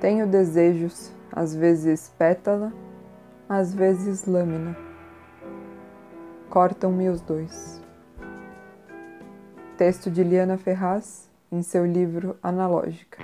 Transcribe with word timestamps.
Tenho 0.00 0.26
desejos, 0.26 1.12
às 1.32 1.54
vezes 1.54 2.12
pétala, 2.18 2.72
às 3.48 3.74
vezes 3.74 4.26
lâmina. 4.26 4.76
Cortam-me 6.50 7.08
os 7.08 7.20
dois. 7.20 7.82
Texto 9.76 10.10
de 10.10 10.22
Liana 10.22 10.56
Ferraz, 10.56 11.30
em 11.50 11.62
seu 11.62 11.84
livro 11.84 12.36
Analógica. 12.42 13.18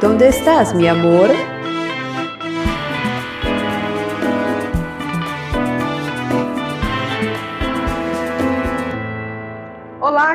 ¿Dónde 0.00 0.28
estás, 0.28 0.72
mi 0.72 0.88
amor? 0.88 1.28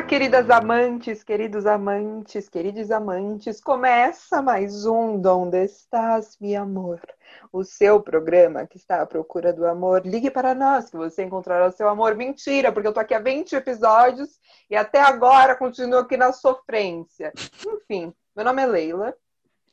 Queridas 0.06 0.48
amantes, 0.50 1.24
queridos 1.24 1.66
amantes, 1.66 2.48
queridos 2.48 2.92
amantes. 2.92 3.60
Começa 3.60 4.40
mais 4.40 4.86
um 4.86 5.20
Donde 5.20 5.64
estás, 5.64 6.36
mi 6.40 6.54
amor? 6.54 7.00
O 7.52 7.64
seu 7.64 8.00
programa 8.00 8.68
que 8.68 8.76
está 8.76 9.02
à 9.02 9.06
procura 9.06 9.52
do 9.52 9.66
amor. 9.66 10.06
Ligue 10.06 10.30
para 10.30 10.54
nós 10.54 10.88
que 10.88 10.96
você 10.96 11.24
encontrará 11.24 11.66
o 11.66 11.72
seu 11.72 11.88
amor. 11.88 12.14
Mentira, 12.14 12.70
porque 12.70 12.86
eu 12.86 12.92
tô 12.92 13.00
aqui 13.00 13.14
há 13.14 13.18
20 13.18 13.56
episódios 13.56 14.38
e 14.70 14.76
até 14.76 15.00
agora 15.00 15.56
continuo 15.56 15.98
aqui 15.98 16.16
na 16.16 16.32
sofrência. 16.32 17.32
Enfim, 17.66 18.14
meu 18.34 18.44
nome 18.44 18.62
é 18.62 18.66
Leila. 18.66 19.14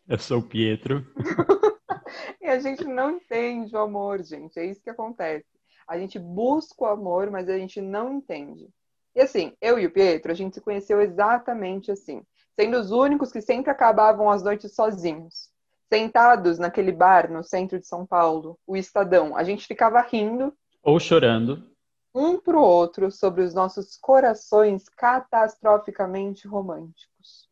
Eu 0.07 0.17
sou 0.17 0.39
o 0.39 0.43
Pietro. 0.43 1.05
e 2.41 2.47
a 2.47 2.59
gente 2.59 2.83
não 2.85 3.11
entende 3.11 3.75
o 3.75 3.79
amor, 3.79 4.23
gente. 4.23 4.59
É 4.59 4.65
isso 4.65 4.81
que 4.81 4.89
acontece. 4.89 5.45
A 5.87 5.99
gente 5.99 6.17
busca 6.17 6.85
o 6.85 6.87
amor, 6.87 7.29
mas 7.29 7.47
a 7.47 7.57
gente 7.57 7.79
não 7.79 8.11
entende. 8.11 8.67
E 9.15 9.21
assim, 9.21 9.53
eu 9.61 9.77
e 9.77 9.85
o 9.85 9.91
Pietro, 9.91 10.31
a 10.31 10.35
gente 10.35 10.55
se 10.55 10.61
conheceu 10.61 11.01
exatamente 11.01 11.91
assim, 11.91 12.23
sendo 12.55 12.79
os 12.79 12.91
únicos 12.91 13.31
que 13.31 13.41
sempre 13.41 13.71
acabavam 13.71 14.29
as 14.29 14.43
noites 14.43 14.73
sozinhos. 14.73 15.49
Sentados 15.91 16.57
naquele 16.57 16.91
bar 16.91 17.31
no 17.31 17.43
centro 17.43 17.79
de 17.79 17.85
São 17.85 18.05
Paulo, 18.05 18.57
o 18.65 18.75
Estadão, 18.75 19.37
a 19.37 19.43
gente 19.43 19.67
ficava 19.67 20.01
rindo. 20.01 20.51
Ou 20.81 20.99
chorando. 20.99 21.71
Um 22.15 22.39
pro 22.39 22.59
outro 22.59 23.11
sobre 23.11 23.43
os 23.43 23.53
nossos 23.53 23.97
corações 23.97 24.89
catastroficamente 24.89 26.47
românticos. 26.47 27.47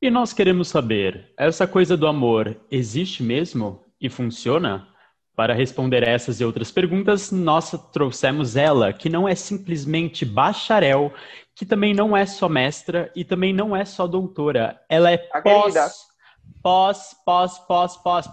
E 0.00 0.10
nós 0.10 0.32
queremos 0.32 0.68
saber: 0.68 1.32
essa 1.36 1.66
coisa 1.66 1.96
do 1.96 2.06
amor 2.06 2.60
existe 2.70 3.22
mesmo 3.22 3.82
e 4.00 4.08
funciona? 4.08 4.93
Para 5.36 5.52
responder 5.52 6.06
essas 6.06 6.40
e 6.40 6.44
outras 6.44 6.70
perguntas, 6.70 7.32
nós 7.32 7.72
trouxemos 7.92 8.54
ela, 8.54 8.92
que 8.92 9.08
não 9.08 9.28
é 9.28 9.34
simplesmente 9.34 10.24
bacharel, 10.24 11.12
que 11.56 11.66
também 11.66 11.92
não 11.92 12.16
é 12.16 12.24
só 12.24 12.48
mestra 12.48 13.10
e 13.16 13.24
também 13.24 13.52
não 13.52 13.74
é 13.74 13.84
só 13.84 14.06
doutora. 14.06 14.80
Ela 14.88 15.10
é 15.10 15.18
pós, 15.18 15.74
pós, 16.62 17.16
pós, 17.24 17.58
pós, 17.58 17.96
pós, 17.96 18.28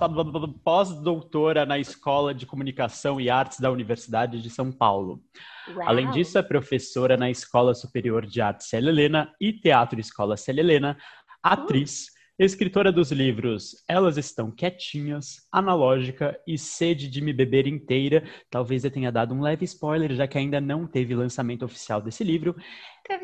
pós-doutora 0.64 1.66
na 1.66 1.80
Escola 1.80 2.36
de 2.36 2.46
Comunicação 2.46 3.20
e 3.20 3.32
Artes 3.32 3.60
da 3.60 3.72
Universidade 3.72 4.40
de 4.40 4.50
São 4.52 4.72
Paulo. 4.72 5.24
Uau. 5.70 5.88
Além 5.88 6.10
disso, 6.12 6.38
é 6.38 6.44
professora 6.44 7.18
na 7.18 7.32
Escola 7.32 7.74
Superior 7.74 8.28
de 8.28 8.42
Arte 8.42 8.64
Célia 8.64 8.92
Helena 8.92 9.34
e 9.42 9.52
Teatro 9.52 10.00
Escola 10.00 10.38
Célia 10.38 10.62
Helena, 10.62 10.98
atriz. 11.42 12.10
Uh 12.16 12.21
escritora 12.46 12.92
dos 12.92 13.12
livros 13.12 13.84
Elas 13.88 14.18
Estão 14.18 14.50
Quietinhas, 14.50 15.48
Analógica 15.52 16.36
e 16.48 16.58
Sede 16.58 17.08
de 17.08 17.22
Me 17.22 17.32
Beber 17.32 17.68
Inteira. 17.68 18.24
Talvez 18.50 18.84
eu 18.84 18.90
tenha 18.90 19.12
dado 19.12 19.36
um 19.36 19.42
leve 19.42 19.66
spoiler, 19.66 20.12
já 20.14 20.28
que 20.28 20.38
ainda 20.38 20.60
não 20.60 20.88
teve 20.88 21.14
lançamento 21.14 21.64
oficial 21.64 22.02
desse 22.02 22.24
livro. 22.24 22.56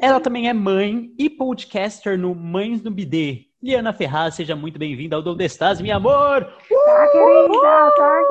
Ela 0.02 0.20
também 0.20 0.50
é 0.50 0.54
mãe 0.54 1.12
e 1.18 1.30
podcaster 1.30 2.18
no 2.18 2.36
Mães 2.36 2.84
no 2.84 2.92
Bidê. 2.92 3.48
Liana 3.62 3.92
Ferraz, 3.92 4.36
seja 4.36 4.56
muito 4.56 4.78
bem-vinda 4.78 5.16
ao 5.16 5.24
Donde 5.24 5.44
Estás, 5.44 5.82
meu 5.82 5.96
amor! 5.96 6.46
Tá, 6.46 7.08
querida, 7.12 7.92
tá, 7.98 8.24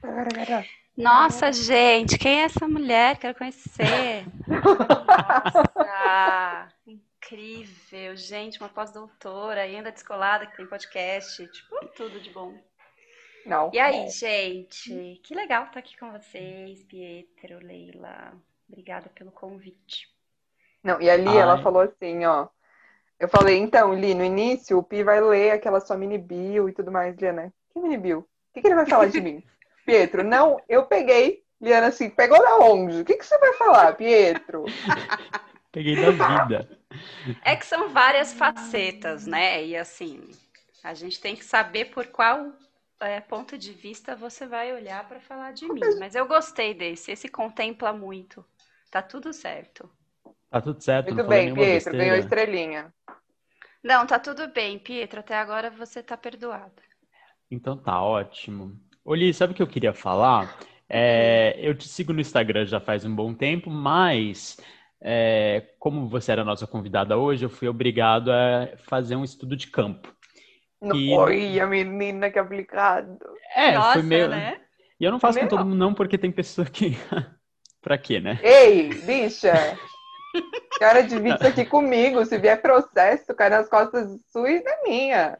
querida. 0.00 0.64
Nossa, 0.96 1.52
gente, 1.52 2.16
quem 2.18 2.40
é 2.40 2.44
essa 2.44 2.66
mulher? 2.66 3.18
Quero 3.18 3.36
conhecer. 3.36 4.24
Nossa 4.48 5.62
incrível, 7.28 8.16
gente, 8.16 8.58
uma 8.58 8.68
pós-doutora, 8.70 9.60
ainda 9.60 9.92
descolada, 9.92 10.46
que 10.46 10.56
tem 10.56 10.66
podcast, 10.66 11.46
tipo, 11.48 11.86
tudo 11.94 12.20
de 12.20 12.30
bom. 12.30 12.54
Não. 13.44 13.70
E 13.72 13.78
aí, 13.78 14.08
gente, 14.08 15.20
que 15.22 15.34
legal 15.34 15.64
estar 15.64 15.80
aqui 15.80 15.96
com 15.98 16.10
vocês, 16.10 16.82
Pietro, 16.84 17.58
Leila. 17.62 18.32
Obrigada 18.68 19.10
pelo 19.14 19.30
convite. 19.30 20.08
Não, 20.82 21.00
e 21.00 21.08
ali 21.08 21.28
Ai. 21.28 21.38
ela 21.38 21.62
falou 21.62 21.82
assim, 21.82 22.24
ó. 22.24 22.48
Eu 23.18 23.28
falei, 23.28 23.58
então, 23.58 23.94
Li, 23.94 24.14
no 24.14 24.24
início 24.24 24.78
o 24.78 24.82
Pi 24.82 25.02
vai 25.02 25.20
ler 25.20 25.50
aquela 25.50 25.80
sua 25.80 25.96
mini 25.96 26.18
bio 26.18 26.68
e 26.68 26.72
tudo 26.72 26.90
mais, 26.90 27.16
Liana. 27.16 27.52
Que 27.70 27.80
mini 27.80 27.98
bio? 27.98 28.20
O 28.20 28.24
que, 28.54 28.60
que 28.60 28.68
ele 28.68 28.74
vai 28.74 28.86
falar 28.86 29.06
de 29.06 29.20
mim? 29.20 29.42
Pietro, 29.84 30.22
não, 30.22 30.60
eu 30.68 30.86
peguei. 30.86 31.42
Liana, 31.60 31.88
assim, 31.88 32.08
pegou 32.08 32.38
da 32.38 32.58
onde? 32.58 33.00
O 33.00 33.04
que, 33.04 33.16
que 33.16 33.26
você 33.26 33.36
vai 33.38 33.52
falar, 33.54 33.96
Pietro? 33.96 34.64
Peguei 35.72 35.96
da 35.96 36.10
vida. 36.10 36.77
É 37.44 37.54
que 37.56 37.66
são 37.66 37.90
várias 37.90 38.32
facetas, 38.32 39.26
né? 39.26 39.64
E 39.64 39.76
assim, 39.76 40.30
a 40.82 40.94
gente 40.94 41.20
tem 41.20 41.36
que 41.36 41.44
saber 41.44 41.86
por 41.86 42.06
qual 42.06 42.52
é, 43.00 43.20
ponto 43.20 43.56
de 43.56 43.72
vista 43.72 44.16
você 44.16 44.46
vai 44.46 44.72
olhar 44.72 45.06
para 45.06 45.20
falar 45.20 45.52
de 45.52 45.66
mim. 45.70 45.80
Mas 45.98 46.14
eu 46.14 46.26
gostei 46.26 46.74
desse. 46.74 47.12
Esse 47.12 47.28
contempla 47.28 47.92
muito. 47.92 48.44
Tá 48.90 49.02
tudo 49.02 49.32
certo. 49.32 49.88
Tá 50.50 50.60
tudo 50.60 50.82
certo. 50.82 51.14
Muito 51.14 51.28
bem, 51.28 51.54
Pietro. 51.54 51.92
Ganhou 51.92 52.16
estrelinha. 52.16 52.92
Não, 53.82 54.06
tá 54.06 54.18
tudo 54.18 54.48
bem, 54.48 54.78
Pietro. 54.78 55.20
Até 55.20 55.36
agora 55.36 55.70
você 55.70 56.02
tá 56.02 56.16
perdoado. 56.16 56.82
Então 57.50 57.76
tá 57.76 58.02
ótimo. 58.02 58.78
Oli, 59.04 59.32
sabe 59.32 59.52
o 59.52 59.56
que 59.56 59.62
eu 59.62 59.68
queria 59.68 59.94
falar? 59.94 60.58
É, 60.88 61.54
eu 61.58 61.74
te 61.74 61.86
sigo 61.86 62.12
no 62.12 62.20
Instagram 62.20 62.64
já 62.64 62.80
faz 62.80 63.04
um 63.04 63.14
bom 63.14 63.34
tempo, 63.34 63.70
mas 63.70 64.58
é, 65.00 65.64
como 65.78 66.08
você 66.08 66.32
era 66.32 66.42
a 66.42 66.44
nossa 66.44 66.66
convidada 66.66 67.16
hoje, 67.16 67.44
eu 67.44 67.50
fui 67.50 67.68
obrigado 67.68 68.30
a 68.30 68.68
fazer 68.78 69.16
um 69.16 69.24
estudo 69.24 69.56
de 69.56 69.68
campo. 69.68 70.12
Não 70.80 70.96
e... 70.96 71.14
foi 71.14 71.60
a 71.60 71.66
menina 71.66 72.30
que 72.30 72.38
aplicado. 72.38 73.18
É, 73.54 73.72
nossa, 73.72 73.94
foi 73.94 74.02
meio. 74.02 74.28
Né? 74.28 74.60
E 75.00 75.04
eu 75.04 75.10
não 75.10 75.20
faço 75.20 75.38
com 75.38 75.46
todo 75.46 75.64
mundo, 75.64 75.76
não, 75.76 75.94
porque 75.94 76.18
tem 76.18 76.30
pessoa 76.30 76.66
que. 76.66 76.96
pra 77.80 77.96
quê, 77.96 78.20
né? 78.20 78.38
Ei, 78.42 78.88
bicha! 78.88 79.78
Cara, 80.78 81.02
divide 81.02 81.36
isso 81.36 81.46
aqui 81.46 81.64
comigo. 81.64 82.24
Se 82.24 82.38
vier 82.38 82.60
processo, 82.60 83.34
cai 83.34 83.50
nas 83.50 83.68
costas 83.68 84.08
suas 84.30 84.50
e 84.50 84.64
da 84.64 84.82
minha. 84.84 85.38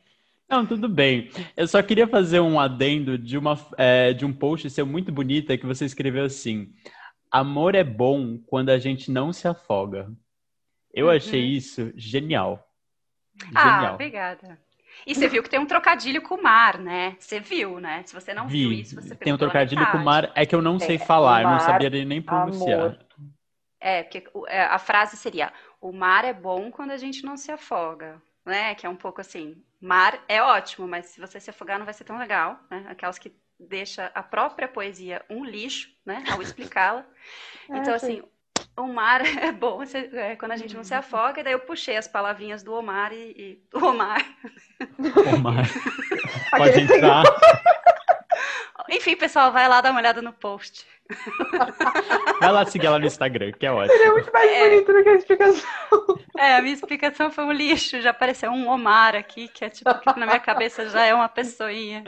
Não, 0.48 0.64
tudo 0.64 0.88
bem. 0.88 1.30
Eu 1.56 1.68
só 1.68 1.82
queria 1.82 2.08
fazer 2.08 2.40
um 2.40 2.58
adendo 2.58 3.18
de, 3.18 3.36
uma, 3.36 3.58
é, 3.76 4.14
de 4.14 4.24
um 4.24 4.32
post 4.32 4.70
seu 4.70 4.86
muito 4.86 5.12
bonita 5.12 5.58
que 5.58 5.66
você 5.66 5.84
escreveu 5.84 6.24
assim. 6.24 6.72
Amor 7.30 7.74
é 7.74 7.84
bom 7.84 8.38
quando 8.38 8.70
a 8.70 8.78
gente 8.78 9.10
não 9.10 9.32
se 9.32 9.46
afoga. 9.46 10.10
Eu 10.92 11.06
uhum. 11.06 11.12
achei 11.12 11.44
isso 11.44 11.92
genial. 11.96 12.66
Ah, 13.54 13.76
genial. 13.76 13.94
obrigada. 13.94 14.58
E 15.06 15.14
você 15.14 15.28
viu 15.28 15.42
que 15.42 15.50
tem 15.50 15.60
um 15.60 15.66
trocadilho 15.66 16.22
com 16.22 16.34
o 16.34 16.42
mar, 16.42 16.78
né? 16.78 17.16
Você 17.18 17.38
viu, 17.38 17.78
né? 17.78 18.02
Se 18.04 18.14
você 18.14 18.34
não 18.34 18.48
Vi. 18.48 18.60
viu 18.60 18.72
isso, 18.72 18.94
você 18.94 19.14
Tem 19.14 19.32
um 19.32 19.38
trocadilho 19.38 19.86
com 19.90 19.98
o 19.98 20.04
mar, 20.04 20.32
é 20.34 20.44
que 20.44 20.54
eu 20.54 20.62
não 20.62 20.78
sei 20.78 20.96
é, 20.96 20.98
falar, 20.98 21.42
mar, 21.42 21.44
eu 21.44 21.50
não 21.50 21.60
sabia 21.60 22.04
nem 22.04 22.20
pronunciar. 22.20 22.80
Amor. 22.80 22.98
É, 23.80 24.02
porque 24.02 24.24
é, 24.48 24.64
a 24.64 24.78
frase 24.78 25.16
seria: 25.16 25.52
o 25.80 25.92
mar 25.92 26.24
é 26.24 26.32
bom 26.32 26.70
quando 26.70 26.90
a 26.90 26.96
gente 26.96 27.24
não 27.24 27.36
se 27.36 27.52
afoga, 27.52 28.20
né? 28.44 28.74
Que 28.74 28.86
é 28.86 28.88
um 28.88 28.96
pouco 28.96 29.20
assim: 29.20 29.62
mar 29.80 30.18
é 30.28 30.42
ótimo, 30.42 30.88
mas 30.88 31.06
se 31.06 31.20
você 31.20 31.38
se 31.38 31.50
afogar 31.50 31.78
não 31.78 31.84
vai 31.84 31.94
ser 31.94 32.04
tão 32.04 32.18
legal, 32.18 32.58
né? 32.70 32.84
Aquelas 32.88 33.18
que 33.18 33.32
deixa 33.58 34.10
a 34.14 34.22
própria 34.22 34.68
poesia 34.68 35.24
um 35.28 35.44
lixo, 35.44 35.90
né, 36.04 36.24
ao 36.30 36.40
explicá-la. 36.40 37.04
É, 37.68 37.76
então, 37.78 37.94
assim, 37.94 38.22
o 38.76 38.86
mar 38.86 39.22
é 39.26 39.50
bom 39.52 39.82
é, 40.12 40.36
quando 40.36 40.52
a 40.52 40.56
gente 40.56 40.76
não 40.76 40.84
se 40.84 40.94
afoga, 40.94 41.40
e 41.40 41.44
daí 41.44 41.52
eu 41.52 41.60
puxei 41.60 41.96
as 41.96 42.06
palavrinhas 42.06 42.62
do 42.62 42.72
Omar 42.72 43.12
e, 43.12 43.34
e 43.36 43.62
do 43.70 43.84
Omar. 43.84 44.24
Omar. 45.34 45.66
Pode 46.50 46.80
entrar. 46.80 47.24
Enfim, 48.90 49.16
pessoal, 49.16 49.52
vai 49.52 49.68
lá 49.68 49.82
dar 49.82 49.90
uma 49.90 50.00
olhada 50.00 50.22
no 50.22 50.32
post. 50.32 50.86
Vai 52.40 52.52
lá 52.52 52.64
seguir 52.64 52.86
ela 52.86 52.98
no 52.98 53.06
Instagram, 53.06 53.52
que 53.52 53.66
é 53.66 53.72
ótimo. 53.72 53.96
Seria 53.96 54.12
muito 54.12 54.32
mais 54.32 54.50
é... 54.50 54.68
bonito 54.68 54.92
do 54.92 55.02
que 55.02 55.08
a 55.08 55.14
explicação. 55.14 55.68
É, 56.38 56.54
a 56.54 56.62
minha 56.62 56.74
explicação 56.74 57.30
foi 57.30 57.44
um 57.44 57.52
lixo. 57.52 58.00
Já 58.00 58.10
apareceu 58.10 58.50
um 58.50 58.68
Omar 58.68 59.14
aqui, 59.14 59.48
que 59.48 59.64
é 59.64 59.68
tipo, 59.68 59.92
que 59.98 60.20
na 60.20 60.26
minha 60.26 60.40
cabeça 60.40 60.88
já 60.88 61.04
é 61.04 61.12
uma 61.12 61.28
pessoinha. 61.28 62.04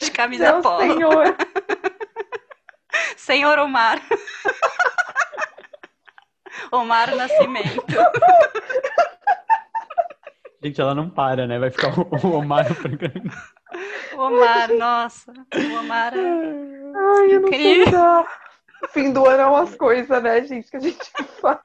De 0.00 0.10
camisa 0.10 0.52
Meu 0.52 0.62
polo. 0.62 0.80
Senhor. 0.80 1.36
senhor 3.16 3.58
Omar. 3.58 4.00
Omar 6.70 7.14
Nascimento. 7.14 7.84
Gente, 10.62 10.80
ela 10.80 10.94
não 10.94 11.10
para, 11.10 11.46
né? 11.46 11.58
Vai 11.58 11.70
ficar 11.70 11.92
o 11.98 12.36
Omar 12.36 12.68
no 12.68 12.74
programa. 12.74 13.30
Omar, 14.16 14.72
nossa. 14.74 15.32
O 15.32 15.78
Omar 15.80 16.14
é 16.14 16.20
Ai, 16.20 17.34
eu 17.34 17.40
não 17.40 17.48
incrível. 17.48 17.84
lidar. 17.86 18.26
Fim 18.90 19.12
do 19.12 19.26
ano 19.26 19.40
é 19.42 19.46
umas 19.46 19.74
coisas, 19.76 20.22
né, 20.22 20.44
gente, 20.44 20.70
que 20.70 20.76
a 20.76 20.80
gente 20.80 20.98
faz. 21.40 21.58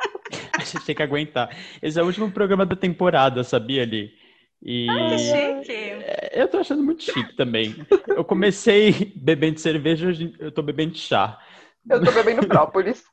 A 0.57 0.63
gente 0.63 0.86
tem 0.86 0.95
que 0.95 1.03
aguentar. 1.03 1.50
Esse 1.81 2.00
é 2.00 2.03
o 2.03 2.06
último 2.06 2.31
programa 2.31 2.65
da 2.65 2.75
temporada, 2.75 3.44
sabia, 3.44 3.83
Ali? 3.83 4.12
E 4.62 4.88
Que 4.88 5.18
chique. 5.18 6.06
É, 6.31 6.41
eu 6.41 6.47
tô 6.47 6.57
achando 6.57 6.83
muito 6.83 7.03
chique 7.03 7.35
também. 7.35 7.75
Eu 8.07 8.23
comecei 8.23 9.13
bebendo 9.15 9.59
cerveja, 9.59 10.07
hoje 10.07 10.35
eu 10.39 10.51
tô 10.51 10.61
bebendo 10.61 10.97
chá. 10.97 11.39
Eu 11.89 12.03
tô 12.03 12.11
bebendo 12.11 12.47
própolis. 12.47 13.03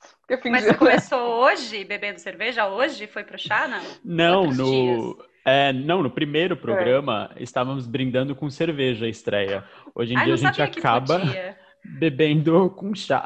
Mas 0.51 0.65
você 0.65 0.75
começou 0.75 1.45
hoje 1.45 1.85
bebendo 1.85 2.19
cerveja? 2.19 2.67
Hoje 2.67 3.07
foi 3.07 3.25
pro 3.25 3.39
chá, 3.39 3.69
não? 3.69 3.83
Não, 4.05 4.51
no, 4.51 5.25
é, 5.45 5.73
não, 5.73 6.03
no 6.03 6.11
primeiro 6.11 6.57
programa 6.57 7.31
estávamos 7.37 7.87
brindando 7.87 8.35
com 8.35 8.51
cerveja 8.51 9.07
a 9.07 9.09
estreia. 9.09 9.65
Hoje 9.95 10.15
em 10.15 10.17
Ai, 10.17 10.25
dia 10.25 10.35
a 10.35 10.37
gente 10.37 10.61
acaba 10.61 11.21
podia. 11.21 11.59
bebendo 11.85 12.69
com 12.71 12.95
chá. 12.95 13.25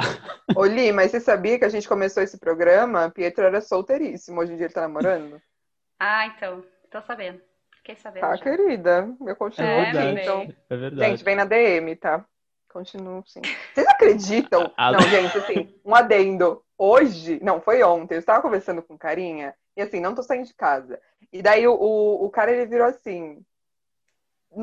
Li, 0.68 0.92
mas 0.92 1.10
você 1.10 1.20
sabia 1.20 1.58
que 1.58 1.64
a 1.64 1.70
gente 1.70 1.88
começou 1.88 2.22
esse 2.22 2.38
programa? 2.38 3.10
Pietro 3.10 3.44
era 3.44 3.60
solteiríssimo. 3.60 4.40
Hoje 4.40 4.52
em 4.52 4.56
dia 4.56 4.66
ele 4.66 4.74
tá 4.74 4.82
namorando? 4.82 5.40
Ah, 5.98 6.26
então. 6.26 6.62
Tô 6.90 7.00
sabendo. 7.00 7.40
Sabendo. 7.96 8.20
Tá, 8.22 8.36
já. 8.36 8.42
querida. 8.42 9.14
Eu 9.26 9.36
continuo 9.36 9.68
É, 9.68 9.90
aqui, 9.90 10.20
então. 10.20 10.54
É 10.68 10.76
verdade. 10.76 11.10
Gente, 11.10 11.24
vem 11.24 11.36
na 11.36 11.44
DM, 11.44 11.96
tá? 11.96 12.24
Continuo 12.72 13.22
sim. 13.26 13.40
Vocês 13.74 13.86
acreditam? 13.86 14.72
Ah, 14.76 14.92
Não, 14.92 15.00
gente, 15.00 15.36
assim, 15.36 15.74
um 15.84 15.94
adendo. 15.94 16.62
Hoje, 16.78 17.38
não, 17.42 17.60
foi 17.60 17.82
ontem, 17.82 18.14
eu 18.14 18.20
estava 18.20 18.40
conversando 18.40 18.82
com 18.82 18.96
carinha, 18.96 19.54
e 19.76 19.82
assim, 19.82 20.00
não 20.00 20.14
tô 20.14 20.22
saindo 20.22 20.46
de 20.46 20.54
casa. 20.54 20.98
E 21.32 21.42
daí 21.42 21.66
o, 21.66 21.74
o, 21.74 22.24
o 22.24 22.30
cara, 22.30 22.50
ele 22.52 22.66
virou 22.66 22.86
assim. 22.86 23.44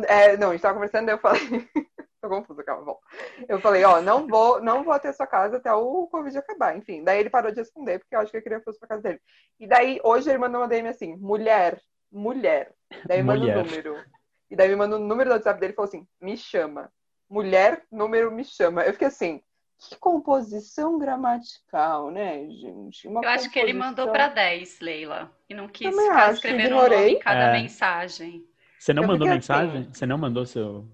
é, 0.08 0.36
não, 0.38 0.50
a 0.50 0.52
gente 0.54 0.62
tava 0.62 0.74
conversando, 0.74 1.10
eu 1.10 1.18
falei. 1.18 1.40
tô 2.22 2.30
confusa, 2.30 2.64
calma, 2.64 2.86
bom. 2.86 3.00
Eu 3.48 3.60
falei, 3.60 3.84
ó, 3.84 4.02
não 4.02 4.26
vou, 4.28 4.60
não 4.62 4.84
vou 4.84 4.94
até 4.94 5.12
sua 5.14 5.28
casa 5.28 5.58
até 5.58 5.72
o 5.72 6.08
Covid 6.08 6.38
acabar. 6.38 6.76
Enfim, 6.76 7.04
daí 7.04 7.20
ele 7.20 7.30
parou 7.30 7.52
de 7.52 7.60
responder, 7.60 8.00
porque 8.00 8.16
eu 8.16 8.20
acho 8.20 8.32
que 8.32 8.38
eu 8.38 8.42
queria 8.42 8.58
que 8.60 8.66
fosse 8.66 8.80
pra 8.80 8.88
casa 8.90 9.04
dele. 9.04 9.22
E 9.60 9.68
daí, 9.68 10.00
hoje 10.04 10.30
ele 10.30 10.40
mandou 10.40 10.62
uma 10.62 10.68
DM 10.68 10.88
assim, 10.88 11.16
mulher, 11.18 11.80
mulher. 12.12 12.74
Daí 13.06 13.22
manda 13.24 13.46
o 13.46 13.64
número. 13.64 14.04
E 14.50 14.56
daí 14.56 14.70
me 14.70 14.76
manda 14.76 14.96
o 14.96 15.00
número 15.00 15.30
do 15.30 15.34
WhatsApp 15.34 15.60
dele 15.60 15.74
e 15.74 15.76
falou 15.76 15.90
assim, 15.90 16.08
me 16.22 16.38
chama. 16.38 16.92
Mulher, 17.30 17.84
número, 17.92 18.32
me 18.32 18.44
chama. 18.46 18.84
Eu 18.84 18.94
fiquei 18.94 19.08
assim, 19.08 19.42
que 19.78 19.96
composição 19.98 20.98
gramatical, 20.98 22.10
né, 22.10 22.50
gente? 22.50 23.08
Uma 23.08 23.22
Eu 23.24 23.30
acho 23.30 23.50
que 23.50 23.60
ele 23.60 23.74
mandou 23.74 24.10
pra 24.12 24.30
10, 24.30 24.80
Leila. 24.80 25.32
E 25.50 25.54
não 25.54 25.68
quis 25.68 25.90
Também 25.90 26.10
ficar 26.10 26.24
acho, 26.26 26.34
escrevendo 26.36 26.78
o 26.78 26.90
nome 26.90 27.10
em 27.12 27.20
cada 27.20 27.46
É. 27.46 27.52
mensagem. 27.52 28.46
Você 28.80 28.94
não 28.94 29.04
Eu 29.04 29.08
mandou 29.08 29.26
fiquei 29.28 29.36
mensagem? 29.36 29.82
assim. 29.82 29.94
Você 29.94 30.06
não 30.06 30.18
mandou 30.18 30.46
seu. 30.46 30.86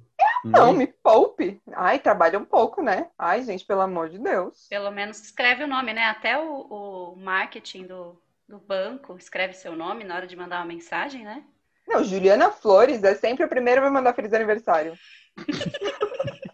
Não, 0.44 0.74
me 0.74 0.88
poupe. 0.88 1.62
Ai, 1.74 2.00
trabalha 2.00 2.38
um 2.38 2.46
pouco, 2.46 2.82
né? 2.82 3.10
Ai, 3.18 3.44
gente, 3.44 3.66
pelo 3.66 3.82
amor 3.82 4.10
de 4.10 4.20
Deus. 4.20 4.68
Pelo 4.70 4.92
menos 4.92 5.22
escreve 5.22 5.64
o 5.64 5.68
nome, 5.68 5.94
né? 5.94 6.04
Até 6.06 6.38
o, 6.38 7.14
o 7.14 7.16
marketing 7.16 7.86
do, 7.88 8.22
do 8.54 8.60
banco 8.60 9.18
escreve 9.18 9.54
seu 9.54 9.76
nome 9.76 10.04
na 10.04 10.16
hora 10.16 10.28
de 10.28 10.36
mandar 10.36 10.60
uma 10.60 10.66
mensagem, 10.66 11.24
né? 11.24 11.44
Não, 11.88 12.04
Juliana 12.04 12.52
Flores 12.52 13.04
é 13.04 13.16
sempre 13.16 13.44
a 13.44 13.48
primeira 13.48 13.82
a 13.82 13.84
me 13.84 13.90
mandar 13.90 14.14
feliz 14.14 14.34
aniversário. 14.34 14.94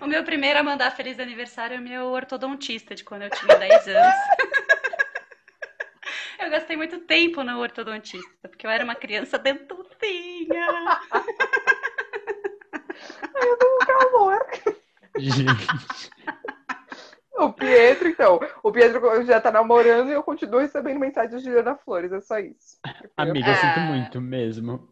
O 0.00 0.06
meu 0.06 0.24
primeiro 0.24 0.58
a 0.58 0.62
mandar 0.62 0.90
feliz 0.90 1.20
aniversário 1.20 1.76
é 1.76 1.78
o 1.78 1.82
meu 1.82 2.06
ortodontista, 2.06 2.94
de 2.94 3.04
quando 3.04 3.22
eu 3.22 3.30
tinha 3.30 3.56
10 3.56 3.88
anos. 3.88 4.14
Eu 6.38 6.50
gastei 6.50 6.76
muito 6.76 6.98
tempo 6.98 7.44
no 7.44 7.60
ortodontista, 7.60 8.48
porque 8.48 8.66
eu 8.66 8.70
era 8.70 8.82
uma 8.82 8.96
criança 8.96 9.38
dentucinha. 9.38 10.66
Amor. 14.08 14.44
Gente, 15.18 15.66
O 17.46 17.52
Pietro, 17.52 18.08
então. 18.08 18.40
O 18.62 18.72
Pietro 18.72 19.24
já 19.24 19.40
tá 19.40 19.50
namorando 19.50 20.08
e 20.08 20.12
eu 20.12 20.22
continuo 20.22 20.60
recebendo 20.60 20.98
mensagens 21.00 21.40
de 21.42 21.48
Juliana 21.48 21.76
Flores, 21.76 22.12
é 22.12 22.20
só 22.20 22.38
isso. 22.38 22.78
amiga, 23.16 23.48
eu 23.48 23.54
sinto 23.54 23.78
Ah. 23.80 23.86
muito 23.86 24.20
mesmo. 24.20 24.88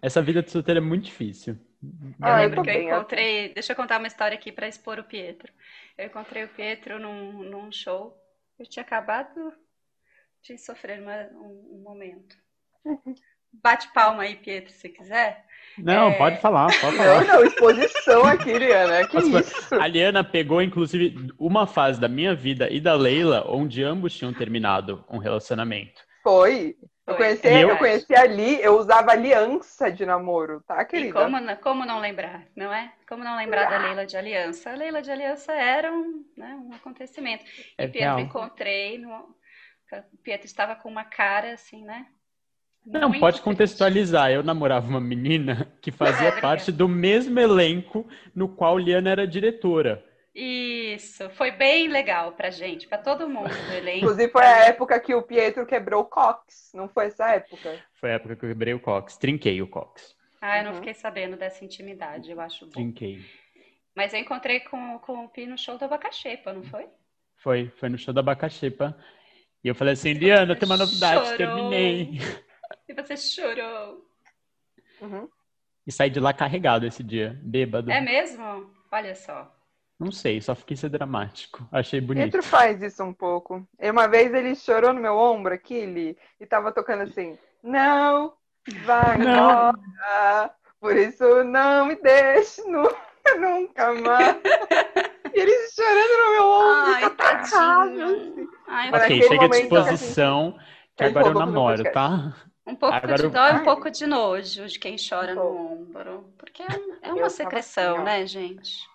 Essa 0.00 0.20
vida 0.22 0.42
de 0.42 0.50
solteira 0.50 0.78
é 0.78 0.82
muito 0.82 1.04
difícil. 1.04 1.56
Eu 1.82 1.88
Ah, 2.20 2.30
eu 2.38 2.42
lembro 2.44 2.56
tô 2.56 2.62
que 2.62 2.70
eu 2.70 2.82
encontrei. 2.82 3.54
Deixa 3.54 3.72
eu 3.72 3.76
contar 3.76 3.98
uma 3.98 4.06
história 4.06 4.36
aqui 4.36 4.52
para 4.52 4.68
expor 4.68 4.98
o 4.98 5.04
Pietro. 5.04 5.52
Eu 5.98 6.06
encontrei 6.06 6.44
o 6.44 6.48
Pietro 6.48 6.98
num, 7.00 7.42
num 7.42 7.72
show. 7.72 8.16
Eu 8.58 8.66
tinha 8.66 8.84
acabado 8.84 9.52
de 10.42 10.56
sofrer 10.58 11.00
uma- 11.00 11.28
um, 11.34 11.76
um 11.78 11.82
momento. 11.82 12.36
Bate 13.52 13.92
palma 13.92 14.22
aí, 14.24 14.36
Pietro, 14.36 14.72
se 14.72 14.88
quiser. 14.88 15.44
Não, 15.78 16.10
É. 16.10 16.18
pode 16.18 16.38
falar, 16.40 16.66
pode 16.80 16.96
Não, 16.98 17.04
falar. 17.04 17.24
não, 17.24 17.44
exposição 17.44 18.24
aqui, 18.26 18.52
Liana. 18.58 19.06
Que 19.06 19.12
Posso- 19.12 19.38
isso? 19.38 19.74
A 19.74 19.86
Liana 19.86 20.22
pegou, 20.22 20.60
inclusive, 20.60 21.28
uma 21.38 21.66
fase 21.66 22.00
da 22.00 22.08
minha 22.08 22.34
vida 22.34 22.68
e 22.70 22.80
da 22.80 22.94
Leila, 22.94 23.44
onde 23.48 23.82
ambos 23.82 24.14
tinham 24.16 24.32
terminado 24.34 25.04
um 25.08 25.18
relacionamento. 25.18 26.02
Foi. 26.22 26.76
Eu 27.04 27.16
conheci, 27.16 27.48
é 27.48 27.64
eu 27.64 27.76
conheci 27.78 28.14
ali, 28.14 28.62
eu 28.62 28.78
usava 28.78 29.10
aliança 29.10 29.90
de 29.90 30.06
namoro, 30.06 30.60
tá, 30.66 30.80
E 30.82 30.84
querida? 30.84 31.12
como, 31.20 31.40
não- 31.40 31.56
como 31.56 31.84
não 31.84 31.98
lembrar, 31.98 32.44
não 32.56 32.72
é? 32.72 32.92
Como 33.08 33.24
não 33.24 33.36
lembrar 33.36 33.68
da 33.68 33.76
Leila 33.78 34.06
de 34.06 34.16
Aliança? 34.16 34.70
A 34.70 34.74
Leila 34.76 35.02
de 35.02 35.10
Aliança 35.10 35.52
era 35.52 35.92
um, 35.92 36.24
né, 36.36 36.54
um 36.64 36.72
acontecimento. 36.74 37.44
É 37.76 37.84
E 37.84 37.88
Pietro 37.88 37.98
real. 38.16 38.20
encontrei, 38.20 38.98
no, 38.98 39.10
o 39.10 40.16
Pietro 40.22 40.46
estava 40.46 40.76
com 40.76 40.88
uma 40.88 41.02
cara 41.04 41.54
assim, 41.54 41.82
né? 41.84 42.06
Não, 42.84 43.08
Muito 43.08 43.20
pode 43.20 43.40
contextualizar. 43.42 44.30
Eu 44.32 44.42
namorava 44.42 44.88
uma 44.88 45.00
menina 45.00 45.72
que 45.80 45.90
fazia 45.92 46.28
É, 46.28 46.40
parte 46.40 46.72
do 46.72 46.88
mesmo 46.88 47.38
elenco 47.38 48.06
no 48.34 48.48
qual 48.48 48.78
Liana 48.78 49.10
era 49.10 49.26
diretora. 49.26 50.04
Isso, 50.34 51.28
foi 51.30 51.50
bem 51.50 51.88
legal 51.88 52.32
pra 52.32 52.50
gente, 52.50 52.88
pra 52.88 52.96
todo 52.98 53.28
mundo 53.28 53.50
do 53.50 53.72
elenco. 53.74 53.98
Inclusive 53.98 54.32
foi 54.32 54.42
a 54.44 54.64
época 54.64 54.98
que 54.98 55.14
o 55.14 55.22
Pietro 55.22 55.66
quebrou 55.66 56.00
o 56.00 56.04
Cox, 56.06 56.70
não 56.74 56.88
foi 56.88 57.06
essa 57.06 57.28
época? 57.30 57.78
Foi 58.00 58.10
a 58.10 58.14
época 58.14 58.36
que 58.36 58.44
eu 58.46 58.48
quebrei 58.48 58.72
o 58.74 58.80
cox. 58.80 59.16
Trinquei 59.18 59.60
o 59.60 59.66
cox. 59.68 60.16
Ah, 60.40 60.58
eu 60.58 60.64
não 60.64 60.70
Uhum. 60.72 60.76
fiquei 60.78 60.94
sabendo 60.94 61.36
dessa 61.36 61.62
intimidade, 61.64 62.30
eu 62.30 62.40
acho 62.40 62.64
bom. 62.64 62.72
Trinquei. 62.72 63.20
Mas 63.94 64.14
eu 64.14 64.20
encontrei 64.20 64.60
com, 64.60 64.98
com 65.00 65.24
o 65.24 65.28
Pi 65.28 65.46
no 65.46 65.58
show 65.58 65.76
do 65.76 65.84
Abacaxepa, 65.84 66.52
não 66.52 66.62
foi? 66.64 66.86
Foi, 67.36 67.70
foi 67.76 67.90
no 67.90 67.98
show 67.98 68.14
da 68.14 68.20
Abacaxepa. 68.20 68.96
E 69.62 69.68
eu 69.68 69.74
falei 69.74 69.92
assim, 69.92 70.14
Liana, 70.14 70.56
tem 70.56 70.66
uma 70.66 70.78
novidade, 70.78 71.22
Chorou. 71.24 71.36
terminei. 71.36 72.18
E 72.92 72.94
você 72.94 73.16
chorou. 73.16 74.06
Uhum. 75.00 75.26
E 75.86 75.90
saí 75.90 76.10
de 76.10 76.20
lá 76.20 76.32
carregado 76.34 76.86
esse 76.86 77.02
dia, 77.02 77.40
bêbado. 77.42 77.90
É 77.90 78.00
mesmo? 78.00 78.70
Olha 78.90 79.14
só. 79.14 79.50
Não 79.98 80.12
sei, 80.12 80.40
só 80.42 80.54
fiquei 80.54 80.76
ser 80.76 80.90
dramático. 80.90 81.66
Achei 81.72 82.00
bonito. 82.02 82.24
Pietro 82.24 82.42
faz 82.42 82.82
isso 82.82 83.02
um 83.02 83.14
pouco. 83.14 83.66
E 83.80 83.90
uma 83.90 84.06
vez 84.08 84.34
ele 84.34 84.54
chorou 84.54 84.92
no 84.92 85.00
meu 85.00 85.16
ombro 85.16 85.54
aqui, 85.54 85.86
Li, 85.86 86.18
e 86.38 86.44
tava 86.46 86.70
tocando 86.70 87.04
assim, 87.04 87.38
não 87.62 88.34
vai 88.84 89.16
Não. 89.18 89.70
embora, 89.70 90.54
por 90.78 90.94
isso 90.96 91.42
não 91.44 91.86
me 91.86 91.94
deixe 91.96 92.62
nunca, 92.62 92.96
nunca 93.40 93.94
mais. 93.94 94.36
E 95.34 95.40
ele 95.40 95.68
chorando 95.70 96.24
no 96.24 96.32
meu 96.32 96.44
ombro, 96.44 96.92
Ai, 96.92 97.04
atacado, 97.04 97.96
tadinho. 97.96 98.06
assim. 98.06 98.48
Ai, 98.68 98.88
Ok, 98.90 99.22
chega 99.22 99.34
momento 99.36 99.48
que 99.48 99.54
a 99.54 99.58
exposição, 99.80 100.58
que 100.96 101.04
Ele 101.04 101.10
agora 101.18 101.28
eu 101.28 101.38
namoro, 101.38 101.84
tá? 101.92 102.34
Um 102.66 102.76
pouco 102.76 102.94
Agora 102.94 103.16
de 103.16 103.24
eu- 103.24 103.30
dó 103.30 103.48
e 103.48 103.52
um 103.54 103.64
pouco 103.64 103.90
de 103.90 104.06
nojo 104.06 104.66
de 104.66 104.78
quem 104.78 104.96
chora 104.96 105.34
no 105.34 105.42
ombro. 105.72 106.32
Porque 106.38 106.62
é, 106.62 106.66
é 107.02 107.10
Eu 107.10 107.16
uma 107.16 107.28
secreção, 107.30 107.96
assim, 107.96 108.04
né, 108.04 108.26
gente? 108.26 108.88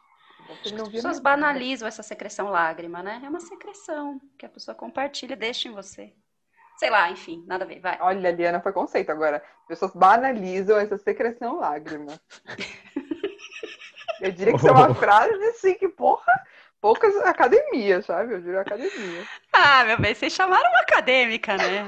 As 0.50 0.72
pessoas 0.72 1.04
nada. 1.04 1.22
banalizam 1.22 1.86
essa 1.88 2.02
secreção 2.02 2.50
lágrima, 2.50 3.04
né? 3.04 3.22
É 3.24 3.28
uma 3.28 3.42
secreção 3.42 4.22
que 4.38 4.46
a 4.46 4.50
pessoa 4.50 4.74
compartilha 4.74 5.34
e 5.34 5.36
deixa 5.38 5.68
em 5.68 5.72
você. 5.74 6.14
Sei 6.78 6.90
lá, 6.90 7.10
enfim, 7.12 7.44
nada 7.46 7.66
a 7.66 7.68
ver, 7.68 7.80
vai. 7.82 7.98
Olha, 8.00 8.32
Liana 8.32 8.62
foi 8.62 8.72
conceito 8.72 9.10
agora. 9.12 9.44
As 9.64 9.68
pessoas 9.68 9.94
banalizam 9.94 10.78
essa 10.78 10.98
secreção 10.98 11.58
lágrima. 11.58 12.18
Eu 14.22 14.32
diria 14.32 14.54
que 14.54 14.60
isso 14.60 14.68
é 14.68 14.72
uma 14.72 14.90
Oh. 14.90 14.96
frase 14.96 15.44
assim 15.50 15.74
que, 15.76 15.88
porra, 15.90 16.32
poucas 16.88 17.14
academias, 17.18 18.06
sabe? 18.06 18.34
Eu 18.34 18.42
diria 18.42 18.62
academia. 18.62 19.26
Ah, 19.52 19.84
meu 19.84 20.00
bem, 20.00 20.14
vocês 20.14 20.32
chamaram 20.32 20.70
uma 20.70 20.80
acadêmica, 20.80 21.58
né? 21.58 21.86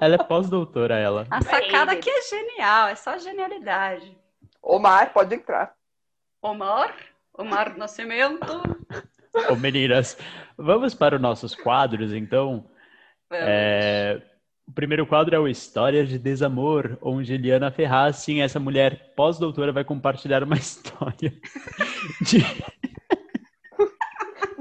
Ela 0.00 0.16
é 0.16 0.18
pós-doutora, 0.18 0.98
ela. 0.98 1.24
A 1.30 1.40
sacada 1.40 1.92
aqui 1.92 2.10
é 2.10 2.22
genial, 2.22 2.88
é 2.88 2.96
só 2.96 3.16
genialidade. 3.16 4.18
Omar, 4.60 5.12
pode 5.12 5.36
entrar. 5.36 5.72
Omar, 6.42 6.92
Omar 7.38 7.78
Nascimento. 7.78 8.60
Ô, 9.48 9.54
meninas, 9.54 10.18
vamos 10.58 10.94
para 10.94 11.14
os 11.14 11.22
nossos 11.22 11.54
quadros, 11.54 12.12
então. 12.12 12.68
Vamos. 13.30 13.46
É, 13.46 14.20
O 14.66 14.72
primeiro 14.72 15.06
quadro 15.06 15.32
é 15.36 15.38
o 15.38 15.46
Histórias 15.46 16.08
de 16.08 16.18
Desamor, 16.18 16.98
onde 17.00 17.34
Eliana 17.34 17.70
Ferrazzi, 17.70 18.40
essa 18.40 18.58
mulher 18.58 19.12
pós-doutora, 19.14 19.70
vai 19.70 19.84
compartilhar 19.84 20.42
uma 20.42 20.56
história 20.58 21.32
de... 22.20 22.38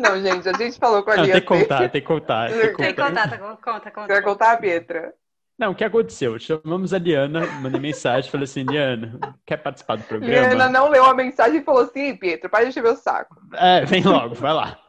Não, 0.02 0.20
gente, 0.20 0.50
a 0.50 0.54
gente 0.54 0.80
falou 0.80 1.04
com 1.04 1.12
a 1.12 1.18
Não, 1.18 1.24
Liana. 1.24 1.40
tem 1.40 1.42
que 1.42 1.48
contar, 1.48 1.90
tem 1.90 2.02
que 2.02 2.08
contar. 2.08 2.50
Tem 2.50 2.76
que 2.76 2.94
contar. 2.94 3.30
tá, 3.30 3.38
conta, 3.38 3.92
conta. 3.92 4.08
Você 4.08 4.14
vai 4.14 4.22
contar, 4.22 4.58
Pietra? 4.58 5.14
Não, 5.62 5.74
o 5.74 5.76
que 5.76 5.84
aconteceu? 5.84 6.40
Chamamos 6.40 6.92
a 6.92 6.98
Liana, 6.98 7.46
mandei 7.62 7.80
mensagem, 7.80 8.32
falei 8.32 8.46
assim, 8.46 8.64
Liana, 8.64 9.20
quer 9.46 9.58
participar 9.58 9.98
do 9.98 10.04
programa? 10.06 10.34
Liana 10.34 10.68
não 10.68 10.90
leu 10.90 11.06
a 11.06 11.14
mensagem 11.14 11.62
e 11.62 11.64
falou 11.64 11.84
assim, 11.84 12.16
Pietro, 12.16 12.50
para 12.50 12.64
de 12.64 12.70
encher 12.70 12.82
meu 12.82 12.96
saco. 12.96 13.36
É, 13.54 13.86
vem 13.86 14.02
logo, 14.02 14.34
vai 14.34 14.54
lá. 14.54 14.80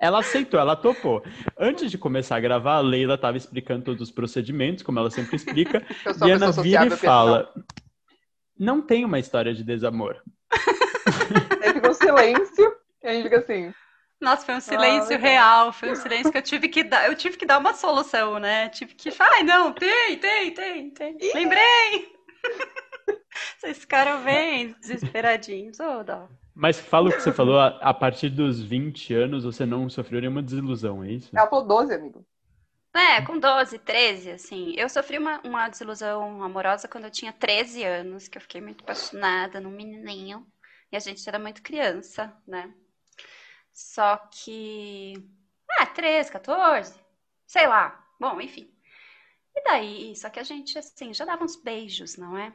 ela 0.00 0.18
aceitou, 0.18 0.58
ela 0.58 0.74
topou. 0.74 1.22
Antes 1.56 1.92
de 1.92 1.96
começar 1.96 2.34
a 2.34 2.40
gravar, 2.40 2.78
a 2.78 2.80
Leila 2.80 3.14
estava 3.14 3.36
explicando 3.36 3.84
todos 3.84 4.02
os 4.02 4.10
procedimentos, 4.10 4.82
como 4.82 4.98
ela 4.98 5.10
sempre 5.12 5.36
explica. 5.36 5.80
Liana 6.20 6.50
vira 6.50 6.86
e 6.86 6.90
fala, 6.90 7.48
não 8.58 8.82
tem 8.82 9.04
uma 9.04 9.20
história 9.20 9.54
de 9.54 9.62
desamor. 9.62 10.16
Aí 11.62 11.72
ficou 11.72 11.90
um 11.90 11.94
silêncio, 11.94 12.74
e 13.00 13.06
a 13.06 13.12
gente 13.12 13.22
fica 13.22 13.38
assim... 13.38 13.72
Nossa, 14.24 14.46
foi 14.46 14.54
um 14.54 14.60
silêncio 14.60 15.14
ah, 15.14 15.18
real, 15.18 15.72
foi 15.72 15.92
um 15.92 15.94
silêncio 15.94 16.32
que 16.32 16.38
eu 16.38 16.42
tive 16.42 16.68
que 16.68 16.82
dar, 16.82 17.06
eu 17.06 17.14
tive 17.14 17.36
que 17.36 17.44
dar 17.44 17.58
uma 17.58 17.74
solução, 17.74 18.38
né? 18.38 18.70
Tive 18.70 18.94
que, 18.94 19.12
ai, 19.18 19.42
não, 19.42 19.72
tem, 19.72 20.18
tem, 20.18 20.54
tem, 20.54 20.90
tem. 20.90 21.18
Lembrei. 21.34 22.10
Vocês 23.58 23.78
ficaram 23.78 24.24
bem 24.24 24.74
desesperadinhos, 24.80 25.78
ô, 25.78 26.00
oh, 26.00 26.04
dó. 26.04 26.28
Mas 26.54 26.78
fala 26.78 27.10
o 27.10 27.12
que 27.12 27.20
você 27.20 27.32
falou, 27.32 27.58
a, 27.58 27.66
a, 27.80 27.92
partir 27.92 28.30
dos 28.30 28.62
20 28.62 29.12
anos 29.12 29.44
você 29.44 29.66
não 29.66 29.90
sofreu 29.90 30.20
nenhuma 30.20 30.40
desilusão, 30.40 31.02
é 31.02 31.10
isso? 31.10 31.30
Ela 31.36 31.48
falou 31.48 31.66
12, 31.66 31.92
amigo. 31.92 32.24
É, 32.94 33.20
com 33.22 33.38
12, 33.40 33.80
13, 33.80 34.30
assim. 34.30 34.72
Eu 34.76 34.88
sofri 34.88 35.18
uma, 35.18 35.40
uma 35.44 35.68
desilusão 35.68 36.44
amorosa 36.44 36.86
quando 36.86 37.04
eu 37.04 37.10
tinha 37.10 37.32
13 37.32 37.82
anos, 37.82 38.28
que 38.28 38.38
eu 38.38 38.42
fiquei 38.42 38.60
muito 38.60 38.84
apaixonada 38.84 39.60
num 39.60 39.70
menininho. 39.70 40.46
E 40.92 40.96
a 40.96 41.00
gente 41.00 41.28
era 41.28 41.40
muito 41.40 41.60
criança, 41.60 42.32
né? 42.46 42.72
Só 43.74 44.16
que. 44.30 45.14
Ah, 45.68 45.86
13, 45.86 46.30
14, 46.30 46.94
sei 47.44 47.66
lá. 47.66 48.08
Bom, 48.20 48.40
enfim. 48.40 48.72
E 49.56 49.64
daí, 49.64 50.14
só 50.14 50.30
que 50.30 50.38
a 50.38 50.44
gente, 50.44 50.78
assim, 50.78 51.12
já 51.12 51.24
dava 51.24 51.44
uns 51.44 51.56
beijos, 51.56 52.16
não 52.16 52.38
é? 52.38 52.52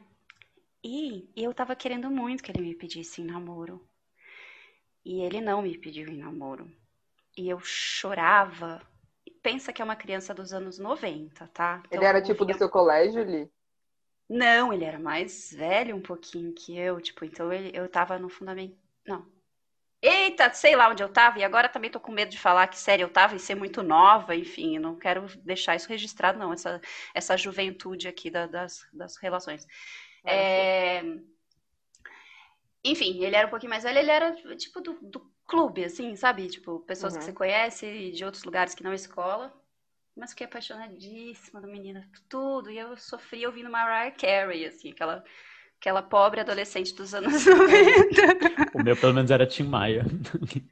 E 0.82 1.30
eu 1.36 1.54
tava 1.54 1.76
querendo 1.76 2.10
muito 2.10 2.42
que 2.42 2.52
ele 2.52 2.62
me 2.62 2.74
pedisse 2.74 3.22
em 3.22 3.26
namoro. 3.26 3.86
E 5.04 5.22
ele 5.22 5.42
não 5.42 5.62
me 5.62 5.78
pediu 5.78 6.08
em 6.08 6.18
namoro. 6.18 6.72
E 7.38 7.50
eu 7.50 7.60
chorava. 7.60 8.82
Pensa 9.42 9.74
que 9.74 9.82
é 9.82 9.86
uma 9.86 9.96
criança 9.96 10.34
dos 10.34 10.54
anos 10.54 10.80
90, 10.80 11.48
tá? 11.48 11.82
Então, 11.86 11.98
ele 12.00 12.06
era 12.06 12.22
tipo 12.22 12.46
do 12.46 12.54
seu 12.54 12.70
colégio, 12.70 13.24
Li? 13.24 13.52
Não, 14.30 14.72
ele 14.72 14.86
era 14.86 15.00
mais 15.00 15.52
velho 15.52 15.96
um 15.96 16.02
pouquinho 16.02 16.54
que 16.54 16.78
eu, 16.78 17.02
tipo, 17.02 17.26
então 17.26 17.52
ele, 17.52 17.72
eu 17.74 17.90
tava 17.90 18.20
no 18.20 18.30
fundamento. 18.30 18.78
Não, 19.06 19.26
Eita, 20.02 20.54
sei 20.54 20.76
lá 20.76 20.90
onde 20.90 21.04
eu 21.04 21.10
tava, 21.10 21.40
e 21.40 21.44
agora 21.44 21.68
também 21.68 21.92
tô 21.92 22.00
com 22.00 22.12
medo 22.12 22.32
de 22.32 22.40
falar 22.40 22.68
que 22.68 22.78
série 22.78 23.04
eu 23.04 23.10
tava 23.10 23.36
e 23.36 23.40
ser 23.40 23.56
muito 23.56 23.84
nova, 23.84 24.34
enfim, 24.34 24.80
não 24.80 24.98
quero 24.98 25.26
deixar 25.40 25.76
isso 25.76 25.90
registrado, 25.90 26.40
não, 26.40 26.54
essa, 26.54 26.80
essa 27.14 27.36
juventude 27.36 28.08
aqui 28.08 28.30
da, 28.30 28.48
das, 28.48 28.88
das 28.94 29.18
relações. 29.18 29.68
É... 30.24 31.02
Enfim, 32.84 33.22
ele 33.22 33.36
era 33.36 33.48
um 33.48 33.50
pouquinho 33.50 33.72
mais 33.72 33.84
velho, 33.84 34.00
ele 34.00 34.12
era 34.12 34.34
tipo 34.56 34.80
do, 34.80 34.98
do 35.02 35.30
clube, 35.46 35.84
assim, 35.84 36.16
sabe? 36.16 36.48
Tipo, 36.48 36.80
pessoas 36.80 37.14
uhum. 37.14 37.20
que 37.20 37.26
você 37.26 37.34
conhece 37.34 38.12
de 38.12 38.24
outros 38.24 38.46
lugares 38.46 38.74
que 38.74 38.84
não 38.84 38.92
é 38.92 38.96
escola. 38.96 39.54
Mas 40.16 40.32
fiquei 40.32 40.46
apaixonadíssima 40.48 41.62
do 41.62 41.68
menino, 41.68 42.04
tudo. 42.28 42.70
E 42.70 42.78
eu 42.78 42.96
sofri 42.98 43.46
ouvindo 43.46 43.70
Mariah 43.70 44.12
Carey, 44.12 44.66
assim, 44.66 44.92
aquela 44.92 45.24
Aquela 45.80 46.02
pobre 46.02 46.42
adolescente 46.42 46.94
dos 46.94 47.14
anos 47.14 47.46
90. 47.46 48.78
O 48.78 48.84
meu, 48.84 48.98
pelo 48.98 49.14
menos, 49.14 49.32
era 49.32 49.48
Tim 49.48 49.64
Maia. 49.64 50.04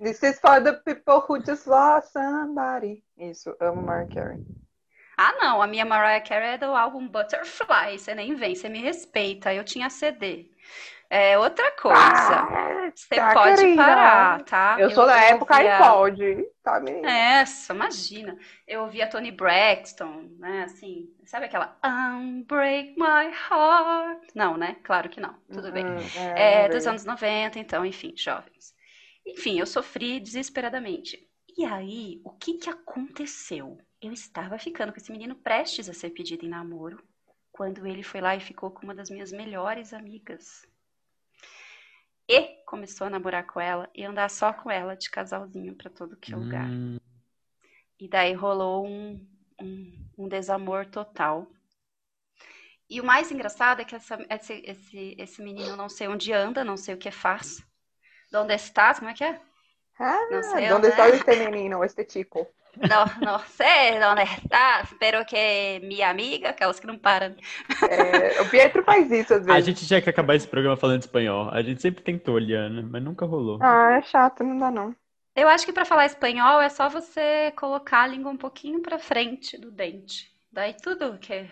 This 0.01 0.21
is 0.21 0.37
for 0.37 0.61
the 0.61 0.73
people 0.73 1.23
who 1.25 1.41
just 1.41 1.65
lost 1.65 2.11
somebody. 2.11 3.01
Isso, 3.17 3.55
amo 3.61 3.81
Mariah 3.81 4.09
Carey. 4.13 4.45
Ah, 5.17 5.33
não, 5.41 5.61
a 5.61 5.67
minha 5.67 5.85
Mariah 5.85 6.19
Carey 6.19 6.55
é 6.55 6.57
do 6.57 6.65
álbum 6.65 7.07
Butterfly. 7.07 7.97
Você 7.97 8.13
nem 8.13 8.35
vem, 8.35 8.53
você 8.53 8.67
me 8.67 8.81
respeita. 8.81 9.53
Eu 9.53 9.63
tinha 9.63 9.89
CD. 9.89 10.51
É 11.09 11.37
outra 11.37 11.71
coisa. 11.71 11.97
Ah, 11.99 12.91
você 12.93 13.15
tá 13.15 13.33
pode 13.33 13.55
querida. 13.55 13.81
parar, 13.81 14.43
tá? 14.43 14.75
Eu, 14.77 14.89
eu 14.89 14.95
sou 14.95 15.05
da 15.05 15.17
época 15.23 15.55
ouvia... 15.55 15.75
e 15.75 15.77
pode, 15.77 16.49
tá 16.61 16.79
mesmo? 16.81 17.05
Essa, 17.05 17.73
imagina. 17.73 18.37
Eu 18.67 18.81
ouvia 18.81 19.09
Tony 19.09 19.31
Braxton, 19.31 20.29
né? 20.37 20.63
Assim, 20.63 21.09
sabe 21.25 21.45
aquela 21.45 21.77
Unbreak 21.83 22.95
My 22.97 23.31
Heart? 23.31 24.27
Não, 24.35 24.57
né? 24.57 24.75
Claro 24.83 25.07
que 25.07 25.21
não. 25.21 25.33
Tudo 25.49 25.67
uhum, 25.67 25.73
bem. 25.73 25.85
É, 26.35 26.65
é 26.65 26.69
dos 26.69 26.85
anos 26.85 27.05
90, 27.05 27.57
então, 27.57 27.85
enfim, 27.85 28.13
jovens. 28.17 28.75
Enfim, 29.25 29.59
eu 29.59 29.65
sofri 29.65 30.19
desesperadamente. 30.19 31.25
E 31.57 31.63
aí, 31.63 32.21
o 32.23 32.31
que 32.31 32.55
que 32.55 32.69
aconteceu? 32.69 33.77
Eu 34.01 34.11
estava 34.11 34.59
ficando 34.59 34.91
com 34.91 34.99
esse 34.99 35.11
menino 35.11 35.35
prestes 35.35 35.89
a 35.89 35.93
ser 35.93 36.09
pedido 36.09 36.45
em 36.45 36.49
namoro, 36.49 37.01
quando 37.51 37.87
ele 37.87 38.03
foi 38.03 38.19
lá 38.19 38.35
e 38.35 38.41
ficou 38.41 38.69
com 38.71 38.83
uma 38.83 38.93
das 38.93 39.09
minhas 39.09 39.31
melhores 39.31 39.93
amigas 39.93 40.67
e 42.27 42.63
começou 42.65 43.07
a 43.07 43.09
namorar 43.09 43.45
com 43.45 43.59
ela 43.59 43.89
e 43.95 44.03
andar 44.03 44.29
só 44.29 44.51
com 44.51 44.69
ela 44.69 44.95
de 44.95 45.09
casalzinho 45.09 45.73
para 45.75 45.89
todo 45.89 46.17
que 46.17 46.33
é 46.33 46.35
lugar. 46.35 46.67
Hum. 46.67 46.99
E 47.99 48.07
daí 48.07 48.33
rolou 48.33 48.85
um, 48.85 49.25
um, 49.61 50.05
um, 50.17 50.27
desamor 50.27 50.85
total. 50.85 51.47
E 52.89 53.01
o 53.01 53.05
mais 53.05 53.31
engraçado 53.31 53.81
é 53.81 53.85
que 53.85 53.95
essa, 53.95 54.17
esse, 54.29 54.53
esse, 54.65 55.15
esse 55.17 55.41
menino 55.41 55.75
não 55.75 55.89
sei 55.89 56.07
onde 56.07 56.31
anda, 56.31 56.63
não 56.63 56.77
sei 56.77 56.95
o 56.95 56.97
que 56.97 57.11
faz. 57.11 57.65
Onde 58.33 58.53
estás? 58.53 58.99
Como 58.99 59.09
é 59.09 59.13
que 59.13 59.23
é? 59.23 59.41
Ah, 59.99 60.27
não 60.29 60.43
sei 60.43 60.65
onde, 60.65 60.73
onde 60.73 60.87
está 60.89 61.09
este 61.09 61.35
menino, 61.37 61.83
este 61.83 62.05
tipo? 62.05 62.47
No, 62.75 63.31
no 63.31 63.39
sé 63.39 63.99
dónde 63.99 64.23
está, 64.23 64.81
espero 64.83 65.25
que 65.25 65.79
minha 65.83 66.09
amiga, 66.09 66.49
aquelas 66.49 66.79
que 66.79 66.87
não 66.87 66.97
param. 66.97 67.35
É, 67.87 68.41
o 68.41 68.49
Pietro 68.49 68.83
faz 68.83 69.11
isso 69.11 69.33
às 69.33 69.45
vezes. 69.45 69.49
A 69.49 69.59
gente 69.61 69.85
tinha 69.87 70.01
que 70.01 70.09
acabar 70.09 70.35
esse 70.35 70.47
programa 70.47 70.77
falando 70.77 71.01
espanhol. 71.01 71.49
A 71.49 71.61
gente 71.61 71.81
sempre 71.81 72.03
tentou, 72.03 72.37
Liana, 72.37 72.81
mas 72.83 73.03
nunca 73.03 73.25
rolou. 73.25 73.57
Ah, 73.59 73.93
é 73.97 74.01
chato, 74.01 74.43
não 74.43 74.57
dá 74.57 74.69
não. 74.71 74.95
Eu 75.35 75.47
acho 75.47 75.65
que 75.65 75.73
para 75.73 75.85
falar 75.85 76.05
espanhol 76.05 76.61
é 76.61 76.69
só 76.69 76.89
você 76.89 77.51
colocar 77.55 78.03
a 78.03 78.07
língua 78.07 78.31
um 78.31 78.37
pouquinho 78.37 78.81
para 78.81 78.99
frente 78.99 79.57
do 79.57 79.71
dente. 79.71 80.35
Daí 80.51 80.75
tudo 80.81 81.17
que 81.19 81.45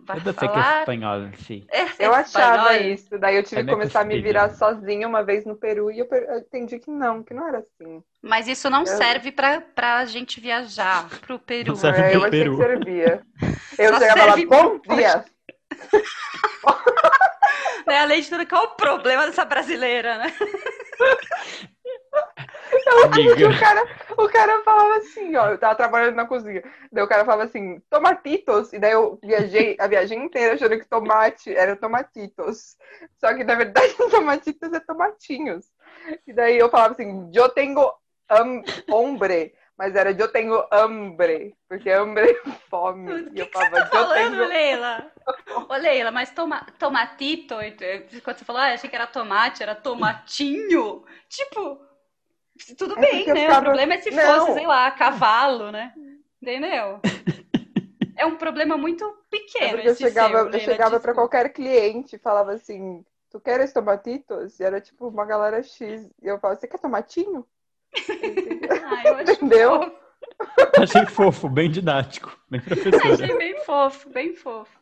vai 0.00 0.18
tudo 0.18 0.34
falar... 0.34 0.76
é 0.76 0.80
espanhol, 0.80 1.30
sim. 1.38 1.66
É, 1.70 1.82
é 1.82 1.88
eu 1.98 2.14
achava 2.14 2.76
isso. 2.78 3.18
Daí 3.18 3.36
eu 3.36 3.42
tive 3.42 3.60
é 3.60 3.64
que 3.64 3.70
começar 3.70 4.00
a 4.00 4.04
me 4.04 4.20
virar 4.20 4.50
sozinha 4.50 5.08
uma 5.08 5.22
vez 5.22 5.44
no 5.44 5.56
Peru 5.56 5.90
e 5.90 5.98
eu 5.98 6.08
entendi 6.36 6.78
que 6.78 6.90
não, 6.90 7.22
que 7.22 7.34
não 7.34 7.48
era 7.48 7.58
assim. 7.58 8.02
Mas 8.22 8.46
isso 8.46 8.70
não 8.70 8.80
eu... 8.80 8.86
serve 8.86 9.32
pra, 9.32 9.60
pra 9.60 10.04
gente 10.04 10.40
viajar 10.40 11.08
pro 11.20 11.38
Peru. 11.38 11.68
Não 11.68 11.76
serve 11.76 12.00
é, 12.00 12.14
eu 12.14 12.24
achei 12.24 12.30
Peru. 12.30 12.56
que 12.56 12.62
servia. 12.62 13.22
Eu 13.78 13.98
chegava 13.98 14.24
lá, 14.24 14.36
bom 14.46 14.78
dia! 14.94 15.24
né, 17.86 17.98
além 17.98 18.20
de 18.20 18.28
tudo, 18.28 18.46
qual 18.46 18.64
é 18.64 18.66
o 18.66 18.76
problema 18.76 19.26
dessa 19.26 19.44
brasileira, 19.44 20.18
né? 20.18 20.32
Eu 22.86 23.50
o 23.50 23.58
cara, 23.58 23.86
o 24.16 24.28
cara 24.28 24.62
falava 24.62 24.96
assim, 24.96 25.34
ó, 25.36 25.50
eu 25.50 25.58
tava 25.58 25.74
trabalhando 25.74 26.16
na 26.16 26.26
cozinha. 26.26 26.62
Daí 26.92 27.04
o 27.04 27.08
cara 27.08 27.24
falava 27.24 27.44
assim, 27.44 27.80
tomatitos. 27.90 28.72
E 28.72 28.78
daí 28.78 28.92
eu 28.92 29.18
viajei 29.22 29.76
a 29.78 29.86
viagem 29.86 30.24
inteira 30.24 30.54
achando 30.54 30.78
que 30.78 30.88
tomate 30.88 31.54
era 31.54 31.76
tomatitos. 31.76 32.76
Só 33.18 33.34
que 33.34 33.44
na 33.44 33.54
verdade 33.54 33.94
tomatitos 34.10 34.72
é 34.72 34.80
tomatinhos. 34.80 35.66
E 36.26 36.32
daí 36.32 36.58
eu 36.58 36.68
falava 36.68 36.94
assim, 36.94 37.30
eu 37.32 37.48
tenho 37.48 37.92
hombre. 38.90 39.54
Mas 39.76 39.96
era 39.96 40.12
eu 40.12 40.28
tenho 40.28 40.64
hambre, 40.70 41.56
porque 41.68 41.90
hambre 41.90 42.30
é 42.30 42.50
fome. 42.70 43.12
O 43.12 43.32
que, 43.32 43.40
eu 43.40 43.46
que 43.46 43.52
falava, 43.52 43.74
você 43.74 43.82
tá 43.82 43.90
falando, 43.90 44.36
tenho... 44.36 44.48
Leila? 44.48 45.12
Ô, 45.68 45.74
Leila, 45.74 46.10
mas 46.12 46.30
toma, 46.30 46.64
tomatito, 46.78 47.56
quando 48.22 48.38
você 48.38 48.44
falou, 48.44 48.62
ah, 48.62 48.72
achei 48.72 48.88
que 48.88 48.94
era 48.94 49.08
tomate, 49.08 49.64
era 49.64 49.74
tomatinho. 49.74 51.04
Tipo, 51.28 51.80
tudo 52.76 52.98
é 52.98 53.00
bem, 53.00 53.26
né? 53.26 53.42
Ficava... 53.42 53.60
O 53.60 53.64
problema 53.64 53.94
é 53.94 54.00
se 54.00 54.10
não. 54.10 54.40
fosse, 54.40 54.54
sei 54.54 54.66
lá, 54.66 54.90
cavalo, 54.90 55.70
né? 55.70 55.92
Entendeu? 56.40 57.00
É 58.16 58.24
um 58.24 58.36
problema 58.36 58.76
muito 58.76 59.04
pequeno. 59.28 59.64
É 59.64 59.72
porque 59.72 59.88
eu 59.88 59.94
chegava, 59.96 60.44
seu, 60.44 60.52
eu 60.52 60.60
chegava 60.60 61.00
para 61.00 61.12
qualquer 61.14 61.52
cliente 61.52 62.14
e 62.14 62.18
falava 62.18 62.52
assim: 62.52 63.04
Tu 63.28 63.40
queres 63.40 63.72
tomatitos? 63.72 64.60
E 64.60 64.62
era 64.62 64.80
tipo 64.80 65.08
uma 65.08 65.26
galera 65.26 65.60
X. 65.62 66.08
E 66.22 66.28
eu 66.28 66.38
falava: 66.38 66.60
Você 66.60 66.68
quer 66.68 66.78
tomatinho? 66.78 67.44
ah, 68.84 69.20
Entendeu? 69.32 69.80
Fofo. 69.80 70.04
Achei 70.80 71.06
fofo, 71.06 71.48
bem 71.48 71.70
didático, 71.70 72.38
bem 72.48 72.60
professora. 72.60 73.14
Achei 73.14 73.36
bem 73.36 73.60
fofo, 73.64 74.08
bem 74.10 74.34
fofo. 74.34 74.78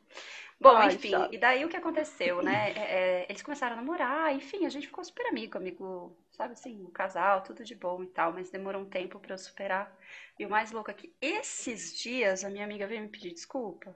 Bom, 0.62 0.76
Ai, 0.76 0.95
enfim, 0.95 1.11
e 1.33 1.38
daí 1.38 1.64
o 1.64 1.69
que 1.69 1.76
aconteceu, 1.76 2.40
né? 2.40 2.71
É, 2.71 2.78
é, 2.78 3.26
eles 3.28 3.42
começaram 3.42 3.73
a 3.73 3.76
namorar, 3.76 4.33
enfim, 4.33 4.64
a 4.64 4.69
gente 4.69 4.87
ficou 4.87 5.02
super 5.02 5.26
amigo, 5.26 5.59
amigo, 5.59 6.16
sabe 6.31 6.52
assim, 6.52 6.85
um 6.85 6.90
casal, 6.90 7.42
tudo 7.42 7.64
de 7.64 7.75
bom 7.75 8.00
e 8.04 8.07
tal, 8.07 8.33
mas 8.33 8.49
demorou 8.49 8.83
um 8.83 8.88
tempo 8.88 9.19
para 9.19 9.35
eu 9.35 9.38
superar. 9.38 9.92
E 10.38 10.47
o 10.47 10.49
mais 10.49 10.71
louco 10.71 10.88
é 10.88 10.95
que 10.95 11.12
esses 11.21 11.99
dias 11.99 12.45
a 12.45 12.49
minha 12.49 12.64
amiga 12.64 12.87
veio 12.87 13.02
me 13.02 13.09
pedir 13.09 13.33
desculpa. 13.33 13.92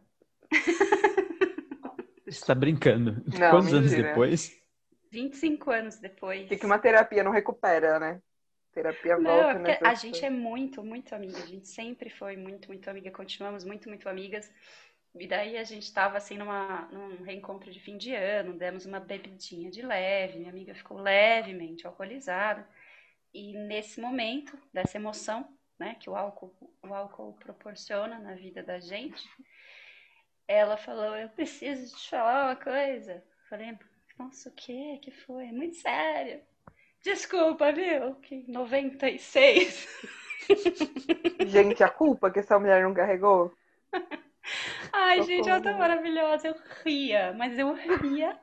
Você 2.27 2.45
tá 2.45 2.55
brincando? 2.57 3.23
Não, 3.39 3.51
Quantos 3.51 3.73
mentira. 3.73 3.79
anos 3.79 3.93
depois? 3.93 4.61
25 5.13 5.71
anos 5.71 5.99
depois. 6.01 6.51
E 6.51 6.57
que 6.57 6.67
uma 6.67 6.81
terapia 6.81 7.23
não 7.23 7.31
recupera, 7.31 8.01
né? 8.01 8.21
Terapia 8.77 9.17
não, 9.17 9.25
volta, 9.25 9.59
né? 9.61 9.79
A 9.83 9.95
gente 9.95 10.25
é 10.25 10.29
muito, 10.29 10.85
muito 10.85 11.15
amiga. 11.15 11.39
A 11.39 11.47
gente 11.47 11.67
sempre 11.67 12.11
foi 12.11 12.37
muito, 12.37 12.69
muito 12.69 12.91
amiga. 12.91 13.11
Continuamos 13.11 13.65
muito, 13.65 13.89
muito 13.89 14.07
amigas. 14.09 14.53
E 15.19 15.27
daí 15.27 15.57
a 15.57 15.65
gente 15.65 15.85
estava 15.85 16.17
assim 16.17 16.37
numa, 16.37 16.89
num 16.93 17.23
reencontro 17.23 17.71
de 17.71 17.81
fim 17.81 17.97
de 17.97 18.15
ano, 18.15 18.59
demos 18.59 18.87
uma 18.87 19.01
bebidinha 19.01 19.71
de 19.71 19.83
leve, 19.83 20.39
minha 20.39 20.51
amiga 20.51 20.75
ficou 20.75 20.99
levemente 20.99 21.87
alcoolizada. 21.87 22.67
E 23.33 23.53
nesse 23.53 24.01
momento 24.01 24.59
dessa 24.73 24.97
emoção, 24.97 25.47
né, 25.79 25.97
que 26.01 26.09
o 26.09 26.17
álcool, 26.17 26.55
o 26.83 26.95
álcool 26.95 27.35
proporciona 27.35 28.19
na 28.19 28.35
vida 28.35 28.63
da 28.63 28.79
gente, 28.79 29.29
ela 30.49 30.77
falou: 30.77 31.17
Eu 31.17 31.29
preciso 31.31 31.97
te 31.97 32.11
falar 32.11 32.47
uma 32.47 32.57
coisa. 32.57 33.23
Falei: 33.49 33.77
Nossa, 34.19 34.49
o 34.49 34.53
que? 34.53 34.99
que 34.99 35.11
foi? 35.11 35.47
Muito 35.47 35.77
sério. 35.77 36.41
Desculpa, 37.03 37.73
viu? 37.73 38.15
Que 38.17 38.45
96. 38.51 39.87
Gente, 41.47 41.83
a 41.83 41.89
culpa 41.89 42.31
que 42.31 42.41
essa 42.41 42.59
mulher 42.59 42.83
não 42.83 42.95
carregou. 42.95 43.55
Ai, 45.07 45.23
gente, 45.23 45.49
ela 45.49 45.61
tá 45.61 45.73
maravilhosa. 45.77 46.49
Eu 46.49 46.57
ria, 46.85 47.33
mas 47.35 47.59
eu 47.59 47.73
ria 47.73 48.39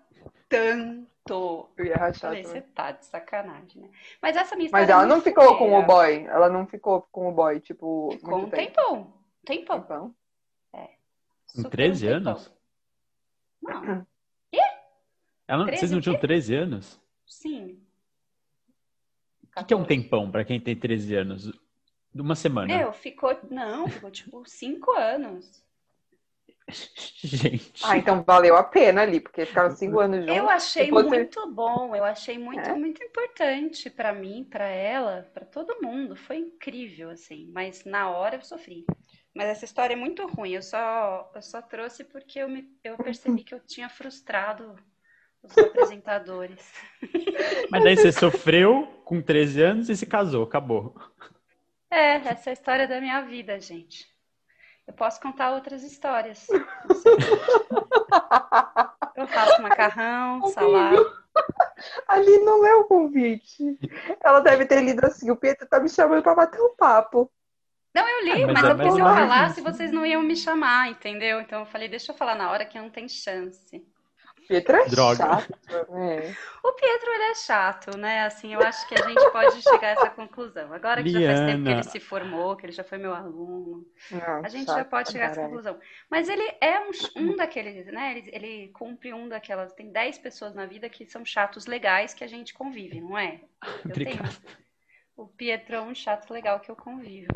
tanto. 0.47 1.69
Eu 1.77 1.85
ia 1.85 1.95
rachar. 1.97 2.31
Falei, 2.31 2.43
você 2.43 2.61
tá 2.61 2.91
de 2.91 3.05
sacanagem, 3.05 3.81
né? 3.81 3.89
Mas 4.21 4.35
essa 4.35 4.55
minha 4.55 4.65
história. 4.65 4.85
Mas 4.85 4.89
ela 4.89 5.03
é 5.03 5.05
não 5.05 5.21
ficou 5.21 5.57
com 5.57 5.77
o 5.77 5.83
boy. 5.83 6.25
Ela 6.25 6.49
não 6.49 6.65
ficou 6.65 7.01
com 7.11 7.29
o 7.29 7.31
boy, 7.31 7.59
tipo, 7.59 8.11
Ficou 8.11 8.39
um 8.39 8.49
tempo. 8.49 8.55
tempão. 8.55 9.13
Tempão. 9.45 9.81
Tempão. 9.81 10.15
Com 11.53 11.61
Super 11.61 11.69
13 11.69 12.05
um 12.05 12.09
tempão. 12.09 12.31
anos? 12.31 12.53
Não, 13.61 14.07
Ela, 15.47 15.65
13 15.65 15.79
vocês 15.79 15.91
não 15.91 16.01
tinham 16.01 16.15
quê? 16.15 16.21
13 16.21 16.55
anos? 16.55 16.99
sim. 17.25 17.79
O 19.43 19.55
que, 19.57 19.65
que 19.65 19.73
é 19.73 19.77
um 19.77 19.83
14. 19.83 19.87
tempão 19.87 20.31
pra 20.31 20.43
quem 20.43 20.59
tem 20.59 20.75
13 20.75 21.15
anos? 21.15 21.51
De 22.13 22.21
uma 22.21 22.33
semana. 22.33 22.75
Meu, 22.75 22.91
ficou. 22.91 23.37
Não, 23.51 23.87
ficou 23.87 24.09
tipo 24.09 24.43
5 24.47 24.91
anos. 24.91 25.63
Gente. 27.23 27.81
Ah, 27.85 27.97
então 27.97 28.23
valeu 28.23 28.55
a 28.55 28.63
pena 28.63 29.01
ali, 29.01 29.19
porque 29.19 29.45
ficaram 29.45 29.71
cinco 29.75 29.99
anos 29.99 30.19
juntos. 30.21 30.35
Eu 30.35 30.49
achei 30.49 30.85
Depois 30.85 31.05
você- 31.05 31.17
muito 31.17 31.51
bom, 31.51 31.95
eu 31.95 32.03
achei 32.03 32.37
muito, 32.37 32.69
É? 32.69 32.73
muito 32.73 33.03
importante 33.03 33.89
pra 33.89 34.13
mim, 34.13 34.47
pra 34.49 34.65
ela, 34.67 35.29
pra 35.33 35.45
todo 35.45 35.81
mundo. 35.81 36.15
Foi 36.15 36.37
incrível, 36.37 37.09
assim. 37.09 37.49
Mas 37.53 37.83
na 37.85 38.09
hora 38.09 38.35
eu 38.35 38.41
sofri. 38.41 38.85
Mas 39.35 39.47
essa 39.47 39.65
história 39.65 39.93
é 39.93 39.97
muito 39.97 40.25
ruim. 40.27 40.51
Eu 40.51 40.61
só, 40.61 41.31
eu 41.35 41.41
só 41.41 41.61
trouxe 41.61 42.03
porque 42.03 42.39
eu, 42.39 42.49
me, 42.49 42.67
eu 42.83 42.97
percebi 42.97 43.43
que 43.43 43.53
eu 43.53 43.59
tinha 43.59 43.89
frustrado 43.89 44.75
os 45.41 45.57
apresentadores. 45.57 46.71
Mas 47.71 47.83
daí 47.83 47.97
você 47.97 48.11
sofreu 48.11 48.85
com 49.03 49.21
13 49.21 49.61
anos 49.61 49.89
e 49.89 49.95
se 49.97 50.05
casou, 50.05 50.43
acabou. 50.43 50.95
É, 51.91 52.15
essa 52.15 52.49
é 52.49 52.51
a 52.51 52.53
história 52.53 52.87
da 52.87 52.99
minha 53.01 53.21
vida, 53.21 53.59
gente. 53.59 54.12
Eu 54.87 54.93
posso 54.93 55.19
contar 55.21 55.51
outras 55.51 55.83
histórias. 55.83 56.47
Eu 59.15 59.27
faço 59.27 59.61
macarrão, 59.61 60.45
salada. 60.47 61.23
Ali 62.07 62.39
não 62.39 62.61
leu 62.61 62.81
o 62.81 62.85
convite. 62.85 63.77
Ela 64.23 64.39
deve 64.39 64.65
ter 64.65 64.81
lido 64.81 65.05
assim: 65.05 65.31
o 65.31 65.35
Pietro 65.35 65.67
tá 65.67 65.79
me 65.79 65.89
chamando 65.89 66.23
pra 66.23 66.35
bater 66.35 66.61
um 66.61 66.75
papo. 66.75 67.31
Não, 67.93 68.07
eu 68.07 68.25
li, 68.25 68.31
Ah, 68.31 68.47
mas 68.47 68.53
mas 68.53 68.63
é 68.63 68.67
é 68.67 68.73
porque 68.73 68.91
se 68.91 68.99
eu 68.99 69.05
mais 69.05 69.17
ou 69.17 69.21
falasse, 69.27 69.61
menos 69.61 69.77
vocês 69.77 69.91
não 69.91 70.05
iam 70.05 70.23
me 70.23 70.35
chamar, 70.35 70.89
entendeu? 70.89 71.39
Então 71.41 71.59
eu 71.59 71.65
falei, 71.65 71.87
deixa 71.87 72.11
eu 72.11 72.17
falar 72.17 72.33
na 72.35 72.49
hora 72.49 72.65
que 72.65 72.79
não 72.79 72.89
tem 72.89 73.07
chance. 73.07 73.85
Pietro 74.47 74.75
é 74.75 74.85
Droga. 74.87 75.17
chato. 75.17 75.49
né? 75.91 76.35
O 76.63 76.71
Pietro, 76.73 77.09
ele 77.11 77.23
é 77.23 77.35
chato, 77.35 77.97
né? 77.97 78.25
Assim, 78.25 78.53
eu 78.53 78.59
acho 78.61 78.87
que 78.87 78.95
a 78.95 79.07
gente 79.07 79.31
pode 79.31 79.61
chegar 79.61 79.87
a 79.87 79.91
essa 79.91 80.09
conclusão. 80.09 80.73
Agora 80.73 81.03
que 81.03 81.09
já 81.09 81.19
faz 81.19 81.39
tempo 81.39 81.51
que 81.51 81.63
Liana. 81.63 81.71
ele 81.71 81.83
se 81.83 81.99
formou, 81.99 82.55
que 82.55 82.65
ele 82.65 82.73
já 82.73 82.83
foi 82.83 82.97
meu 82.97 83.13
aluno, 83.13 83.85
Não, 84.11 84.45
a 84.45 84.49
gente 84.49 84.65
chato 84.65 84.77
já 84.77 84.85
pode 84.85 85.11
chegar 85.11 85.27
a 85.27 85.31
essa 85.31 85.41
conclusão. 85.41 85.79
Mas 86.09 86.29
ele 86.29 86.43
é 86.61 86.79
um, 86.79 86.91
um 87.17 87.35
daqueles, 87.35 87.85
né? 87.87 88.17
Ele, 88.17 88.29
ele 88.33 88.67
cumpre 88.69 89.13
um 89.13 89.27
daquelas. 89.27 89.73
Tem 89.73 89.91
10 89.91 90.17
pessoas 90.19 90.53
na 90.53 90.65
vida 90.65 90.89
que 90.89 91.05
são 91.05 91.25
chatos 91.25 91.65
legais 91.65 92.13
que 92.13 92.23
a 92.23 92.27
gente 92.27 92.53
convive, 92.53 93.01
não 93.01 93.17
é? 93.17 93.41
Eu 93.85 93.93
tenho. 93.93 94.19
Obrigado. 94.19 94.63
O 95.15 95.27
Pietro 95.27 95.75
é 95.75 95.81
um 95.81 95.93
chato 95.93 96.31
legal 96.31 96.59
que 96.59 96.71
eu 96.71 96.75
convivo. 96.75 97.27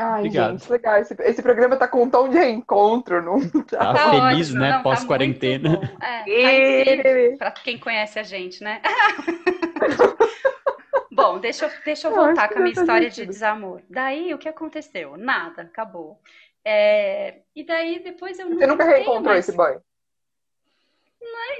Ai, 0.00 0.18
Obrigado. 0.20 0.58
gente, 0.58 0.70
legal. 0.70 0.96
Esse, 0.98 1.16
esse 1.20 1.42
programa 1.42 1.76
tá 1.76 1.88
com 1.88 2.04
um 2.04 2.10
tom 2.10 2.28
de 2.28 2.38
reencontro, 2.38 3.20
não 3.20 3.40
tá? 3.64 3.94
Tá 3.94 4.10
feliz, 4.10 4.46
ótimo, 4.48 4.60
né? 4.60 4.70
não, 4.70 4.76
tá 4.78 4.82
Pós-quarentena. 4.84 5.80
É, 6.00 6.22
tá 6.22 6.92
incrível. 6.92 7.38
Pra 7.38 7.50
quem 7.50 7.78
conhece 7.78 8.18
a 8.18 8.22
gente, 8.22 8.62
né? 8.62 8.80
Bom, 11.10 11.40
deixa 11.40 11.66
eu, 11.66 11.70
deixa 11.84 12.06
eu 12.06 12.12
Eu 12.12 12.16
voltar 12.16 12.46
que 12.48 12.54
com 12.54 12.60
a 12.60 12.62
minha 12.62 12.72
história 12.74 13.08
de 13.08 13.14
sentido. 13.16 13.30
desamor. 13.32 13.82
Daí, 13.90 14.32
o 14.32 14.38
que 14.38 14.48
aconteceu? 14.48 15.16
Nada, 15.16 15.62
acabou. 15.62 16.20
É, 16.64 17.38
e 17.56 17.64
daí, 17.64 17.98
depois 17.98 18.38
eu 18.38 18.48
não 18.48 18.56
Você 18.58 18.66
nunca 18.68 18.84
reencontrou 18.84 19.22
mais- 19.24 19.48
esse 19.48 19.56
boy? 19.56 19.78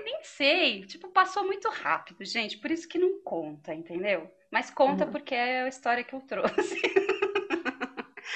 Nem 0.05 0.19
sei, 0.23 0.85
tipo, 0.85 1.09
passou 1.09 1.45
muito 1.45 1.69
rápido, 1.69 2.25
gente, 2.25 2.57
por 2.59 2.71
isso 2.71 2.89
que 2.89 2.99
não 2.99 3.21
conta, 3.23 3.75
entendeu? 3.75 4.31
Mas 4.51 4.71
conta 4.71 5.05
Uhum. 5.05 5.11
porque 5.13 5.35
é 5.35 5.63
a 5.63 5.69
história 5.69 6.03
que 6.05 6.15
eu 6.15 6.21
trouxe. 6.21 6.81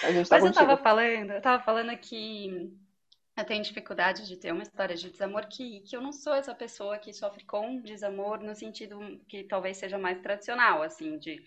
A 0.02 0.12
gente 0.12 0.28
tá 0.30 0.36
Mas 0.36 0.44
eu 0.44 0.52
tava 0.52 0.76
falando, 0.76 1.32
eu 1.32 1.40
tava 1.42 1.62
falando 1.62 1.96
que 1.98 2.72
eu 3.36 3.44
tenho 3.46 3.62
dificuldade 3.64 4.26
de 4.28 4.36
ter 4.36 4.52
uma 4.52 4.62
história 4.62 4.96
de 4.96 5.10
desamor 5.10 5.46
que, 5.48 5.80
que 5.82 5.96
eu 5.96 6.00
não 6.02 6.12
sou 6.12 6.34
essa 6.34 6.54
pessoa 6.54 6.98
que 6.98 7.12
sofre 7.12 7.44
com 7.44 7.80
desamor 7.82 8.40
no 8.40 8.54
sentido 8.54 8.98
que 9.28 9.44
talvez 9.44 9.78
seja 9.78 9.98
mais 9.98 10.20
tradicional, 10.20 10.82
assim, 10.82 11.18
de 11.18 11.44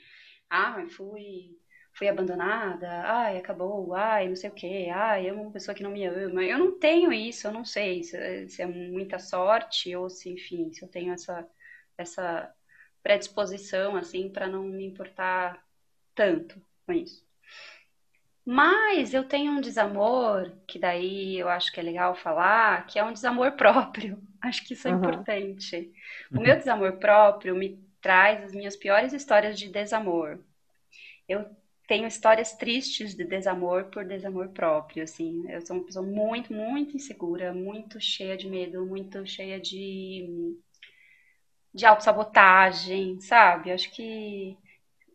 ah, 0.50 0.86
fui, 0.98 1.58
fui 1.94 2.08
abandonada, 2.08 2.88
ai, 3.06 3.38
acabou, 3.38 3.94
ai, 3.96 4.30
não 4.30 4.36
sei 4.36 4.50
o 4.50 4.54
quê, 4.54 4.90
ai, 4.94 5.30
eu 5.30 5.34
amo 5.36 5.44
uma 5.46 5.52
pessoa 5.54 5.76
que 5.76 5.84
não 5.84 5.92
me 5.92 6.06
ama. 6.06 6.44
Eu 6.44 6.60
não 6.60 6.80
tenho 6.80 7.14
isso, 7.14 7.48
eu 7.48 7.54
não 7.54 7.66
sei 7.66 8.04
se, 8.04 8.18
é- 8.18 8.48
se 8.50 8.62
é 8.62 8.68
muita 8.68 9.20
sorte 9.20 9.96
ou 9.96 10.10
se, 10.10 10.32
enfim, 10.32 10.72
se 10.74 10.84
eu 10.84 10.90
tenho 10.90 11.14
essa, 11.14 11.48
essa 11.98 12.54
predisposição, 13.04 13.96
assim, 13.98 14.30
para 14.32 14.48
não 14.48 14.64
me 14.66 14.86
importar 14.86 15.64
tanto 16.16 16.62
com 16.88 16.94
isso. 16.94 17.25
Mas 18.46 19.14
eu 19.14 19.24
tenho 19.28 19.52
um 19.54 19.62
desamor, 19.62 20.52
que 20.68 20.78
daí 20.78 21.38
eu 21.40 21.50
acho 21.50 21.72
que 21.72 21.80
é 21.80 21.84
legal 21.84 22.16
falar, 22.16 22.86
que 22.88 23.00
é 23.00 23.04
um 23.04 23.14
desamor 23.14 23.54
próprio. 23.58 24.22
Acho 24.42 24.64
que 24.66 24.74
isso 24.74 24.88
é 24.88 24.92
Uhum. 24.92 25.26
importante. 25.32 25.92
O 26.36 26.40
meu 26.42 26.56
desamor 26.58 26.98
próprio 27.00 27.56
me 27.56 27.80
traz 28.02 28.44
as 28.44 28.52
minhas 28.54 28.76
piores 28.76 29.14
histórias 29.14 29.58
de 29.58 29.70
desamor. 29.70 30.40
Eu 31.28 31.46
tenho 31.88 32.08
histórias 32.08 32.54
tristes 32.54 33.16
de 33.16 33.26
desamor 33.26 33.86
por 33.86 34.06
desamor 34.06 34.50
próprio, 34.50 35.04
assim. 35.04 35.46
Eu 35.50 35.62
sou 35.66 35.78
uma 35.78 35.86
pessoa 35.86 36.06
muito, 36.06 36.54
muito 36.54 36.96
insegura, 36.98 37.54
muito 37.54 38.00
cheia 38.02 38.38
de 38.38 38.48
medo, 38.50 38.86
muito 38.86 39.26
cheia 39.28 39.60
de 39.60 40.56
de 41.74 41.86
autossabotagem, 41.86 43.20
sabe? 43.20 43.72
Acho 43.72 43.92
que 43.92 44.58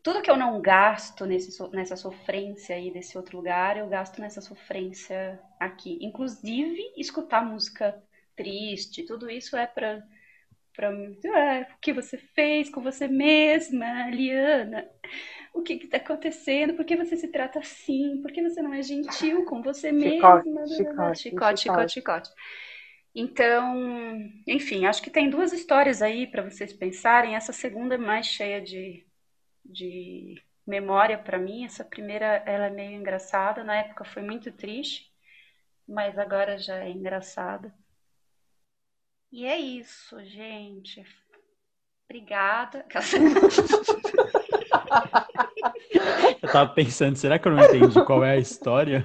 tudo 0.02 0.22
que 0.22 0.30
eu 0.30 0.36
não 0.36 0.60
gasto 0.60 1.26
nesse, 1.26 1.50
nessa 1.72 1.96
sofrência 1.96 2.76
aí 2.76 2.90
desse 2.92 3.16
outro 3.16 3.36
lugar, 3.36 3.76
eu 3.76 3.88
gasto 3.88 4.20
nessa 4.20 4.40
sofrência 4.40 5.40
aqui. 5.58 5.98
Inclusive, 6.00 6.80
escutar 6.96 7.44
música 7.44 8.02
triste, 8.36 9.04
tudo 9.04 9.30
isso 9.30 9.56
é 9.56 9.66
pra, 9.66 10.02
pra 10.74 10.90
ah, 10.90 11.66
o 11.76 11.80
que 11.80 11.92
você 11.92 12.16
fez 12.16 12.70
com 12.70 12.80
você 12.80 13.06
mesma, 13.08 14.08
Liana? 14.10 14.88
O 15.52 15.62
que 15.62 15.78
que 15.78 15.88
tá 15.88 15.98
acontecendo? 15.98 16.74
Por 16.74 16.84
que 16.84 16.96
você 16.96 17.16
se 17.16 17.28
trata 17.28 17.58
assim? 17.58 18.20
Por 18.22 18.32
que 18.32 18.42
você 18.42 18.62
não 18.62 18.72
é 18.72 18.82
gentil 18.82 19.44
com 19.44 19.62
você 19.62 19.92
Chicote, 19.92 20.48
mesma? 20.48 20.66
chicote, 20.66 21.20
chicote, 21.20 21.60
chicote, 21.60 21.92
chicote. 21.92 22.30
Então, 23.14 23.76
enfim, 24.46 24.86
acho 24.86 25.02
que 25.02 25.10
tem 25.10 25.28
duas 25.28 25.52
histórias 25.52 26.00
aí 26.00 26.26
para 26.26 26.48
vocês 26.48 26.72
pensarem. 26.72 27.34
Essa 27.34 27.52
segunda 27.52 27.96
é 27.96 27.98
mais 27.98 28.26
cheia 28.26 28.60
de, 28.60 29.04
de 29.64 30.42
memória 30.66 31.18
para 31.18 31.38
mim. 31.38 31.64
Essa 31.64 31.85
primeira, 31.85 32.27
ela 32.46 32.66
é 32.66 32.70
meio 32.70 32.92
engraçada. 32.99 33.62
Na 33.64 33.77
época 33.77 34.05
foi 34.05 34.23
muito 34.23 34.51
triste, 34.53 35.11
mas 35.88 36.18
agora 36.18 36.59
já 36.59 36.79
é 36.79 36.90
engraçada. 36.90 37.73
E 39.33 39.46
é 39.46 39.57
isso, 39.59 40.23
gente. 40.25 41.05
Obrigada. 42.09 42.85
Eu 46.42 46.51
tava 46.51 46.73
pensando, 46.75 47.16
será 47.16 47.38
que 47.38 47.46
eu 47.49 47.53
não 47.53 47.62
entendi 47.64 48.03
qual 48.05 48.25
é 48.25 48.33
a 48.33 48.37
história? 48.38 49.05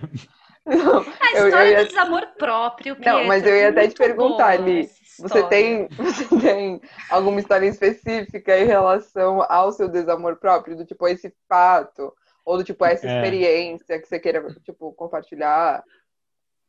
Não, 0.65 0.99
A 0.99 1.31
eu- 1.33 1.37
eu 1.41 1.45
história 1.47 1.69
ia- 1.71 1.83
do 1.83 1.87
desamor 1.89 2.25
próprio, 2.37 2.95
Não, 2.99 3.23
mas 3.25 3.43
Pietro, 3.43 3.49
eu 3.49 3.55
ia 3.55 3.63
é 3.65 3.67
até 3.69 3.81
te 3.81 3.85
muito 3.85 3.97
perguntar, 3.97 4.57
boa 4.57 4.67
Li, 4.69 4.89
Você 5.19 5.43
tem, 5.47 5.87
você 5.97 6.27
tem 6.39 6.81
alguma 7.09 7.39
história 7.39 7.67
específica 7.67 8.57
em 8.59 8.65
relação 8.65 9.45
ao 9.49 9.71
seu 9.71 9.87
desamor 9.87 10.37
próprio? 10.37 10.75
Do 10.75 10.85
tipo, 10.85 11.07
esse 11.07 11.33
fato? 11.47 12.13
Ou 12.43 12.57
do 12.57 12.63
tipo, 12.63 12.85
essa 12.85 13.07
É. 13.07 13.15
experiência 13.15 13.99
que 13.99 14.07
você 14.07 14.19
queira, 14.19 14.45
tipo, 14.63 14.93
compartilhar? 14.93 15.83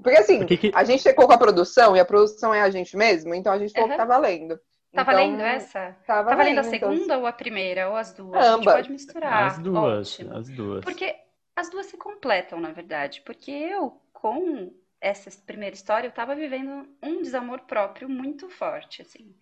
Porque 0.03 0.19
assim, 0.19 0.41
Por 0.41 0.47
que 0.47 0.71
a 0.75 0.85
gente 0.85 1.03
checou 1.03 1.27
com 1.27 1.33
a 1.33 1.39
produção 1.39 1.97
e 1.97 2.01
a 2.01 2.05
produção 2.05 2.55
é 2.55 2.61
a 2.61 2.71
gente 2.71 2.97
mesmo, 2.97 3.35
então 3.35 3.53
a 3.53 3.59
gente 3.59 3.73
falou 3.73 3.89
que 3.89 3.95
Aham. 3.95 4.07
tá 4.07 4.15
valendo. 4.15 4.57
Tá 4.57 5.03
Então, 5.03 5.05
valendo 5.05 5.41
essa? 5.41 5.97
Tá 6.07 6.23
Tá 6.23 6.23
valendo 6.23 6.59
a 6.59 6.63
valendo, 6.63 6.75
então, 6.77 6.91
segunda 6.97 7.19
ou 7.19 7.27
a 7.27 7.33
primeira? 7.33 7.89
Ou 7.91 7.97
as 7.97 8.13
duas? 8.13 8.35
A 8.37 8.43
gente 8.43 8.59
Ambas. 8.61 8.75
pode 8.75 8.91
misturar. 8.93 9.47
As 9.47 9.59
duas, 9.59 10.13
Ótimo. 10.13 10.37
as 10.37 10.49
duas. 10.49 10.85
Porque 10.85 11.15
as 11.55 11.71
duas 11.71 11.87
se 11.87 11.97
completam, 11.97 12.61
na 12.61 12.73
verdade. 12.73 13.23
Porque 13.23 13.51
eu, 13.51 14.01
com 14.13 14.73
essa 15.01 15.31
primeira 15.43 15.75
história, 15.75 16.07
eu 16.07 16.11
estava 16.11 16.35
vivendo 16.35 16.89
um 17.03 17.23
desamor 17.23 17.61
próprio 17.61 18.09
muito 18.09 18.49
forte, 18.49 19.03
assim. 19.03 19.35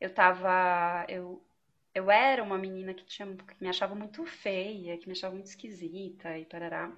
Eu 0.00 0.12
tava, 0.12 1.04
eu, 1.08 1.44
eu 1.94 2.10
era 2.10 2.42
uma 2.42 2.58
menina 2.58 2.94
que, 2.94 3.04
tinha, 3.04 3.26
que 3.36 3.60
me 3.60 3.68
achava 3.68 3.94
muito 3.94 4.24
feia, 4.24 4.98
que 4.98 5.06
me 5.06 5.12
achava 5.12 5.34
muito 5.34 5.46
esquisita 5.46 6.38
e 6.38 6.44
parará. 6.44 6.92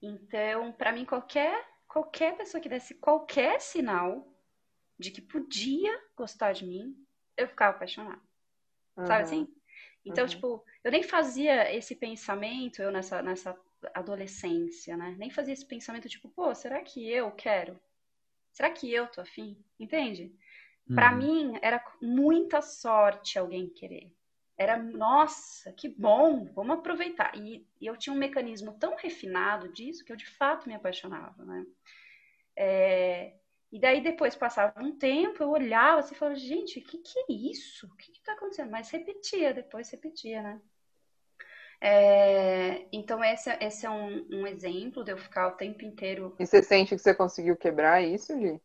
Então, 0.00 0.72
para 0.72 0.92
mim, 0.92 1.04
qualquer, 1.04 1.66
qualquer 1.88 2.36
pessoa 2.36 2.60
que 2.60 2.68
desse 2.68 2.94
qualquer 2.94 3.60
sinal 3.60 4.26
de 4.98 5.10
que 5.10 5.20
podia 5.20 5.98
gostar 6.16 6.52
de 6.52 6.64
mim, 6.64 6.96
eu 7.36 7.48
ficava 7.48 7.76
apaixonada. 7.76 8.20
Uhum. 8.96 9.06
Sabe 9.06 9.22
assim? 9.22 9.48
Então, 10.04 10.24
uhum. 10.24 10.30
tipo, 10.30 10.64
eu 10.82 10.92
nem 10.92 11.02
fazia 11.02 11.74
esse 11.74 11.96
pensamento, 11.96 12.80
eu 12.80 12.92
nessa, 12.92 13.22
nessa 13.22 13.58
adolescência, 13.92 14.96
né? 14.96 15.14
Nem 15.18 15.30
fazia 15.30 15.52
esse 15.52 15.66
pensamento, 15.66 16.08
tipo, 16.08 16.28
pô, 16.28 16.54
será 16.54 16.82
que 16.82 17.08
eu 17.08 17.30
quero? 17.32 17.78
Será 18.52 18.70
que 18.70 18.92
eu 18.92 19.06
tô 19.08 19.20
afim? 19.20 19.56
Entende? 19.78 20.32
Uhum. 20.88 20.94
Para 20.94 21.12
mim, 21.12 21.58
era 21.60 21.84
muita 22.00 22.62
sorte 22.62 23.38
alguém 23.38 23.68
querer. 23.68 24.12
Era, 24.56 24.76
nossa, 24.76 25.72
que 25.72 25.88
bom, 25.88 26.44
vamos 26.52 26.78
aproveitar. 26.78 27.36
E, 27.36 27.66
e 27.80 27.86
eu 27.86 27.96
tinha 27.96 28.14
um 28.14 28.18
mecanismo 28.18 28.78
tão 28.78 28.94
refinado 28.94 29.68
disso 29.72 30.04
que 30.04 30.12
eu 30.12 30.16
de 30.16 30.26
fato 30.26 30.68
me 30.68 30.74
apaixonava, 30.74 31.44
né? 31.44 31.66
É, 32.56 33.34
e 33.72 33.80
daí 33.80 34.00
depois 34.00 34.36
passava 34.36 34.80
um 34.80 34.96
tempo, 34.96 35.42
eu 35.42 35.50
olhava 35.50 35.98
assim 35.98 36.14
e 36.14 36.18
falava, 36.18 36.36
gente, 36.38 36.78
o 36.78 36.82
que, 36.84 36.98
que 36.98 37.18
é 37.18 37.32
isso? 37.32 37.88
O 37.88 37.96
que 37.96 38.12
está 38.12 38.34
acontecendo? 38.34 38.70
Mas 38.70 38.90
repetia, 38.90 39.52
depois 39.52 39.90
repetia, 39.90 40.40
né? 40.40 40.60
É, 41.86 42.86
então 42.90 43.22
esse, 43.22 43.50
esse 43.60 43.84
é 43.84 43.90
um, 43.90 44.26
um, 44.32 44.46
exemplo 44.46 45.04
de 45.04 45.12
eu 45.12 45.18
ficar 45.18 45.48
o 45.48 45.52
tempo 45.52 45.84
inteiro. 45.84 46.34
E 46.38 46.46
você 46.46 46.62
sente 46.62 46.96
que 46.96 47.02
você 47.02 47.14
conseguiu 47.14 47.54
quebrar 47.58 48.02
isso, 48.02 48.32
Gi? 48.40 48.58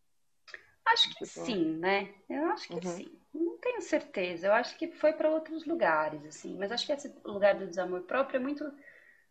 Acho 0.85 1.09
que 1.09 1.25
tipo... 1.25 1.45
sim, 1.45 1.77
né? 1.79 2.13
Eu 2.29 2.45
acho 2.45 2.69
que 2.69 2.75
uhum. 2.75 2.81
sim. 2.81 3.19
Não 3.33 3.57
tenho 3.57 3.81
certeza. 3.81 4.47
Eu 4.47 4.53
acho 4.53 4.77
que 4.77 4.93
foi 4.93 5.11
para 5.11 5.29
outros 5.29 5.65
lugares, 5.65 6.25
assim. 6.25 6.57
Mas 6.57 6.71
acho 6.71 6.85
que 6.85 6.93
esse 6.93 7.13
lugar 7.25 7.55
do 7.55 7.67
desamor 7.67 8.03
próprio 8.03 8.37
é 8.37 8.39
muito 8.39 8.63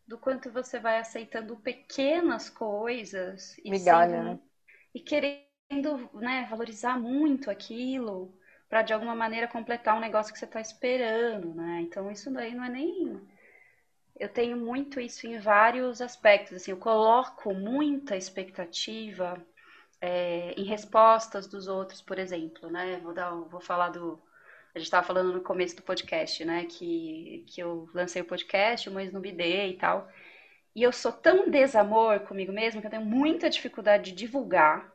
do 0.07 0.19
quanto 0.19 0.53
você 0.53 0.79
vai 0.79 0.99
aceitando 0.99 1.57
pequenas 1.57 2.51
coisas 2.51 3.57
e, 3.65 3.71
Migalha, 3.71 4.23
né? 4.23 4.39
e 4.95 5.01
querendo 5.01 6.11
né, 6.13 6.47
valorizar 6.51 7.01
muito 7.01 7.51
aquilo 7.51 8.39
para 8.69 8.83
de 8.83 8.93
alguma 8.93 9.15
maneira 9.15 9.49
completar 9.49 9.97
um 9.97 10.01
negócio 10.01 10.31
que 10.31 10.39
você 10.39 10.45
está 10.45 10.61
esperando, 10.61 11.55
né? 11.55 11.81
Então 11.81 12.11
isso 12.11 12.31
daí 12.31 12.55
não 12.55 12.65
é 12.65 12.69
nem 12.69 13.19
eu 14.19 14.29
tenho 14.29 14.57
muito 14.57 15.01
isso 15.01 15.27
em 15.27 15.39
vários 15.39 16.01
aspectos. 16.01 16.55
Assim, 16.57 16.71
eu 16.71 16.77
coloco 16.77 17.55
muita 17.55 18.17
expectativa 18.17 19.41
é, 20.01 20.53
em 20.57 20.65
respostas 20.65 21.47
dos 21.47 21.69
outros, 21.69 22.01
por 22.01 22.19
exemplo, 22.19 22.71
né? 22.71 22.99
Vou 23.03 23.15
dar, 23.15 23.31
vou 23.31 23.61
falar 23.61 23.91
do 23.91 24.21
a 24.75 24.79
gente 24.79 24.87
estava 24.87 25.07
falando 25.07 25.33
no 25.33 25.41
começo 25.41 25.75
do 25.77 25.83
podcast, 25.83 26.45
né? 26.45 26.67
Que, 26.67 27.45
que 27.49 27.61
eu 27.61 27.89
lancei 27.95 28.23
o 28.23 28.25
podcast, 28.25 28.89
o 28.89 28.93
Mães 28.93 29.13
no 29.13 29.21
Bidê 29.21 29.69
e 29.69 29.77
tal. 29.77 30.09
E 30.75 30.83
eu 30.83 30.93
sou 30.93 31.11
tão 31.11 31.51
desamor 31.51 32.21
comigo 32.21 32.53
mesma 32.53 32.81
que 32.81 32.87
eu 32.87 32.91
tenho 32.91 33.05
muita 33.05 33.51
dificuldade 33.51 34.13
de 34.13 34.17
divulgar 34.17 34.93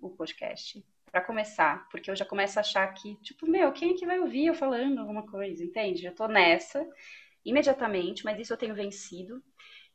o 0.00 0.08
podcast. 0.08 0.82
Para 1.10 1.20
começar, 1.20 1.86
porque 1.90 2.10
eu 2.10 2.16
já 2.16 2.24
começo 2.24 2.58
a 2.58 2.60
achar 2.60 2.86
que, 2.94 3.16
tipo, 3.16 3.46
meu, 3.46 3.70
quem 3.72 3.90
é 3.90 3.98
que 3.98 4.06
vai 4.06 4.18
ouvir 4.18 4.46
eu 4.46 4.54
falando 4.54 4.98
alguma 4.98 5.26
coisa, 5.26 5.62
entende? 5.62 6.00
Já 6.00 6.10
tô 6.10 6.26
nessa 6.26 6.88
imediatamente, 7.44 8.24
mas 8.24 8.38
isso 8.38 8.52
eu 8.52 8.56
tenho 8.56 8.74
vencido. 8.74 9.42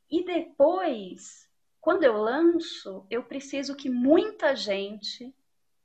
E 0.10 0.24
depois, 0.24 1.50
quando 1.80 2.04
eu 2.04 2.18
lanço, 2.18 3.06
eu 3.10 3.24
preciso 3.24 3.76
que 3.76 3.90
muita 3.90 4.56
gente 4.56 5.34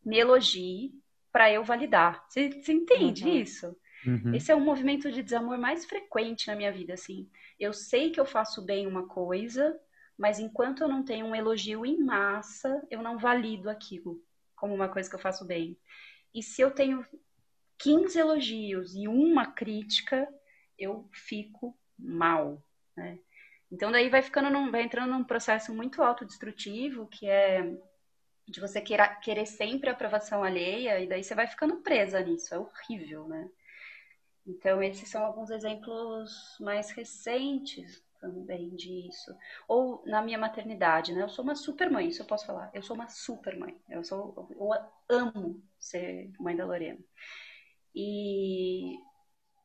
me 0.05 0.19
elogie 0.19 0.93
para 1.31 1.51
eu 1.51 1.65
validar. 1.65 2.25
Você, 2.29 2.51
você 2.51 2.73
entende 2.73 3.25
uhum. 3.25 3.37
isso? 3.37 3.77
Uhum. 4.07 4.35
Esse 4.35 4.51
é 4.51 4.55
o 4.55 4.61
movimento 4.61 5.11
de 5.11 5.23
desamor 5.23 5.59
mais 5.59 5.85
frequente 5.85 6.49
na 6.49 6.57
minha 6.57 6.73
vida, 6.73 6.95
assim. 6.95 7.29
Eu 7.59 7.73
sei 7.73 8.11
que 8.11 8.21
eu 8.21 8.27
faço 8.27 8.63
bem 8.63 8.87
uma 8.87 9.07
coisa, 9.07 9.79
mas 10.19 10.39
enquanto 10.39 10.83
eu 10.83 10.89
não 10.89 11.05
tenho 11.05 11.27
um 11.27 11.35
elogio 11.35 11.87
em 11.87 11.99
massa, 11.99 12.83
eu 12.91 13.03
não 13.03 13.19
valido 13.19 13.71
aquilo 13.71 14.21
como 14.57 14.75
uma 14.75 14.89
coisa 14.89 15.09
que 15.09 15.17
eu 15.17 15.21
faço 15.21 15.45
bem. 15.45 15.77
E 16.33 16.43
se 16.43 16.63
eu 16.63 16.71
tenho 16.71 17.05
15 17.79 18.17
elogios 18.19 18.95
e 18.95 19.09
uma 19.09 19.47
crítica, 19.47 20.29
eu 20.83 21.09
fico 21.13 21.77
mal, 21.99 22.63
né? 22.97 23.19
Então 23.71 23.91
daí 23.91 24.09
vai 24.09 24.23
ficando 24.23 24.51
num, 24.51 24.71
vai 24.71 24.83
entrando 24.83 25.13
num 25.13 25.25
processo 25.25 25.75
muito 25.75 26.03
autodestrutivo, 26.03 27.07
que 27.09 27.27
é 27.27 27.63
de 28.47 28.61
você 28.61 28.81
queira, 28.81 29.09
querer 29.17 29.47
sempre 29.47 29.89
a 29.89 29.93
aprovação 29.93 30.45
alheia, 30.45 31.01
e 31.01 31.09
daí 31.09 31.23
você 31.23 31.35
vai 31.35 31.47
ficando 31.47 31.77
presa 31.77 32.21
nisso, 32.21 32.55
é 32.55 32.59
horrível, 32.59 33.27
né? 33.29 33.49
Então 34.47 34.83
esses 34.83 35.09
são 35.09 35.25
alguns 35.25 35.51
exemplos 35.51 36.57
mais 36.61 36.91
recentes 36.91 38.05
também 38.21 38.71
disso. 38.77 39.35
Ou 39.67 40.03
na 40.07 40.23
minha 40.23 40.39
maternidade, 40.39 41.13
né? 41.13 41.23
Eu 41.23 41.29
sou 41.29 41.45
uma 41.45 41.55
super 41.55 41.91
mãe, 41.91 42.09
isso 42.09 42.23
eu 42.23 42.27
posso 42.27 42.47
falar. 42.47 42.71
Eu 42.73 42.83
sou 42.83 42.95
uma 42.95 43.09
super 43.09 43.57
mãe. 43.57 43.77
Eu 43.89 44.05
sou 44.05 44.49
eu 44.51 44.71
amo 45.09 45.63
ser 45.79 46.31
mãe 46.39 46.57
da 46.57 46.65
Lorena. 46.65 47.01
E 47.95 48.97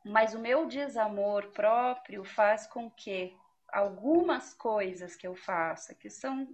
mas 0.05 0.33
o 0.33 0.39
meu 0.39 0.67
desamor 0.67 1.47
próprio 1.47 2.23
faz 2.23 2.67
com 2.67 2.89
que 2.89 3.36
algumas 3.71 4.53
coisas 4.53 5.15
que 5.15 5.27
eu 5.27 5.36
faça, 5.36 5.93
que 5.93 6.10
são 6.10 6.47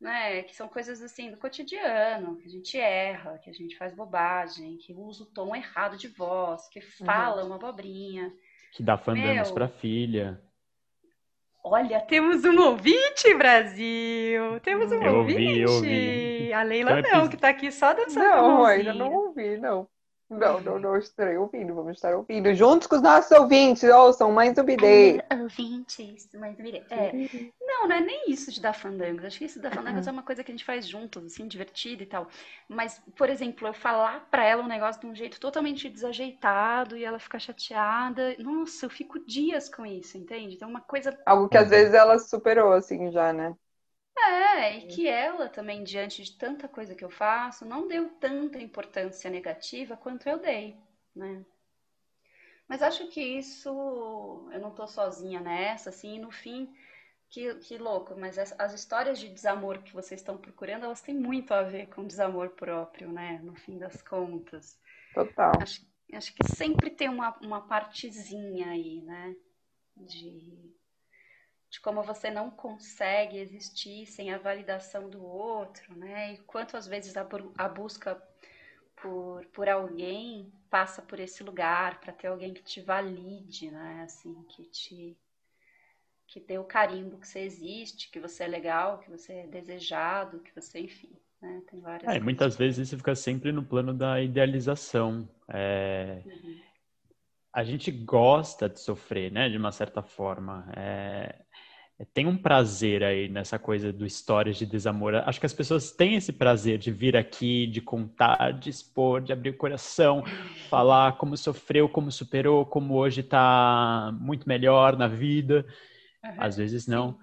né, 0.00 0.42
que 0.42 0.54
são 0.54 0.68
coisas 0.68 1.00
assim 1.00 1.30
do 1.30 1.38
cotidiano, 1.38 2.36
que 2.36 2.46
a 2.46 2.50
gente 2.50 2.78
erra, 2.78 3.38
que 3.38 3.48
a 3.48 3.52
gente 3.52 3.76
faz 3.76 3.94
bobagem, 3.94 4.76
que 4.76 4.92
usa 4.92 5.22
o 5.22 5.26
tom 5.26 5.56
errado 5.56 5.96
de 5.96 6.08
voz, 6.08 6.68
que 6.68 6.80
fala 6.80 7.40
uhum. 7.40 7.46
uma 7.46 7.56
abobrinha. 7.56 8.30
Que 8.72 8.82
dá 8.82 8.98
fandangos 8.98 9.50
para 9.50 9.68
filha. 9.68 10.40
Olha, 11.64 12.00
temos 12.02 12.44
um 12.44 12.60
ouvinte, 12.60 13.34
Brasil! 13.34 14.60
Temos 14.62 14.92
um 14.92 15.02
eu 15.02 15.16
ouvinte! 15.16 15.42
Ouvi, 15.42 15.60
eu 15.60 15.70
ouvi. 15.72 16.52
A 16.52 16.62
Leila 16.62 17.00
então, 17.00 17.22
não, 17.22 17.28
que 17.28 17.36
tá 17.36 17.48
aqui 17.48 17.72
só 17.72 17.92
dançando. 17.92 18.20
Não, 18.20 18.64
ainda 18.64 18.94
não 18.94 19.12
ouvi, 19.12 19.56
não. 19.56 19.88
Não, 20.28 20.60
não, 20.60 20.78
não 20.78 20.96
estarei 20.96 21.36
ouvindo, 21.36 21.72
vamos 21.72 21.92
estar 21.92 22.14
ouvindo. 22.16 22.52
Juntos 22.52 22.88
com 22.88 22.96
os 22.96 23.02
nossos 23.02 23.30
ouvintes, 23.30 23.84
ouçam 23.84 24.32
Mães 24.32 24.54
do 24.54 24.64
Bidê. 24.64 25.22
Ouvintes, 25.40 26.28
Mães 26.34 26.56
do 26.56 26.64
Bidê. 26.64 26.82
É. 26.90 27.12
Não, 27.60 27.86
não 27.86 27.96
é 27.96 28.00
nem 28.00 28.28
isso 28.28 28.50
de 28.50 28.60
dar 28.60 28.72
fandangos. 28.72 29.24
Acho 29.24 29.38
que 29.38 29.44
isso 29.44 29.60
da 29.60 29.70
fandangos 29.70 30.04
uhum. 30.04 30.10
é 30.10 30.12
uma 30.12 30.22
coisa 30.24 30.42
que 30.42 30.50
a 30.50 30.54
gente 30.54 30.64
faz 30.64 30.86
juntos, 30.88 31.24
assim, 31.24 31.46
divertido 31.46 32.02
e 32.02 32.06
tal. 32.06 32.26
Mas, 32.68 33.00
por 33.16 33.30
exemplo, 33.30 33.68
eu 33.68 33.74
falar 33.74 34.26
pra 34.28 34.44
ela 34.44 34.64
um 34.64 34.68
negócio 34.68 35.00
de 35.00 35.06
um 35.06 35.14
jeito 35.14 35.38
totalmente 35.38 35.88
desajeitado 35.88 36.96
e 36.96 37.04
ela 37.04 37.20
ficar 37.20 37.38
chateada. 37.38 38.34
Nossa, 38.40 38.86
eu 38.86 38.90
fico 38.90 39.20
dias 39.24 39.68
com 39.68 39.86
isso, 39.86 40.18
entende? 40.18 40.56
Então, 40.56 40.68
uma 40.68 40.80
coisa. 40.80 41.16
Algo 41.24 41.48
que 41.48 41.56
às 41.56 41.70
vezes 41.70 41.94
ela 41.94 42.18
superou, 42.18 42.72
assim, 42.72 43.12
já, 43.12 43.32
né? 43.32 43.54
É, 44.18 44.78
e 44.78 44.86
que 44.86 45.06
ela 45.06 45.48
também, 45.48 45.84
diante 45.84 46.22
de 46.22 46.32
tanta 46.32 46.66
coisa 46.66 46.94
que 46.94 47.04
eu 47.04 47.10
faço, 47.10 47.64
não 47.64 47.86
deu 47.86 48.08
tanta 48.18 48.58
importância 48.58 49.30
negativa 49.30 49.96
quanto 49.96 50.28
eu 50.28 50.38
dei, 50.38 50.76
né? 51.14 51.44
Mas 52.66 52.82
acho 52.82 53.06
que 53.08 53.20
isso, 53.20 53.68
eu 54.52 54.58
não 54.58 54.72
tô 54.72 54.86
sozinha 54.86 55.40
nessa, 55.40 55.90
assim, 55.90 56.16
e 56.16 56.18
no 56.18 56.30
fim, 56.32 56.74
que, 57.28 57.54
que 57.56 57.78
louco, 57.78 58.16
mas 58.18 58.38
as, 58.38 58.58
as 58.58 58.72
histórias 58.72 59.18
de 59.18 59.28
desamor 59.28 59.82
que 59.82 59.92
vocês 59.92 60.20
estão 60.20 60.36
procurando, 60.36 60.84
elas 60.84 61.00
têm 61.00 61.14
muito 61.14 61.52
a 61.52 61.62
ver 61.62 61.86
com 61.88 62.06
desamor 62.06 62.50
próprio, 62.50 63.12
né? 63.12 63.40
No 63.42 63.54
fim 63.54 63.78
das 63.78 64.02
contas. 64.02 64.80
Total. 65.14 65.52
Acho, 65.60 65.86
acho 66.12 66.34
que 66.34 66.44
sempre 66.56 66.90
tem 66.90 67.08
uma, 67.08 67.36
uma 67.40 67.60
partezinha 67.60 68.70
aí, 68.70 69.02
né? 69.02 69.36
De 69.96 70.74
de 71.76 71.80
como 71.80 72.02
você 72.02 72.30
não 72.30 72.50
consegue 72.50 73.36
existir 73.36 74.06
sem 74.06 74.32
a 74.32 74.38
validação 74.38 75.10
do 75.10 75.22
outro, 75.22 75.94
né? 75.94 76.32
E 76.32 76.38
quantas 76.38 76.86
vezes 76.86 77.14
a, 77.18 77.26
a 77.58 77.68
busca 77.68 78.20
por, 78.96 79.44
por 79.52 79.68
alguém 79.68 80.50
passa 80.70 81.02
por 81.02 81.20
esse 81.20 81.44
lugar 81.44 82.00
para 82.00 82.14
ter 82.14 82.28
alguém 82.28 82.54
que 82.54 82.62
te 82.62 82.80
valide, 82.80 83.70
né? 83.70 84.04
Assim, 84.04 84.34
que 84.48 84.64
te 84.64 85.16
que 86.28 86.40
dê 86.40 86.58
o 86.58 86.64
carimbo 86.64 87.18
que 87.18 87.28
você 87.28 87.40
existe, 87.40 88.10
que 88.10 88.18
você 88.18 88.44
é 88.44 88.48
legal, 88.48 88.98
que 88.98 89.08
você 89.08 89.32
é 89.32 89.46
desejado, 89.46 90.40
que 90.40 90.52
você, 90.52 90.80
enfim, 90.80 91.12
né? 91.40 91.62
Tem 91.70 91.78
várias. 91.80 92.16
É, 92.16 92.18
muitas 92.18 92.56
vezes 92.56 92.88
isso 92.88 92.96
fica 92.96 93.14
sempre 93.14 93.52
no 93.52 93.62
plano 93.62 93.92
da 93.94 94.20
idealização. 94.20 95.28
É... 95.46 96.22
Uhum. 96.24 96.60
A 97.52 97.62
gente 97.62 97.90
gosta 97.90 98.68
de 98.68 98.80
sofrer, 98.80 99.30
né? 99.30 99.48
De 99.48 99.56
uma 99.56 99.70
certa 99.70 100.02
forma. 100.02 100.68
É, 100.76 101.45
tem 102.04 102.26
um 102.26 102.36
prazer 102.36 103.02
aí 103.02 103.28
nessa 103.28 103.58
coisa 103.58 103.90
do 103.90 104.04
histórias 104.04 104.56
de 104.56 104.66
desamor. 104.66 105.14
Acho 105.14 105.40
que 105.40 105.46
as 105.46 105.54
pessoas 105.54 105.90
têm 105.90 106.16
esse 106.16 106.32
prazer 106.32 106.78
de 106.78 106.90
vir 106.90 107.16
aqui, 107.16 107.66
de 107.66 107.80
contar, 107.80 108.52
de 108.52 108.68
expor, 108.68 109.22
de 109.22 109.32
abrir 109.32 109.50
o 109.50 109.56
coração, 109.56 110.22
falar 110.68 111.16
como 111.16 111.36
sofreu, 111.36 111.88
como 111.88 112.12
superou, 112.12 112.66
como 112.66 112.94
hoje 112.94 113.22
está 113.22 114.12
muito 114.20 114.46
melhor 114.46 114.96
na 114.96 115.08
vida. 115.08 115.64
Uhum, 116.22 116.34
Às 116.36 116.56
vezes 116.56 116.86
não. 116.86 117.18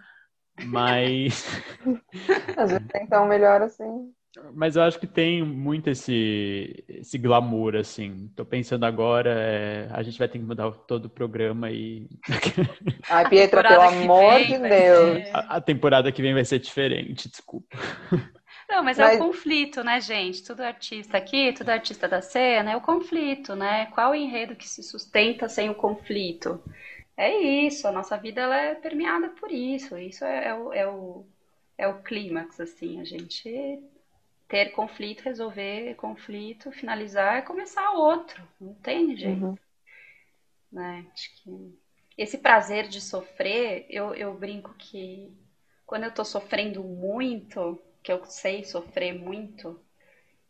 Sim. 0.60 0.68
Mas. 0.68 1.46
Às 2.58 2.72
vezes 2.72 2.88
então 2.96 3.28
melhor 3.28 3.62
assim. 3.62 4.12
Mas 4.54 4.76
eu 4.76 4.82
acho 4.82 5.00
que 5.00 5.06
tem 5.06 5.44
muito 5.44 5.90
esse, 5.90 6.84
esse 6.88 7.20
glamour, 7.20 7.76
assim. 7.76 8.32
Tô 8.36 8.44
pensando 8.44 8.84
agora, 8.84 9.30
é, 9.30 9.88
a 9.92 10.02
gente 10.02 10.18
vai 10.18 10.28
ter 10.28 10.40
que 10.40 10.44
mudar 10.44 10.72
todo 10.72 11.06
o 11.06 11.10
programa 11.10 11.70
e. 11.70 12.08
Ai, 13.10 13.30
Pietra, 13.30 13.62
pelo 13.62 13.82
amor 13.82 14.40
de 14.40 14.58
Deus. 14.58 15.30
A, 15.34 15.58
a, 15.58 15.62
temporada 15.62 16.12
que 16.12 16.22
vem 16.22 16.34
vai 16.34 16.44
ser 16.44 16.58
diferente, 16.58 17.30
desculpa. 17.30 17.78
Não, 18.68 18.84
mas, 18.84 18.98
mas, 18.98 19.14
é 19.14 19.16
o 19.16 19.20
conflito, 19.20 19.84
né, 19.84 20.02
gente? 20.02 20.44
Tudo 20.44 20.62
artista 20.62 21.16
aqui, 21.16 21.54
tudo 21.54 21.70
artista 21.70 22.08
da 22.08 22.22
cena, 22.22 22.72
é 22.72 22.76
o 22.76 22.82
conflito, 22.82 23.56
né? 23.56 23.86
Qual 23.88 24.12
o 24.12 24.16
enredo 24.16 24.56
que 24.56 24.68
se 24.68 24.82
sustenta 24.82 25.48
sem 25.48 25.70
o 25.70 25.76
conflito? 25.76 26.60
É 27.16 27.38
isso, 27.38 27.88
a 27.88 27.92
nossa 27.92 28.18
vida 28.18 28.42
ela 28.42 28.60
é 28.60 28.74
permeada 28.74 29.30
por 29.30 29.52
isso. 29.52 29.96
Isso 29.96 30.26
é, 30.26 30.48
é 30.48 30.54
o, 30.56 30.74
é 30.74 30.88
o, 30.88 31.26
é 31.78 31.88
o 31.88 32.02
clímax, 32.02 32.60
assim. 32.60 33.00
A 33.00 33.04
gente 33.04 33.80
ter 34.54 34.70
conflito, 34.70 35.24
resolver 35.24 35.96
conflito, 35.96 36.72
finalizar 36.72 37.40
e 37.40 37.42
começar 37.42 37.90
outro. 37.94 38.48
Não 38.62 38.76
tem 38.76 39.18
jeito. 39.18 39.46
Uhum. 39.46 39.58
Né? 40.72 41.08
Acho 41.12 41.42
que 41.42 41.80
esse 42.16 42.38
prazer 42.38 42.88
de 42.88 43.02
sofrer, 43.02 43.88
eu, 43.90 44.14
eu 44.14 44.32
brinco 44.36 44.72
que 44.76 45.36
quando 45.88 46.04
eu 46.04 46.14
tô 46.14 46.24
sofrendo 46.24 46.84
muito, 46.84 47.82
que 48.04 48.12
eu 48.12 48.24
sei 48.26 48.64
sofrer 48.64 49.16
muito, 49.16 49.83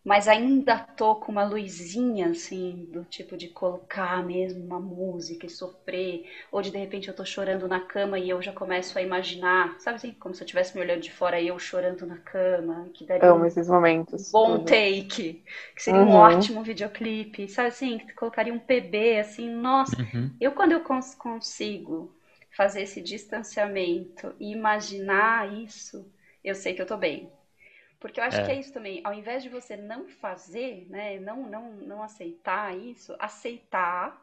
mas 0.03 0.27
ainda 0.27 0.77
tô 0.77 1.15
com 1.15 1.31
uma 1.31 1.45
luzinha 1.45 2.29
assim, 2.29 2.87
do 2.91 3.05
tipo 3.05 3.37
de 3.37 3.47
colocar 3.47 4.23
mesmo 4.25 4.63
uma 4.63 4.79
música 4.79 5.45
e 5.45 5.49
sofrer, 5.49 6.29
ou 6.51 6.61
de 6.61 6.71
de 6.71 6.77
repente 6.77 7.07
eu 7.07 7.15
tô 7.15 7.23
chorando 7.23 7.67
na 7.67 7.79
cama 7.79 8.19
e 8.19 8.29
eu 8.29 8.41
já 8.41 8.51
começo 8.51 8.97
a 8.97 9.01
imaginar, 9.01 9.79
sabe 9.79 9.95
assim, 9.95 10.11
como 10.11 10.35
se 10.35 10.41
eu 10.41 10.45
estivesse 10.45 10.75
me 10.75 10.81
olhando 10.81 11.01
de 11.01 11.11
fora 11.11 11.39
e 11.39 11.47
eu 11.47 11.57
chorando 11.57 12.05
na 12.05 12.17
cama, 12.17 12.89
que 12.93 13.05
daria 13.05 13.29
Amo 13.29 13.43
um 13.43 13.45
esses 13.45 13.69
momentos. 13.69 14.31
Bom 14.31 14.57
uhum. 14.57 14.65
take, 14.65 15.43
que 15.75 15.81
seria 15.81 16.01
uhum. 16.01 16.09
um 16.09 16.15
ótimo 16.15 16.63
videoclipe, 16.63 17.47
sabe 17.47 17.69
assim, 17.69 17.97
que 17.99 18.13
colocaria 18.13 18.53
um 18.53 18.59
PB 18.59 19.19
assim, 19.19 19.49
nossa, 19.49 20.01
uhum. 20.01 20.29
eu 20.39 20.51
quando 20.51 20.73
eu 20.73 20.81
cons 20.81 21.15
consigo 21.15 22.13
fazer 22.55 22.81
esse 22.81 23.01
distanciamento 23.01 24.33
e 24.39 24.51
imaginar 24.51 25.51
isso, 25.53 26.05
eu 26.43 26.55
sei 26.55 26.73
que 26.73 26.81
eu 26.81 26.85
tô 26.85 26.97
bem. 26.97 27.31
Porque 28.03 28.19
eu 28.19 28.25
acho 28.25 28.41
é. 28.41 28.45
que 28.45 28.51
é 28.51 28.59
isso 28.59 28.73
também. 28.73 28.99
Ao 29.01 29.13
invés 29.13 29.43
de 29.43 29.47
você 29.47 29.77
não 29.77 30.09
fazer, 30.09 30.85
né? 30.89 31.17
Não, 31.21 31.49
não, 31.49 31.71
não 31.71 32.03
aceitar 32.03 32.77
isso, 32.77 33.15
aceitar. 33.17 34.21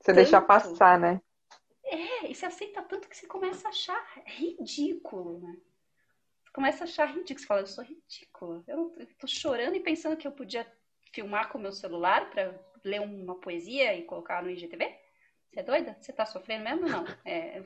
Você 0.00 0.06
tanto... 0.06 0.16
deixar 0.16 0.40
passar, 0.40 0.98
né? 0.98 1.22
É, 1.84 2.28
e 2.28 2.34
você 2.34 2.46
aceita 2.46 2.82
tanto 2.82 3.08
que 3.08 3.16
você 3.16 3.28
começa 3.28 3.68
a 3.68 3.70
achar 3.70 4.04
ridículo, 4.26 5.38
né? 5.38 5.56
Você 6.42 6.50
começa 6.52 6.82
a 6.82 6.88
achar 6.88 7.06
ridículo. 7.06 7.38
Você 7.38 7.46
fala, 7.46 7.60
eu 7.60 7.66
sou 7.68 7.84
ridícula. 7.84 8.64
Eu, 8.66 8.92
eu 8.98 9.06
tô 9.16 9.28
chorando 9.28 9.76
e 9.76 9.80
pensando 9.80 10.16
que 10.16 10.26
eu 10.26 10.32
podia 10.32 10.66
filmar 11.12 11.50
com 11.50 11.58
o 11.58 11.62
meu 11.62 11.70
celular 11.70 12.30
para 12.30 12.52
ler 12.84 13.00
uma 13.00 13.36
poesia 13.36 13.94
e 13.96 14.02
colocar 14.02 14.42
no 14.42 14.50
IGTV. 14.50 14.92
Você 15.52 15.60
é 15.60 15.62
doida? 15.64 15.96
Você 15.98 16.12
tá 16.12 16.24
sofrendo 16.24 16.62
mesmo 16.62 16.84
ou 16.84 16.88
não? 16.88 17.04
É, 17.24 17.60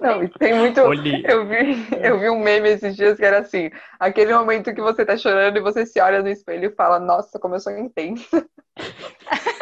não, 0.00 0.28
tem 0.28 0.54
muito. 0.54 0.80
Eu 0.80 1.46
vi, 1.46 1.88
eu 2.02 2.18
vi 2.18 2.28
um 2.28 2.38
meme 2.38 2.68
esses 2.68 2.94
dias 2.94 3.16
que 3.16 3.24
era 3.24 3.38
assim: 3.38 3.70
aquele 3.98 4.34
momento 4.34 4.74
que 4.74 4.82
você 4.82 5.04
tá 5.04 5.16
chorando 5.16 5.56
e 5.56 5.62
você 5.62 5.86
se 5.86 5.98
olha 5.98 6.22
no 6.22 6.28
espelho 6.28 6.70
e 6.70 6.74
fala, 6.74 7.00
nossa, 7.00 7.38
como 7.38 7.54
eu 7.54 7.60
sou 7.60 7.76
intensa. 7.76 8.46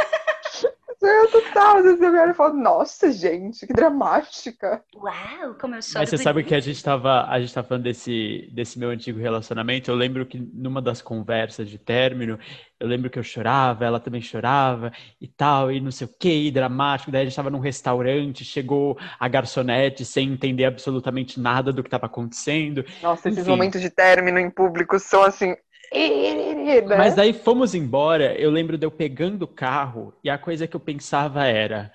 Eu 1.02 1.30
total, 1.30 1.78
às 1.78 1.84
vezes 1.84 2.00
eu 2.00 2.12
olho 2.12 2.30
e 2.30 2.34
falo, 2.34 2.54
nossa, 2.54 3.10
gente, 3.10 3.66
que 3.66 3.72
dramática. 3.72 4.84
Uau, 4.94 5.54
como 5.58 5.74
eu 5.74 5.80
sou. 5.80 5.98
Mas 5.98 6.10
você 6.10 6.18
sabe 6.18 6.44
que 6.44 6.54
a 6.54 6.60
gente 6.60 6.82
tava, 6.84 7.26
a 7.26 7.40
gente 7.40 7.54
tava 7.54 7.66
falando 7.66 7.84
desse, 7.84 8.50
desse 8.52 8.78
meu 8.78 8.90
antigo 8.90 9.18
relacionamento. 9.18 9.90
Eu 9.90 9.94
lembro 9.94 10.26
que 10.26 10.38
numa 10.38 10.82
das 10.82 11.00
conversas 11.00 11.70
de 11.70 11.78
término, 11.78 12.38
eu 12.78 12.86
lembro 12.86 13.08
que 13.08 13.18
eu 13.18 13.22
chorava, 13.22 13.86
ela 13.86 13.98
também 13.98 14.20
chorava 14.20 14.92
e 15.18 15.26
tal, 15.26 15.72
e 15.72 15.80
não 15.80 15.90
sei 15.90 16.06
o 16.06 16.10
que, 16.18 16.46
e 16.46 16.50
dramático. 16.50 17.10
Daí 17.10 17.22
a 17.22 17.24
gente 17.24 17.36
tava 17.36 17.48
num 17.48 17.60
restaurante, 17.60 18.44
chegou 18.44 18.98
a 19.18 19.26
garçonete 19.26 20.04
sem 20.04 20.30
entender 20.30 20.66
absolutamente 20.66 21.40
nada 21.40 21.72
do 21.72 21.82
que 21.82 21.88
estava 21.88 22.06
acontecendo. 22.06 22.84
Nossa, 23.02 23.30
esses 23.30 23.40
Enfim. 23.40 23.50
momentos 23.50 23.80
de 23.80 23.88
término 23.88 24.38
em 24.38 24.50
público 24.50 24.98
são 24.98 25.22
assim, 25.22 25.56
né? 26.86 26.96
Mas 26.96 27.18
aí 27.18 27.32
fomos 27.32 27.74
embora, 27.74 28.34
eu 28.34 28.50
lembro 28.50 28.78
de 28.78 28.86
eu 28.86 28.90
pegando 28.90 29.42
o 29.42 29.48
carro 29.48 30.14
e 30.22 30.30
a 30.30 30.38
coisa 30.38 30.66
que 30.66 30.76
eu 30.76 30.80
pensava 30.80 31.46
era: 31.46 31.92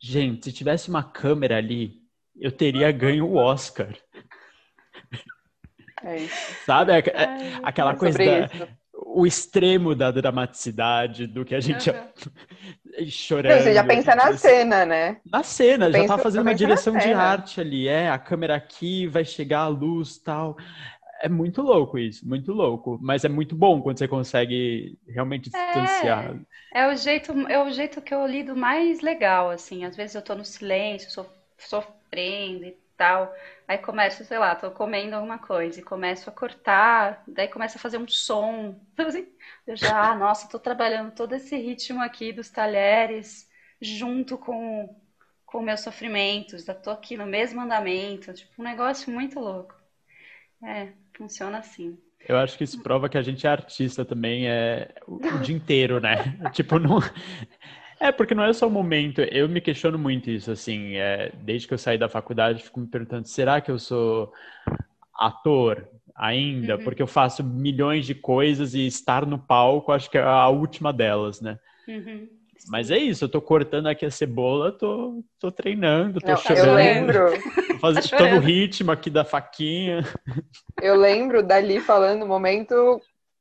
gente, 0.00 0.44
se 0.44 0.52
tivesse 0.52 0.88
uma 0.88 1.02
câmera 1.02 1.56
ali, 1.56 2.02
eu 2.38 2.52
teria 2.52 2.90
ganho 2.92 3.26
o 3.26 3.36
Oscar. 3.36 3.94
É 6.04 6.18
isso. 6.18 6.34
Sabe? 6.64 6.92
É, 6.92 6.98
é, 6.98 7.60
aquela 7.64 7.96
coisa 7.96 8.18
da, 8.18 8.68
o 8.92 9.26
extremo 9.26 9.94
da 9.94 10.12
dramaticidade 10.12 11.26
do 11.26 11.44
que 11.44 11.54
a 11.54 11.60
gente 11.60 11.90
uhum. 11.90 13.06
chorando. 13.10 13.60
Você 13.60 13.74
já 13.74 13.82
pensa 13.82 14.14
na 14.14 14.36
cena, 14.36 14.86
né? 14.86 15.20
Na 15.26 15.42
cena, 15.42 15.90
já 15.90 16.06
tá 16.06 16.16
fazendo 16.16 16.42
uma 16.42 16.54
direção 16.54 16.96
de 16.96 17.12
arte 17.12 17.60
ali, 17.60 17.88
é, 17.88 18.08
a 18.08 18.18
câmera 18.18 18.54
aqui, 18.54 19.08
vai 19.08 19.24
chegar 19.24 19.62
a 19.62 19.68
luz 19.68 20.16
tal 20.18 20.56
é 21.22 21.28
muito 21.28 21.62
louco 21.62 21.98
isso, 21.98 22.26
muito 22.28 22.52
louco. 22.52 22.98
Mas 23.00 23.24
é 23.24 23.28
muito 23.28 23.54
bom 23.56 23.80
quando 23.82 23.98
você 23.98 24.08
consegue 24.08 24.98
realmente 25.06 25.50
distanciar. 25.50 26.38
É, 26.72 26.80
é 26.80 26.86
o 26.88 26.96
jeito, 26.96 27.32
é 27.48 27.62
o 27.62 27.70
jeito 27.70 28.00
que 28.02 28.14
eu 28.14 28.26
lido 28.26 28.56
mais 28.56 29.00
legal, 29.00 29.50
assim. 29.50 29.84
Às 29.84 29.96
vezes 29.96 30.14
eu 30.14 30.22
tô 30.22 30.34
no 30.34 30.44
silêncio, 30.44 31.10
so, 31.10 31.26
sofrendo 31.58 32.64
e 32.64 32.72
tal. 32.96 33.34
Aí 33.68 33.78
começo, 33.78 34.24
sei 34.24 34.38
lá, 34.38 34.54
tô 34.54 34.70
comendo 34.70 35.14
alguma 35.16 35.38
coisa 35.38 35.80
e 35.80 35.82
começo 35.82 36.28
a 36.28 36.32
cortar, 36.32 37.22
daí 37.26 37.48
começa 37.48 37.78
a 37.78 37.80
fazer 37.80 37.98
um 37.98 38.08
som. 38.08 38.78
Assim, 38.98 39.26
eu 39.66 39.76
já, 39.76 40.10
ah, 40.12 40.14
nossa, 40.16 40.48
tô 40.48 40.58
trabalhando 40.58 41.12
todo 41.14 41.34
esse 41.34 41.56
ritmo 41.56 42.00
aqui 42.02 42.32
dos 42.32 42.50
talheres 42.50 43.48
junto 43.80 44.38
com 44.38 44.98
com 45.46 45.60
meus 45.60 45.80
sofrimentos, 45.80 46.64
já 46.64 46.74
tô 46.74 46.88
aqui 46.90 47.14
no 47.14 47.26
mesmo 47.26 47.60
andamento, 47.60 48.32
tipo, 48.32 48.62
um 48.62 48.64
negócio 48.64 49.12
muito 49.12 49.38
louco. 49.38 49.74
É, 50.62 50.92
funciona 51.16 51.58
assim. 51.58 51.96
Eu 52.28 52.36
acho 52.36 52.56
que 52.56 52.64
isso 52.64 52.82
prova 52.82 53.08
que 53.08 53.18
a 53.18 53.22
gente 53.22 53.46
é 53.46 53.50
artista 53.50 54.04
também 54.04 54.48
é 54.48 54.94
o, 55.06 55.16
o 55.16 55.38
dia 55.40 55.54
inteiro, 55.54 56.00
né? 56.00 56.38
tipo, 56.52 56.78
não. 56.78 57.00
É, 57.98 58.10
porque 58.12 58.34
não 58.34 58.44
é 58.44 58.52
só 58.52 58.66
o 58.66 58.70
momento. 58.70 59.20
Eu 59.20 59.48
me 59.48 59.60
questiono 59.60 59.98
muito 59.98 60.30
isso, 60.30 60.50
assim. 60.50 60.96
É, 60.96 61.32
desde 61.42 61.66
que 61.66 61.74
eu 61.74 61.78
saí 61.78 61.98
da 61.98 62.08
faculdade, 62.08 62.62
fico 62.62 62.80
me 62.80 62.86
perguntando: 62.86 63.26
será 63.26 63.60
que 63.60 63.70
eu 63.70 63.78
sou 63.78 64.32
ator 65.14 65.88
ainda? 66.14 66.76
Uhum. 66.76 66.84
Porque 66.84 67.02
eu 67.02 67.06
faço 67.06 67.42
milhões 67.42 68.06
de 68.06 68.14
coisas 68.14 68.74
e 68.74 68.86
estar 68.86 69.26
no 69.26 69.38
palco, 69.38 69.92
acho 69.92 70.10
que 70.10 70.18
é 70.18 70.22
a 70.22 70.48
última 70.48 70.92
delas, 70.92 71.40
né? 71.40 71.58
Uhum. 71.88 72.28
Mas 72.68 72.90
é 72.90 72.98
isso, 72.98 73.24
eu 73.24 73.28
tô 73.28 73.40
cortando 73.40 73.88
aqui 73.88 74.06
a 74.06 74.10
cebola, 74.10 74.70
tô, 74.72 75.24
tô 75.38 75.50
treinando, 75.50 76.20
tô 76.20 76.28
Não, 76.28 76.36
chorando. 76.36 76.68
Eu 76.68 76.74
lembro. 76.74 77.42
Tô, 77.68 77.78
fazendo, 77.78 78.08
tá 78.08 78.16
tô 78.18 78.26
no 78.26 78.38
ritmo 78.38 78.92
aqui 78.92 79.10
da 79.10 79.24
faquinha. 79.24 80.02
Eu 80.80 80.96
lembro 80.96 81.42
dali 81.42 81.80
falando 81.80 82.26
momento 82.26 83.00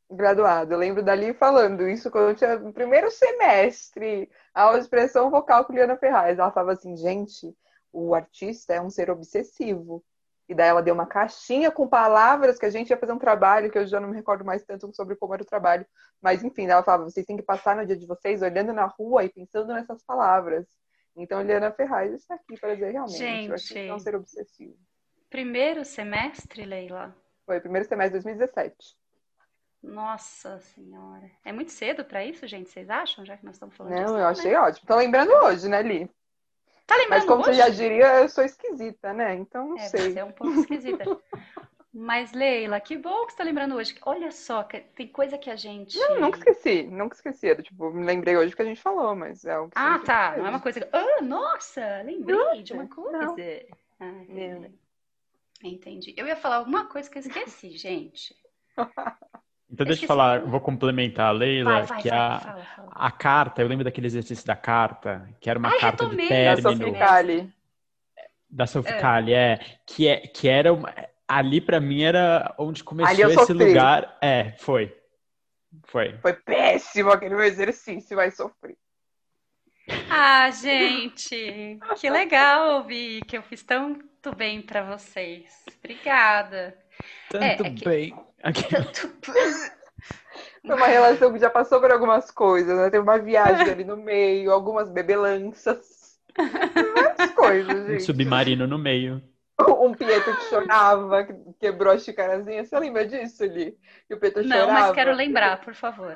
graduado. 0.10 0.74
Eu 0.74 0.78
lembro 0.78 1.04
dali 1.04 1.34
falando 1.34 1.88
isso 1.88 2.12
quando 2.12 2.30
eu 2.30 2.36
tinha 2.36 2.60
no 2.60 2.74
primeiro 2.74 3.10
semestre, 3.10 4.30
a 4.54 4.78
expressão 4.78 5.30
vocal 5.30 5.66
com 5.66 5.74
Liana 5.74 5.98
Ferraz. 5.98 6.38
Ela 6.38 6.52
falava 6.52 6.74
assim, 6.74 6.96
gente, 6.98 7.54
o 7.94 8.14
artista 8.14 8.74
é 8.74 8.82
um 8.82 8.90
ser 8.90 9.10
obsessivo. 9.10 10.04
E 10.52 10.54
daí 10.54 10.68
ela 10.68 10.84
deu 10.84 10.94
uma 10.94 11.06
caixinha 11.06 11.72
com 11.72 11.88
palavras 11.88 12.60
que 12.60 12.66
a 12.66 12.70
gente 12.70 12.90
ia 12.90 12.98
fazer 12.98 13.14
um 13.14 13.18
trabalho, 13.18 13.72
que 13.72 13.78
eu 13.78 13.88
já 13.88 14.02
não 14.02 14.10
me 14.10 14.16
recordo 14.18 14.44
mais 14.44 14.62
tanto 14.66 14.94
sobre 14.94 15.16
como 15.16 15.34
era 15.34 15.44
o 15.44 15.46
trabalho. 15.46 15.88
Mas 16.22 16.44
enfim, 16.44 16.68
ela 16.68 16.84
falava, 16.84 17.06
vocês 17.06 17.26
têm 17.26 17.38
que 17.38 17.42
passar 17.42 17.74
no 17.74 17.86
dia 17.86 17.96
de 17.96 18.06
vocês 18.06 18.42
olhando 18.42 18.74
na 18.74 18.86
rua 18.86 19.24
e 19.24 19.30
pensando 19.30 19.72
nessas 19.72 20.04
palavras. 20.04 20.68
Então, 21.16 21.40
Eliana 21.40 21.72
Ferraz 21.72 22.12
está 22.12 22.36
aqui 22.36 22.60
para 22.60 22.74
dizer 22.74 22.92
realmente, 22.92 23.18
gente, 23.18 23.48
eu 23.48 23.56
acho 23.56 23.68
que 23.70 23.80
é 23.80 23.94
um 23.94 24.00
ser 24.00 24.14
obsessivo. 24.14 24.78
Primeiro 25.30 25.86
semestre, 25.86 26.66
Leila? 26.66 27.16
Foi, 27.46 27.62
primeiro 27.62 27.88
semestre 27.88 28.20
de 28.20 28.26
2017. 28.26 28.76
Nossa 29.82 30.60
senhora. 30.60 31.32
É 31.46 31.54
muito 31.54 31.72
cedo 31.72 32.04
para 32.04 32.26
isso, 32.26 32.46
gente? 32.46 32.70
Vocês 32.70 32.90
acham? 32.90 33.26
Já 33.26 33.38
que 33.38 33.46
nós 33.46 33.56
estamos 33.56 33.74
falando 33.74 33.94
Não, 33.94 34.04
disso, 34.04 34.18
eu 34.18 34.28
achei 34.28 34.52
né? 34.52 34.60
ótimo. 34.60 34.86
Tô 34.86 34.98
lembrando 34.98 35.32
hoje, 35.46 35.70
né, 35.70 35.82
Li? 35.82 36.12
Tá 36.92 36.98
lembrando 36.98 37.20
Mas 37.20 37.26
como 37.26 37.42
hoje? 37.42 37.52
você 37.52 37.58
já 37.58 37.70
diria, 37.70 38.20
eu 38.20 38.28
sou 38.28 38.44
esquisita, 38.44 39.14
né? 39.14 39.36
Então 39.36 39.70
não 39.70 39.78
é, 39.78 39.88
sei. 39.88 40.12
Você 40.12 40.20
é 40.20 40.26
um 40.26 40.32
pouco 40.34 40.60
esquisita. 40.60 41.06
Mas, 41.94 42.34
Leila, 42.34 42.82
que 42.82 42.98
bom 42.98 43.26
que 43.26 43.32
você 43.32 43.38
tá 43.38 43.46
lembrando 43.46 43.76
hoje. 43.76 43.96
Olha 44.06 44.30
só, 44.30 44.64
tem 44.64 45.08
coisa 45.08 45.38
que 45.38 45.50
a 45.50 45.56
gente. 45.56 45.98
Não, 45.98 46.20
nunca 46.20 46.38
esqueci, 46.40 46.84
nunca 46.84 47.16
esqueci. 47.16 47.50
Era, 47.50 47.64
tipo, 47.64 47.92
me 47.92 48.06
lembrei 48.06 48.36
hoje 48.36 48.54
que 48.54 48.62
a 48.62 48.66
gente 48.66 48.82
falou, 48.82 49.16
mas 49.16 49.46
é 49.46 49.54
algo 49.54 49.70
que 49.70 49.78
Ah, 49.78 50.00
tá. 50.00 50.36
Não 50.38 50.48
é 50.48 50.50
uma 50.50 50.60
coisa. 50.60 50.88
Ah, 50.92 51.22
nossa, 51.22 52.02
lembrei 52.04 52.36
nossa, 52.36 52.64
de 52.64 52.74
uma 52.74 52.88
coisa. 52.88 53.12
Não. 53.12 53.36
Ah, 54.02 54.10
entendi. 54.28 54.80
entendi. 55.64 56.14
Eu 56.18 56.28
ia 56.28 56.36
falar 56.36 56.58
alguma 56.58 56.88
coisa 56.88 57.10
que 57.10 57.18
eu 57.18 57.22
esqueci, 57.22 57.70
gente. 57.80 58.36
Então, 59.72 59.86
deixa 59.86 60.04
eu 60.04 60.08
falar, 60.08 60.42
vou 60.42 60.60
complementar 60.60 61.28
a 61.28 61.32
Leila, 61.32 61.72
vai, 61.72 61.84
vai, 61.84 62.02
que 62.02 62.10
vai, 62.10 62.18
a, 62.18 62.40
fala, 62.40 62.64
fala. 62.76 62.90
a 62.92 63.12
carta, 63.12 63.62
eu 63.62 63.68
lembro 63.68 63.86
daquele 63.86 64.08
exercício 64.08 64.46
da 64.46 64.56
carta, 64.56 65.30
que 65.40 65.50
era 65.50 65.58
uma 65.58 65.70
Ai, 65.70 65.80
carta 65.80 66.08
de 66.08 66.28
término. 66.28 66.62
Da 66.62 66.86
Soficali. 66.86 67.54
Da 68.50 68.68
Soficali, 68.68 69.34
é. 69.34 69.54
é. 69.54 69.60
Que, 69.86 70.08
é, 70.10 70.18
que 70.28 70.50
era 70.50 70.74
uma, 70.74 70.94
ali 71.26 71.62
para 71.62 71.80
mim 71.80 72.04
era 72.04 72.54
onde 72.58 72.84
começou 72.84 73.28
esse 73.28 73.36
sofri. 73.36 73.54
lugar. 73.54 74.18
É, 74.22 74.52
foi. 74.58 74.94
Foi. 75.86 76.18
Foi 76.18 76.34
péssimo 76.34 77.10
aquele 77.10 77.36
meu 77.36 77.46
exercício, 77.46 78.18
vai 78.18 78.30
sofrer. 78.30 78.76
Ah, 80.10 80.50
gente, 80.52 81.80
que 81.98 82.10
legal 82.10 82.78
ouvir 82.78 83.22
que 83.26 83.38
eu 83.38 83.44
fiz 83.44 83.64
tanto 83.64 84.36
bem 84.36 84.62
para 84.62 84.84
vocês. 84.84 85.64
Obrigada. 85.80 86.78
Tanto 87.30 87.44
é, 87.44 87.68
é 87.68 87.74
que... 87.74 87.86
bem. 87.86 88.14
Foi 90.66 90.76
uma 90.76 90.88
relação 90.88 91.32
que 91.32 91.40
já 91.40 91.50
passou 91.50 91.80
por 91.80 91.92
algumas 91.92 92.32
coisas, 92.32 92.78
né? 92.78 92.90
Tem 92.90 93.00
uma 93.00 93.18
viagem 93.18 93.70
ali 93.70 93.84
no 93.84 93.98
meio, 93.98 94.52
algumas 94.52 94.90
bebelanças. 94.90 96.20
Várias 96.36 97.32
coisas, 97.36 97.88
gente. 97.88 98.02
Um 98.02 98.06
submarino 98.06 98.68
no 98.68 98.78
meio. 98.78 99.22
Um 99.82 99.94
Pietro 99.94 100.36
que 100.38 100.46
chorava, 100.46 101.24
que 101.24 101.34
quebrou 101.60 101.94
a 101.94 101.98
xicarazinha. 101.98 102.64
Você 102.64 102.80
lembra 102.80 103.06
disso, 103.06 103.44
ali? 103.44 103.78
Que 104.08 104.14
o 104.14 104.20
Pietro 104.20 104.44
Não, 104.44 104.50
chorava? 104.50 104.74
Não, 104.74 104.80
mas 104.80 104.92
quero 104.92 105.14
lembrar, 105.14 105.62
por 105.62 105.74
favor. 105.74 106.14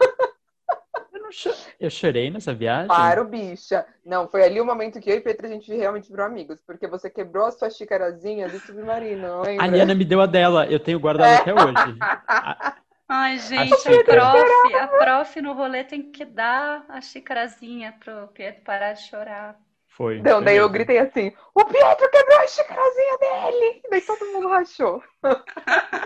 Eu, 1.25 1.29
não 1.29 1.31
chorei. 1.31 1.73
eu 1.79 1.89
chorei 1.89 2.29
nessa 2.29 2.53
viagem? 2.53 2.87
Claro, 2.87 3.25
bicha. 3.25 3.85
Não, 4.05 4.27
foi 4.27 4.43
ali 4.43 4.61
o 4.61 4.65
momento 4.65 4.99
que 4.99 5.09
eu 5.09 5.15
e 5.15 5.21
Pietro 5.21 5.47
a 5.47 5.49
gente 5.49 5.73
realmente 5.73 6.09
virou 6.09 6.25
amigos. 6.25 6.61
Porque 6.65 6.87
você 6.87 7.09
quebrou 7.09 7.47
a 7.47 7.51
sua 7.51 7.69
xicarazinha 7.69 8.47
do 8.47 8.59
submarino, 8.59 9.41
lembra? 9.41 9.63
A 9.63 9.67
Liana 9.67 9.95
me 9.95 10.05
deu 10.05 10.21
a 10.21 10.25
dela. 10.25 10.67
Eu 10.67 10.79
tenho 10.79 10.99
guardado 10.99 11.29
é. 11.29 11.35
até 11.37 11.53
hoje. 11.53 11.97
Ai, 13.07 13.37
gente, 13.37 13.87
a, 13.87 13.99
a 13.99 14.03
prof, 14.03 14.75
a 14.75 14.87
prof 14.87 15.41
no 15.41 15.53
rolê 15.53 15.83
tem 15.83 16.11
que 16.11 16.25
dar 16.25 16.83
a 16.89 16.99
xicarazinha 17.01 17.93
pro 18.03 18.27
Pietro 18.29 18.63
parar 18.63 18.93
de 18.93 19.03
chorar. 19.03 19.55
Foi. 19.95 20.17
Então, 20.17 20.43
daí 20.43 20.57
eu 20.57 20.67
gritei 20.67 20.97
assim: 20.97 21.31
o 21.53 21.63
Pietro 21.63 22.11
quebrou 22.11 22.39
a 22.39 22.47
xicarazinha 22.47 23.17
dele! 23.17 23.81
Daí 23.89 24.01
todo 24.01 24.25
mundo 24.25 24.49
rachou. 24.49 25.01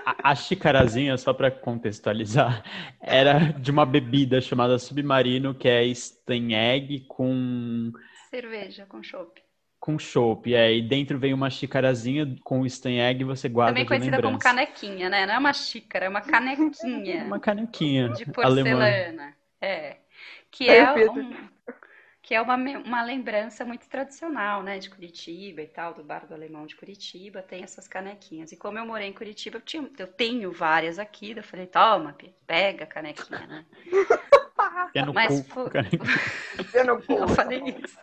A, 0.06 0.32
a 0.32 0.36
xicarazinha, 0.36 1.18
só 1.18 1.34
para 1.34 1.50
contextualizar, 1.50 2.64
era 3.02 3.40
de 3.52 3.72
uma 3.72 3.88
bebida 3.88 4.40
chamada 4.42 4.78
Submarino, 4.78 5.56
que 5.56 5.68
é 5.68 5.84
Egg 5.88 7.06
com. 7.08 7.92
Cerveja, 8.30 8.86
com 8.86 9.02
chopp. 9.02 9.42
Com 9.80 9.98
chopp, 9.98 10.54
é. 10.54 10.72
E 10.72 10.84
dentro 10.84 11.18
vem 11.18 11.34
uma 11.34 11.50
xicarazinha 11.50 12.36
com 12.44 12.64
Egg 12.64 13.22
e 13.22 13.26
você 13.26 13.50
guarda. 13.50 13.72
Também 13.72 13.88
conhecida 13.88 14.22
como 14.22 14.38
canequinha, 14.38 15.10
né? 15.10 15.26
Não 15.26 15.34
é 15.34 15.38
uma 15.40 15.54
xícara, 15.54 16.06
é 16.06 16.10
uma 16.10 16.22
canequinha. 16.22 17.24
uma 17.26 17.40
canequinha. 17.40 18.10
De 18.10 18.26
porcelana. 18.26 18.86
Alemã. 18.86 19.34
É. 19.60 19.98
Que 20.52 20.70
é 20.70 20.92
um 20.94 21.49
que 22.30 22.36
é 22.36 22.42
uma, 22.44 22.54
uma 22.54 23.02
lembrança 23.02 23.66
muito 23.66 23.90
tradicional, 23.90 24.62
né, 24.62 24.78
de 24.78 24.88
Curitiba 24.88 25.64
e 25.64 25.68
tal, 25.68 25.96
do 25.96 26.04
Bar 26.04 26.28
do 26.28 26.36
Alemão 26.36 26.68
de 26.68 26.76
Curitiba, 26.76 27.42
tem 27.42 27.64
essas 27.64 27.88
canequinhas. 27.88 28.52
E 28.52 28.56
como 28.56 28.78
eu 28.78 28.86
morei 28.86 29.08
em 29.08 29.14
Curitiba, 29.14 29.58
eu, 29.58 29.62
tinha, 29.62 29.90
eu 29.98 30.06
tenho 30.06 30.52
várias 30.52 31.00
aqui, 31.00 31.32
eu 31.36 31.42
falei, 31.42 31.66
toma, 31.66 32.16
pega 32.46 32.84
a 32.84 32.88
canequinha, 32.88 33.48
né? 33.48 33.66
É 34.94 35.06
no 35.06 35.14
Mas 35.14 35.48
cu, 35.48 35.70
é 36.74 36.84
no 36.84 37.02
cu. 37.02 37.14
Eu 37.14 37.28
falei 37.30 37.64
isso. 37.64 37.98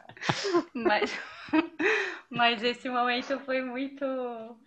Mas, 0.73 1.21
mas 2.31 2.63
esse 2.63 2.89
momento 2.89 3.39
foi 3.41 3.61
muito... 3.61 4.05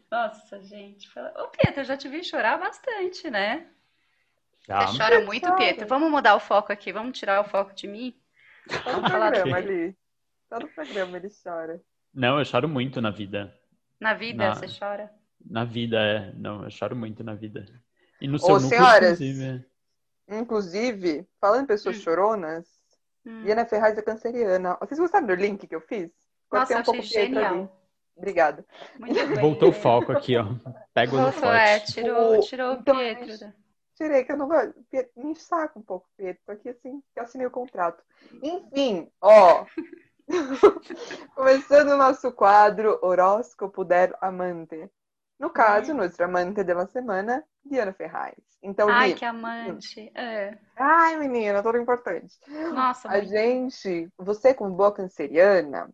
Nossa, 0.10 0.62
gente. 0.62 1.10
Ô, 1.18 1.48
Pietro, 1.48 1.82
eu 1.82 1.86
já 1.86 1.98
te 1.98 2.08
vi 2.08 2.24
chorar 2.24 2.58
bastante, 2.60 3.30
né? 3.30 3.68
Já. 4.68 4.88
Você 4.88 4.98
chora 4.98 5.26
muito, 5.26 5.52
Pietro. 5.56 5.88
Vamos 5.88 6.12
mudar 6.12 6.36
o 6.36 6.40
foco 6.40 6.72
aqui, 6.72 6.92
vamos 6.92 7.18
tirar 7.18 7.42
o 7.42 7.46
foco 7.46 7.74
de 7.74 7.88
mim? 7.88 8.14
Todo 8.68 9.02
programa 9.10 9.58
ali. 9.58 9.96
Todo 10.50 10.68
programa 10.70 11.18
ele 11.18 11.30
chora. 11.44 11.82
Não, 12.14 12.40
eu 12.40 12.46
choro 12.46 12.68
muito 12.68 13.02
na 13.02 13.12
vida. 13.12 13.54
Na 14.00 14.14
vida 14.14 14.50
na... 14.50 14.56
você 14.56 14.68
chora? 14.68 15.12
Na 15.46 15.64
vida, 15.64 15.98
é. 16.00 16.34
Não, 16.34 16.64
eu 16.64 16.72
choro 16.72 16.96
muito 16.96 17.24
na 17.24 17.36
vida. 17.36 17.66
E 18.20 18.28
no 18.28 18.38
seu 18.40 18.56
Ô, 18.56 18.60
núcleo, 18.60 18.70
senhoras, 18.70 19.22
inclusive. 19.22 19.66
É. 20.28 20.40
Inclusive, 20.40 21.28
falando 21.40 21.64
em 21.64 21.68
pessoas 21.68 21.98
hum. 21.98 22.02
choronas, 22.02 22.68
hum. 23.26 23.44
Diana 23.44 23.66
Ferraz 23.66 23.98
é 23.98 24.02
canceriana. 24.02 24.78
Vocês 24.82 25.00
gostaram 25.00 25.28
do 25.28 25.36
link 25.36 25.68
que 25.68 25.76
eu 25.76 25.82
fiz? 25.82 26.12
Nossa, 26.52 26.80
um 26.80 26.84
pouco 26.84 27.02
genial. 27.02 27.54
Ali. 27.54 27.70
Obrigada. 28.16 28.66
Voltou 29.40 29.70
o 29.70 29.74
foco 29.74 30.12
aqui, 30.12 30.36
ó. 30.36 30.46
Pega 30.94 31.16
o 31.16 31.22
Voltou, 31.22 31.54
é, 31.54 31.80
tirou, 31.80 32.40
tirou 32.42 32.72
o 32.72 32.80
então, 32.80 32.96
Pietro. 32.96 33.54
Tirei, 34.00 34.24
que 34.24 34.32
eu 34.32 34.38
não 34.38 34.48
gosto. 34.48 34.74
Me 35.18 35.36
saca 35.36 35.78
um 35.78 35.82
pouco, 35.82 36.08
Pedro. 36.16 36.42
Tô 36.46 36.54
aqui 36.54 36.70
assim, 36.70 37.04
que 37.14 37.20
assinei 37.20 37.46
o 37.46 37.52
contrato. 37.52 38.02
Enfim, 38.42 39.12
ó. 39.20 39.66
Começando 41.36 41.90
o 41.90 41.98
nosso 41.98 42.32
quadro 42.32 42.98
Horóscopo 43.02 43.84
del 43.84 44.16
Amante. 44.22 44.90
No 45.38 45.50
caso, 45.50 45.92
é. 45.92 45.94
nossa 45.94 46.24
amante 46.24 46.64
da 46.64 46.88
semana, 46.88 47.44
Diana 47.66 47.92
Ferraz. 47.92 48.38
Então, 48.64 48.88
Ai, 48.90 49.16
que 49.16 49.26
amante. 49.26 50.10
É. 50.16 50.58
Ai, 50.78 51.18
menina, 51.18 51.62
tudo 51.62 51.78
importante. 51.78 52.38
Nossa, 52.74 53.10
A 53.10 53.18
muito... 53.18 53.30
gente, 53.30 54.10
você 54.18 54.54
como 54.54 54.76
boa 54.76 54.94
canceriana, 54.94 55.90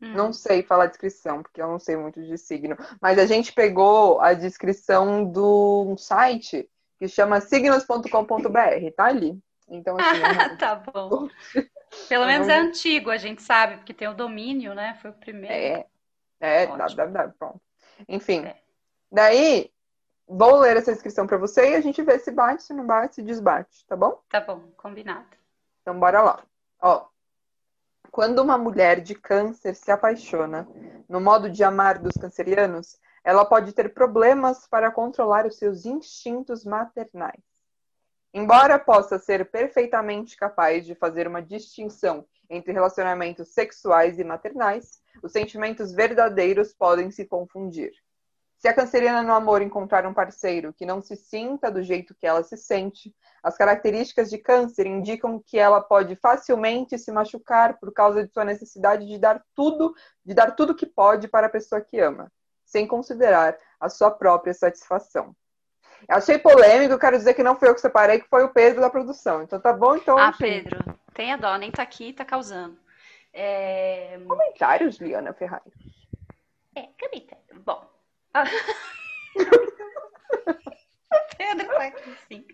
hum. 0.00 0.12
não 0.12 0.30
sei 0.30 0.62
falar 0.62 0.86
descrição, 0.86 1.42
porque 1.42 1.62
eu 1.62 1.68
não 1.68 1.78
sei 1.78 1.96
muito 1.96 2.22
de 2.22 2.36
signo, 2.36 2.76
mas 3.00 3.18
a 3.18 3.24
gente 3.24 3.52
pegou 3.52 4.20
a 4.20 4.34
descrição 4.34 5.24
do 5.24 5.96
site 5.96 6.68
que 6.98 7.08
chama 7.08 7.40
signos.com.br, 7.40 8.90
tá 8.96 9.04
ali. 9.04 9.38
Então, 9.68 9.96
assim. 9.98 10.56
tá 10.58 10.74
bom. 10.76 11.28
Pelo 12.08 12.26
menos 12.26 12.48
é 12.48 12.58
antigo, 12.58 13.10
a 13.10 13.16
gente 13.16 13.42
sabe, 13.42 13.76
porque 13.76 13.94
tem 13.94 14.08
o 14.08 14.14
domínio, 14.14 14.74
né? 14.74 14.98
Foi 15.00 15.10
o 15.10 15.14
primeiro. 15.14 15.54
É, 15.54 15.86
é, 16.40 16.66
dá, 16.66 16.86
dá, 16.86 17.06
dá, 17.06 17.28
pronto. 17.28 17.60
Enfim, 18.08 18.44
é. 18.44 18.56
daí 19.10 19.70
vou 20.26 20.58
ler 20.58 20.76
essa 20.76 20.92
inscrição 20.92 21.26
para 21.26 21.38
você 21.38 21.70
e 21.70 21.74
a 21.76 21.80
gente 21.80 22.02
vê 22.02 22.18
se 22.18 22.30
bate, 22.30 22.64
se 22.64 22.74
não 22.74 22.86
bate, 22.86 23.16
se 23.16 23.22
desbate, 23.22 23.86
tá 23.86 23.96
bom? 23.96 24.20
Tá 24.28 24.40
bom, 24.40 24.60
combinado. 24.76 25.26
Então, 25.80 25.98
bora 25.98 26.20
lá. 26.20 26.42
Ó, 26.80 27.06
quando 28.10 28.40
uma 28.40 28.58
mulher 28.58 29.00
de 29.00 29.14
câncer 29.14 29.74
se 29.74 29.90
apaixona 29.90 30.68
no 31.08 31.20
modo 31.20 31.48
de 31.48 31.62
amar 31.62 31.98
dos 31.98 32.12
cancerianos, 32.20 32.98
ela 33.26 33.44
pode 33.44 33.72
ter 33.72 33.92
problemas 33.92 34.68
para 34.68 34.88
controlar 34.88 35.46
os 35.46 35.58
seus 35.58 35.84
instintos 35.84 36.64
maternais. 36.64 37.42
Embora 38.32 38.78
possa 38.78 39.18
ser 39.18 39.50
perfeitamente 39.50 40.36
capaz 40.36 40.86
de 40.86 40.94
fazer 40.94 41.26
uma 41.26 41.42
distinção 41.42 42.24
entre 42.48 42.72
relacionamentos 42.72 43.48
sexuais 43.48 44.20
e 44.20 44.24
maternais, 44.24 45.02
os 45.24 45.32
sentimentos 45.32 45.92
verdadeiros 45.92 46.72
podem 46.72 47.10
se 47.10 47.24
confundir. 47.24 47.90
Se 48.58 48.68
a 48.68 48.72
canceriana 48.72 49.24
no 49.24 49.34
amor 49.34 49.60
encontrar 49.60 50.06
um 50.06 50.14
parceiro 50.14 50.72
que 50.72 50.86
não 50.86 51.02
se 51.02 51.16
sinta 51.16 51.68
do 51.68 51.82
jeito 51.82 52.14
que 52.14 52.28
ela 52.28 52.44
se 52.44 52.56
sente, 52.56 53.12
as 53.42 53.56
características 53.56 54.30
de 54.30 54.38
câncer 54.38 54.86
indicam 54.86 55.42
que 55.44 55.58
ela 55.58 55.80
pode 55.80 56.14
facilmente 56.14 56.96
se 56.96 57.10
machucar 57.10 57.76
por 57.80 57.92
causa 57.92 58.24
de 58.24 58.32
sua 58.32 58.44
necessidade 58.44 59.04
de 59.04 59.18
dar 59.18 59.44
tudo, 59.52 59.92
de 60.24 60.32
dar 60.32 60.52
tudo 60.52 60.76
que 60.76 60.86
pode 60.86 61.26
para 61.26 61.48
a 61.48 61.50
pessoa 61.50 61.80
que 61.80 61.98
ama 61.98 62.30
sem 62.66 62.86
considerar 62.86 63.56
a 63.80 63.88
sua 63.88 64.10
própria 64.10 64.52
satisfação. 64.52 65.34
Achei 66.08 66.38
polêmico, 66.38 66.98
quero 66.98 67.16
dizer 67.16 67.34
que 67.34 67.42
não 67.42 67.56
foi 67.56 67.70
eu 67.70 67.74
que 67.74 67.80
separei, 67.80 68.20
que 68.20 68.28
foi 68.28 68.44
o 68.44 68.52
Pedro 68.52 68.82
da 68.82 68.90
produção. 68.90 69.42
Então 69.42 69.58
tá 69.58 69.72
bom, 69.72 69.96
então. 69.96 70.18
Ah, 70.18 70.28
enfim. 70.28 70.62
Pedro, 70.62 71.00
tenha 71.14 71.38
dó, 71.38 71.56
nem 71.56 71.70
tá 71.70 71.82
aqui, 71.82 72.12
tá 72.12 72.22
causando. 72.24 72.76
É... 73.32 74.18
Comentários, 74.26 74.98
Liana 74.98 75.32
Ferrari. 75.32 75.72
É, 76.74 76.88
comentário. 77.00 77.42
Bom. 77.64 77.88
Pedro 81.38 81.68
tá 81.68 81.84
aqui, 81.84 82.16
sim. 82.28 82.44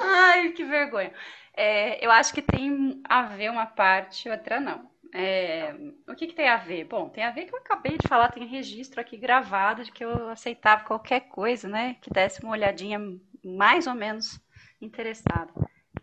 Ai, 0.00 0.50
que 0.50 0.64
vergonha. 0.64 1.12
É, 1.54 2.04
eu 2.04 2.10
acho 2.10 2.32
que 2.32 2.40
tem 2.40 3.02
a 3.08 3.22
ver 3.22 3.50
uma 3.50 3.66
parte, 3.66 4.30
outra 4.30 4.60
não. 4.60 4.91
É, 5.14 5.74
o 6.08 6.14
que, 6.14 6.26
que, 6.26 6.34
tem 6.34 6.48
a 6.48 6.56
ver? 6.56 6.84
Bom, 6.84 7.10
tem 7.10 7.22
a 7.22 7.30
ver 7.30 7.44
que 7.44 7.54
eu 7.54 7.58
acabei 7.58 7.98
de 7.98 8.08
falar, 8.08 8.30
tem 8.30 8.46
registro 8.46 8.98
aqui 8.98 9.18
gravado 9.18 9.84
de 9.84 9.92
que 9.92 10.02
eu 10.02 10.30
aceitava 10.30 10.84
qualquer 10.84 11.28
coisa, 11.28 11.68
né? 11.68 11.96
Que 12.00 12.10
desse 12.10 12.42
uma 12.42 12.52
olhadinha 12.52 12.98
mais 13.44 13.86
ou 13.86 13.94
menos 13.94 14.40
interessada. 14.80 15.52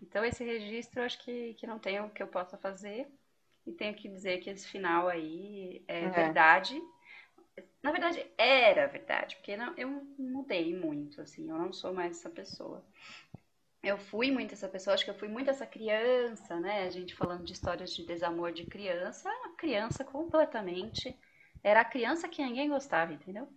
Então, 0.01 0.23
esse 0.23 0.43
registro 0.43 1.01
eu 1.01 1.05
acho 1.05 1.17
que, 1.23 1.55
que 1.55 1.65
não 1.65 1.79
tem 1.79 1.99
o 1.99 2.09
que 2.09 2.21
eu 2.21 2.27
possa 2.27 2.57
fazer. 2.57 3.07
E 3.65 3.71
tenho 3.71 3.95
que 3.95 4.07
dizer 4.07 4.39
que 4.39 4.49
esse 4.49 4.67
final 4.67 5.07
aí 5.07 5.83
é, 5.87 6.05
é. 6.05 6.09
verdade. 6.09 6.79
Na 7.81 7.91
verdade, 7.91 8.25
era 8.37 8.87
verdade, 8.87 9.35
porque 9.35 9.57
não, 9.57 9.73
eu 9.75 9.89
mudei 10.17 10.75
muito, 10.75 11.21
assim, 11.21 11.49
eu 11.49 11.57
não 11.57 11.73
sou 11.73 11.93
mais 11.93 12.17
essa 12.17 12.29
pessoa 12.29 12.85
eu 13.81 13.97
fui 13.97 14.31
muito 14.31 14.53
essa 14.53 14.67
pessoa, 14.67 14.93
acho 14.93 15.05
que 15.05 15.11
eu 15.11 15.17
fui 15.17 15.27
muito 15.27 15.49
essa 15.49 15.65
criança, 15.65 16.59
né? 16.59 16.83
A 16.83 16.89
gente 16.89 17.15
falando 17.15 17.43
de 17.43 17.53
histórias 17.53 17.93
de 17.93 18.05
desamor 18.05 18.51
de 18.51 18.65
criança, 18.65 19.29
uma 19.29 19.55
criança 19.55 20.03
completamente. 20.03 21.15
Era 21.63 21.81
a 21.81 21.85
criança 21.85 22.27
que 22.27 22.43
ninguém 22.43 22.69
gostava, 22.69 23.13
entendeu? 23.13 23.47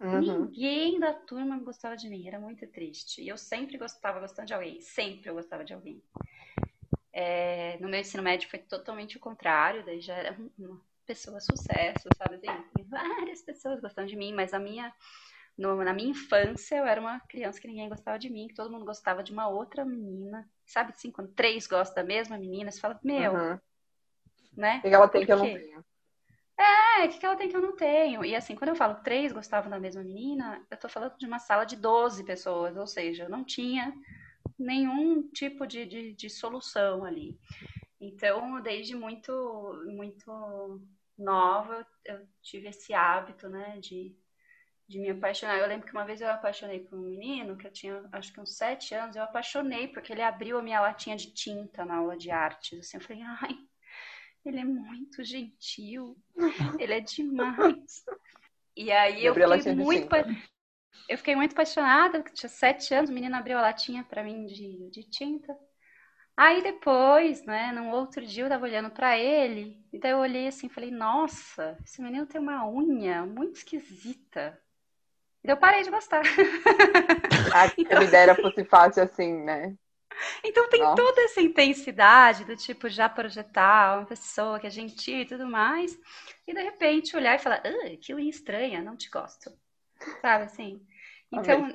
Uhum. 0.00 0.20
Ninguém 0.20 0.98
da 0.98 1.12
turma 1.12 1.58
gostava 1.58 1.96
de 1.96 2.08
mim, 2.08 2.26
era 2.26 2.40
muito 2.40 2.66
triste. 2.66 3.22
E 3.22 3.28
eu 3.28 3.36
sempre 3.38 3.78
gostava 3.78 4.20
gostando 4.20 4.48
de 4.48 4.54
alguém, 4.54 4.80
sempre 4.80 5.30
eu 5.30 5.34
gostava 5.34 5.64
de 5.64 5.72
alguém. 5.72 6.02
É, 7.12 7.78
no 7.78 7.88
meu 7.88 8.00
ensino 8.00 8.22
médio 8.22 8.48
foi 8.48 8.58
totalmente 8.58 9.16
o 9.16 9.20
contrário, 9.20 9.84
daí 9.84 10.00
já 10.00 10.14
era 10.14 10.36
uma 10.58 10.80
pessoas 11.06 11.44
sucesso, 11.44 12.08
sabe? 12.16 12.40
Assim, 12.48 12.84
várias 12.84 13.42
pessoas 13.42 13.80
gostando 13.80 14.08
de 14.08 14.16
mim, 14.16 14.32
mas 14.32 14.54
a 14.54 14.58
minha 14.58 14.92
no, 15.56 15.82
na 15.84 15.92
minha 15.92 16.10
infância, 16.10 16.76
eu 16.76 16.86
era 16.86 17.00
uma 17.00 17.20
criança 17.20 17.60
que 17.60 17.68
ninguém 17.68 17.88
gostava 17.88 18.18
de 18.18 18.30
mim, 18.30 18.48
que 18.48 18.54
todo 18.54 18.70
mundo 18.70 18.84
gostava 18.84 19.22
de 19.22 19.32
uma 19.32 19.48
outra 19.48 19.84
menina. 19.84 20.48
Sabe 20.66 20.92
assim, 20.92 21.10
quando 21.10 21.32
três 21.32 21.66
gostam 21.66 22.02
da 22.02 22.08
mesma 22.08 22.38
menina, 22.38 22.70
você 22.70 22.80
fala, 22.80 22.98
meu, 23.02 23.32
uhum. 23.32 23.58
né? 24.56 24.78
O 24.78 24.82
que 24.82 24.88
ela 24.88 25.08
tem 25.08 25.26
que 25.26 25.32
eu 25.32 25.36
não 25.36 25.44
tenho? 25.44 25.84
É, 26.58 27.04
o 27.04 27.08
que 27.08 27.26
ela 27.26 27.36
tem 27.36 27.48
que 27.48 27.56
eu 27.56 27.62
não 27.62 27.74
tenho? 27.74 28.24
E 28.24 28.34
assim, 28.36 28.54
quando 28.54 28.70
eu 28.70 28.76
falo 28.76 29.02
três 29.02 29.32
gostavam 29.32 29.70
da 29.70 29.80
mesma 29.80 30.02
menina, 30.02 30.64
eu 30.70 30.76
tô 30.76 30.88
falando 30.88 31.16
de 31.18 31.26
uma 31.26 31.38
sala 31.38 31.64
de 31.64 31.76
12 31.76 32.24
pessoas, 32.24 32.76
ou 32.76 32.86
seja, 32.86 33.24
eu 33.24 33.28
não 33.28 33.44
tinha 33.44 33.92
nenhum 34.58 35.28
tipo 35.28 35.66
de, 35.66 35.84
de, 35.86 36.12
de 36.14 36.30
solução 36.30 37.04
ali. 37.04 37.38
Então, 38.00 38.60
desde 38.60 38.94
muito, 38.94 39.32
muito 39.86 40.80
nova, 41.16 41.86
eu 42.04 42.26
tive 42.40 42.68
esse 42.68 42.92
hábito, 42.94 43.48
né, 43.48 43.78
de 43.78 44.16
de 44.88 45.00
me 45.00 45.10
apaixonar. 45.10 45.58
Eu 45.58 45.66
lembro 45.66 45.86
que 45.86 45.92
uma 45.92 46.04
vez 46.04 46.20
eu 46.20 46.30
apaixonei 46.30 46.80
por 46.80 46.98
um 46.98 47.02
menino, 47.02 47.56
que 47.56 47.66
eu 47.66 47.72
tinha 47.72 48.04
acho 48.12 48.32
que 48.32 48.40
uns 48.40 48.56
sete 48.56 48.94
anos, 48.94 49.16
eu 49.16 49.22
apaixonei 49.22 49.88
porque 49.88 50.12
ele 50.12 50.22
abriu 50.22 50.58
a 50.58 50.62
minha 50.62 50.80
latinha 50.80 51.16
de 51.16 51.32
tinta 51.32 51.84
na 51.84 51.96
aula 51.96 52.16
de 52.16 52.30
artes. 52.30 52.78
Assim, 52.80 52.96
eu 52.96 53.02
falei, 53.02 53.22
ai, 53.22 53.58
ele 54.44 54.60
é 54.60 54.64
muito 54.64 55.24
gentil, 55.24 56.16
ele 56.78 56.94
é 56.94 57.00
demais. 57.00 58.04
E 58.76 58.90
aí 58.90 59.24
eu 59.24 59.34
fiquei 59.34 59.74
muito. 59.74 60.08
Eu 61.08 61.18
fiquei 61.18 61.34
muito 61.34 61.52
apaixonada, 61.52 62.22
tinha 62.22 62.48
sete 62.48 62.94
anos, 62.94 63.10
o 63.10 63.12
menino 63.12 63.34
abriu 63.34 63.58
a 63.58 63.62
latinha 63.62 64.04
para 64.04 64.22
mim 64.22 64.46
de, 64.46 64.88
de 64.90 65.02
tinta. 65.02 65.56
Aí 66.36 66.62
depois, 66.62 67.44
né, 67.44 67.72
num 67.72 67.90
outro 67.90 68.24
dia 68.24 68.44
eu 68.44 68.48
tava 68.48 68.64
olhando 68.64 68.90
para 68.90 69.18
ele, 69.18 69.84
e 69.92 69.98
daí 69.98 70.12
eu 70.12 70.18
olhei 70.18 70.46
assim, 70.46 70.68
falei, 70.68 70.90
nossa, 70.90 71.76
esse 71.84 72.00
menino 72.00 72.26
tem 72.26 72.40
uma 72.40 72.66
unha 72.66 73.26
muito 73.26 73.56
esquisita. 73.56 74.58
Eu 75.44 75.56
parei 75.56 75.82
de 75.82 75.90
gostar. 75.90 76.22
Ah, 77.54 77.70
então... 77.76 78.00
a 78.00 78.04
ideia 78.04 78.34
fosse 78.34 78.64
fácil 78.64 79.02
assim, 79.02 79.42
né? 79.42 79.76
Então 80.42 80.68
tem 80.70 80.80
Nossa. 80.80 80.96
toda 80.96 81.20
essa 81.22 81.40
intensidade 81.42 82.44
do 82.44 82.56
tipo 82.56 82.88
já 82.88 83.08
projetar 83.08 83.98
uma 83.98 84.06
pessoa 84.06 84.58
que 84.58 84.66
é 84.66 84.70
gentil 84.70 85.18
e 85.18 85.26
tudo 85.26 85.46
mais, 85.46 85.98
e 86.46 86.54
de 86.54 86.62
repente 86.62 87.16
olhar 87.16 87.34
e 87.34 87.38
falar, 87.38 87.62
ah, 87.64 87.96
que 88.00 88.14
unha 88.14 88.30
estranha, 88.30 88.82
não 88.82 88.96
te 88.96 89.10
gosto. 89.10 89.50
Sabe 90.22 90.44
assim? 90.44 90.80
Então, 91.32 91.68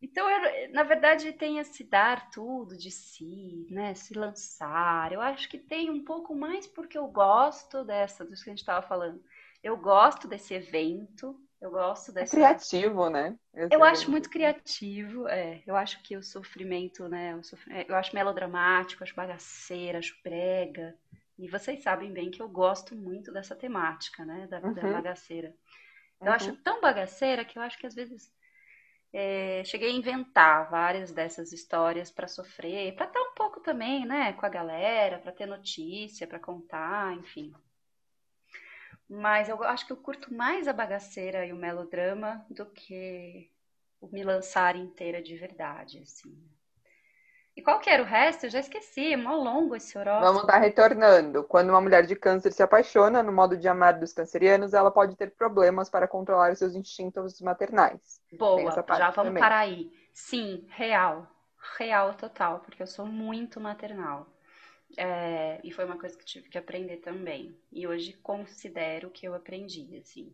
então 0.00 0.30
eu, 0.30 0.72
na 0.72 0.82
verdade, 0.82 1.30
tem 1.32 1.58
esse 1.58 1.84
dar 1.84 2.30
tudo 2.30 2.76
de 2.76 2.90
si, 2.90 3.66
né? 3.70 3.92
Se 3.94 4.14
lançar. 4.14 5.12
Eu 5.12 5.20
acho 5.20 5.48
que 5.48 5.58
tem 5.58 5.90
um 5.90 6.02
pouco 6.02 6.34
mais 6.34 6.66
porque 6.66 6.96
eu 6.96 7.06
gosto 7.06 7.84
dessa, 7.84 8.24
do 8.24 8.30
que 8.30 8.40
a 8.40 8.52
gente 8.52 8.60
estava 8.60 8.86
falando. 8.86 9.22
Eu 9.62 9.76
gosto 9.76 10.26
desse 10.26 10.54
evento, 10.54 11.38
eu 11.62 11.70
gosto 11.70 12.10
é 12.10 12.14
dessa. 12.14 12.34
É 12.34 12.38
criativo, 12.38 13.08
né? 13.08 13.38
Esse 13.54 13.74
eu 13.74 13.84
acho 13.84 14.10
muito 14.10 14.28
criativo. 14.28 15.28
É, 15.28 15.62
eu 15.64 15.76
acho 15.76 16.02
que 16.02 16.16
o 16.16 16.22
sofrimento, 16.22 17.08
né? 17.08 17.36
O 17.36 17.42
sofrimento, 17.44 17.88
eu 17.88 17.94
acho 17.94 18.14
melodramático, 18.14 19.02
acho 19.04 19.14
bagaceira, 19.14 19.98
acho 19.98 20.16
brega. 20.24 20.96
E 21.38 21.48
vocês 21.48 21.82
sabem 21.82 22.12
bem 22.12 22.30
que 22.30 22.42
eu 22.42 22.48
gosto 22.48 22.96
muito 22.96 23.32
dessa 23.32 23.54
temática, 23.54 24.24
né? 24.24 24.48
Da, 24.48 24.58
uhum. 24.58 24.74
da 24.74 24.82
bagaceira. 24.82 25.54
Eu 26.20 26.26
uhum. 26.26 26.32
acho 26.32 26.56
tão 26.56 26.80
bagaceira 26.80 27.44
que 27.44 27.56
eu 27.56 27.62
acho 27.62 27.78
que 27.78 27.86
às 27.86 27.94
vezes 27.94 28.32
é, 29.12 29.62
cheguei 29.64 29.90
a 29.90 29.94
inventar 29.94 30.68
várias 30.68 31.12
dessas 31.12 31.52
histórias 31.52 32.10
para 32.10 32.26
sofrer, 32.26 32.96
para 32.96 33.06
estar 33.06 33.20
um 33.20 33.34
pouco 33.34 33.60
também, 33.60 34.04
né, 34.04 34.32
com 34.32 34.46
a 34.46 34.48
galera, 34.48 35.18
para 35.18 35.30
ter 35.30 35.46
notícia, 35.46 36.26
para 36.26 36.40
contar, 36.40 37.14
enfim. 37.14 37.52
Mas 39.12 39.46
eu 39.50 39.62
acho 39.62 39.86
que 39.86 39.92
eu 39.92 39.96
curto 39.98 40.32
mais 40.32 40.66
a 40.66 40.72
bagaceira 40.72 41.44
e 41.44 41.52
o 41.52 41.56
melodrama 41.56 42.42
do 42.48 42.64
que 42.64 43.50
o 44.00 44.08
me 44.08 44.24
lançar 44.24 44.74
inteira 44.74 45.20
de 45.20 45.36
verdade, 45.36 45.98
assim. 45.98 46.34
E 47.54 47.60
qual 47.60 47.78
que 47.78 47.90
era 47.90 48.02
o 48.02 48.06
resto? 48.06 48.46
Eu 48.46 48.50
já 48.50 48.60
esqueci, 48.60 49.12
é 49.12 49.16
mó 49.18 49.36
longo 49.36 49.76
esse 49.76 49.98
horóscopo. 49.98 50.24
Vamos 50.24 50.42
estar 50.44 50.58
retornando. 50.58 51.44
Quando 51.44 51.68
uma 51.68 51.80
mulher 51.82 52.06
de 52.06 52.16
câncer 52.16 52.54
se 52.54 52.62
apaixona, 52.62 53.22
no 53.22 53.30
modo 53.30 53.54
de 53.54 53.68
amar 53.68 53.98
dos 53.98 54.14
cancerianos, 54.14 54.72
ela 54.72 54.90
pode 54.90 55.14
ter 55.14 55.32
problemas 55.32 55.90
para 55.90 56.08
controlar 56.08 56.50
os 56.50 56.58
seus 56.58 56.74
instintos 56.74 57.38
maternais. 57.42 58.18
Boa, 58.32 58.70
já 58.96 59.10
vamos 59.10 59.28
também. 59.28 59.42
parar 59.42 59.58
aí. 59.58 59.92
Sim, 60.14 60.64
real. 60.70 61.28
Real 61.76 62.14
total, 62.14 62.60
porque 62.60 62.82
eu 62.82 62.86
sou 62.86 63.04
muito 63.04 63.60
maternal. 63.60 64.26
É, 64.96 65.60
e 65.64 65.72
foi 65.72 65.84
uma 65.84 65.98
coisa 65.98 66.16
que 66.16 66.24
tive 66.24 66.48
que 66.48 66.58
aprender 66.58 66.98
também. 66.98 67.56
E 67.72 67.86
hoje 67.86 68.12
considero 68.14 69.10
que 69.10 69.26
eu 69.26 69.34
aprendi, 69.34 69.96
assim. 69.96 70.32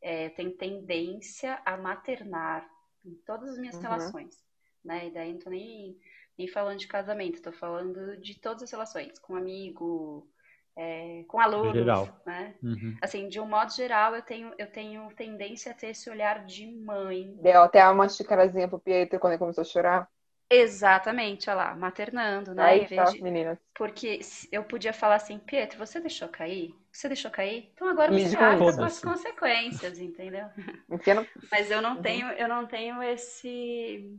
É, 0.00 0.26
eu 0.26 0.30
tenho 0.30 0.52
tendência 0.52 1.60
a 1.64 1.76
maternar 1.76 2.68
em 3.04 3.14
todas 3.26 3.50
as 3.50 3.58
minhas 3.58 3.76
uhum. 3.76 3.82
relações, 3.82 4.44
né? 4.84 5.08
E 5.08 5.10
daí 5.10 5.32
não 5.32 5.40
tô 5.40 5.50
nem, 5.50 5.98
nem 6.38 6.48
falando 6.48 6.78
de 6.78 6.86
casamento, 6.86 7.42
tô 7.42 7.52
falando 7.52 8.16
de 8.18 8.38
todas 8.38 8.62
as 8.62 8.70
relações, 8.70 9.18
com 9.18 9.34
amigo, 9.34 10.28
é, 10.76 11.24
com 11.26 11.40
alunos, 11.40 11.72
geral. 11.72 12.08
né? 12.26 12.54
Uhum. 12.62 12.96
Assim, 13.00 13.28
de 13.28 13.40
um 13.40 13.46
modo 13.46 13.72
geral, 13.72 14.14
eu 14.14 14.22
tenho, 14.22 14.52
eu 14.58 14.70
tenho 14.70 15.08
tendência 15.14 15.72
a 15.72 15.74
ter 15.74 15.88
esse 15.88 16.10
olhar 16.10 16.44
de 16.44 16.66
mãe. 16.66 17.34
Deu 17.40 17.62
até 17.62 17.88
uma 17.88 18.08
xicarazinha 18.08 18.68
pro 18.68 18.78
Pietro 18.78 19.18
quando 19.18 19.32
ele 19.32 19.38
começou 19.38 19.62
a 19.62 19.64
chorar. 19.64 20.10
Exatamente, 20.48 21.50
olha 21.50 21.56
lá, 21.56 21.74
maternando, 21.74 22.54
né? 22.54 22.62
Aí 22.64 22.88
tá, 22.88 23.04
de... 23.04 23.20
meninas. 23.20 23.58
Porque 23.74 24.20
eu 24.52 24.62
podia 24.62 24.92
falar 24.92 25.16
assim, 25.16 25.38
Pietro, 25.40 25.76
você 25.78 25.98
deixou 25.98 26.28
cair? 26.28 26.72
Você 26.92 27.08
deixou 27.08 27.30
cair? 27.32 27.70
Então 27.74 27.88
agora 27.88 28.12
você 28.12 28.36
arca 28.36 28.76
com 28.76 28.84
as 28.84 29.00
consequências, 29.00 29.98
entendeu? 29.98 30.46
Mas 31.50 31.70
eu 31.70 31.82
não 31.82 31.96
uhum. 31.96 32.02
tenho, 32.02 32.28
eu 32.28 32.48
não 32.48 32.64
tenho 32.66 33.02
esse 33.02 34.18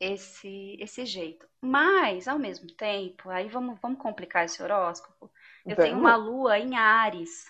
esse 0.00 0.76
esse 0.80 1.06
jeito. 1.06 1.48
Mas 1.60 2.26
ao 2.26 2.38
mesmo 2.38 2.66
tempo, 2.72 3.30
aí 3.30 3.48
vamos 3.48 3.78
vamos 3.80 4.00
complicar 4.00 4.44
esse 4.44 4.60
horóscopo. 4.60 5.30
Eu 5.64 5.76
tenho 5.76 5.98
uma 5.98 6.16
lua 6.16 6.58
em 6.58 6.76
Ares. 6.76 7.46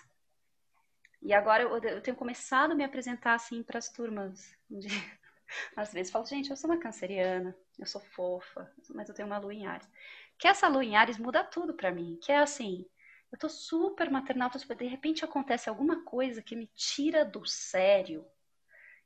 E 1.21 1.33
agora 1.33 1.63
eu, 1.63 1.75
eu 1.75 2.01
tenho 2.01 2.15
começado 2.15 2.71
a 2.71 2.75
me 2.75 2.83
apresentar 2.83 3.33
assim 3.33 3.63
para 3.63 3.79
as 3.79 3.89
turmas 3.89 4.55
de 4.69 4.87
às 5.75 5.91
vezes 5.91 6.11
falo, 6.11 6.25
gente, 6.25 6.49
eu 6.49 6.55
sou 6.55 6.69
uma 6.69 6.79
canceriana, 6.79 7.55
eu 7.79 7.85
sou 7.85 8.01
fofa, 8.01 8.71
mas 8.89 9.09
eu 9.09 9.15
tenho 9.15 9.27
uma 9.27 9.37
lua 9.37 9.53
em 9.53 9.65
Ares. 9.65 9.89
Que 10.37 10.47
essa 10.47 10.67
lua 10.67 10.83
em 10.83 10.95
Ares 10.95 11.17
muda 11.17 11.43
tudo 11.43 11.73
para 11.73 11.91
mim, 11.91 12.19
que 12.21 12.31
é 12.31 12.37
assim, 12.37 12.85
eu 13.31 13.37
tô 13.37 13.49
super 13.49 14.09
maternal, 14.09 14.49
tô 14.49 14.59
super... 14.59 14.77
de 14.77 14.85
repente 14.85 15.25
acontece 15.25 15.69
alguma 15.69 16.03
coisa 16.03 16.41
que 16.41 16.55
me 16.55 16.67
tira 16.75 17.23
do 17.25 17.45
sério 17.45 18.25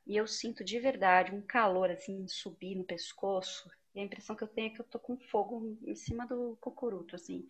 e 0.05 0.17
eu 0.17 0.27
sinto 0.27 0.63
de 0.63 0.79
verdade 0.79 1.33
um 1.33 1.41
calor 1.41 1.89
assim 1.89 2.27
subir 2.27 2.75
no 2.75 2.83
pescoço 2.83 3.69
e 3.95 3.99
a 3.99 4.03
impressão 4.03 4.35
que 4.35 4.43
eu 4.43 4.47
tenho 4.47 4.67
é 4.67 4.69
que 4.71 4.81
eu 4.81 4.85
tô 4.85 4.99
com 4.99 5.17
fogo 5.17 5.77
em 5.83 5.95
cima 5.95 6.25
do 6.25 6.57
cocuruto, 6.59 7.15
assim. 7.15 7.47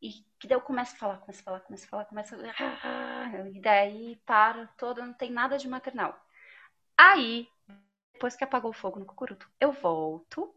E 0.00 0.12
que 0.38 0.46
daí 0.46 0.56
eu 0.56 0.62
começo 0.62 0.94
a 0.94 0.98
falar, 0.98 1.18
começo 1.18 1.40
a 1.40 1.44
falar, 1.44 1.60
começo 1.60 1.84
a 1.84 1.88
falar, 1.88 2.04
começo 2.06 2.34
a... 2.34 3.48
E 3.52 3.60
daí 3.60 4.16
para 4.24 4.66
todo, 4.78 5.02
não 5.02 5.12
tem 5.12 5.30
nada 5.30 5.58
de 5.58 5.68
maternal. 5.68 6.18
Aí 6.96 7.48
depois 8.18 8.34
que 8.34 8.42
apagou 8.42 8.72
o 8.72 8.74
fogo 8.74 8.98
no 8.98 9.06
cucuruto, 9.06 9.48
eu 9.60 9.70
volto 9.70 10.52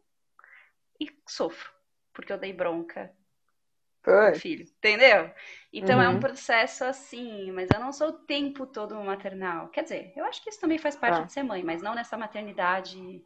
e 1.00 1.08
sofro, 1.28 1.72
porque 2.12 2.34
eu 2.34 2.38
dei 2.40 2.52
bronca 2.52 3.14
Foi. 4.02 4.34
filho, 4.34 4.64
entendeu? 4.64 5.32
Então 5.72 5.98
uhum. 5.98 6.04
é 6.04 6.10
um 6.10 6.14
uhum. 6.14 6.20
processo 6.20 6.84
assim, 6.84 7.52
mas 7.52 7.70
eu 7.70 7.80
não 7.80 7.94
sou 7.94 8.10
o 8.10 8.14
tempo 8.14 8.66
todo 8.66 8.96
maternal. 8.96 9.70
Quer 9.70 9.84
dizer, 9.84 10.12
eu 10.16 10.26
acho 10.26 10.42
que 10.44 10.50
isso 10.50 10.60
também 10.60 10.80
faz 10.80 10.96
parte 10.96 11.22
ah. 11.22 11.24
de 11.24 11.32
ser 11.32 11.44
mãe, 11.44 11.64
mas 11.64 11.84
não 11.84 11.94
nessa 11.94 12.18
maternidade 12.18 13.24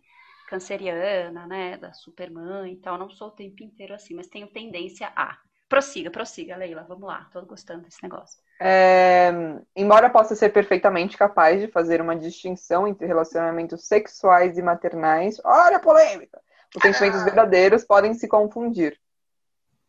canceriana, 0.49 1.47
né, 1.47 1.77
da 1.77 1.93
supermãe 1.93 2.73
e 2.73 2.77
tal, 2.77 2.97
não 2.97 3.09
sou 3.09 3.29
o 3.29 3.31
tempo 3.31 3.63
inteiro 3.63 3.93
assim, 3.93 4.13
mas 4.13 4.27
tenho 4.27 4.47
tendência 4.47 5.13
a. 5.15 5.39
Prossiga, 5.67 6.11
prossiga, 6.11 6.55
Leila, 6.55 6.85
vamos 6.87 7.07
lá, 7.07 7.27
tô 7.31 7.41
gostando 7.41 7.83
desse 7.83 8.01
negócio. 8.03 8.39
É, 8.59 9.31
embora 9.75 10.09
possa 10.09 10.35
ser 10.35 10.49
perfeitamente 10.49 11.17
capaz 11.17 11.59
de 11.59 11.67
fazer 11.67 11.99
uma 12.01 12.15
distinção 12.15 12.87
entre 12.87 13.07
relacionamentos 13.07 13.87
sexuais 13.87 14.57
e 14.57 14.61
maternais, 14.61 15.41
olha 15.43 15.77
a 15.77 15.79
polêmica! 15.79 16.39
Os 16.75 16.81
sentimentos 16.81 17.21
ah. 17.21 17.23
verdadeiros 17.23 17.83
podem 17.83 18.13
se 18.13 18.27
confundir. 18.27 18.99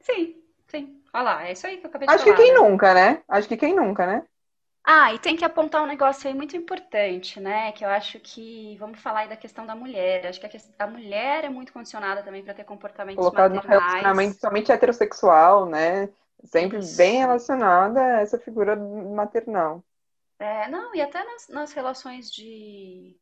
Sim, 0.00 0.42
sim. 0.68 1.02
Olha 1.12 1.22
lá, 1.22 1.46
é 1.46 1.52
isso 1.52 1.66
aí 1.66 1.76
que 1.78 1.86
eu 1.86 1.90
acabei 1.90 2.06
de 2.06 2.14
Acho 2.14 2.24
falar. 2.24 2.34
Acho 2.34 2.42
que 2.42 2.50
quem 2.50 2.62
né? 2.62 2.68
nunca, 2.68 2.94
né? 2.94 3.22
Acho 3.28 3.48
que 3.48 3.56
quem 3.56 3.74
nunca, 3.74 4.06
né? 4.06 4.22
Ah, 4.88 5.12
e 5.12 5.18
tem 5.18 5.36
que 5.36 5.44
apontar 5.44 5.82
um 5.82 5.86
negócio 5.86 6.28
aí 6.28 6.34
muito 6.34 6.56
importante, 6.56 7.40
né? 7.40 7.72
Que 7.72 7.84
eu 7.84 7.88
acho 7.88 8.20
que 8.20 8.76
vamos 8.78 9.00
falar 9.00 9.20
aí 9.20 9.28
da 9.28 9.36
questão 9.36 9.66
da 9.66 9.74
mulher. 9.74 10.24
Acho 10.24 10.38
que 10.38 10.46
a, 10.46 10.48
questão, 10.48 10.72
a 10.78 10.86
mulher 10.88 11.42
é 11.42 11.48
muito 11.48 11.72
condicionada 11.72 12.22
também 12.22 12.44
para 12.44 12.54
ter 12.54 12.62
comportamentos 12.62 13.18
Colocado 13.18 13.52
maternais. 13.52 13.80
no 13.80 13.84
relacionamento 13.84 14.38
somente 14.38 14.70
heterossexual, 14.70 15.66
né? 15.66 16.08
Sempre 16.44 16.78
Isso. 16.78 16.96
bem 16.96 17.18
relacionada 17.18 18.00
a 18.00 18.20
essa 18.20 18.38
figura 18.38 18.76
maternal. 18.76 19.82
É, 20.38 20.68
não, 20.68 20.94
e 20.94 21.00
até 21.00 21.24
nas, 21.24 21.48
nas 21.48 21.72
relações 21.72 22.30
de, 22.30 23.16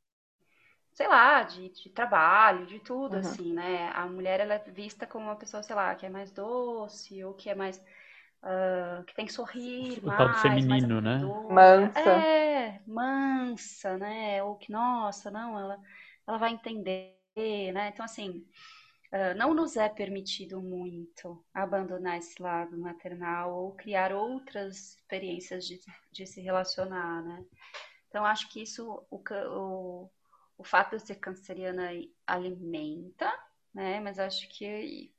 sei 0.92 1.08
lá, 1.08 1.44
de, 1.44 1.70
de 1.70 1.88
trabalho, 1.88 2.66
de 2.66 2.78
tudo, 2.80 3.14
uhum. 3.14 3.20
assim, 3.20 3.54
né? 3.54 3.90
A 3.94 4.04
mulher, 4.06 4.40
ela 4.40 4.52
é 4.52 4.58
vista 4.58 5.06
como 5.06 5.24
uma 5.24 5.36
pessoa, 5.36 5.62
sei 5.62 5.74
lá, 5.74 5.94
que 5.94 6.04
é 6.04 6.10
mais 6.10 6.30
doce 6.30 7.24
ou 7.24 7.32
que 7.32 7.48
é 7.48 7.54
mais 7.54 7.82
uh, 8.44 9.04
que 9.04 9.14
tem 9.14 9.26
que 9.26 9.32
sorrir 9.32 9.98
o 10.02 10.06
mais, 10.06 10.18
tal 10.18 10.28
do 10.28 10.34
feminino, 10.34 11.00
né? 11.00 11.18
Mansa. 11.50 12.10
É, 12.10 12.80
mansa, 12.86 13.96
né? 13.98 14.42
Ou 14.42 14.56
que, 14.56 14.70
nossa, 14.70 15.30
não, 15.30 15.58
ela, 15.58 15.80
ela 16.26 16.38
vai 16.38 16.52
entender, 16.52 17.16
né? 17.72 17.88
Então, 17.88 18.04
assim, 18.04 18.46
uh, 19.12 19.36
não 19.36 19.54
nos 19.54 19.76
é 19.76 19.88
permitido 19.88 20.60
muito 20.60 21.44
abandonar 21.52 22.18
esse 22.18 22.40
lado 22.40 22.76
maternal 22.78 23.54
ou 23.54 23.74
criar 23.74 24.12
outras 24.12 24.96
experiências 24.96 25.64
de, 25.64 25.80
de 26.12 26.26
se 26.26 26.40
relacionar, 26.40 27.22
né? 27.22 27.44
Então, 28.08 28.24
acho 28.24 28.48
que 28.50 28.62
isso, 28.62 29.04
o, 29.10 29.20
o, 29.28 30.10
o 30.58 30.64
fato 30.64 30.96
de 30.96 31.02
ser 31.02 31.16
canceriana 31.16 31.90
alimenta, 32.26 33.32
né? 33.74 33.98
Mas 34.00 34.18
acho 34.20 34.48
que 34.50 35.12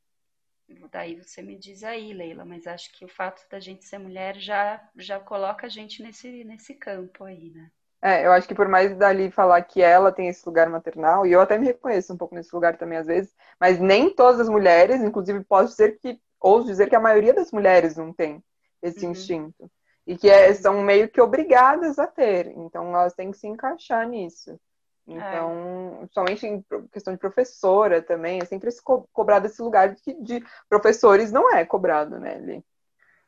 daí 0.92 1.16
você 1.16 1.42
me 1.42 1.58
diz 1.58 1.84
aí, 1.84 2.14
Leila, 2.14 2.46
mas 2.46 2.66
acho 2.68 2.92
que 2.94 3.06
o 3.06 3.08
fato 3.08 3.42
da 3.50 3.60
gente 3.60 3.86
ser 3.86 3.98
mulher 3.98 4.38
já 4.38 4.82
já 4.96 5.20
coloca 5.20 5.68
a 5.68 5.70
gente 5.70 6.02
nesse 6.02 6.44
nesse 6.44 6.74
campo 6.74 7.24
aí, 7.24 7.52
né? 7.52 7.70
É, 8.02 8.26
eu 8.26 8.32
acho 8.32 8.48
que 8.48 8.54
por 8.54 8.68
mais 8.68 8.96
dali 8.96 9.32
falar 9.32 9.62
que 9.64 9.82
ela 9.82 10.12
tem 10.12 10.28
esse 10.28 10.46
lugar 10.46 10.70
maternal, 10.70 11.26
e 11.26 11.32
eu 11.32 11.42
até 11.42 11.58
me 11.58 11.66
reconheço 11.66 12.14
um 12.14 12.18
pouco 12.18 12.36
nesse 12.36 12.54
lugar 12.54 12.78
também 12.78 13.00
às 13.00 13.08
vezes, 13.08 13.34
mas 13.60 13.80
nem 13.80 14.14
todas 14.14 14.42
as 14.42 14.50
mulheres, 14.50 15.02
inclusive 15.02 15.44
posso 15.44 15.72
dizer 15.72 15.98
que, 15.98 16.20
ouso 16.40 16.68
dizer 16.68 16.88
que 16.88 16.96
a 16.96 17.00
maioria 17.00 17.34
das 17.34 17.52
mulheres 17.52 17.96
não 17.96 18.14
tem 18.14 18.44
esse 18.82 19.06
uhum. 19.06 19.12
instinto. 19.12 19.72
E 20.06 20.16
que 20.16 20.30
é, 20.30 20.54
são 20.54 20.84
meio 20.84 21.10
que 21.10 21.20
obrigadas 21.20 21.98
a 21.98 22.06
ter. 22.06 22.48
Então 22.58 22.96
elas 22.96 23.16
têm 23.16 23.32
que 23.32 23.38
se 23.38 23.48
encaixar 23.48 24.08
nisso. 24.08 24.60
Então, 25.08 26.00
é. 26.02 26.08
somente 26.12 26.48
em 26.48 26.66
questão 26.92 27.14
de 27.14 27.20
professora 27.20 28.02
também, 28.02 28.40
é 28.42 28.46
sempre 28.46 28.70
co 28.82 29.08
cobrado 29.14 29.46
esse 29.46 29.62
lugar 29.62 29.96
que 29.96 30.14
de 30.14 30.44
professores 30.68 31.32
não 31.32 31.54
é 31.54 31.64
cobrado, 31.64 32.20
né, 32.20 32.40
Li? 32.40 32.66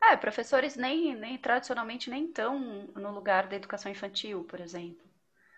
É, 0.02 0.16
professores 0.16 0.76
nem, 0.76 1.16
nem 1.16 1.38
tradicionalmente 1.38 2.10
nem 2.10 2.26
estão 2.26 2.60
no 2.96 3.12
lugar 3.12 3.48
da 3.48 3.56
educação 3.56 3.92
infantil, 3.92 4.44
por 4.44 4.60
exemplo. 4.60 5.06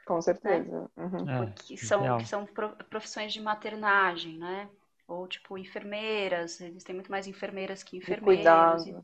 Com 0.05 0.21
certeza. 0.21 0.89
Né? 0.97 1.03
Uhum. 1.03 1.29
É, 1.29 1.45
Porque 1.45 1.77
são, 1.77 2.19
são 2.25 2.47
profissões 2.89 3.31
de 3.31 3.41
maternagem, 3.41 4.37
né? 4.37 4.69
Ou 5.07 5.27
tipo 5.27 5.57
enfermeiras, 5.57 6.59
eles 6.61 6.83
têm 6.83 6.95
muito 6.95 7.11
mais 7.11 7.27
enfermeiras 7.27 7.83
que 7.83 7.97
enfermeiros. 7.97 8.87
E 8.87 8.95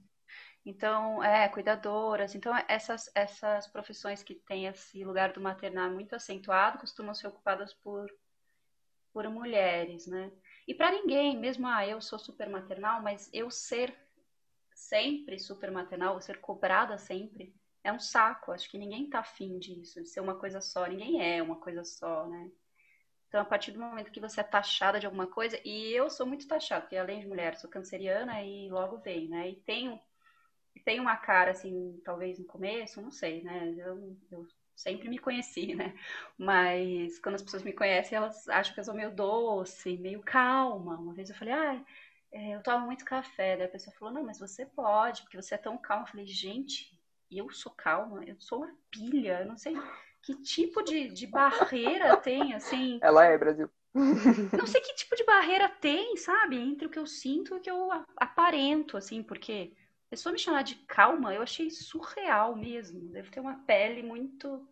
então, 0.65 1.23
é, 1.23 1.47
cuidadoras. 1.47 2.33
Então, 2.33 2.51
essas, 2.67 3.11
essas 3.13 3.67
profissões 3.67 4.23
que 4.23 4.33
têm 4.33 4.65
esse 4.65 5.03
lugar 5.03 5.31
do 5.31 5.39
maternal 5.39 5.91
muito 5.91 6.15
acentuado 6.15 6.79
costumam 6.79 7.13
ser 7.13 7.27
ocupadas 7.27 7.71
por, 7.73 8.09
por 9.13 9.29
mulheres, 9.29 10.07
né? 10.07 10.31
E 10.67 10.73
para 10.73 10.91
ninguém, 10.91 11.37
mesmo, 11.37 11.67
ah, 11.67 11.85
eu 11.85 12.01
sou 12.01 12.17
super 12.17 12.49
maternal, 12.49 13.01
mas 13.03 13.29
eu 13.31 13.51
ser 13.51 13.95
sempre 14.73 15.37
super 15.37 15.69
maternal, 15.69 16.19
ser 16.19 16.41
cobrada 16.41 16.97
sempre, 16.97 17.55
é 17.83 17.93
um 17.93 17.99
saco. 17.99 18.51
Acho 18.51 18.69
que 18.69 18.79
ninguém 18.79 19.07
tá 19.07 19.19
afim 19.19 19.59
disso, 19.59 20.01
de 20.01 20.09
ser 20.09 20.19
uma 20.19 20.35
coisa 20.35 20.61
só. 20.61 20.87
Ninguém 20.87 21.21
é 21.21 21.43
uma 21.43 21.57
coisa 21.57 21.83
só, 21.83 22.25
né? 22.27 22.49
Então, 23.27 23.39
a 23.39 23.45
partir 23.45 23.71
do 23.71 23.79
momento 23.79 24.11
que 24.11 24.19
você 24.19 24.41
é 24.41 24.43
taxada 24.43 24.99
de 24.99 25.05
alguma 25.05 25.27
coisa, 25.27 25.59
e 25.63 25.91
eu 25.91 26.09
sou 26.09 26.25
muito 26.25 26.47
taxada, 26.47 26.81
porque 26.81 26.97
além 26.97 27.19
de 27.19 27.27
mulher, 27.27 27.55
sou 27.55 27.69
canceriana 27.69 28.41
e 28.41 28.69
logo 28.71 28.97
vem, 28.97 29.27
né? 29.27 29.49
E 29.49 29.55
tenho 29.57 29.99
tem 30.81 30.99
uma 30.99 31.15
cara, 31.15 31.51
assim, 31.51 31.99
talvez 32.03 32.37
no 32.37 32.45
começo, 32.45 33.01
não 33.01 33.11
sei, 33.11 33.41
né? 33.43 33.73
Eu, 33.77 34.17
eu 34.31 34.47
sempre 34.75 35.09
me 35.09 35.17
conheci, 35.17 35.73
né? 35.75 35.93
Mas 36.37 37.19
quando 37.19 37.35
as 37.35 37.41
pessoas 37.41 37.63
me 37.63 37.73
conhecem, 37.73 38.17
elas 38.17 38.47
acham 38.49 38.73
que 38.73 38.79
eu 38.79 38.83
sou 38.83 38.93
meio 38.93 39.11
doce, 39.11 39.97
meio 39.97 40.21
calma. 40.21 40.97
Uma 40.97 41.13
vez 41.13 41.29
eu 41.29 41.35
falei, 41.35 41.53
ah, 41.53 41.85
eu 42.31 42.61
tomo 42.61 42.85
muito 42.85 43.05
café. 43.05 43.55
Daí 43.55 43.67
a 43.67 43.71
pessoa 43.71 43.95
falou, 43.97 44.13
não, 44.13 44.23
mas 44.23 44.39
você 44.39 44.65
pode, 44.65 45.21
porque 45.23 45.41
você 45.41 45.55
é 45.55 45.59
tão 45.59 45.77
calma. 45.77 46.03
Eu 46.03 46.11
falei, 46.11 46.27
gente, 46.27 46.91
eu 47.31 47.49
sou 47.51 47.71
calma? 47.71 48.23
Eu 48.25 48.35
sou 48.39 48.59
uma 48.59 48.75
pilha, 48.91 49.41
eu 49.41 49.47
não 49.47 49.57
sei 49.57 49.75
que 50.21 50.35
tipo 50.41 50.81
de, 50.81 51.07
de 51.09 51.27
barreira 51.27 52.17
tem, 52.17 52.53
assim. 52.53 52.99
Ela 53.01 53.25
é, 53.25 53.37
Brasil. 53.37 53.69
Não 54.57 54.67
sei 54.67 54.81
que 54.81 54.93
tipo 54.95 55.15
de 55.15 55.23
barreira 55.23 55.69
tem, 55.69 56.17
sabe? 56.17 56.57
Entre 56.57 56.85
o 56.85 56.89
que 56.89 56.99
eu 56.99 57.07
sinto 57.07 57.53
e 57.53 57.57
o 57.57 57.61
que 57.61 57.71
eu 57.71 57.89
aparento, 58.17 58.97
assim, 58.97 59.23
porque 59.23 59.71
pessoa 60.09 60.33
me 60.33 60.39
chamar 60.39 60.63
de 60.63 60.75
calma, 60.87 61.33
eu 61.33 61.41
achei 61.41 61.69
surreal 61.69 62.55
mesmo. 62.55 62.99
Deve 63.11 63.29
ter 63.29 63.39
uma 63.39 63.55
pele 63.65 64.03
muito 64.03 64.67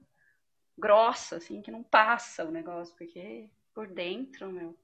grossa, 0.78 1.38
assim, 1.38 1.62
que 1.62 1.72
não 1.72 1.84
passa 1.84 2.46
o 2.46 2.52
negócio, 2.52 2.96
porque 2.98 3.50
por 3.74 3.88
dentro, 3.88 4.52
meu. 4.52 4.76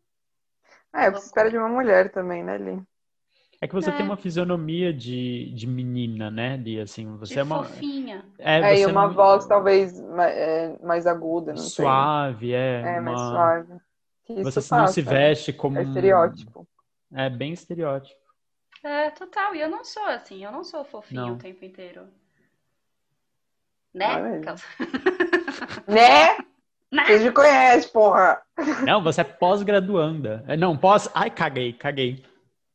É, 0.94 1.06
é 1.06 1.12
você 1.12 1.28
espera 1.28 1.50
de 1.50 1.58
uma 1.58 1.70
mulher 1.70 2.12
também, 2.12 2.44
né, 2.44 2.58
Li? 2.58 2.82
É 3.62 3.68
que 3.68 3.76
você 3.76 3.90
é. 3.90 3.94
tem 3.94 4.06
uma 4.06 4.16
fisionomia 4.16 4.94
de, 4.94 5.52
de 5.54 5.68
menina, 5.68 6.32
né, 6.32 6.56
Li? 6.58 6.80
Assim, 6.80 7.18
você 7.18 7.34
de 7.34 7.40
é 7.40 7.44
uma. 7.44 7.64
Fofinha. 7.64 8.26
É, 8.38 8.60
é 8.60 8.80
e 8.80 8.86
uma 8.86 9.08
não... 9.08 9.14
voz 9.14 9.46
talvez 9.46 10.00
mais, 10.00 10.36
é, 10.36 10.80
mais 10.82 11.06
aguda, 11.06 11.52
não 11.52 11.58
Suave, 11.58 12.48
sei. 12.48 12.56
é. 12.56 12.82
É, 12.82 13.00
uma... 13.00 13.02
mais 13.02 13.20
suave. 13.20 13.74
você 14.44 14.56
passa. 14.56 14.78
não 14.78 14.88
se 14.88 15.02
veste 15.02 15.54
como. 15.54 15.78
É 15.78 15.84
estereótipo. 15.84 16.68
É 17.14 17.30
bem 17.30 17.54
estereótipo. 17.54 18.19
É, 18.84 19.10
total. 19.12 19.56
E 19.56 19.62
eu 19.62 19.70
não 19.70 19.84
sou 19.84 20.06
assim, 20.06 20.44
eu 20.44 20.52
não 20.52 20.64
sou 20.64 20.84
fofinho 20.84 21.28
não. 21.28 21.34
o 21.36 21.38
tempo 21.38 21.64
inteiro. 21.66 22.08
Né? 23.94 24.40
né? 25.88 26.38
né? 26.92 27.06
Você 27.06 27.20
me 27.20 27.32
conhece, 27.32 27.88
porra. 27.90 28.42
Não, 28.86 29.04
você 29.04 29.22
é 29.22 29.24
pós-graduanda. 29.24 30.44
É, 30.48 30.56
não, 30.56 30.78
pós. 30.78 31.10
Ai, 31.14 31.30
caguei, 31.30 31.74
caguei. 31.74 32.24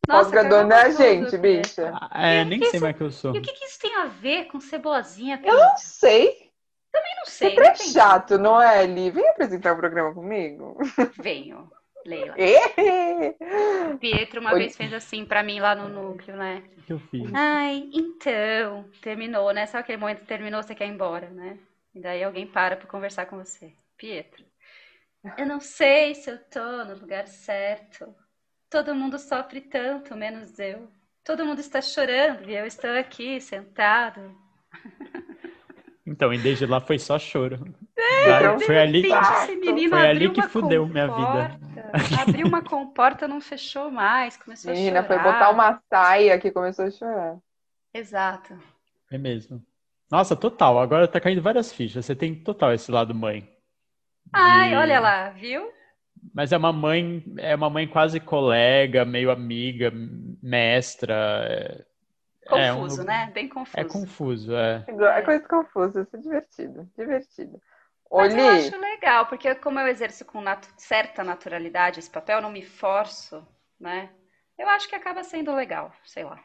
Pós-graduanda 0.07 0.75
é 0.75 0.83
a 0.83 0.91
gente, 0.91 1.39
bicha. 1.39 1.93
Ah, 2.11 2.27
é, 2.27 2.45
nem 2.45 2.63
sei 2.65 2.79
mais 2.81 2.97
que 2.97 3.03
eu 3.03 3.11
sou. 3.11 3.35
E 3.35 3.39
o 3.39 3.43
que, 3.43 3.53
que 3.53 3.65
isso 3.65 3.79
tem 3.79 3.95
a 3.97 4.05
ver 4.07 4.47
com 4.47 4.61
cebolazinha? 4.61 5.41
Eu 5.43 5.57
não 5.57 5.77
sei. 5.79 6.51
Também 6.93 7.17
não 7.17 7.25
sei. 7.27 7.55
Você 7.55 7.61
é 7.61 7.75
chato, 7.75 8.39
não 8.39 8.61
é, 8.61 8.85
Eli? 8.85 9.11
Vem 9.11 9.29
apresentar 9.31 9.73
o 9.73 9.79
programa 9.79 10.13
comigo. 10.13 10.77
Venho. 11.19 11.71
Leila. 12.05 12.35
Pietro 14.01 14.41
uma 14.41 14.53
Oi. 14.53 14.59
vez 14.59 14.77
fez 14.77 14.93
assim 14.93 15.25
para 15.25 15.43
mim 15.43 15.61
lá 15.61 15.75
no 15.75 15.89
núcleo, 15.89 16.37
né? 16.37 16.63
O 16.79 16.83
que 16.83 16.93
eu 16.93 16.99
fiz? 16.99 17.31
Ai, 17.33 17.89
então, 17.93 18.89
terminou, 19.01 19.53
né? 19.53 19.67
Só 19.67 19.79
aquele 19.79 19.99
momento 19.99 20.21
que 20.21 20.27
terminou, 20.27 20.63
você 20.63 20.75
quer 20.75 20.87
ir 20.87 20.91
embora, 20.91 21.31
né? 21.31 21.59
E 21.95 22.01
daí 22.01 22.23
alguém 22.23 22.47
para 22.47 22.77
pra 22.77 22.87
conversar 22.87 23.27
com 23.27 23.37
você. 23.37 23.73
Pietro, 23.97 24.45
eu 25.39 25.47
não 25.47 25.61
sei 25.61 26.15
se 26.15 26.31
eu 26.31 26.39
tô 26.39 26.85
no 26.85 26.99
lugar 26.99 27.27
certo. 27.27 28.15
Todo 28.69 28.95
mundo 28.95 29.19
sofre 29.19 29.61
tanto, 29.61 30.17
menos 30.17 30.59
eu. 30.59 30.91
Todo 31.23 31.47
mundo 31.47 31.61
está 31.61 31.81
chorando 31.81 32.51
e 32.51 32.55
eu 32.55 32.67
estou 32.67 32.91
aqui 32.91 33.41
sentado. 33.41 34.37
Então, 36.07 36.33
e 36.35 36.39
desde 36.39 36.67
lá 36.67 36.81
foi 36.81 36.99
só 36.99 37.19
choro. 37.19 37.59
É, 37.97 38.59
foi 38.61 38.79
ali, 38.79 39.09
foi 39.89 40.07
ali 40.07 40.31
que 40.31 40.43
fudeu 40.43 40.87
minha 40.87 41.07
vida. 41.07 41.59
Abriu 42.21 42.47
uma 42.47 42.63
comporta, 42.63 43.27
não 43.27 43.41
fechou 43.41 43.91
mais, 43.91 44.37
começou 44.37 44.73
Menina, 44.73 45.01
a 45.01 45.03
chorar. 45.03 45.23
foi 45.23 45.33
botar 45.33 45.51
uma 45.51 45.81
saia 45.89 46.39
que 46.39 46.51
começou 46.51 46.87
a 46.87 46.91
chorar. 46.91 47.37
Exato. 47.93 48.59
É 49.11 49.17
mesmo. 49.17 49.65
Nossa, 50.11 50.37
total. 50.37 50.79
Agora 50.79 51.09
tá 51.09 51.21
caindo 51.21 51.41
várias 51.41 51.73
fichas. 51.73 52.05
Você 52.05 52.15
tem 52.15 52.35
total 52.35 52.73
esse 52.73 52.91
lado 52.91 53.15
mãe. 53.15 53.41
De... 53.41 53.49
Ai, 54.33 54.77
olha 54.77 55.01
lá, 55.01 55.31
viu? 55.31 55.71
Mas 56.33 56.53
é 56.53 56.57
uma 56.57 56.73
mãe, 56.73 57.23
é 57.39 57.55
uma 57.55 57.71
mãe 57.71 57.87
quase 57.87 58.21
colega, 58.21 59.05
meio 59.05 59.31
amiga, 59.31 59.93
mestra. 60.43 61.87
É, 62.47 62.73
confuso, 62.73 63.01
é 63.01 63.05
um... 63.05 63.07
né? 63.07 63.31
Bem 63.33 63.49
confuso. 63.49 63.81
É 63.81 63.85
confuso, 63.85 64.57
é. 64.57 64.85
É 64.87 65.23
coisa 65.23 65.49
confusa, 65.49 66.03
isso 66.03 66.17
é 66.17 66.19
divertido, 66.19 66.91
divertido. 66.97 67.61
Mas 68.11 68.35
eu 68.35 68.49
acho 68.49 68.81
legal, 68.81 69.27
porque 69.27 69.55
como 69.57 69.81
eu 69.81 69.89
exerço 69.89 70.25
com 70.25 70.41
nat 70.41 70.65
certa 70.77 71.25
naturalidade 71.25 71.99
esse 71.99 72.11
papel, 72.11 72.41
não 72.41 72.51
me 72.51 72.63
forço, 72.63 73.47
né? 73.81 74.11
Eu 74.57 74.69
acho 74.69 74.89
que 74.89 74.95
acaba 74.95 75.25
sendo 75.25 75.53
legal, 75.55 75.93
sei 76.05 76.23
lá. 76.23 76.39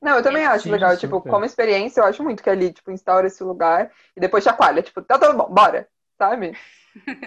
Não, 0.00 0.16
eu 0.16 0.22
também 0.22 0.46
acho 0.46 0.64
Sim, 0.64 0.70
legal. 0.70 0.90
Super. 0.90 1.00
Tipo, 1.00 1.20
como 1.22 1.44
experiência, 1.44 2.00
eu 2.00 2.04
acho 2.04 2.22
muito 2.22 2.42
que 2.42 2.50
ali, 2.50 2.72
tipo, 2.72 2.92
instaura 2.92 3.26
esse 3.26 3.42
lugar 3.42 3.90
e 4.16 4.20
depois 4.20 4.44
chacoalha. 4.44 4.82
Tipo, 4.82 5.02
tá 5.02 5.18
tudo 5.18 5.36
bom, 5.36 5.48
bora. 5.52 5.88
Sabe? 6.16 6.56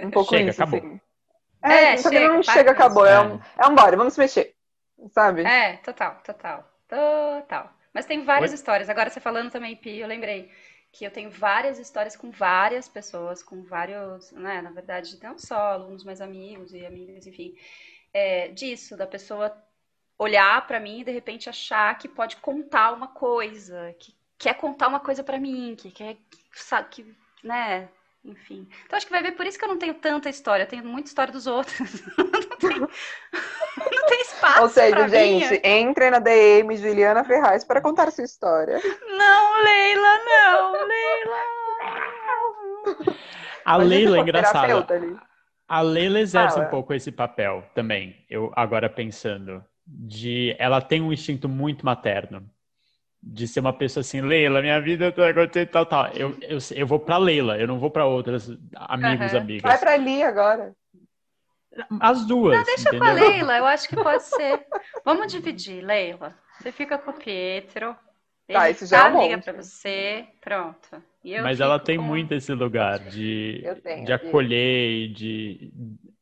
Um 0.01 0.11
pouco 0.11 0.29
chega, 0.29 0.49
isso, 0.49 0.63
acabou. 0.63 0.79
assim. 0.79 1.01
É, 1.61 1.93
é 1.93 1.97
só 1.97 2.09
chega, 2.09 2.21
que 2.21 2.33
não 2.33 2.43
chega, 2.43 2.71
acabou. 2.71 3.05
É. 3.05 3.13
é 3.13 3.19
um, 3.19 3.39
é 3.57 3.67
um 3.67 3.75
bora, 3.75 3.97
vamos 3.97 4.17
mexer. 4.17 4.55
Sabe? 5.11 5.43
É, 5.43 5.75
total, 5.77 6.21
total. 6.23 6.63
Total. 6.87 7.76
Mas 7.97 8.05
tem 8.05 8.23
várias 8.23 8.51
Oi? 8.51 8.55
histórias. 8.55 8.89
Agora 8.91 9.09
você 9.09 9.19
falando 9.19 9.49
também, 9.49 9.75
Pi, 9.75 9.97
eu 9.97 10.07
lembrei 10.07 10.51
que 10.91 11.03
eu 11.03 11.09
tenho 11.09 11.31
várias 11.31 11.79
histórias 11.79 12.15
com 12.15 12.29
várias 12.29 12.87
pessoas, 12.87 13.41
com 13.41 13.63
vários, 13.63 14.31
né, 14.33 14.61
na 14.61 14.69
verdade, 14.69 15.17
não 15.23 15.35
só 15.39 15.71
alunos, 15.71 16.03
mas 16.03 16.21
amigos 16.21 16.75
e 16.75 16.85
amigas, 16.85 17.25
enfim, 17.25 17.55
é, 18.13 18.49
disso, 18.49 18.95
da 18.95 19.07
pessoa 19.07 19.51
olhar 20.15 20.67
para 20.67 20.79
mim 20.79 20.99
e 20.99 21.03
de 21.05 21.11
repente 21.11 21.49
achar 21.49 21.97
que 21.97 22.07
pode 22.07 22.35
contar 22.37 22.93
uma 22.93 23.07
coisa, 23.07 23.95
que 23.97 24.15
quer 24.37 24.53
contar 24.53 24.89
uma 24.89 24.99
coisa 24.99 25.23
para 25.23 25.39
mim, 25.39 25.75
que 25.75 25.89
quer, 25.89 26.17
sabe, 26.53 26.89
que, 26.89 27.15
né, 27.43 27.89
enfim. 28.23 28.69
Então 28.85 28.95
acho 28.95 29.07
que 29.07 29.11
vai 29.11 29.23
ver 29.23 29.31
por 29.31 29.47
isso 29.47 29.57
que 29.57 29.65
eu 29.65 29.69
não 29.69 29.79
tenho 29.79 29.95
tanta 29.95 30.29
história, 30.29 30.65
eu 30.65 30.69
tenho 30.69 30.85
muita 30.85 31.09
história 31.09 31.33
dos 31.33 31.47
outros. 31.47 32.03
não, 32.61 32.87
espaço 32.87 33.46
fácil 34.47 34.61
Ou 34.63 34.69
seja, 34.69 34.95
pra 34.95 35.07
gente, 35.07 35.51
mim. 35.53 35.59
entre 35.63 36.09
na 36.09 36.19
DM 36.19 36.75
Juliana 36.77 37.23
Ferraz 37.23 37.63
para 37.63 37.81
contar 37.81 38.11
sua 38.11 38.23
história. 38.23 38.79
Não, 39.07 39.63
Leila, 39.63 40.17
não, 40.25 40.71
Leila. 40.87 41.37
A 43.65 43.77
Leila 43.77 44.17
é 44.17 44.21
engraçada. 44.21 44.87
A 45.67 45.81
Leila 45.81 46.19
exerce 46.19 46.55
Fala. 46.55 46.67
um 46.67 46.69
pouco 46.69 46.93
esse 46.93 47.11
papel 47.11 47.63
também, 47.75 48.15
eu 48.29 48.51
agora 48.55 48.89
pensando. 48.89 49.63
De 49.85 50.53
ela 50.59 50.81
tem 50.81 51.01
um 51.01 51.13
instinto 51.13 51.47
muito 51.47 51.85
materno. 51.85 52.43
De 53.21 53.47
ser 53.47 53.61
uma 53.61 53.73
pessoa 53.73 54.01
assim, 54.01 54.21
Leila, 54.21 54.61
minha 54.61 54.79
vida 54.79 55.11
tá 55.11 55.29
acontecendo 55.29 55.69
tal, 55.69 55.85
tal. 55.85 56.07
Eu, 56.09 56.37
eu, 56.41 56.57
eu 56.75 56.87
vou 56.87 56.99
pra 56.99 57.17
Leila, 57.17 57.57
eu 57.57 57.67
não 57.67 57.79
vou 57.79 57.89
pra 57.89 58.05
outras 58.05 58.49
amigos, 58.75 59.33
Aham. 59.33 59.41
amigas. 59.43 59.63
Vai 59.63 59.77
pra 59.79 59.93
ali 59.93 60.21
agora. 60.23 60.73
As 61.99 62.25
duas. 62.25 62.65
Deixa 62.65 62.89
entendeu? 62.89 62.99
com 62.99 63.05
a 63.05 63.13
Leila, 63.13 63.57
eu 63.57 63.65
acho 63.65 63.87
que 63.87 63.95
pode 63.95 64.23
ser. 64.23 64.65
Vamos 65.05 65.31
dividir, 65.31 65.83
Leila. 65.83 66.35
Você 66.59 66.71
fica 66.71 66.97
com 66.97 67.11
o 67.11 67.13
Pietro. 67.13 67.95
Ele 68.49 68.57
Tá, 68.57 68.69
isso 68.69 68.85
já 68.85 69.09
é 69.09 69.13
um 69.13 69.21
liga 69.21 69.37
pra 69.39 69.53
você, 69.53 70.25
pronto. 70.41 71.03
E 71.23 71.33
eu 71.33 71.43
Mas 71.43 71.59
ela 71.59 71.77
tem 71.77 71.97
com- 71.97 72.03
muito 72.03 72.33
esse 72.33 72.53
lugar 72.53 72.97
de, 72.99 73.61
Eu 73.63 73.75
tenho, 73.81 74.05
de 74.05 74.13
acolher 74.13 74.89
e 74.89 75.07
de, 75.09 75.71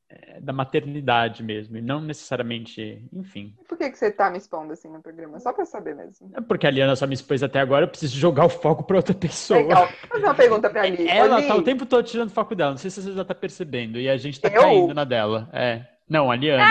é, 0.10 0.40
da 0.40 0.54
maternidade 0.54 1.44
mesmo. 1.44 1.78
E 1.78 1.82
não 1.82 2.00
necessariamente, 2.00 3.08
enfim. 3.12 3.56
Por 3.68 3.78
que, 3.78 3.90
que 3.90 3.98
você 3.98 4.12
tá 4.12 4.30
me 4.30 4.38
expondo 4.38 4.74
assim 4.74 4.88
no 4.88 5.02
programa? 5.02 5.40
Só 5.40 5.52
pra 5.52 5.66
saber 5.66 5.96
mesmo. 5.96 6.32
É 6.36 6.42
porque 6.42 6.68
a 6.68 6.72
Liana 6.72 6.96
só 6.96 7.08
me 7.08 7.14
expôs 7.14 7.42
até 7.42 7.60
agora, 7.60 7.86
eu 7.86 7.90
preciso 7.90 8.18
jogar 8.18 8.46
o 8.46 8.50
foco 8.50 8.84
pra 8.84 8.98
outra 8.98 9.16
pessoa. 9.16 9.60
Legal. 9.60 9.88
Vou 9.88 10.10
fazer 10.10 10.26
uma 10.26 10.36
pergunta 10.36 10.70
pra 10.70 10.86
Li. 10.86 11.08
Ela 11.08 11.40
Li, 11.40 11.48
tá 11.48 11.56
o 11.56 11.64
tempo 11.64 11.86
todo 11.86 12.04
tirando 12.06 12.30
foco 12.30 12.56
dela, 12.56 12.72
não 12.72 12.78
sei 12.78 12.92
se 12.92 13.02
você 13.02 13.14
já 13.14 13.26
tá 13.26 13.34
percebendo. 13.34 14.00
E 14.00 14.10
a 14.10 14.18
gente 14.18 14.40
tá 14.40 14.50
Eu? 14.50 14.62
caindo 14.62 14.94
na 14.94 15.04
dela. 15.04 15.50
É. 15.52 15.86
Não, 16.08 16.30
a 16.30 16.36
Liana. 16.36 16.64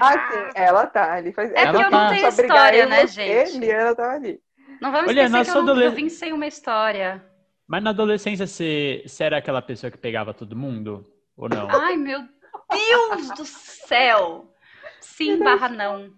Ah, 0.00 0.30
sim, 0.32 0.50
ela 0.56 0.86
tá 0.86 1.14
ali. 1.14 1.32
Faz... 1.32 1.50
É 1.52 1.66
porque 1.66 1.76
eu 1.76 1.90
não 1.90 1.90
pra 1.90 2.08
tenho 2.10 2.28
história, 2.28 2.86
né, 2.86 3.06
você, 3.06 3.46
gente? 3.46 3.58
Liana 3.58 3.94
tava 3.94 4.14
ali. 4.14 4.40
Não 4.80 4.90
vamos 4.90 5.10
Olha, 5.10 5.24
esquecer 5.24 5.52
que 5.52 5.58
eu, 5.58 5.62
não, 5.62 5.80
eu 5.80 5.92
vim 5.92 6.08
sem 6.08 6.32
uma 6.32 6.46
história. 6.46 7.22
Mas 7.68 7.84
na 7.84 7.90
adolescência 7.90 8.46
você, 8.46 9.04
você 9.06 9.22
era 9.22 9.38
aquela 9.38 9.62
pessoa 9.62 9.90
que 9.90 9.96
pegava 9.96 10.34
todo 10.34 10.56
mundo? 10.56 11.06
Ou 11.36 11.48
não? 11.48 11.68
Ai, 11.70 11.96
meu 11.96 12.20
Deus 12.20 13.30
do 13.36 13.44
céu! 13.44 14.52
Sim, 15.00 15.38
barra 15.38 15.68
não. 15.68 16.14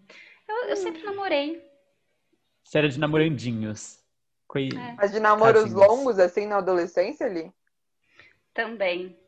Eu, 0.48 0.56
eu 0.68 0.76
sempre 0.76 1.02
namorei. 1.02 1.62
Você 2.62 2.78
era 2.78 2.88
de 2.88 2.98
namorandinhos. 2.98 4.02
Coi- 4.46 4.68
É. 4.68 4.92
Mas 4.94 5.12
de 5.12 5.20
namoros 5.20 5.62
Casinhos. 5.62 5.86
longos, 5.88 6.18
assim, 6.18 6.46
na 6.46 6.58
adolescência 6.58 7.26
ali? 7.26 7.52
Também. 8.52 9.18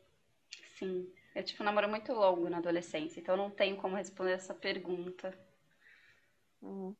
Sim. 0.78 1.10
Eu 1.34 1.42
tive 1.42 1.62
um 1.62 1.66
namoro 1.66 1.88
muito 1.88 2.12
longo 2.12 2.48
na 2.48 2.58
adolescência, 2.58 3.20
então 3.20 3.34
eu 3.34 3.38
não 3.38 3.50
tenho 3.50 3.76
como 3.76 3.96
responder 3.96 4.32
essa 4.32 4.54
pergunta. 4.54 5.36
Hum. 6.62 6.94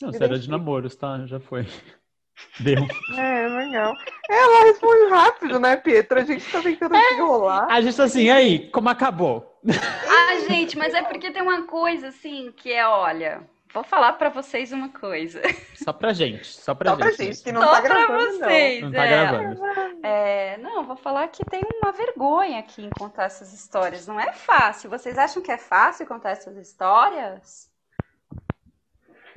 Não, 0.00 0.12
você 0.12 0.22
era 0.24 0.38
de 0.38 0.48
namoros, 0.50 0.96
tá? 0.96 1.26
Já 1.26 1.38
foi. 1.40 1.66
Deu. 2.60 2.86
É, 3.16 3.46
legal. 3.48 3.94
Ela 4.28 4.64
responde 4.64 5.10
rápido, 5.10 5.58
né, 5.60 5.76
Pietro? 5.76 6.18
A 6.20 6.24
gente 6.24 6.50
tá 6.50 6.60
tentando 6.62 6.96
É. 6.96 7.14
enrolar. 7.14 7.66
A 7.70 7.80
gente 7.80 7.96
tá 7.96 8.04
assim, 8.04 8.30
aí, 8.30 8.68
como 8.70 8.88
acabou? 8.88 9.60
Ah, 9.68 10.40
gente, 10.48 10.76
mas 10.78 10.94
é 10.94 11.02
porque 11.02 11.30
tem 11.30 11.42
uma 11.42 11.62
coisa 11.66 12.08
assim 12.08 12.52
que 12.56 12.72
é, 12.72 12.86
olha, 12.86 13.42
vou 13.72 13.82
falar 13.84 14.12
pra 14.14 14.28
vocês 14.28 14.72
uma 14.72 14.88
coisa. 14.88 15.40
Só 15.74 15.92
pra 15.92 16.12
gente, 16.12 16.46
só 16.46 16.74
pra 16.74 16.90
Só 16.90 16.96
pra 16.96 17.10
gente. 17.10 17.24
gente 17.24 17.42
que 17.44 17.52
não 17.52 17.62
Só 17.62 17.70
tá 17.72 17.80
pra 17.82 17.94
gravando, 18.06 18.38
vocês. 18.38 18.82
Não 18.82 18.92
tá 18.92 19.04
é. 19.04 19.08
gravando. 19.26 19.60
É, 20.02 20.56
não, 20.58 20.84
vou 20.84 20.96
falar 20.96 21.28
que 21.28 21.44
tem 21.44 21.62
uma 21.82 21.92
vergonha 21.92 22.58
aqui 22.60 22.84
em 22.84 22.90
contar 22.90 23.24
essas 23.24 23.52
histórias. 23.52 24.06
Não 24.06 24.18
é 24.18 24.32
fácil. 24.32 24.88
Vocês 24.90 25.16
acham 25.18 25.42
que 25.42 25.50
é 25.52 25.58
fácil 25.58 26.06
contar 26.06 26.30
essas 26.30 26.56
histórias? 26.56 27.68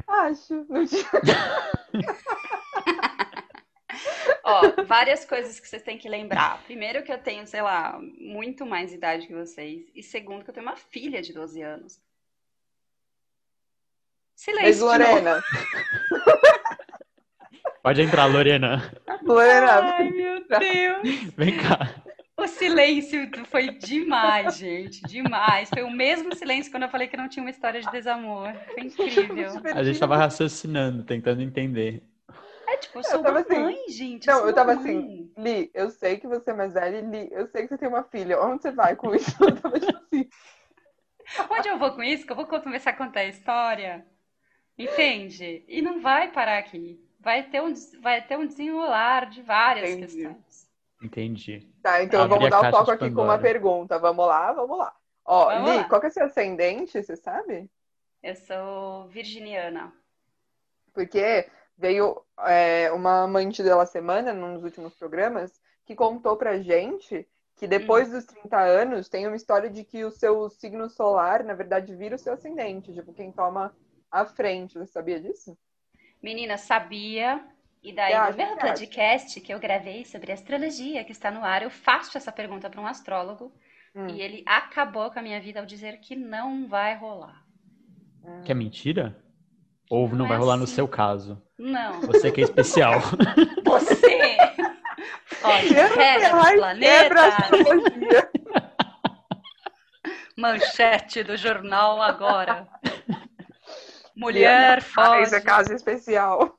não. 0.08 0.16
Acho. 0.26 0.66
Não 0.70 0.86
tinha- 0.86 1.06
Ó, 4.52 4.84
várias 4.86 5.26
coisas 5.26 5.60
que 5.60 5.68
vocês 5.68 5.82
têm 5.82 5.98
que 5.98 6.10
lembrar. 6.10 6.62
Primeiro 6.64 7.04
que 7.04 7.12
eu 7.12 7.18
tenho, 7.18 7.48
sei 7.48 7.62
lá, 7.62 8.00
muito 8.20 8.66
mais 8.66 8.94
idade 8.94 9.28
que 9.28 9.34
vocês. 9.34 9.90
E 9.96 10.04
segundo 10.04 10.44
que 10.44 10.50
eu 10.50 10.54
tenho 10.54 10.66
uma 10.66 10.76
filha 10.76 11.22
de 11.22 11.34
12 11.34 11.62
anos. 11.62 12.02
Mas, 14.62 14.78
Silêncio. 14.78 14.86
novo. 14.86 14.98
Lorena, 14.98 15.44
Pode 17.84 18.02
entrar, 18.02 18.26
Lorena. 18.26 18.94
Lorena, 19.24 19.96
Ai, 19.96 20.10
meu 20.12 20.48
Deus. 20.48 21.34
Vem 21.36 21.58
cá. 21.58 22.04
O 22.38 22.48
silêncio 22.48 23.30
foi 23.46 23.70
demais, 23.70 24.58
gente. 24.58 25.02
Demais. 25.04 25.70
Foi 25.70 25.84
o 25.84 25.92
mesmo 25.92 26.36
silêncio 26.36 26.72
quando 26.72 26.84
eu 26.84 26.90
falei 26.90 27.08
que 27.08 27.18
não 27.18 27.30
tinha 27.30 27.44
uma 27.44 27.52
história 27.52 27.82
de 27.82 27.92
desamor. 27.92 28.52
Foi 28.74 28.82
incrível. 28.86 29.62
A 29.76 29.84
gente 29.84 30.00
tava 30.00 30.18
raciocinando, 30.18 31.04
tentando 31.04 31.42
entender. 31.42 32.04
Tipo, 32.82 33.00
eu 33.00 33.04
sou 33.04 33.20
Eu 33.20 33.24
tava 33.24 33.38
uma 33.38 33.42
assim- 33.42 33.60
mãe, 33.64 33.78
gente. 33.90 34.28
Não, 34.28 34.46
eu 34.48 34.54
tava 34.54 34.76
mãe. 34.76 34.84
assim, 34.84 35.34
Li, 35.38 35.72
eu 35.74 35.90
sei 35.90 36.18
que 36.18 36.28
você 36.28 36.50
é 36.52 36.54
mais 36.54 36.74
velha, 36.74 37.02
Li, 37.02 37.30
eu 37.32 37.48
sei 37.48 37.62
que 37.64 37.70
você 37.70 37.78
tem 37.78 37.88
uma 37.88 38.04
filha. 38.04 38.42
Onde 38.42 38.62
você 38.64 38.72
vai 38.72 38.96
com 38.96 39.14
isso? 39.16 39.32
Eu 39.44 39.56
tava 39.62 39.80
tipo 39.80 39.98
assim. 39.98 40.30
Onde 41.50 41.70
eu 41.70 41.78
vou 41.78 41.92
com 41.96 42.04
isso? 42.04 42.26
Que 42.26 42.32
eu 42.32 42.36
vou 42.36 42.46
começar 42.46 42.90
a 42.90 42.96
contar 42.96 43.22
a 43.22 43.26
história. 43.26 44.06
Entende? 44.78 45.64
E 45.68 45.82
não 45.82 46.02
vai 46.02 46.32
parar 46.32 46.58
aqui. 46.58 47.00
Vai 47.20 47.44
ter 47.44 47.62
um, 47.62 47.74
vai 48.02 48.22
ter 48.22 48.38
um 48.38 48.46
desenrolar 48.48 49.30
de 49.30 49.42
várias 49.42 49.92
Entendi. 49.92 50.08
questões. 50.24 50.68
Entendi. 51.04 51.70
Tá, 51.82 52.04
então 52.04 52.24
Abrir 52.24 52.36
vamos 52.36 52.50
dar 52.50 52.68
o 52.68 52.72
foco 52.72 52.92
aqui 52.92 53.10
com 53.12 53.22
uma 53.24 53.38
pergunta. 53.40 53.98
Vamos 54.00 54.26
lá, 54.28 54.52
vamos 54.52 54.78
lá. 54.78 54.94
Ó, 55.24 55.46
Vamos 55.54 55.70
Li, 55.72 55.78
lá. 55.78 55.84
qual 55.86 56.02
que 56.02 56.08
é 56.08 56.10
seu 56.10 56.26
ascendente, 56.26 57.02
você 57.02 57.16
sabe? 57.16 57.70
Eu 58.24 58.36
sou 58.36 59.08
virginiana. 59.08 59.94
Porque 60.94 61.48
veio 61.82 62.22
é, 62.48 62.92
uma 62.92 63.24
amante 63.24 63.64
dela 63.64 63.86
semana, 63.86 64.32
num 64.32 64.54
dos 64.54 64.64
últimos 64.64 64.94
programas, 64.94 65.52
que 65.84 65.96
contou 65.96 66.38
pra 66.38 66.60
gente 66.60 67.28
que 67.58 67.68
depois 67.68 68.08
Hum. 68.08 68.14
dos 68.14 68.26
30 68.26 68.60
anos 68.60 69.10
tem 69.10 69.28
uma 69.28 69.36
história 69.36 69.70
de 69.70 69.84
que 69.84 70.04
o 70.04 70.10
seu 70.10 70.50
signo 70.50 70.90
solar, 70.90 71.44
na 71.44 71.54
verdade, 71.54 71.96
vira 71.96 72.16
o 72.16 72.18
seu 72.18 72.34
ascendente. 72.34 72.92
Tipo, 72.92 73.14
quem 73.14 73.32
toma 73.32 73.76
a 74.10 74.26
frente. 74.26 74.80
Você 74.80 74.92
sabia 74.92 75.20
disso? 75.20 75.56
Menina, 76.24 76.58
sabia. 76.58 77.44
E 77.84 77.94
daí, 77.94 78.14
no 78.32 78.38
meu 78.38 78.58
podcast 78.58 79.40
que 79.42 79.54
eu 79.54 79.60
gravei 79.60 80.06
sobre 80.06 80.32
astrologia, 80.32 81.04
que 81.04 81.12
está 81.12 81.30
no 81.30 81.44
ar, 81.44 81.62
eu 81.62 81.70
faço 81.70 82.18
essa 82.18 82.32
pergunta 82.32 82.68
para 82.68 82.82
um 82.82 82.88
astrólogo. 82.88 83.52
Hum. 83.96 84.08
E 84.08 84.22
ele 84.22 84.44
acabou 84.48 85.12
com 85.12 85.20
a 85.20 85.22
minha 85.22 85.40
vida 85.40 85.60
ao 85.60 85.66
dizer 85.66 86.00
que 86.00 86.16
não 86.16 86.68
vai 86.68 86.96
rolar. 86.96 87.46
Hum. 88.24 88.42
Que 88.44 88.52
é 88.52 88.56
mentira? 88.56 89.16
Ou 89.92 90.08
não, 90.08 90.20
Não 90.20 90.28
vai 90.30 90.38
é 90.38 90.40
rolar 90.40 90.56
no 90.56 90.64
assim. 90.64 90.76
seu 90.76 90.88
caso? 90.88 91.42
Não. 91.60 92.00
Você 92.04 92.32
que 92.32 92.40
é 92.40 92.46
especial. 92.46 92.94
Você! 93.66 94.38
Do 95.42 95.74
Ferraz 95.74 96.24
quebra 96.24 96.40
a 96.40 96.54
planeta! 96.54 97.26
astrologia. 97.28 98.32
Manchete 100.38 101.24
do 101.24 101.36
jornal 101.36 102.02
agora. 102.02 102.68
Mulher 104.16 104.78
é 104.78 104.82
foge. 104.82 105.42
caso 105.42 105.74
especial. 105.74 106.58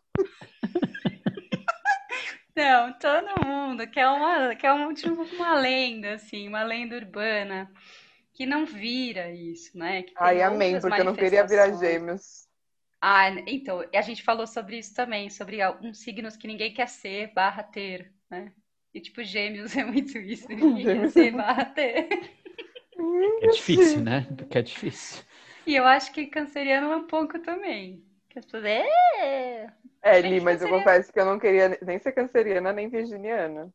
Não, 2.55 2.93
todo 2.99 3.47
mundo 3.47 3.87
quer 3.87 4.09
uma, 4.09 4.55
quer 4.57 4.73
um, 4.73 4.93
tipo, 4.93 5.23
uma 5.23 5.55
lenda, 5.55 6.15
assim, 6.15 6.47
uma 6.49 6.63
lenda 6.63 6.97
urbana, 6.97 7.71
que 8.35 8.45
não 8.45 8.67
vira 8.67 9.31
isso, 9.31 9.77
né? 9.79 10.03
Que 10.03 10.13
tem 10.13 10.17
Ai, 10.19 10.43
amém, 10.43 10.79
porque 10.79 11.01
eu 11.01 11.05
não 11.05 11.15
queria 11.15 11.47
virar 11.47 11.71
gêmeos. 11.79 12.47
Ah, 13.03 13.31
então, 13.49 13.83
a 13.95 14.03
gente 14.03 14.23
falou 14.23 14.47
sobre 14.47 14.79
isso 14.79 14.95
também, 14.95 15.29
sobre 15.31 15.61
alguns 15.61 15.99
signos 16.01 16.37
que 16.37 16.47
ninguém 16.47 16.73
quer 16.73 16.89
ser 16.89 17.33
barra 17.35 17.63
ter, 17.65 18.15
né? 18.31 18.55
E 18.95 19.01
tipo, 19.01 19.25
gêmeos 19.25 19.77
é 19.77 19.85
muito 19.85 20.19
isso, 20.19 20.47
ninguém 20.53 20.89
quer 20.89 21.07
Gêmeos 21.07 21.11
ser 21.11 21.33
é 21.33 21.33
barra 21.33 21.65
ter. 21.67 22.09
É 23.41 23.47
difícil, 23.49 24.01
né? 24.03 24.23
Porque 24.37 24.57
é 24.59 24.63
difícil. 24.63 25.23
E 25.67 25.75
eu 25.75 25.85
acho 25.87 26.13
que 26.13 26.27
canceriano 26.27 26.93
é 26.93 26.97
um 26.97 27.07
pouco 27.07 27.39
também. 27.41 28.05
Que 28.29 28.39
as 28.39 28.45
pessoas, 28.45 28.65
é, 28.65 29.73
É, 30.03 30.21
Li, 30.21 30.41
mas 30.41 30.61
eu 30.63 30.69
canceriana. 30.69 30.69
confesso 30.69 31.13
que 31.13 31.19
eu 31.21 31.25
não 31.25 31.39
queria 31.39 31.79
nem 31.83 31.99
ser 31.99 32.13
canceriana 32.13 32.73
nem 32.73 32.89
virginiana. 32.89 33.73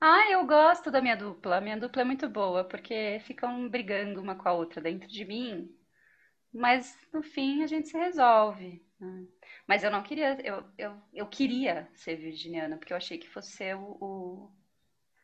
Ah, 0.00 0.30
eu 0.30 0.46
gosto 0.46 0.90
da 0.90 1.00
minha 1.00 1.16
dupla. 1.16 1.60
Minha 1.60 1.76
dupla 1.78 2.02
é 2.02 2.04
muito 2.04 2.28
boa, 2.28 2.62
porque 2.64 3.20
ficam 3.24 3.68
brigando 3.70 4.20
uma 4.20 4.34
com 4.34 4.48
a 4.48 4.52
outra 4.52 4.80
dentro 4.82 5.08
de 5.08 5.24
mim, 5.24 5.74
mas 6.52 6.96
no 7.12 7.22
fim 7.22 7.62
a 7.62 7.66
gente 7.66 7.88
se 7.88 7.96
resolve. 7.98 8.84
né? 9.00 9.26
Mas 9.66 9.82
eu 9.84 9.90
não 9.90 10.02
queria, 10.02 10.38
eu, 10.46 10.64
eu, 10.78 11.02
eu 11.12 11.26
queria 11.28 11.88
ser 11.94 12.16
virginiana, 12.16 12.76
porque 12.78 12.92
eu 12.92 12.96
achei 12.96 13.18
que 13.18 13.28
fosse 13.28 13.52
ser 13.52 13.76
o, 13.76 13.96
o, 14.00 14.52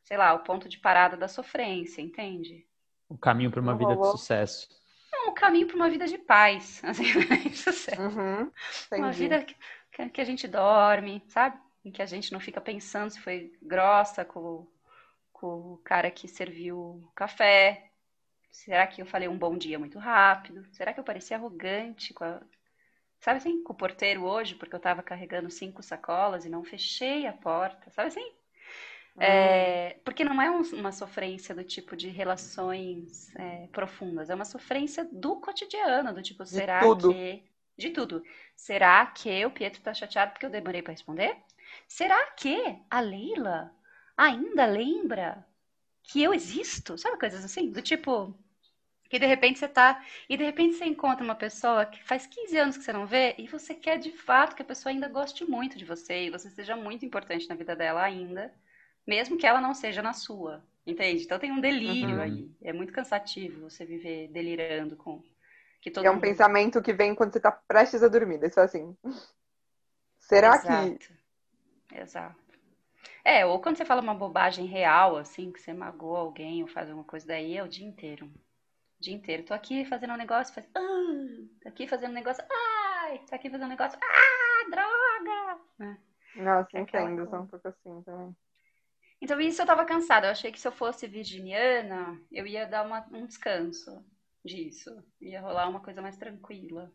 sei 0.05 0.17
lá, 0.19 0.35
o 0.35 0.45
ponto 0.45 0.69
de 0.69 0.79
parada 0.79 1.17
da 1.17 1.29
sofrência, 1.29 2.03
entende? 2.03 2.67
O 3.07 3.19
caminho 3.19 3.51
para 3.51 3.61
uma 3.61 3.75
Não 3.75 3.77
vida 3.77 3.95
de 3.95 4.07
rolou. 4.07 4.07
sucesso. 4.07 4.67
Não, 5.13 5.31
o 5.31 5.35
caminho 5.35 5.67
para 5.67 5.77
uma 5.77 5.91
vida 5.91 6.07
de 6.07 6.19
paz, 6.19 6.83
assim, 6.85 7.05
sucesso. 7.55 8.01
Uhum, 8.01 8.51
Uma 8.97 9.13
vida 9.13 9.45
que, 9.45 9.55
que- 9.93 10.11
que 10.11 10.21
a 10.21 10.25
gente 10.25 10.47
dorme, 10.49 11.23
sabe? 11.29 11.59
Em 11.85 11.91
que 11.93 12.03
a 12.03 12.07
gente 12.07 12.33
não 12.33 12.41
fica 12.41 12.61
pensando 12.61 13.11
se 13.11 13.21
foi 13.21 13.53
grossa 13.63 14.25
com, 14.25 14.67
com 15.33 15.75
o 15.75 15.79
cara 15.79 16.11
que 16.11 16.29
serviu 16.29 16.79
o 16.79 17.13
café. 17.15 17.88
Será 18.51 18.87
que 18.87 19.01
eu 19.01 19.07
falei 19.07 19.29
um 19.29 19.39
bom 19.39 19.57
dia 19.57 19.79
muito 19.79 19.99
rápido? 19.99 20.67
Será 20.73 20.93
que 20.93 21.01
eu 21.01 21.05
pareci 21.05 21.35
arrogante 21.35 22.13
com 22.15 22.25
a... 22.25 22.41
Sabe 23.21 23.39
assim, 23.39 23.63
com 23.63 23.73
o 23.73 23.77
porteiro 23.77 24.25
hoje, 24.25 24.55
porque 24.55 24.75
eu 24.75 24.79
estava 24.79 25.03
carregando 25.03 25.51
cinco 25.51 25.83
sacolas 25.83 26.45
e 26.45 26.49
não 26.49 26.63
fechei 26.65 27.27
a 27.27 27.33
porta, 27.33 27.91
sabe 27.91 28.09
assim? 28.09 28.33
É, 29.21 29.97
porque 30.05 30.25
não 30.25 30.41
é 30.41 30.49
um, 30.51 30.63
uma 30.75 30.93
sofrência 30.93 31.55
do 31.55 31.65
tipo 31.65 31.97
de 31.97 32.09
relações 32.09 33.35
é, 33.35 33.67
profundas, 33.73 34.31
é 34.31 34.35
uma 34.35 34.45
sofrência 34.45 35.05
do 35.11 35.41
cotidiano, 35.41 36.15
do 36.15 36.23
tipo, 36.23 36.47
será 36.47 36.81
tudo. 36.81 37.13
que. 37.13 37.43
De 37.77 37.91
tudo. 37.91 38.23
Será 38.57 39.07
que 39.07 39.45
o 39.45 39.51
Pietro 39.51 39.81
tá 39.83 39.93
chateado 39.95 40.33
porque 40.33 40.47
eu 40.47 40.51
demorei 40.51 40.83
para 40.83 40.93
responder? 40.93 41.37
Será 41.87 42.31
que 42.33 42.77
a 42.91 43.01
Leila 43.01 43.73
ainda 44.17 44.67
lembra 44.67 45.45
que 46.09 46.23
eu 46.23 46.35
existo? 46.35 46.99
Sabe 46.99 47.19
coisas 47.21 47.45
assim? 47.45 47.71
Do 47.73 47.83
tipo. 47.83 48.35
Que 49.11 49.19
de 49.19 49.27
repente 49.27 49.59
você 49.59 49.69
tá. 49.69 50.05
E 50.29 50.37
de 50.37 50.45
repente 50.45 50.77
você 50.77 50.87
encontra 50.87 51.25
uma 51.25 51.35
pessoa 51.37 51.87
que 51.87 52.03
faz 52.05 52.27
15 52.27 52.59
anos 52.59 52.77
que 52.79 52.85
você 52.85 52.93
não 52.93 53.07
vê 53.07 53.35
e 53.39 53.49
você 53.49 53.75
quer 53.75 53.99
de 53.99 54.13
fato 54.13 54.57
que 54.57 54.63
a 54.63 54.67
pessoa 54.67 54.93
ainda 54.93 55.09
goste 55.09 55.45
muito 55.47 55.79
de 55.79 55.85
você 55.85 56.27
e 56.27 56.31
você 56.31 56.51
seja 56.51 56.77
muito 56.77 57.07
importante 57.07 57.49
na 57.49 57.55
vida 57.57 57.77
dela 57.77 58.03
ainda 58.03 58.53
mesmo 59.07 59.39
que 59.39 59.47
ela 59.47 59.61
não 59.61 59.75
seja 59.75 60.03
na 60.03 60.13
sua, 60.13 60.63
entende? 60.87 61.25
Então 61.25 61.39
tem 61.39 61.51
um 61.53 61.61
delírio 61.61 62.17
Uhum. 62.17 62.23
aí. 62.23 62.51
É 62.63 62.73
muito 62.73 62.93
cansativo 62.93 63.71
você 63.71 63.85
viver 63.87 64.29
delirando 64.29 64.97
com 64.97 65.23
que 65.81 65.91
todo 65.91 66.07
É 66.07 66.11
um 66.11 66.15
mundo... 66.15 66.23
pensamento 66.23 66.83
que 66.83 66.93
vem 66.93 67.15
quando 67.15 67.33
você 67.33 67.41
tá 67.41 67.51
prestes 67.53 68.03
a 68.03 68.09
dormir. 68.09 68.39
Você 68.39 68.51
fala 68.51 68.67
assim. 68.67 68.97
Será 70.21 70.59
que. 70.59 70.99
Exato. 71.93 72.48
É, 73.29 73.45
ou 73.45 73.61
quando 73.61 73.77
você 73.77 73.85
fala 73.85 74.01
uma 74.01 74.15
bobagem 74.15 74.65
real, 74.65 75.17
assim, 75.17 75.53
que 75.53 75.61
você 75.61 75.73
magoa 75.75 76.21
alguém 76.21 76.63
ou 76.63 76.69
faz 76.69 76.89
alguma 76.89 77.05
coisa 77.07 77.27
daí, 77.27 77.57
é 77.57 77.63
o 77.63 77.69
dia 77.69 77.87
inteiro. 77.87 78.25
O 78.27 79.03
dia 79.03 79.15
inteiro. 79.15 79.45
Tô 79.45 79.53
aqui 79.53 79.85
fazendo 79.85 80.15
um 80.15 80.17
negócio, 80.17 80.55
faz... 80.55 80.67
ah, 80.75 81.49
tô 81.63 81.69
aqui 81.69 81.87
fazendo 81.87 82.11
um 82.13 82.15
negócio, 82.15 82.43
ai, 82.51 83.19
tô 83.29 83.35
aqui 83.35 83.51
fazendo 83.51 83.67
um 83.67 83.71
negócio, 83.77 83.99
ah, 84.03 84.71
droga! 84.71 85.61
né? 85.79 85.99
Nossa, 86.37 86.71
É 86.75 86.81
entendo, 86.81 87.29
sou 87.29 87.41
um 87.41 87.47
pouco 87.47 87.69
assim 87.69 88.03
também. 88.03 88.37
Então, 89.21 89.41
isso 89.41 89.61
eu 89.61 89.67
tava 89.67 89.85
cansada. 89.85 90.27
Eu 90.29 90.31
achei 90.33 90.51
que 90.51 90.61
se 90.61 90.67
eu 90.67 90.73
fosse 90.73 91.07
virginiana, 91.07 92.19
eu 92.33 92.47
ia 92.47 92.67
dar 92.67 92.87
uma- 92.87 93.07
um 93.13 93.27
descanso 93.27 94.05
disso. 94.45 94.91
Ia 95.21 95.41
rolar 95.43 95.69
uma 95.69 95.81
coisa 95.81 96.01
mais 96.01 96.17
tranquila. 96.17 96.91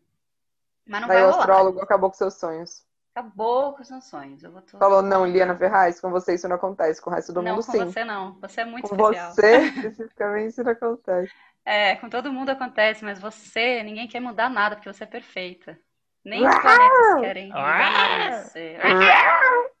Mas 0.86 1.00
não 1.00 1.08
Daí 1.08 1.18
vai 1.18 1.26
o 1.26 1.30
rolar. 1.30 1.38
astrólogo 1.38 1.80
acabou 1.80 2.10
com 2.10 2.16
seus 2.16 2.34
sonhos. 2.34 2.84
Acabou 3.14 3.74
com 3.74 3.82
os 3.82 3.88
meus 3.88 4.04
sonhos. 4.06 4.42
Eu 4.42 4.50
vou 4.50 4.60
tô... 4.60 4.76
Falou, 4.76 5.00
não, 5.00 5.24
Liana 5.24 5.56
Ferraz, 5.56 6.00
com 6.00 6.10
você 6.10 6.34
isso 6.34 6.48
não 6.48 6.56
acontece, 6.56 7.00
com 7.00 7.10
o 7.10 7.12
resto 7.12 7.32
do 7.32 7.40
Não, 7.40 7.52
mundo 7.54 7.64
com 7.64 7.70
sim. 7.70 7.78
você 7.78 8.04
não. 8.04 8.36
Você 8.40 8.62
é 8.62 8.64
muito 8.64 8.88
Com 8.88 8.96
especial. 8.96 9.32
você, 9.32 9.56
especificamente, 9.70 10.48
isso 10.48 10.64
não 10.64 10.72
acontece. 10.72 11.32
É, 11.64 11.94
com 11.94 12.08
todo 12.08 12.32
mundo 12.32 12.50
acontece, 12.50 13.04
mas 13.04 13.20
você, 13.20 13.84
ninguém 13.84 14.08
quer 14.08 14.18
mudar 14.18 14.50
nada, 14.50 14.74
porque 14.74 14.92
você 14.92 15.04
é 15.04 15.06
perfeita. 15.06 15.78
Nem 16.24 16.44
os 16.44 16.58
planetas 16.58 17.20
querem 17.20 17.46
mudar 17.48 17.92
nada 17.92 18.24
em 18.24 18.42
você. 18.42 18.78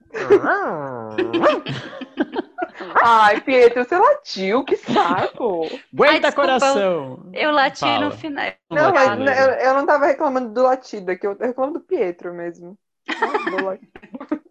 Ai, 3.02 3.40
Pietro, 3.40 3.84
você 3.84 3.98
latiu, 3.98 4.64
que 4.64 4.76
saco. 4.76 5.66
Aguenta 5.92 6.30
coração! 6.30 7.30
Eu 7.32 7.50
lati 7.50 7.80
Fala. 7.80 8.04
no 8.04 8.10
final. 8.12 8.46
Não, 8.70 8.92
mas 8.92 9.38
eu, 9.38 9.50
eu 9.54 9.74
não 9.74 9.84
tava 9.84 10.06
reclamando 10.06 10.50
do 10.50 10.62
latido 10.62 11.10
aqui, 11.10 11.26
eu 11.26 11.36
reclamo 11.36 11.72
do 11.72 11.80
Pietro 11.80 12.32
mesmo. 12.32 12.78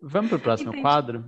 Vamos 0.01 0.30
pro 0.30 0.39
próximo 0.39 0.70
Entendi. 0.70 0.82
quadro? 0.82 1.26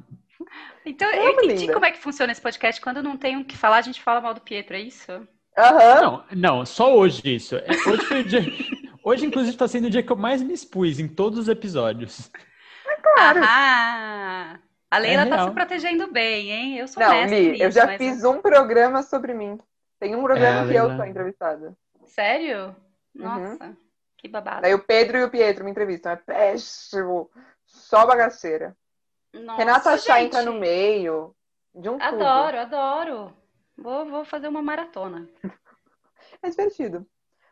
Então, 0.86 1.10
eu 1.12 1.32
entendi 1.32 1.62
linda. 1.62 1.74
como 1.74 1.86
é 1.86 1.92
que 1.92 1.98
funciona 2.00 2.32
esse 2.32 2.42
podcast. 2.42 2.80
Quando 2.82 3.02
não 3.02 3.18
tem 3.18 3.38
o 3.38 3.46
que 3.46 3.58
falar, 3.58 3.78
a 3.78 3.82
gente 3.82 4.02
fala 4.02 4.22
mal 4.22 4.34
do 4.34 4.42
Pietro, 4.42 4.76
é 4.76 4.82
isso? 4.82 5.12
Aham. 5.58 6.02
Não, 6.02 6.24
não, 6.60 6.66
só 6.66 6.96
hoje 6.96 7.22
isso. 7.36 7.56
É, 7.56 7.66
Hoje 7.88 8.02
foi 8.06 8.22
o 8.22 8.24
dia. 8.24 8.42
Hoje, 9.04 9.26
inclusive, 9.26 9.56
tá 9.56 9.68
sendo 9.68 9.86
o 9.86 9.90
dia 9.90 10.02
que 10.04 10.12
eu 10.12 10.16
mais 10.18 10.42
me 10.42 10.52
expus 10.54 11.00
em 11.00 11.08
todos 11.08 11.38
os 11.40 11.48
episódios. 11.48 12.32
Claro. 13.04 13.40
Ah, 13.44 14.58
a 14.90 14.98
Leila 14.98 15.22
É 15.24 15.26
tá 15.28 15.46
se 15.48 15.52
protegendo 15.52 16.12
bem, 16.12 16.52
hein? 16.52 16.78
Eu 16.80 16.88
sou 16.88 17.02
Não, 17.04 17.26
Li, 17.26 17.52
nisso, 17.52 17.64
eu 17.64 17.72
já 17.72 17.86
mas- 17.86 17.98
fiz 17.98 18.24
um 18.24 18.42
programa 18.42 19.04
sobre 19.04 19.34
mim. 19.34 19.60
Tem 20.00 20.16
um 20.16 20.24
programa 20.24 20.62
É, 20.62 20.72
que 20.72 20.74
eu 20.78 20.84
Leila. 20.88 20.98
sou 20.98 21.06
entrevistada. 21.06 21.78
Sério? 22.06 22.76
Uhum. 23.16 23.76
Que 24.26 24.32
babado. 24.32 24.62
Daí 24.64 24.74
o 24.74 24.80
Pedro 24.84 25.20
e 25.20 25.24
o 25.24 25.30
Pietro 25.30 25.64
me 25.64 25.70
entrevistam. 25.70 26.12
É 26.12 26.16
péssimo. 26.16 27.30
Só 27.64 28.08
bagaceira. 28.08 28.76
Nossa, 29.32 29.60
Renata 29.60 29.98
Chá 30.00 30.20
entra 30.20 30.42
no 30.42 30.54
meio. 30.54 31.36
De 31.76 31.88
um. 31.90 32.02
Adoro, 32.02 32.58
adoro. 32.60 33.34
Vou, 33.78 34.06
vou 34.10 34.26
fazer 34.26 34.48
uma 34.48 34.62
maratona. 34.64 35.28
É 36.42 36.50
divertido. 36.50 37.06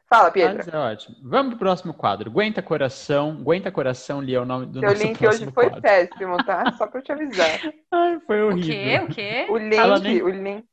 Fala, 0.10 0.32
Pietro. 0.32 0.58
Mas 0.58 0.68
é 0.68 0.78
ótimo. 0.78 1.16
Vamos 1.24 1.50
pro 1.52 1.60
próximo 1.60 1.94
quadro. 1.94 2.30
Aguenta 2.30 2.62
coração. 2.62 3.38
Aguenta 3.40 3.72
coração, 3.72 4.20
Lia, 4.20 4.38
é 4.38 4.42
o 4.42 4.46
nome 4.46 4.66
do 4.66 4.80
Seu 4.80 4.90
nosso 4.90 5.04
link 5.04 5.18
próximo 5.20 5.46
hoje 5.46 5.54
foi 5.54 5.66
quadro. 5.66 5.82
péssimo, 5.82 6.44
tá? 6.44 6.72
Só 6.78 6.88
pra 6.88 7.02
te 7.02 7.12
avisar. 7.12 7.60
Ai, 7.92 8.20
foi 8.22 8.42
O 8.44 8.48
horrível. 8.48 8.66
quê? 8.74 9.00
O 9.00 9.08
quê? 9.16 9.48
O 9.50 9.58
link, 9.58 10.02
nem- 10.02 10.22
o 10.24 10.30
link. 10.30 10.66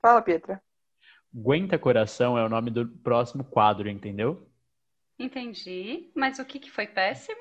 Fala, 0.00 0.20
Pietra. 0.20 0.60
Aguenta 1.34 1.78
coração 1.78 2.36
é 2.36 2.44
o 2.44 2.48
nome 2.48 2.70
do 2.70 2.86
próximo 2.88 3.44
quadro, 3.44 3.88
entendeu? 3.88 4.48
Entendi. 5.22 6.10
Mas 6.14 6.38
o 6.38 6.44
que 6.44 6.58
que 6.58 6.70
foi 6.70 6.86
péssimo? 6.86 7.40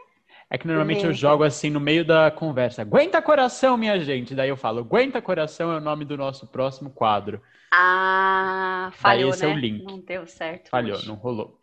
É 0.49 0.57
que 0.57 0.67
normalmente 0.67 1.05
eu 1.05 1.13
jogo 1.13 1.43
assim 1.43 1.69
no 1.69 1.79
meio 1.79 2.03
da 2.05 2.29
conversa. 2.29 2.81
Aguenta 2.81 3.21
coração, 3.21 3.77
minha 3.77 3.99
gente. 3.99 4.35
Daí 4.35 4.49
eu 4.49 4.57
falo, 4.57 4.79
aguenta 4.79 5.21
coração 5.21 5.71
é 5.71 5.77
o 5.77 5.81
nome 5.81 6.03
do 6.03 6.17
nosso 6.17 6.45
próximo 6.47 6.89
quadro. 6.89 7.41
Ah, 7.73 8.91
falhou, 8.95 9.29
esse 9.29 9.45
é 9.45 9.47
né? 9.47 9.53
o 9.53 9.57
link. 9.57 9.83
Não 9.85 9.99
deu 9.99 10.27
certo 10.27 10.69
Falhou, 10.69 10.97
hoje. 10.97 11.07
não 11.07 11.15
rolou. 11.15 11.57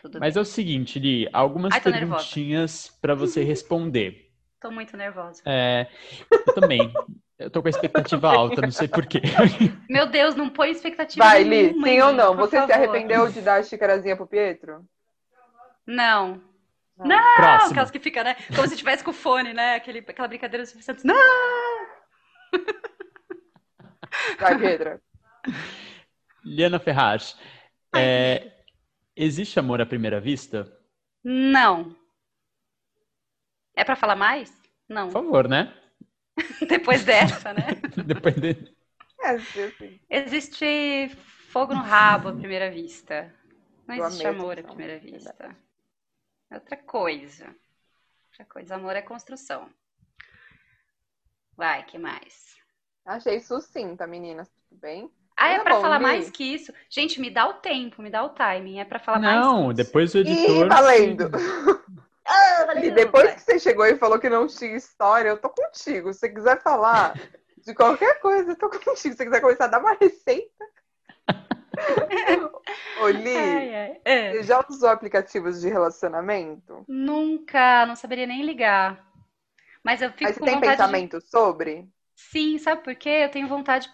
Tudo 0.00 0.20
Mas 0.20 0.34
bem. 0.34 0.40
é 0.40 0.42
o 0.42 0.44
seguinte, 0.44 1.00
Li, 1.00 1.28
algumas 1.32 1.74
Ai, 1.74 1.80
perguntinhas 1.80 2.96
pra 3.00 3.14
você 3.16 3.42
responder. 3.44 4.30
Tô 4.60 4.70
muito 4.70 4.96
nervosa. 4.96 5.42
É, 5.44 5.88
eu 6.30 6.54
também. 6.54 6.92
Eu 7.38 7.50
tô 7.50 7.60
com 7.62 7.68
a 7.68 7.70
expectativa 7.70 8.28
alta, 8.32 8.60
não 8.62 8.70
sei 8.70 8.88
porquê. 8.88 9.20
Meu 9.88 10.06
Deus, 10.06 10.34
não 10.34 10.48
põe 10.50 10.70
expectativa 10.70 11.24
Vai, 11.24 11.42
Li, 11.42 11.48
nenhuma 11.72 11.86
sim 11.88 12.00
ou 12.00 12.12
não? 12.12 12.36
Você 12.36 12.60
se 12.60 12.66
favor. 12.66 12.72
arrependeu 12.72 13.28
de 13.30 13.40
dar 13.40 13.60
a 13.60 13.62
xicarazinha 13.62 14.16
pro 14.16 14.26
Pietro? 14.26 14.84
Não. 15.88 16.42
Não. 16.98 17.06
Não, 17.06 17.34
Próximo. 17.36 17.70
aquelas 17.70 17.90
que 17.90 17.98
fica, 17.98 18.22
né? 18.22 18.36
Como 18.54 18.68
se 18.68 18.76
tivesse 18.76 19.02
com 19.02 19.10
o 19.10 19.14
fone, 19.14 19.54
né? 19.54 19.76
Aquele, 19.76 20.00
aquela 20.00 20.28
brincadeira 20.28 20.64
do 20.64 20.66
Silvio 20.66 20.84
Santos. 20.84 21.02
Não! 21.02 21.16
Vai, 24.38 24.58
Pietra. 24.58 25.00
Liana 26.44 26.78
Ferraz, 26.78 27.38
é, 27.96 28.52
existe 29.16 29.58
amor 29.58 29.80
à 29.80 29.86
primeira 29.86 30.20
vista? 30.20 30.70
Não. 31.24 31.96
É 33.74 33.82
pra 33.82 33.96
falar 33.96 34.16
mais? 34.16 34.52
Não. 34.88 35.06
Por 35.06 35.24
favor, 35.24 35.48
né? 35.48 35.72
Depois 36.68 37.02
dessa, 37.04 37.54
né? 37.54 37.80
Depois 38.04 38.34
de... 38.34 38.74
É, 39.22 39.30
assim. 39.30 40.00
Existe 40.10 41.08
fogo 41.48 41.74
no 41.74 41.82
rabo 41.82 42.28
à 42.28 42.32
primeira 42.32 42.70
vista. 42.70 43.34
Não 43.86 43.94
existe 43.94 44.26
amor 44.26 44.58
à 44.58 44.62
primeira 44.62 44.98
vista. 44.98 45.56
É 46.50 46.54
outra 46.54 46.76
coisa. 46.76 47.54
Outra 48.30 48.44
coisa. 48.46 48.74
Amor 48.74 48.96
é 48.96 49.02
construção. 49.02 49.68
Vai, 51.56 51.84
que 51.84 51.98
mais? 51.98 52.56
Achei 53.04 53.40
sucinta, 53.40 54.06
meninas. 54.06 54.48
Tudo 54.68 54.80
bem? 54.80 55.10
Ah, 55.36 55.48
é 55.48 55.56
Tá 55.58 55.62
pra 55.64 55.74
bom, 55.76 55.82
falar 55.82 55.98
Li. 55.98 56.02
mais 56.02 56.30
que 56.30 56.44
isso? 56.44 56.72
Gente, 56.90 57.20
me 57.20 57.30
dá 57.30 57.46
o 57.48 57.54
tempo, 57.54 58.02
me 58.02 58.10
dá 58.10 58.22
o 58.24 58.30
timing. 58.30 58.80
É 58.80 58.84
pra 58.84 58.98
falar 58.98 59.18
mais 59.20 59.40
Não, 59.40 59.66
que 59.74 59.80
isso. 59.80 59.86
depois 59.86 60.14
o 60.14 60.18
Ih, 60.18 60.20
editor. 60.20 60.68
valendo. 60.68 61.30
Ah, 62.30 62.62
E 62.62 62.66
valeu, 62.66 62.94
depois 62.94 63.34
que 63.36 63.40
você 63.40 63.58
chegou 63.58 63.86
e 63.86 63.96
falou 63.96 64.18
que 64.18 64.28
não 64.28 64.46
tinha 64.46 64.76
história, 64.76 65.30
eu 65.30 65.40
tô 65.40 65.48
contigo. 65.48 66.12
Se 66.12 66.20
você 66.20 66.28
quiser 66.28 66.60
falar 66.60 67.18
de 67.56 67.74
qualquer 67.74 68.20
coisa, 68.20 68.50
eu 68.52 68.56
tô 68.56 68.68
contigo. 68.68 68.96
Se 68.96 69.14
você 69.14 69.24
quiser 69.24 69.40
começar 69.40 69.64
a 69.64 69.68
dar 69.68 69.80
uma 69.80 69.94
receita. 69.94 70.66
Ô, 73.00 73.08
Li, 73.08 73.30
Ai, 73.34 73.74
ai. 73.74 74.00
É. 74.04 74.20
você 74.30 74.42
já 74.44 74.64
usou 74.68 74.88
aplicativos 74.90 75.60
de 75.60 75.68
relacionamento? 75.68 76.86
Nunca, 76.88 77.86
não 77.86 77.94
saberia 77.94 78.26
nem 78.26 78.42
ligar. 78.44 79.06
Mas 79.84 80.02
eu 80.02 80.12
fico 80.12 80.28
Mas 80.28 80.36
você 80.36 80.40
com 80.40 80.46
tem 80.46 80.50
vontade 80.50 80.86
de... 80.86 80.96
pensamento 80.96 81.20
sobre? 81.20 81.90
Sim, 82.14 82.58
sabe 82.58 82.82
por 82.82 82.94
quê? 82.96 83.08
Eu 83.24 83.30
tenho 83.30 83.48
vontade, 83.48 83.88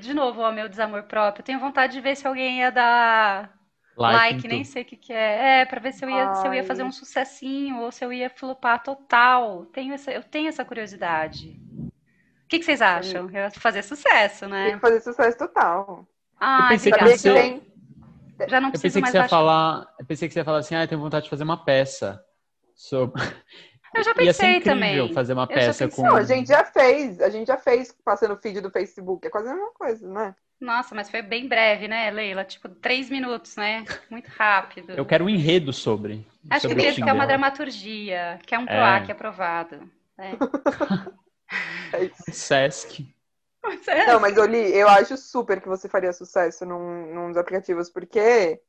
de 0.00 0.14
novo, 0.14 0.40
ó, 0.42 0.52
meu 0.52 0.68
desamor 0.68 1.04
próprio, 1.04 1.40
eu 1.40 1.44
tenho 1.46 1.58
vontade 1.60 1.94
de 1.94 2.00
ver 2.00 2.14
se 2.16 2.26
alguém 2.26 2.58
ia 2.60 2.70
dar 2.70 3.58
Like, 3.96 4.32
like, 4.32 4.46
em 4.46 4.48
nem 4.48 4.64
sei 4.64 4.82
o 4.82 4.84
que 4.84 4.96
que 4.96 5.12
é. 5.12 5.60
É, 5.62 5.64
pra 5.66 5.80
ver 5.80 5.92
se 5.92 6.04
eu 6.04 6.10
ia, 6.10 6.32
se 6.34 6.46
eu 6.46 6.54
ia 6.54 6.62
fazer 6.64 6.82
um 6.84 6.92
sucessinho 6.92 7.80
ou 7.80 7.90
se 7.92 8.04
eu 8.04 8.12
ia 8.12 8.30
flopar 8.30 8.82
total. 8.82 9.66
Tenho 9.66 9.94
essa, 9.94 10.12
eu 10.12 10.22
tenho 10.22 10.48
essa 10.48 10.64
curiosidade. 10.64 11.60
O 12.44 12.48
que 12.48 12.58
que 12.60 12.64
vocês 12.64 12.82
acham? 12.82 13.26
Eu 13.30 13.30
ia 13.44 13.50
fazer 13.52 13.82
sucesso, 13.84 14.48
né? 14.48 14.72
que 14.72 14.80
fazer 14.80 15.00
sucesso 15.00 15.38
total. 15.38 16.06
Pensei 16.66 16.92
que 16.92 16.98
Sabia 16.98 16.98
obrigada. 16.98 17.18
que 17.18 17.30
tem. 17.30 17.62
Já 18.48 18.60
não 18.60 18.68
Eu 18.68 18.72
preciso 18.72 18.82
pensei 18.82 18.90
que 18.92 19.00
mais 19.00 19.12
você 19.12 19.18
ia 19.18 19.28
falar. 19.28 19.94
Eu 19.98 20.06
pensei 20.06 20.28
que 20.28 20.34
você 20.34 20.40
ia 20.40 20.44
falar 20.44 20.58
assim, 20.58 20.74
ah, 20.74 20.84
eu 20.84 20.88
tenho 20.88 21.00
vontade 21.00 21.24
de 21.24 21.30
fazer 21.30 21.44
uma 21.44 21.64
peça. 21.64 22.24
sobre- 22.74 23.20
Eu 23.92 24.04
já 24.04 24.10
Ia 24.20 24.32
ser 24.32 24.42
pensei 24.44 24.60
também. 24.60 25.12
fazer 25.12 25.32
uma 25.32 25.42
Eu 25.42 25.48
já 25.48 25.54
peça 25.54 25.84
pensei. 25.88 26.04
com. 26.04 26.08
Não, 26.08 26.16
a 26.16 26.22
gente 26.22 26.46
já 26.48 26.64
fez. 26.64 27.20
A 27.20 27.28
gente 27.28 27.48
já 27.48 27.56
fez 27.56 27.92
passando 28.04 28.34
o 28.34 28.36
feed 28.36 28.60
do 28.60 28.70
Facebook. 28.70 29.26
É 29.26 29.30
quase 29.30 29.48
a 29.48 29.52
mesma 29.52 29.72
coisa, 29.74 30.08
né? 30.08 30.34
Nossa, 30.60 30.94
mas 30.94 31.10
foi 31.10 31.22
bem 31.22 31.48
breve, 31.48 31.88
né, 31.88 32.08
Leila? 32.10 32.44
Tipo, 32.44 32.68
três 32.68 33.10
minutos, 33.10 33.56
né? 33.56 33.84
Muito 34.08 34.28
rápido. 34.28 34.92
Eu 34.92 35.04
quero 35.04 35.24
um 35.24 35.28
enredo 35.28 35.72
sobre. 35.72 36.24
Acho 36.48 36.68
que 36.68 36.68
sobre 36.74 36.82
o 36.88 36.94
tem 36.94 37.02
que 37.02 37.10
é 37.10 37.12
uma 37.12 37.26
dramaturgia, 37.26 38.38
que 38.46 38.54
é 38.54 38.58
um 38.60 38.62
É. 38.62 38.66
PROAC 38.66 39.10
aprovado. 39.10 39.80
né? 40.16 40.36
É. 41.92 42.08
Sesc. 42.30 43.12
É- 43.88 44.06
Não, 44.06 44.20
mas 44.20 44.36
Oli, 44.38 44.74
eu 44.74 44.88
acho 44.88 45.16
super 45.16 45.60
que 45.60 45.68
você 45.68 45.88
faria 45.88 46.12
sucesso 46.12 46.64
num, 46.64 47.14
num 47.14 47.28
dos 47.28 47.36
aplicativos, 47.36 47.90
porque 47.90 48.60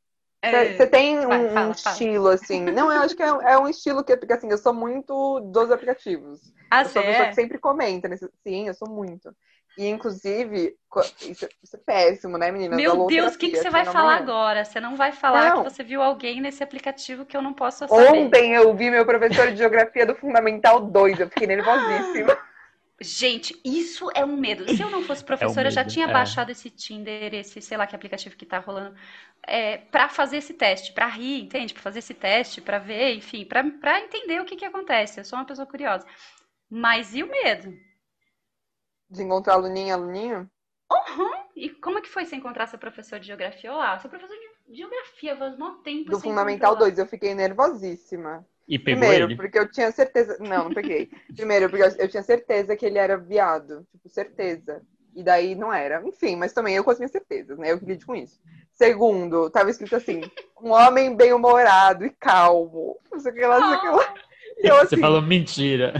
é- 0.42 0.74
você 0.74 0.86
tem 0.86 1.18
um, 1.20 1.24
fala, 1.24 1.54
fala. 1.54 1.74
estilo, 1.74 2.28
assim. 2.28 2.62
Não, 2.64 2.92
eu 2.92 3.00
acho 3.02 3.16
que 3.16 3.22
é, 3.22 3.26
é 3.26 3.58
um 3.58 3.68
estilo 3.68 4.04
que, 4.04 4.16
porque 4.16 4.32
assim, 4.32 4.50
eu 4.50 4.58
sou 4.58 4.74
muito 4.74 5.40
dos 5.40 5.70
aplicativos. 5.70 6.40
Ah, 6.70 6.82
Eu 6.82 6.88
sou 6.88 7.00
a 7.00 7.04
você 7.04 7.10
pessoa 7.10 7.26
é? 7.26 7.28
que 7.28 7.34
sempre 7.34 7.58
comenta. 7.58 8.08
Nesse... 8.08 8.28
Sim, 8.42 8.68
eu 8.68 8.74
sou 8.74 8.88
muito. 8.88 9.34
E, 9.76 9.88
inclusive, 9.88 10.76
isso, 11.22 11.48
isso 11.62 11.76
é 11.76 11.78
péssimo, 11.78 12.36
né, 12.36 12.50
meninas? 12.50 12.76
Meu 12.76 13.06
Deus, 13.06 13.34
o 13.34 13.38
que, 13.38 13.48
que 13.50 13.56
você 13.56 13.70
vai 13.70 13.86
falar 13.86 14.16
agora? 14.16 14.64
Você 14.64 14.78
não 14.80 14.96
vai 14.96 15.12
falar 15.12 15.50
Não. 15.50 15.62
que 15.64 15.70
você 15.70 15.82
viu 15.82 16.02
alguém 16.02 16.40
nesse 16.42 16.62
aplicativo 16.62 17.24
que 17.24 17.34
eu 17.34 17.40
não 17.40 17.54
posso 17.54 17.88
saber. 17.88 18.08
Ontem 18.08 18.54
eu 18.54 18.74
vi 18.74 18.90
meu 18.90 19.06
professor 19.06 19.50
de 19.50 19.56
geografia 19.56 20.04
do 20.04 20.14
Fundamental 20.14 20.80
2, 20.80 21.20
eu 21.20 21.28
fiquei 21.28 21.46
nervosíssima. 21.46 22.36
Gente, 23.02 23.58
isso 23.64 24.10
é 24.14 24.24
um 24.24 24.36
medo. 24.36 24.68
Se 24.68 24.82
eu 24.82 24.90
não 24.90 25.02
fosse 25.02 25.22
professora, 25.24 25.68
eu 25.68 25.72
já 25.72 25.84
tinha 25.84 26.06
é. 26.06 26.12
baixado 26.12 26.50
esse 26.50 26.70
Tinder, 26.70 27.34
esse, 27.34 27.60
sei 27.60 27.76
lá 27.76 27.86
que 27.86 27.96
aplicativo 27.96 28.36
que 28.36 28.46
tá 28.46 28.58
rolando, 28.58 28.96
é, 29.46 29.78
para 29.78 30.08
fazer 30.08 30.38
esse 30.38 30.54
teste, 30.54 30.92
pra 30.92 31.06
rir, 31.06 31.42
entende? 31.42 31.74
Pra 31.74 31.82
fazer 31.82 31.98
esse 32.00 32.14
teste, 32.14 32.60
pra 32.60 32.78
ver, 32.78 33.14
enfim, 33.14 33.44
pra 33.44 33.62
pra 33.64 34.00
entender 34.00 34.40
o 34.40 34.44
que 34.44 34.56
que 34.56 34.64
acontece. 34.64 35.20
Eu 35.20 35.24
sou 35.24 35.38
uma 35.38 35.46
pessoa 35.46 35.66
curiosa. 35.66 36.06
Mas 36.70 37.14
e 37.14 37.22
o 37.22 37.30
medo? 37.30 37.76
De 39.10 39.22
encontrar 39.22 39.54
aluninha, 39.54 39.94
aluninho. 39.94 40.50
E 41.54 41.68
como 41.68 41.98
é 41.98 42.00
que 42.02 42.08
foi 42.08 42.24
você 42.24 42.36
encontrar 42.36 42.66
seu 42.66 42.78
professor 42.78 43.20
de 43.20 43.26
geografia? 43.26 43.72
Olá, 43.72 43.98
seu 43.98 44.08
professor 44.10 44.34
de 44.34 44.76
geografia, 44.76 45.36
faz 45.36 45.58
mó 45.58 45.72
tempo 45.82 46.10
Do 46.10 46.18
Fundamental 46.20 46.72
encontrou 46.72 46.74
lá. 46.74 46.78
2, 46.78 46.98
eu 46.98 47.06
fiquei 47.06 47.34
nervosíssima. 47.34 48.46
E 48.72 48.78
pegou 48.78 49.00
Primeiro, 49.00 49.24
ele. 49.26 49.36
porque 49.36 49.58
eu 49.58 49.70
tinha 49.70 49.90
certeza. 49.92 50.38
Não, 50.40 50.64
não 50.64 50.72
peguei. 50.74 51.10
Primeiro, 51.36 51.68
porque 51.68 51.84
eu- 52.02 52.08
tinha 52.08 52.22
certeza 52.22 52.74
que 52.76 52.86
ele 52.86 52.98
era 52.98 53.16
viado. 53.18 53.86
Tipo, 53.92 54.08
certeza. 54.08 54.82
E 55.14 55.22
daí 55.22 55.54
não 55.54 55.70
era. 55.72 56.02
Enfim, 56.06 56.36
mas 56.36 56.54
também 56.54 56.74
eu 56.74 56.82
com 56.82 56.90
as 56.90 56.98
minhas 56.98 57.12
certezas, 57.12 57.58
né? 57.58 57.70
Eu 57.72 57.78
que 57.78 57.84
lido 57.84 58.06
com 58.06 58.14
isso. 58.14 58.40
Segundo, 58.72 59.50
tava 59.50 59.70
escrito 59.70 59.94
assim: 59.94 60.22
um 60.60 60.70
homem 60.70 61.14
bem-humorado 61.14 62.06
e 62.06 62.10
calmo. 62.10 62.98
Não 63.12 63.20
sei 63.20 63.30
o 63.32 63.34
que 63.34 63.46
lá, 63.46 63.60
não 63.60 63.68
sei 63.68 63.76
o 63.76 63.80
que 63.82 63.88
lá. 63.88 64.14
E 64.62 64.66
eu 64.68 64.76
Você 64.80 64.94
assim. 64.94 64.96
falou 64.96 65.20
mentira. 65.20 65.92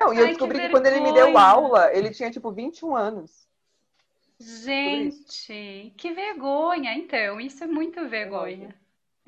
Não, 0.00 0.12
e 0.12 0.16
eu 0.18 0.22
Ai, 0.24 0.26
que 0.26 0.30
descobri 0.32 0.58
que, 0.60 0.68
quando 0.70 0.86
ele 0.86 1.00
me 1.00 1.12
deu 1.12 1.38
aula, 1.38 1.92
ele 1.94 2.10
tinha 2.10 2.30
tipo 2.30 2.50
21 2.50 2.96
anos. 2.96 3.48
Gente, 4.40 5.92
que 5.96 6.12
vergonha. 6.12 6.94
Então, 6.94 7.40
isso 7.40 7.62
é 7.62 7.66
muito 7.66 8.08
vergonha. 8.08 8.74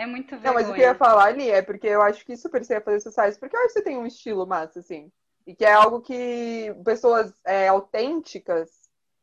É 0.03 0.07
muito 0.07 0.37
Não, 0.43 0.55
mas 0.55 0.69
o 0.69 0.75
que 0.75 0.81
eu 0.81 0.85
ia 0.87 0.95
vergonha. 0.95 0.95
falar 0.95 1.25
ali 1.27 1.51
é 1.51 1.63
porque 1.63 1.87
eu 1.87 2.03
acho 2.03 2.25
que 2.25 2.37
super 2.37 2.65
você 2.65 2.75
ia 2.75 2.81
fazer 2.81 3.01
sucesso, 3.01 3.39
porque 3.39 3.57
eu 3.57 3.61
acho 3.61 3.69
que 3.69 3.75
você 3.75 3.83
tem 3.85 3.97
um 3.99 4.07
estilo 4.07 4.47
massa, 4.47 4.81
assim. 4.81 5.11
E 5.47 5.55
que 5.55 5.65
é 5.65 5.73
algo 5.73 6.01
que 6.01 6.75
pessoas 6.85 7.33
é, 7.45 7.69
autênticas 7.69 8.71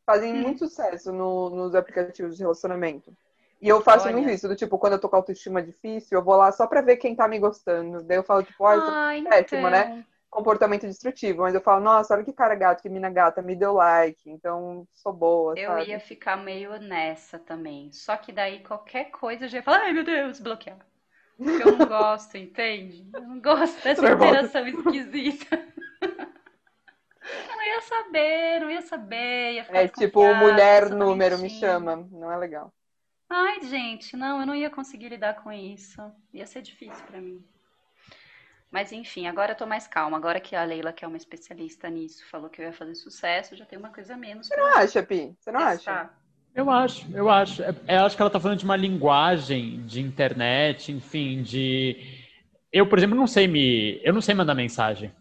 fazem 0.06 0.34
Hum. 0.34 0.42
muito 0.42 0.58
sucesso 0.66 1.12
no- 1.12 1.50
nos 1.50 1.74
aplicativos 1.74 2.36
de 2.36 2.42
relacionamento. 2.42 3.12
E 3.60 3.68
eu 3.68 3.80
faço 3.82 4.04
Olha. 4.04 4.16
muito 4.16 4.30
isso, 4.30 4.48
do 4.48 4.56
tipo, 4.56 4.78
quando 4.78 4.94
eu 4.94 4.98
tô 5.00 5.08
com 5.08 5.16
autoestima 5.16 5.62
difícil, 5.62 6.18
eu 6.18 6.24
vou 6.24 6.36
lá 6.36 6.50
só 6.52 6.66
pra 6.66 6.80
ver 6.80 6.96
quem 6.96 7.14
tá 7.14 7.28
me 7.28 7.38
gostando. 7.38 8.02
Daí 8.02 8.16
eu 8.16 8.22
falo, 8.24 8.42
tipo, 8.42 8.66
eu 8.66 8.82
tô 8.82 8.92
Ah, 8.92 9.12
péssimo, 9.28 9.68
né? 9.68 10.04
Comportamento 10.30 10.86
destrutivo, 10.86 11.42
mas 11.42 11.54
eu 11.54 11.60
falo, 11.60 11.82
nossa, 11.82 12.14
olha 12.14 12.24
que 12.24 12.32
cara 12.32 12.54
gato, 12.54 12.82
que 12.82 12.88
mina 12.88 13.10
gata, 13.10 13.42
me 13.42 13.56
deu 13.56 13.72
like, 13.74 14.30
então 14.30 14.86
sou 14.92 15.12
boa, 15.12 15.54
Eu 15.54 15.62
sabe? 15.66 15.90
ia 15.90 16.00
ficar 16.00 16.36
meio 16.36 16.78
nessa 16.80 17.38
também. 17.38 17.92
Só 17.92 18.16
que 18.16 18.32
daí 18.32 18.60
qualquer 18.64 19.10
coisa 19.10 19.44
eu 19.44 19.48
já 19.48 19.58
ia 19.58 19.62
falar, 19.62 19.82
ai 19.82 19.92
meu 19.92 20.04
Deus, 20.04 20.40
bloquear. 20.40 20.78
Porque 21.44 21.62
eu 21.62 21.70
não 21.70 21.84
gosto, 21.88 22.36
entende? 22.36 23.06
Eu 23.14 23.22
não 23.22 23.40
gosto 23.40 23.82
dessa 23.82 24.08
interação 24.08 24.66
esquisita. 24.68 25.56
Eu 27.48 27.56
não 27.56 27.62
ia 27.62 27.80
saber, 27.82 28.60
não 28.60 28.70
ia 28.70 28.82
saber, 28.82 29.54
ia 29.54 29.64
É 29.72 29.88
tipo, 29.88 30.34
mulher 30.34 30.90
número 30.90 31.38
me 31.38 31.48
chama, 31.48 31.96
não 32.10 32.30
é 32.30 32.36
legal. 32.36 32.72
Ai, 33.30 33.62
gente, 33.62 34.16
não, 34.16 34.40
eu 34.40 34.46
não 34.46 34.54
ia 34.54 34.68
conseguir 34.70 35.08
lidar 35.08 35.42
com 35.42 35.50
isso. 35.52 36.00
Ia 36.34 36.46
ser 36.46 36.62
difícil 36.62 37.02
pra 37.06 37.20
mim. 37.20 37.42
Mas 38.70 38.92
enfim, 38.92 39.26
agora 39.26 39.52
eu 39.52 39.56
tô 39.56 39.66
mais 39.66 39.86
calma. 39.86 40.16
Agora 40.16 40.40
que 40.40 40.54
a 40.54 40.64
Leila, 40.64 40.92
que 40.92 41.04
é 41.04 41.08
uma 41.08 41.16
especialista 41.16 41.90
nisso, 41.90 42.24
falou 42.30 42.48
que 42.48 42.60
eu 42.60 42.66
ia 42.66 42.72
fazer 42.72 42.94
sucesso, 42.94 43.56
já 43.56 43.64
tem 43.64 43.78
uma 43.78 43.90
coisa 43.90 44.14
a 44.14 44.16
menos 44.16 44.46
Você 44.46 44.54
pra 44.54 44.64
não 44.64 44.76
acha, 44.78 45.02
Pi? 45.02 45.34
Você 45.38 45.50
não 45.50 45.60
acha? 45.60 45.76
testar. 45.76 46.20
Eu 46.54 46.70
acho, 46.70 47.06
eu 47.14 47.30
acho. 47.30 47.62
É- 47.62 47.74
Eu 47.88 48.04
acho 48.04 48.16
que 48.16 48.22
ela 48.22 48.30
tá 48.30 48.40
falando 48.40 48.58
de 48.58 48.64
uma 48.64 48.76
linguagem 48.76 49.84
de 49.86 50.00
internet, 50.00 50.92
enfim, 50.92 51.42
de. 51.42 51.96
Eu, 52.72 52.86
por 52.86 52.98
exemplo, 52.98 53.16
não 53.16 53.26
sei 53.26 53.48
me. 53.48 54.00
Eu 54.04 54.12
não 54.12 54.20
sei 54.20 54.34
mandar 54.34 54.54
mensagem. 54.54 55.12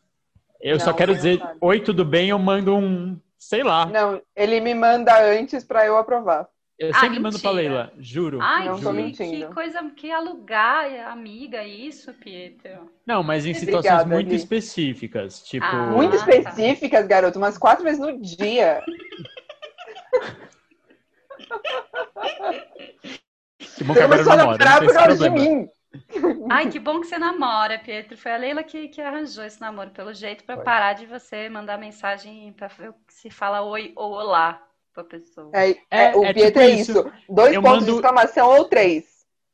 Eu 0.62 0.80
só 0.80 0.88
Não, 0.88 0.94
quero 0.98 1.12
não 1.12 1.18
dizer, 1.18 1.42
oi, 1.62 1.80
tudo 1.80 2.04
bem? 2.04 2.30
Eu 2.30 2.40
mando 2.40 2.76
um. 2.76 3.20
Sei 3.38 3.64
lá. 3.64 3.86
Não, 3.86 4.22
ele 4.36 4.60
me 4.60 4.74
manda 4.74 5.18
antes 5.24 5.64
pra 5.64 5.86
eu 5.86 5.98
aprovar. 5.98 6.48
Eu 6.80 6.92
Ah, 6.92 7.00
sempre 7.02 7.20
mando 7.20 7.38
pra. 7.40 7.52
Leila, 7.52 7.92
juro. 8.00 8.40
Ai, 8.42 8.66
Não 8.70 8.78
juro. 8.78 8.94
mentindo. 8.94 9.48
que 9.48 9.54
coisa, 9.54 9.84
que 9.92 10.10
alugar 10.10 10.86
amiga 11.12 11.62
isso, 11.62 12.14
Pietro. 12.14 12.90
Não, 13.06 13.22
mas 13.22 13.46
em 13.46 13.54
situações 13.54 13.86
Obrigada, 13.86 14.10
muito 14.16 14.30
Gui. 14.30 14.36
específicas. 14.36 15.44
Tipo. 15.44 15.66
Ah, 15.66 15.88
Muito 15.88 16.12
tá. 16.12 16.18
específicas, 16.18 17.06
garoto, 17.06 17.38
umas 17.38 17.58
quatro 17.58 17.84
vezes 17.84 18.00
no 18.00 18.18
dia. 18.22 18.82
Que 23.76 23.84
bom 23.84 23.94
que 23.94 24.00
Você 24.00 24.04
agora 24.04 24.22
eu 24.22 24.26
namoro, 24.26 24.58
não 24.58 24.80
tem 24.80 24.88
esse 25.10 25.24
de 25.24 25.30
mim. 25.30 25.70
Ai, 26.50 26.70
que 26.70 26.80
bom 26.80 27.00
que 27.02 27.08
você 27.08 27.18
namora, 27.18 27.80
Pietro. 27.80 28.18
Foi 28.18 28.32
a 28.32 28.38
Leila 28.38 28.64
que, 28.64 28.88
que 28.88 29.02
arranjou 29.02 29.44
esse 29.44 29.60
namoro, 29.60 29.90
pelo 29.92 30.14
jeito, 30.14 30.44
pra 30.44 30.56
Foi. 30.56 30.64
parar 30.64 30.94
de 30.94 31.06
você 31.06 31.50
mandar 31.50 31.78
mensagem 31.78 32.52
pra 32.54 32.68
ver 32.68 32.94
se 33.08 33.30
fala 33.30 33.62
oi 33.62 33.92
ou 33.96 34.12
olá 34.12 34.69
pra 34.94 35.04
pessoa. 35.04 35.52
É, 35.54 35.70
É, 35.72 35.78
é, 36.12 36.16
o 36.16 36.24
é 36.26 36.34
Pietro 36.34 36.48
tipo 36.48 36.60
é 36.60 36.70
isso. 36.72 36.92
isso. 36.92 37.12
Dois 37.30 37.54
Eu 37.54 37.62
pontos 37.62 37.86
de 37.86 37.92
mando- 37.92 37.96
exclamação 38.02 38.50
ou 38.58 38.66
três. 38.66 39.06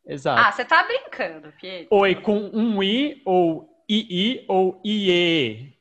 Exato. 0.07 0.39
Ah, 0.41 0.51
você 0.51 0.63
tá 0.65 0.83
brincando, 0.83 1.51
Pietro. 1.59 1.88
Oi 1.91 2.15
com 2.15 2.38
um 2.53 2.81
i, 2.83 3.21
ou 3.25 3.69
ii, 3.89 4.45
ou 4.47 4.79
iê. 4.86 5.73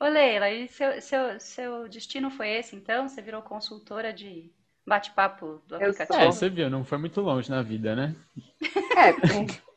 Ô, 0.00 0.04
Leila, 0.06 0.48
e 0.50 0.68
seu, 0.68 1.00
seu, 1.02 1.40
seu 1.40 1.88
destino 1.88 2.30
foi 2.30 2.48
esse, 2.50 2.76
então? 2.76 3.08
Você 3.08 3.20
virou 3.20 3.42
consultora 3.42 4.12
de 4.12 4.50
bate-papo 4.86 5.60
do 5.66 5.74
Eu 5.74 5.88
aplicativo? 5.90 6.18
É, 6.20 6.26
você 6.26 6.48
viu, 6.48 6.70
não 6.70 6.84
foi 6.84 6.96
muito 6.98 7.20
longe 7.20 7.50
na 7.50 7.62
vida, 7.62 7.94
né? 7.96 8.14
É. 8.96 9.12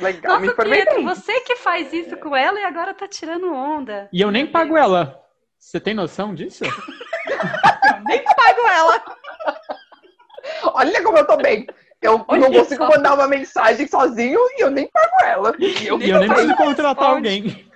Legal, 0.00 0.38
me 0.40 0.46
Nossa, 0.46 0.52
informei 0.52 0.82
Pietro, 0.82 0.94
bem. 0.96 1.04
você 1.06 1.40
que 1.40 1.56
faz 1.56 1.92
isso 1.92 2.16
com 2.18 2.36
ela 2.36 2.60
e 2.60 2.64
agora 2.64 2.94
tá 2.94 3.08
tirando 3.08 3.52
onda. 3.52 4.08
E 4.12 4.20
eu 4.20 4.30
nem 4.30 4.46
pago 4.46 4.76
ela. 4.76 5.20
Você 5.58 5.80
tem 5.80 5.92
noção 5.94 6.34
disso? 6.34 6.62
Eu 8.48 8.64
nem 8.64 8.64
pago 8.64 8.68
ela. 8.68 9.04
Olha 10.74 11.02
como 11.02 11.18
eu 11.18 11.26
tô 11.26 11.36
bem. 11.36 11.66
Eu 12.00 12.24
Olha 12.28 12.40
não 12.40 12.52
consigo 12.52 12.84
só. 12.84 12.90
mandar 12.96 13.14
uma 13.14 13.26
mensagem 13.26 13.86
sozinho 13.88 14.38
e 14.56 14.62
eu 14.62 14.70
nem 14.70 14.86
pago 14.88 15.24
ela. 15.24 15.56
E 15.58 15.86
eu, 15.86 16.00
E 16.00 16.08
eu 16.10 16.18
nem 16.18 16.28
preciso 16.28 16.54
contratar 16.56 17.04
responde. 17.04 17.16
alguém. 17.16 17.68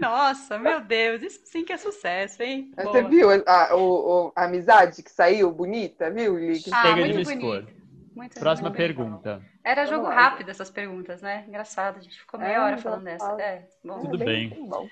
Nossa, 0.00 0.58
meu 0.58 0.80
Deus, 0.82 1.22
isso 1.22 1.40
sim 1.46 1.64
que 1.64 1.72
é 1.72 1.78
sucesso, 1.78 2.42
hein? 2.42 2.70
Você 2.76 3.00
Boa. 3.00 3.08
viu 3.08 3.28
a, 3.46 3.74
o- 3.74 4.32
a 4.36 4.44
amizade 4.44 5.02
que 5.02 5.10
saiu 5.10 5.50
bonita, 5.50 6.10
viu, 6.10 6.36
Lick? 6.38 6.70
Ah, 6.72 6.82
Chega 6.82 6.94
de 6.94 7.00
muito 7.00 7.16
me 7.16 7.22
expor. 7.22 7.62
bonito. 7.62 7.84
Muito, 8.14 8.38
Próxima 8.40 8.70
pergunta. 8.70 9.40
Era 9.64 9.86
jogo 9.86 10.06
rápido 10.08 10.50
essas 10.50 10.70
perguntas, 10.70 11.22
né? 11.22 11.44
Engraçado, 11.48 11.98
a 11.98 12.00
gente 12.02 12.18
ficou 12.20 12.38
meia 12.38 12.52
É, 12.52 12.60
hora 12.60 12.76
falando 12.76 13.04
dessa. 13.04 13.32
É, 13.40 13.66
bom, 13.82 14.02
Tudo 14.02 14.18
bem. 14.18 14.50
bom. 14.68 14.88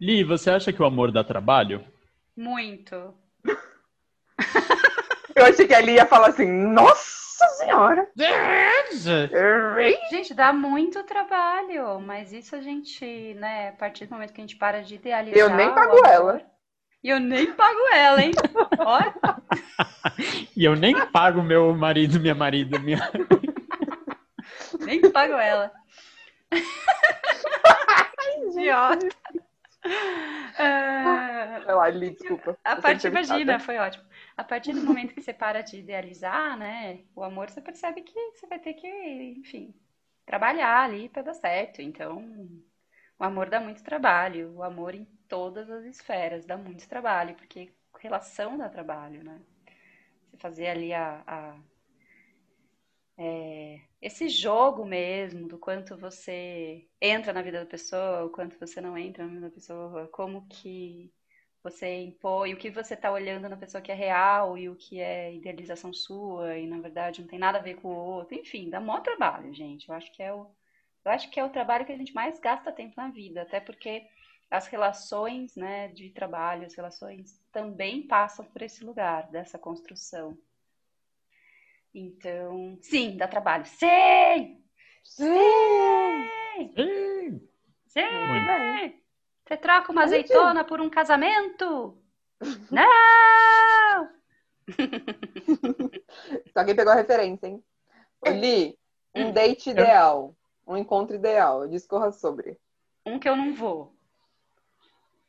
Li, 0.00 0.22
você 0.22 0.50
acha 0.50 0.72
que 0.72 0.82
o 0.82 0.84
amor 0.84 1.10
dá 1.10 1.24
trabalho? 1.24 1.82
muito. 2.36 3.14
Eu 5.34 5.44
achei 5.46 5.66
que 5.66 5.74
ali 5.74 5.94
ia 5.94 6.06
falar 6.06 6.28
assim, 6.28 6.46
nossa 6.46 7.46
senhora! 7.58 8.08
Gente, 10.10 10.32
dá 10.32 10.52
muito 10.52 11.02
trabalho, 11.02 11.98
mas 12.00 12.32
isso 12.32 12.54
a 12.54 12.60
gente, 12.60 13.34
né, 13.34 13.70
a 13.70 13.72
partir 13.72 14.06
do 14.06 14.12
momento 14.14 14.32
que 14.32 14.40
a 14.40 14.44
gente 14.44 14.56
para 14.56 14.82
de 14.82 14.94
idealizar. 14.94 15.38
Eu 15.38 15.50
nem 15.50 15.74
pago 15.74 15.92
amor- 15.98 16.06
ela. 16.06 16.40
E 17.02 17.10
eu 17.10 17.20
nem 17.20 17.52
pago 17.52 17.78
ela, 17.92 18.22
hein? 18.22 18.30
Olha, 18.78 19.14
E 20.56 20.64
eu 20.64 20.74
nem 20.76 20.94
pago 21.06 21.42
meu 21.42 21.74
marido, 21.74 22.18
minha 22.20 22.34
marida, 22.34 22.78
minha. 22.78 22.98
nem 24.86 25.00
pago 25.10 25.34
ela. 25.34 25.70
Idiota. 28.48 29.08
Ah, 30.58 31.60
Vai 31.66 31.74
lá, 31.74 31.88
Li, 31.90 32.10
desculpa. 32.10 32.56
A 32.64 32.72
entrevistada. 32.76 33.08
imagina, 33.08 33.58
foi 33.60 33.76
ótimo. 33.76 34.04
A 34.36 34.44
partir 34.44 34.72
do 34.72 34.82
momento 34.82 35.14
que 35.14 35.22
você 35.22 35.32
para 35.32 35.60
de 35.62 35.78
idealizar, 35.78 36.56
né, 36.58 37.04
o 37.14 37.22
amor, 37.24 37.50
você 37.50 37.60
percebe 37.60 38.02
que 38.02 38.14
você 38.32 38.46
vai 38.46 38.58
ter 38.58 38.74
que, 38.74 38.88
enfim, 39.38 39.74
trabalhar 40.26 40.82
ali 40.84 41.08
para 41.08 41.22
dar 41.22 41.34
certo. 41.34 41.80
Então, 41.82 42.22
O 43.18 43.24
amor 43.24 43.48
dá 43.50 43.60
muito 43.60 43.82
trabalho, 43.84 44.52
o 44.54 44.62
amor 44.62 44.94
em 44.94 45.06
todas 45.28 45.70
as 45.70 45.84
esferas 45.86 46.44
dá 46.46 46.56
muito 46.56 46.88
trabalho, 46.88 47.34
porque 47.36 47.72
relação 48.00 48.58
dá 48.58 48.68
trabalho, 48.68 49.24
né? 49.24 49.40
Você 50.30 50.36
fazer 50.38 50.68
ali 50.68 50.92
a, 50.94 51.22
a 51.26 51.58
é, 53.16 53.80
esse 54.02 54.28
jogo 54.28 54.84
mesmo, 54.84 55.48
do 55.48 55.58
quanto 55.58 55.96
você 55.96 56.86
entra 57.00 57.32
na 57.32 57.42
vida 57.42 57.60
da 57.60 57.66
pessoa, 57.66 58.24
o 58.24 58.30
quanto 58.30 58.58
você 58.58 58.80
não 58.80 58.98
entra 58.98 59.24
na 59.24 59.30
vida 59.34 59.48
da 59.48 59.54
pessoa, 59.54 60.08
como 60.08 60.46
que 60.48 61.12
você 61.64 62.02
impõe, 62.02 62.52
o 62.52 62.58
que 62.58 62.70
você 62.70 62.92
está 62.92 63.10
olhando 63.10 63.48
na 63.48 63.56
pessoa 63.56 63.80
que 63.80 63.90
é 63.90 63.94
real 63.94 64.58
e 64.58 64.68
o 64.68 64.76
que 64.76 65.00
é 65.00 65.32
idealização 65.32 65.94
sua 65.94 66.58
e 66.58 66.66
na 66.66 66.78
verdade 66.78 67.22
não 67.22 67.28
tem 67.28 67.38
nada 67.38 67.56
a 67.56 67.62
ver 67.62 67.76
com 67.76 67.88
o 67.88 67.96
outro, 67.96 68.38
enfim, 68.38 68.68
dá 68.68 68.78
maior 68.78 69.00
trabalho, 69.00 69.52
gente. 69.54 69.88
Eu 69.88 69.94
acho 69.94 70.12
que 70.12 70.22
é 70.22 70.30
o, 70.30 70.46
eu 71.02 71.10
acho 71.10 71.30
que 71.30 71.40
é 71.40 71.44
o 71.44 71.48
trabalho 71.48 71.86
que 71.86 71.92
a 71.92 71.96
gente 71.96 72.14
mais 72.14 72.38
gasta 72.38 72.70
tempo 72.70 72.92
na 72.98 73.08
vida, 73.08 73.40
até 73.42 73.60
porque 73.60 74.06
as 74.50 74.66
relações, 74.66 75.56
né, 75.56 75.88
de 75.88 76.10
trabalho, 76.10 76.66
as 76.66 76.74
relações 76.74 77.42
também 77.50 78.06
passam 78.06 78.44
por 78.44 78.60
esse 78.60 78.84
lugar 78.84 79.30
dessa 79.30 79.58
construção. 79.58 80.36
Então, 81.94 82.76
sim, 82.82 83.16
dá 83.16 83.26
trabalho. 83.26 83.64
Sim! 83.64 84.62
Sim! 85.02 85.32
Sim! 86.76 87.48
Sim! 87.86 89.03
Você 89.46 89.56
troca 89.58 89.92
uma 89.92 90.04
azeitona 90.04 90.64
por 90.64 90.80
um 90.80 90.88
casamento? 90.88 91.96
Não! 92.70 94.08
Alguém 96.54 96.74
pegou 96.74 96.92
a 96.92 96.96
referência, 96.96 97.46
hein? 97.46 97.62
Li, 98.26 98.78
um 99.14 99.26
hum. 99.26 99.32
date 99.32 99.68
ideal, 99.68 100.34
um 100.66 100.76
encontro 100.76 101.14
ideal, 101.14 101.68
discorra 101.68 102.10
sobre. 102.10 102.58
Um 103.04 103.18
que 103.18 103.28
eu 103.28 103.36
não 103.36 103.52
vou. 103.52 103.92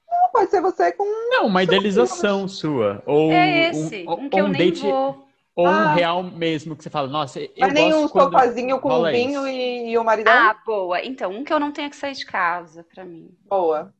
Não, 0.09 0.30
pode 0.32 0.49
ser 0.49 0.61
você 0.61 0.93
com. 0.93 1.03
Não, 1.30 1.47
uma 1.47 1.61
idealização 1.63 2.47
sua. 2.47 3.03
Ou 3.05 3.30
é 3.34 3.70
esse, 3.70 4.05
um, 4.07 4.13
um 4.13 4.30
que 4.30 4.39
eu 4.39 4.47
nem 4.47 4.72
date... 4.72 4.82
vou. 4.82 5.26
Ou 5.53 5.68
ah. 5.68 5.72
um 5.72 5.93
real 5.93 6.24
mesmo, 6.24 6.76
que 6.76 6.84
você 6.84 6.89
fala, 6.89 7.07
nossa, 7.07 7.39
eu 7.39 7.49
Mas 7.59 7.74
nem 7.74 7.93
um 7.93 8.07
quando... 8.07 8.32
sofazinho 8.32 8.80
com 8.80 8.89
o 8.89 9.05
vinho 9.05 9.47
e, 9.47 9.89
e, 9.89 9.97
o 9.97 10.03
maridão? 10.03 10.34
Ah, 10.34 10.53
boa. 10.66 11.03
Então, 11.03 11.32
um 11.32 11.43
que 11.43 11.53
eu 11.53 11.59
não 11.59 11.72
tenho 11.72 11.89
que 11.89 11.95
sair 11.95 12.13
de 12.13 12.26
casa, 12.26 12.84
pra 12.84 13.05
mim. 13.05 13.30
Boa. 13.45 13.93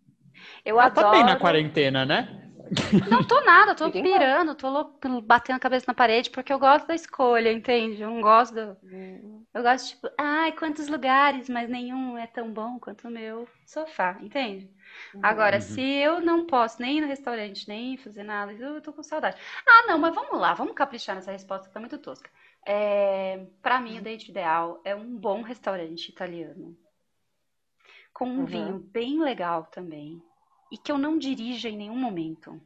Eu 0.64 0.80
ah, 0.80 0.86
adoro... 0.86 1.08
Tá 1.08 1.12
bem 1.12 1.24
na 1.24 1.38
quarentena, 1.38 2.06
né? 2.06 2.46
Não 3.10 3.24
tô 3.24 3.40
nada, 3.42 3.76
tô 3.76 3.92
pirando, 3.92 4.56
tô 4.56 4.70
louco, 4.70 5.22
batendo 5.22 5.58
a 5.58 5.60
cabeça 5.60 5.86
na 5.88 5.94
parede, 5.94 6.30
porque 6.30 6.52
eu 6.52 6.60
gosto 6.60 6.88
da 6.88 6.96
escolha, 6.96 7.52
entende? 7.52 8.02
Eu 8.02 8.10
não 8.10 8.22
gosto 8.22 8.56
do... 8.56 8.78
Eu 9.54 9.62
gosto, 9.62 9.90
tipo, 9.90 10.10
ai, 10.18 10.52
quantos 10.52 10.88
lugares, 10.88 11.48
mas 11.48 11.70
nenhum 11.70 12.18
é 12.18 12.26
tão 12.26 12.52
bom 12.52 12.80
quanto 12.80 13.08
o 13.08 13.12
meu 13.12 13.48
sofá, 13.66 14.18
entende? 14.22 14.70
Agora, 15.22 15.58
uhum. 15.58 15.62
se 15.62 15.82
eu 15.82 16.20
não 16.22 16.46
posso 16.46 16.82
nem 16.82 16.98
ir 16.98 17.02
no 17.02 17.08
restaurante, 17.08 17.68
nem 17.68 17.98
fazer 17.98 18.24
nada, 18.24 18.52
eu 18.54 18.82
tô 18.82 18.92
com 18.92 19.04
saudade. 19.04 19.38
Ah, 19.66 19.86
não, 19.88 19.98
mas 20.00 20.14
vamos 20.16 20.40
lá, 20.40 20.54
vamos 20.54 20.74
caprichar 20.74 21.16
nessa 21.16 21.32
resposta 21.32 21.68
que 21.68 21.74
tá 21.74 21.80
muito 21.80 21.98
tosca. 21.98 22.30
É, 22.68 23.46
para 23.62 23.80
mim, 23.80 24.00
o 24.00 24.02
date 24.02 24.32
ideal 24.32 24.82
é 24.84 24.96
um 24.96 25.16
bom 25.16 25.42
restaurante 25.44 26.10
italiano. 26.10 26.76
Com 28.16 28.26
um 28.26 28.39
uhum. 28.39 28.45
vinho 28.45 28.80
bem 28.80 29.22
legal 29.22 29.66
também. 29.66 30.20
E 30.72 30.78
que 30.78 30.91
eu 30.91 30.97
não 30.97 31.20
dirija 31.20 31.70
em 31.70 31.78
nenhum 31.78 31.95
momento. 31.95 32.59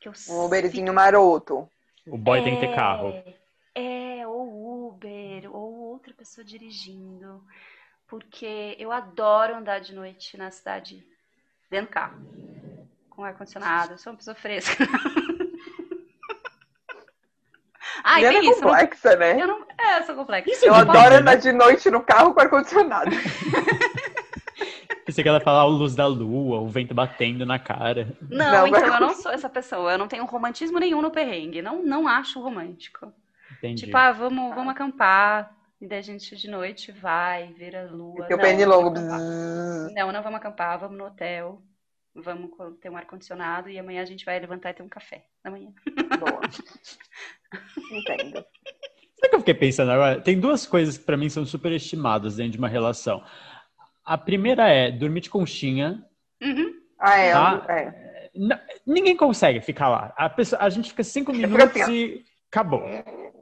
Que 0.00 0.08
eu 0.08 0.12
um 0.30 0.46
Uberzinho 0.46 0.86
fico... 0.86 0.94
maroto. 0.96 1.68
O 2.06 2.18
boy 2.18 2.40
é, 2.40 2.42
tem 2.42 2.54
que 2.56 2.66
ter 2.66 2.74
carro. 2.74 3.14
É, 3.72 4.26
ou 4.26 4.88
Uber, 4.88 5.54
ou 5.54 5.74
outra 5.92 6.12
pessoa 6.12 6.44
dirigindo 6.44 7.40
porque 8.06 8.76
eu 8.78 8.92
adoro 8.92 9.56
andar 9.56 9.80
de 9.80 9.92
noite 9.94 10.36
na 10.36 10.50
cidade 10.50 11.04
dentro 11.70 11.86
do 11.88 11.92
carro, 11.92 12.16
com 13.10 13.24
ar-condicionado. 13.24 13.94
Eu 13.94 13.98
sou 13.98 14.12
uma 14.12 14.16
pessoa 14.16 14.34
fresca. 14.34 14.84
Ai, 18.04 18.24
é 18.24 18.40
isso, 18.40 18.60
complexa, 18.60 19.12
não... 19.12 19.18
né? 19.18 19.40
Eu, 19.42 19.46
não... 19.46 19.66
é, 19.78 19.98
eu 19.98 20.02
sou 20.04 20.14
complexa. 20.14 20.50
Isso 20.50 20.66
eu 20.66 20.74
adoro 20.74 21.14
andar 21.16 21.36
de 21.36 21.50
noite 21.52 21.90
no 21.90 22.02
carro 22.02 22.34
com 22.34 22.40
ar-condicionado. 22.40 23.10
Pensei 25.14 25.22
que 25.22 25.28
ela 25.28 25.38
falar 25.38 25.60
a 25.60 25.66
luz 25.66 25.94
da 25.94 26.08
lua, 26.08 26.58
o 26.58 26.66
vento 26.66 26.92
batendo 26.92 27.46
na 27.46 27.56
cara. 27.56 28.08
Não, 28.28 28.66
não 28.66 28.66
então 28.66 28.94
eu 28.94 29.00
não 29.00 29.14
sou 29.14 29.30
essa 29.30 29.48
pessoa. 29.48 29.92
Eu 29.92 29.98
não 29.98 30.08
tenho 30.08 30.24
romantismo 30.24 30.80
nenhum 30.80 31.00
no 31.00 31.12
perrengue. 31.12 31.62
Não, 31.62 31.84
não 31.84 32.08
acho 32.08 32.42
romântico. 32.42 33.12
Entendi. 33.58 33.84
Tipo, 33.84 33.96
ah, 33.96 34.10
vamos, 34.10 34.52
vamos 34.52 34.72
acampar, 34.72 35.54
e 35.80 35.86
daí 35.86 36.00
a 36.00 36.02
gente 36.02 36.34
de 36.34 36.50
noite 36.50 36.90
vai 36.90 37.52
ver 37.52 37.76
a 37.76 37.84
lua. 37.84 38.26
Tem 38.26 38.36
o 38.36 38.40
pernilongo. 38.40 38.90
Não, 39.94 40.10
não 40.10 40.20
vamos 40.20 40.38
acampar, 40.38 40.80
vamos 40.80 40.98
no 40.98 41.04
hotel. 41.04 41.62
Vamos 42.12 42.50
ter 42.80 42.90
um 42.90 42.96
ar-condicionado 42.96 43.70
e 43.70 43.78
amanhã 43.78 44.02
a 44.02 44.06
gente 44.06 44.24
vai 44.24 44.40
levantar 44.40 44.70
e 44.70 44.74
ter 44.74 44.82
um 44.82 44.88
café. 44.88 45.26
Amanhã. 45.44 45.70
Boa. 46.18 46.40
Entendo. 47.92 48.44
Sabe 49.14 49.26
o 49.26 49.30
que 49.30 49.36
eu 49.36 49.40
fiquei 49.40 49.54
pensando 49.54 49.92
agora? 49.92 50.20
Tem 50.20 50.40
duas 50.40 50.66
coisas 50.66 50.98
que 50.98 51.04
para 51.04 51.16
mim 51.16 51.28
são 51.28 51.46
superestimadas 51.46 52.34
dentro 52.36 52.52
de 52.52 52.58
uma 52.58 52.68
relação. 52.68 53.22
A 54.04 54.18
primeira 54.18 54.68
é 54.68 54.90
dormir 54.90 55.22
de 55.22 55.30
conchinha. 55.30 56.04
Uhum. 56.42 56.74
Ah, 56.98 57.18
é. 57.18 57.32
Tá? 57.32 57.66
é. 57.68 58.04
Ninguém 58.86 59.16
consegue 59.16 59.60
ficar 59.60 59.88
lá. 59.88 60.12
A, 60.16 60.28
pessoa, 60.28 60.60
a 60.60 60.68
gente 60.68 60.90
fica 60.90 61.04
cinco 61.04 61.32
minutos 61.32 61.88
e 61.88 62.24
acabou. 62.50 62.82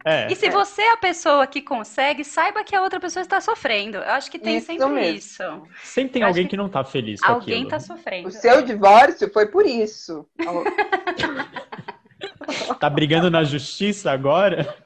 É, 0.04 0.30
e 0.30 0.36
se 0.36 0.46
é. 0.46 0.50
você 0.50 0.82
é 0.82 0.92
a 0.92 0.96
pessoa 0.96 1.46
que 1.46 1.62
consegue, 1.62 2.24
saiba 2.24 2.64
que 2.64 2.74
a 2.74 2.82
outra 2.82 2.98
pessoa 2.98 3.22
está 3.22 3.40
sofrendo. 3.40 3.98
Eu 3.98 4.10
acho 4.10 4.30
que 4.30 4.38
tem 4.38 4.56
isso 4.56 4.66
sempre 4.66 4.88
mesmo. 4.88 5.18
isso. 5.18 5.42
Sempre 5.84 6.14
tem 6.14 6.22
alguém 6.22 6.44
que, 6.44 6.50
que, 6.50 6.56
não 6.56 6.66
está 6.66 6.84
feliz 6.84 7.20
com 7.20 7.32
Alguém 7.32 7.64
está 7.64 7.78
sofrendo. 7.78 8.28
O 8.28 8.32
seu 8.32 8.62
divórcio 8.62 9.32
foi 9.32 9.46
por 9.46 9.64
isso. 9.64 10.26
tá 12.80 12.90
brigando 12.90 13.30
na 13.30 13.44
justiça 13.44 14.10
agora? 14.10 14.76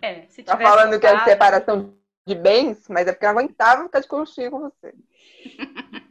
É, 0.00 0.22
se 0.28 0.42
tá 0.42 0.56
falando 0.56 0.98
que 0.98 1.06
é 1.06 1.18
separação 1.20 1.94
de 2.26 2.34
bens, 2.34 2.86
mas 2.88 3.06
é 3.06 3.12
porque 3.12 3.26
eu 3.26 3.30
aguentava 3.30 3.84
ficar 3.84 4.00
de 4.00 4.08
conchinha 4.08 4.50
com 4.50 4.60
você. 4.60 4.94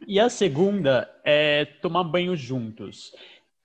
E 0.07 0.19
a 0.19 0.29
segunda 0.29 1.09
é 1.23 1.65
tomar 1.82 2.03
banho 2.03 2.36
juntos. 2.36 3.13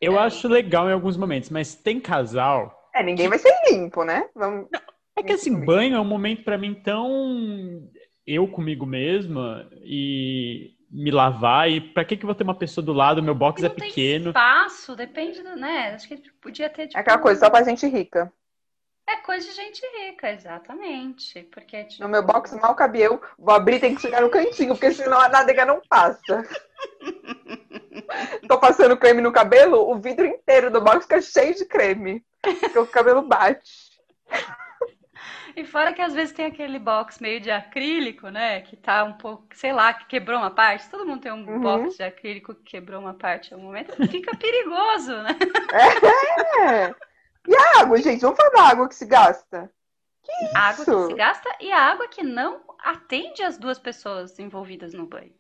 Eu 0.01 0.19
é. 0.19 0.23
acho 0.23 0.47
legal 0.47 0.89
em 0.89 0.93
alguns 0.93 1.17
momentos, 1.17 1.51
mas 1.51 1.75
tem 1.75 1.99
casal 1.99 2.77
é, 2.97 3.03
ninguém 3.03 3.29
vai 3.29 3.39
ser 3.39 3.53
limpo, 3.71 4.05
né? 4.05 4.27
Vamos... 4.35 4.69
É 5.15 5.23
que 5.23 5.33
assim, 5.33 5.65
banho 5.65 5.97
é 5.97 6.01
um 6.01 6.05
momento 6.05 6.43
para 6.43 6.57
mim 6.59 6.75
tão 6.75 7.91
eu 8.27 8.49
comigo 8.49 8.85
mesma 8.85 9.69
e 9.83 10.75
me 10.91 11.11
lavar 11.11 11.71
e 11.71 11.81
para 11.81 12.05
que 12.05 12.17
que 12.17 12.25
eu 12.25 12.27
vou 12.27 12.35
ter 12.35 12.45
uma 12.45 12.55
pessoa 12.55 12.85
do 12.85 12.93
lado, 12.93 13.23
meu 13.23 13.35
box 13.35 13.63
é 13.63 13.69
pequeno. 13.69 14.29
espaço, 14.29 14.97
depende, 14.97 15.43
do, 15.43 15.57
né? 15.57 15.95
Acho 15.95 16.09
que 16.09 16.17
podia 16.41 16.69
ter 16.69 16.89
tipo, 16.89 16.99
É 16.99 17.01
aquela 17.01 17.19
coisa 17.19 17.41
só 17.41 17.51
pra 17.51 17.63
gente 17.63 17.87
rica. 17.87 18.33
É 19.09 19.17
coisa 19.17 19.47
de 19.47 19.55
gente 19.55 19.81
rica, 19.99 20.33
exatamente. 20.33 21.43
Porque, 21.53 21.85
tipo... 21.85 22.03
No 22.03 22.09
meu 22.09 22.25
box 22.25 22.53
mal 22.57 22.75
cabe 22.75 23.01
eu, 23.01 23.21
vou 23.39 23.55
abrir 23.55 23.79
tem 23.79 23.95
que 23.95 24.01
chegar 24.01 24.21
no 24.21 24.31
cantinho, 24.31 24.75
porque 24.75 24.91
senão 24.91 25.21
a 25.21 25.29
nádega 25.29 25.65
não 25.65 25.81
passa. 25.89 26.45
Tô 28.49 28.59
passando 28.59 28.97
creme 28.97 29.21
no 29.21 29.33
cabelo, 29.33 29.89
o 29.89 29.97
vidro 29.99 30.27
inteiro 30.27 30.71
do 30.71 30.81
box 30.81 31.05
fica 31.05 31.21
cheio 31.21 31.55
de 31.55 31.65
creme. 31.65 32.25
Porque 32.43 32.79
o 32.79 32.87
cabelo 32.87 33.23
bate. 33.23 33.97
E 35.57 35.65
fora 35.65 35.93
que 35.95 36.03
às 36.03 36.13
vezes 36.13 36.35
tem 36.35 36.45
aquele 36.45 36.79
box 36.79 37.19
meio 37.19 37.41
de 37.41 37.51
acrílico, 37.51 38.29
né? 38.29 38.61
Que 38.61 38.77
tá 38.77 39.03
um 39.05 39.15
pouco, 39.15 39.47
sei 39.55 39.73
lá, 39.73 39.95
que 39.95 40.07
quebrou 40.07 40.39
uma 40.39 40.51
parte. 40.51 40.91
Todo 40.91 41.07
mundo 41.07 41.23
tem 41.23 41.33
um 41.33 41.49
uhum. 41.49 41.61
box 41.61 41.97
de 41.97 42.03
acrílico 42.03 42.55
que 42.55 42.73
quebrou 42.73 43.01
uma 43.01 43.15
parte 43.15 43.51
em 43.51 43.55
algum 43.55 43.67
momento. 43.67 43.97
Fica 44.09 44.37
perigoso, 44.37 45.17
né? 45.23 45.31
É! 46.61 47.16
E 47.49 47.55
a 47.55 47.81
água, 47.81 47.97
gente? 47.99 48.21
Vamos 48.21 48.37
falar 48.37 48.51
da 48.51 48.63
água 48.63 48.89
que 48.89 48.95
se 48.95 49.07
gasta. 49.07 49.71
Que 50.23 50.33
isso? 50.45 50.57
água 50.57 50.85
que 50.85 51.07
se 51.07 51.15
gasta 51.15 51.57
e 51.61 51.73
a 51.73 51.81
água 51.81 52.09
que 52.09 52.23
não 52.23 52.63
atende 52.79 53.43
as 53.43 53.59
duas 53.59 53.79
pessoas 53.79 54.39
envolvidas 54.39 54.93
no 54.93 55.07
banho. 55.07 55.35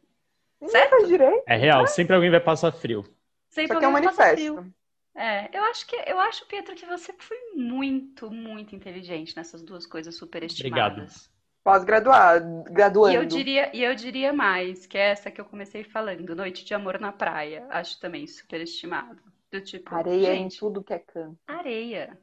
Certo? 0.66 1.06
Direito. 1.06 1.44
É 1.46 1.56
real, 1.56 1.86
sempre 1.86 2.14
alguém 2.14 2.30
vai 2.30 2.40
passar 2.40 2.72
frio. 2.72 3.04
Sempre 3.48 3.74
Só 3.74 3.78
que 3.78 3.84
é 3.84 3.88
um 3.88 3.92
manifesto. 3.92 4.72
É, 5.14 5.48
eu 5.56 5.64
acho 5.64 5.86
que 5.86 5.96
eu 6.06 6.20
acho, 6.20 6.46
Pedro, 6.46 6.74
que 6.74 6.84
você 6.84 7.12
foi 7.18 7.38
muito, 7.54 8.30
muito 8.30 8.76
inteligente 8.76 9.34
nessas 9.34 9.62
duas 9.62 9.86
coisas 9.86 10.14
superestimadas. 10.14 10.92
Obrigado. 10.92 11.36
Pós-graduado, 11.64 12.64
graduando. 12.70 13.12
E 13.12 13.16
eu 13.16 13.24
diria, 13.24 13.70
e 13.74 13.82
eu 13.82 13.94
diria 13.94 14.32
mais, 14.32 14.86
que 14.86 14.96
é 14.96 15.10
essa 15.10 15.30
que 15.30 15.40
eu 15.40 15.44
comecei 15.44 15.82
falando, 15.82 16.36
Noite 16.36 16.64
de 16.64 16.74
Amor 16.74 17.00
na 17.00 17.10
Praia, 17.10 17.66
acho 17.70 17.98
também 17.98 18.26
superestimado. 18.26 19.20
Do 19.52 19.60
tipo, 19.60 19.94
areia 19.94 20.34
gente, 20.34 20.56
em 20.56 20.58
tudo 20.58 20.82
que 20.82 20.92
é 20.92 20.98
canto. 20.98 21.38
Areia. 21.46 22.18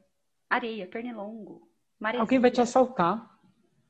Areia, 0.48 0.86
pernilongo. 0.86 1.68
Maresia. 1.98 2.22
Alguém 2.22 2.38
vai 2.38 2.50
te 2.50 2.60
assaltar. 2.60 3.34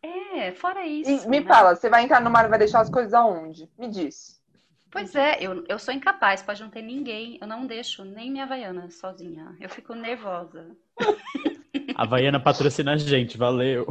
É, 0.02 0.52
fora 0.52 0.86
isso. 0.86 1.10
E 1.10 1.28
me 1.28 1.40
né? 1.40 1.46
fala, 1.46 1.74
você 1.74 1.88
vai 1.88 2.04
entrar 2.04 2.20
no 2.20 2.30
mar 2.30 2.44
e 2.44 2.48
vai 2.48 2.58
deixar 2.58 2.80
as 2.80 2.90
coisas 2.90 3.14
aonde? 3.14 3.70
Me 3.78 3.88
diz. 3.88 4.42
Pois 4.90 5.14
é, 5.16 5.38
eu, 5.40 5.64
eu 5.66 5.78
sou 5.78 5.92
incapaz, 5.92 6.42
pode 6.42 6.62
não 6.62 6.70
ter 6.70 6.82
ninguém. 6.82 7.36
Eu 7.40 7.48
não 7.48 7.66
deixo 7.66 8.04
nem 8.04 8.30
minha 8.30 8.44
Havaiana 8.44 8.90
sozinha. 8.90 9.56
Eu 9.60 9.68
fico 9.68 9.94
nervosa. 9.94 10.76
A 11.96 12.02
Havaiana 12.04 12.38
patrocina 12.38 12.92
a 12.92 12.96
gente, 12.96 13.36
valeu. 13.36 13.86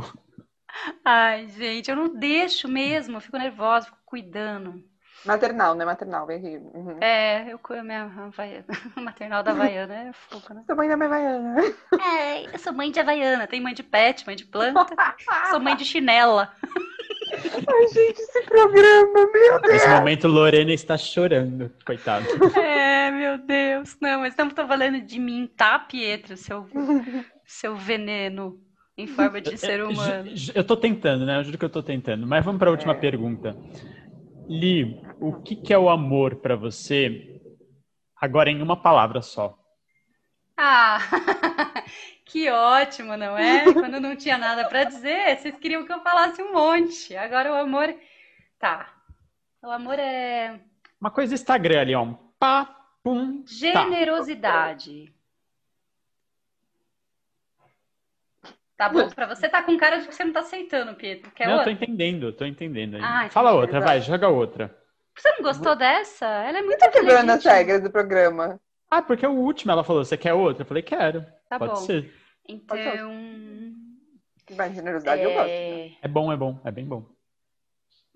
Ai, 1.04 1.48
gente, 1.50 1.90
eu 1.90 1.98
não 1.98 2.16
deixo 2.16 2.70
mesmo. 2.70 3.18
Eu 3.18 3.22
fico 3.22 3.38
nervosa, 3.38 3.88
fico 3.88 3.98
cuidando. 4.06 4.82
Maternal, 5.26 5.76
né? 5.76 5.86
Maternal, 5.86 6.26
vem 6.28 6.38
aqui. 6.38 6.58
Uhum. 6.74 6.98
É, 7.00 7.52
eu 7.52 7.60
a 7.70 7.84
minha 7.84 8.04
Havaiana. 8.04 8.66
maternal 8.98 9.44
da 9.44 9.52
Havaiana 9.52 9.94
é 9.94 10.12
fogo, 10.14 10.54
né? 10.54 10.64
Sou 10.68 10.76
mãe 10.76 10.90
da 10.90 10.98
minha 10.98 11.08
Havaiana. 11.08 11.62
É, 12.02 12.56
eu 12.56 12.60
sou 12.60 12.74
mãe 12.74 12.92
de 12.92 13.00
Havaiana. 13.00 13.48
Tem 13.48 13.62
mãe 13.62 13.74
de 13.74 13.84
pet, 13.84 14.26
mãe 14.26 14.36
de 14.36 14.46
planta. 14.46 14.96
sou 15.50 15.60
mãe 15.60 15.76
de 15.76 15.86
chinela. 15.86 16.52
Ai, 17.34 17.88
gente, 17.88 18.20
esse 18.20 18.42
programa, 18.44 19.28
meu 19.32 19.62
Deus. 19.62 19.74
Nesse 19.74 19.88
momento, 19.88 20.28
Lorena 20.28 20.72
está 20.72 20.98
chorando, 20.98 21.72
coitado. 21.86 22.26
É, 22.60 23.10
meu 23.10 23.38
Deus. 23.40 23.98
Não, 24.00 24.20
mas 24.20 24.34
estamos 24.34 24.54
falando 24.54 25.02
de 25.02 25.20
mim, 25.20 25.50
tá, 25.58 25.80
Pietro? 25.80 26.38
Seu, 26.38 26.68
seu 27.46 27.76
veneno 27.76 28.60
em 28.96 29.08
forma 29.08 29.42
de 29.42 29.58
ser 29.58 29.84
humano. 29.84 30.30
Eu, 30.30 30.54
eu 30.56 30.64
tô 30.64 30.78
tentando, 30.78 31.26
né? 31.26 31.40
Eu 31.40 31.44
juro 31.44 31.58
que 31.58 31.66
eu 31.66 31.70
tô 31.70 31.82
tentando. 31.82 32.28
Mas 32.28 32.46
vamos 32.46 32.60
para 32.60 32.70
a 32.70 32.72
última 32.72 32.94
É. 32.94 32.98
pergunta. 32.98 33.56
Li, 34.48 35.02
o 35.20 35.42
que, 35.42 35.56
que 35.56 35.74
é 35.74 35.78
o 35.78 35.90
amor 35.90 36.38
para 36.38 36.56
você? 36.56 37.42
Agora 38.20 38.50
em 38.50 38.62
uma 38.62 38.82
palavra 38.82 39.22
só. 39.22 39.58
Ah, 40.56 41.00
que 42.26 42.50
ótimo, 42.50 43.18
não 43.18 43.38
é? 43.38 43.64
Quando 43.74 44.00
não 44.00 44.16
tinha 44.16 44.38
nada 44.38 44.68
para 44.68 44.84
dizer, 44.84 45.38
vocês 45.38 45.58
queriam 45.58 45.86
que 45.86 45.92
eu 45.92 46.02
falasse 46.02 46.42
um 46.42 46.54
monte. 46.54 47.16
Agora 47.16 47.52
o 47.52 47.56
amor. 47.56 47.94
Tá. 48.60 48.94
O 49.62 49.70
amor 49.70 49.98
é 49.98 50.60
Uma 51.00 51.12
coisa 51.12 51.34
Instagram 51.34 51.82
ali, 51.82 51.96
ó. 51.96 52.04
Um 52.04 52.14
pá, 52.38 52.66
pum, 53.04 53.44
tá. 53.44 53.48
generosidade. 53.48 55.06
Tá 55.08 55.23
bom, 58.90 59.10
pra 59.10 59.28
você 59.28 59.48
tá 59.48 59.62
com 59.64 59.78
cara 59.78 59.98
de 59.98 60.08
que 60.08 60.16
você 60.16 60.24
não 60.24 60.34
tá 60.34 60.40
aceitando, 60.40 60.96
Pietro. 60.96 61.32
Quer 61.32 61.46
Não, 61.48 61.54
eu 61.54 61.64
tô 61.64 61.70
outra? 61.70 61.86
entendendo, 61.86 62.34
tô 62.34 62.46
entendendo. 62.46 62.96
aí. 62.96 63.02
Ah, 63.04 63.30
Fala 63.30 63.50
entendi, 63.52 63.62
outra, 63.66 63.80
vai, 63.82 64.02
joga 64.02 64.28
outra. 64.28 64.78
Você 65.16 65.30
não 65.32 65.44
gostou 65.44 65.76
dessa? 65.76 66.26
Ela 66.26 66.60
é 66.60 66.62
muito 66.62 66.80
Tá 66.80 66.90
quebrando 66.90 67.30
as 67.30 67.46
regras 67.46 67.82
do 67.84 67.92
programa. 67.92 68.60
Ah, 68.90 69.02
porque 69.02 69.26
o 69.26 69.32
último 69.32 69.72
ela 69.72 69.84
falou, 69.84 70.04
você 70.04 70.18
quer 70.18 70.34
outra? 70.34 70.64
Eu 70.64 70.68
falei, 70.68 70.84
quero. 70.84 71.26
Tá 71.50 71.58
Pode 71.60 71.74
bom. 71.74 71.78
ser. 71.78 72.14
Então, 72.48 72.78
Vai, 74.52 74.74
generosidade 74.74 75.24
eu 75.24 75.32
gosto. 75.34 75.50
é... 75.50 75.92
É 76.02 76.08
bom, 76.08 76.32
é 76.32 76.38
bom, 76.38 76.60
é 76.66 76.72
bem 76.72 76.86
bom. 76.86 77.06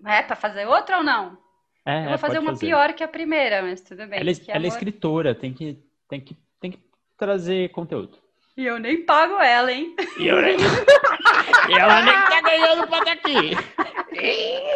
é 0.04 0.22
pra 0.22 0.36
fazer 0.36 0.66
outra 0.66 0.98
ou 0.98 1.04
não? 1.04 1.38
É, 1.86 2.00
Eu 2.00 2.04
é, 2.04 2.08
vou 2.10 2.18
fazer 2.18 2.34
pode 2.34 2.46
uma 2.50 2.58
pior 2.58 2.92
que 2.92 3.02
a 3.02 3.08
primeira, 3.08 3.62
mas 3.62 3.80
tudo 3.80 4.06
bem. 4.06 4.20
Ela, 4.20 4.30
é- 4.30 4.34
que 4.34 4.50
ela 4.50 4.58
é 4.58 4.66
amor- 4.66 4.68
escritora, 4.68 5.34
tem 5.34 5.54
que, 5.54 5.82
tem, 6.08 6.20
que, 6.20 6.36
tem 6.60 6.70
que 6.72 6.80
trazer 7.16 7.70
conteúdo. 7.70 8.18
E 8.58 8.66
eu 8.66 8.76
nem 8.80 9.04
pago 9.04 9.40
ela, 9.40 9.70
hein? 9.70 9.94
E, 10.18 10.26
eu 10.26 10.42
nem... 10.42 10.56
e 11.70 11.72
ela 11.78 12.02
nem 12.02 12.12
tá 12.12 12.40
ganhando 12.40 12.88
pra 12.88 12.98
estar 12.98 13.12
aqui. 13.12 13.50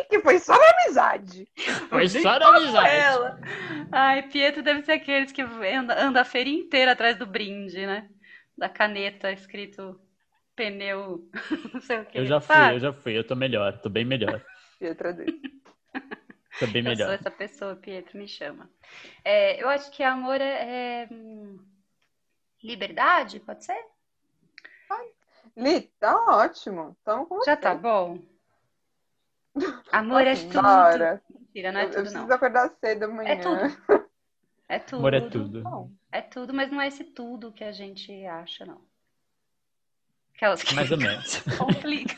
Que 0.09 0.21
foi 0.21 0.39
só 0.39 0.57
na 0.57 0.71
amizade. 0.71 1.49
Foi 1.89 2.09
só 2.09 2.39
na 2.39 2.57
amizade. 2.57 2.95
Ela. 2.95 3.41
Ai, 3.91 4.23
Pietro 4.23 4.63
deve 4.63 4.83
ser 4.83 4.93
aqueles 4.93 5.33
que 5.33 5.43
anda, 5.43 6.01
anda 6.01 6.21
a 6.21 6.25
feira 6.25 6.49
inteira 6.49 6.93
atrás 6.93 7.17
do 7.17 7.27
brinde, 7.27 7.85
né? 7.85 8.09
Da 8.57 8.69
caneta 8.69 9.33
escrito 9.33 10.01
pneu, 10.55 11.29
não 11.75 11.81
sei 11.81 11.99
o 11.99 12.05
que. 12.05 12.19
Eu 12.21 12.25
já 12.25 12.41
fui, 12.41 12.55
sabe? 12.55 12.77
eu 12.77 12.79
já 12.79 12.93
fui, 12.93 13.19
eu 13.19 13.27
tô 13.27 13.35
melhor, 13.35 13.81
tô 13.81 13.91
bem 13.91 14.05
melhor. 14.05 14.41
Pietra 14.79 15.13
dele. 15.13 15.41
Tô 16.61 16.67
bem 16.67 16.83
Eu 16.83 16.95
sou 16.95 17.07
melhor. 17.07 17.15
essa 17.15 17.31
pessoa, 17.31 17.75
Pietro, 17.75 18.19
me 18.19 18.29
chama. 18.29 18.71
É, 19.25 19.61
eu 19.61 19.71
acho 19.71 19.91
que 19.91 20.03
amor 20.03 20.39
é, 20.39 20.45
é, 20.45 21.09
hum, 21.11 21.59
liberdade, 22.63 23.41
pode 23.41 23.65
ser? 23.65 23.85
Li, 25.57 25.83
tá 25.99 26.17
ótimo. 26.39 26.97
Tamo 27.05 27.27
com 27.27 27.43
Já 27.45 27.55
você. 27.55 27.61
tá 27.61 27.75
bom. 27.75 28.19
Amor 29.93 30.27
é 30.27 30.35
tudo. 30.35 31.21
Mentira, 31.39 31.73
não 31.73 31.81
é 31.81 31.85
Eu, 31.85 31.89
eu 31.89 31.91
tudo, 31.91 32.01
preciso 32.03 32.27
não. 32.27 32.35
acordar 32.35 32.71
cedo 32.81 33.03
amanhã. 33.05 33.31
É 33.31 33.37
tudo. 33.37 33.59
É 34.69 34.79
tudo. 34.79 35.01
Amor 35.01 35.13
é 35.13 35.21
tudo. 35.21 35.61
Bom, 35.63 35.91
É 36.11 36.23
tudo, 36.23 36.55
mas 36.55 36.71
não 36.71 36.81
é 36.81 36.89
esse 36.89 37.05
tudo 37.05 37.53
que 37.53 37.63
a 37.63 37.73
gente 37.73 38.25
acha, 38.25 38.65
não. 38.65 38.81
Aquelas 40.35 40.63
que 40.63 40.75
Mais 40.75 40.91
ou 40.91 40.97
menos. 40.97 41.43
complicam. 41.59 42.17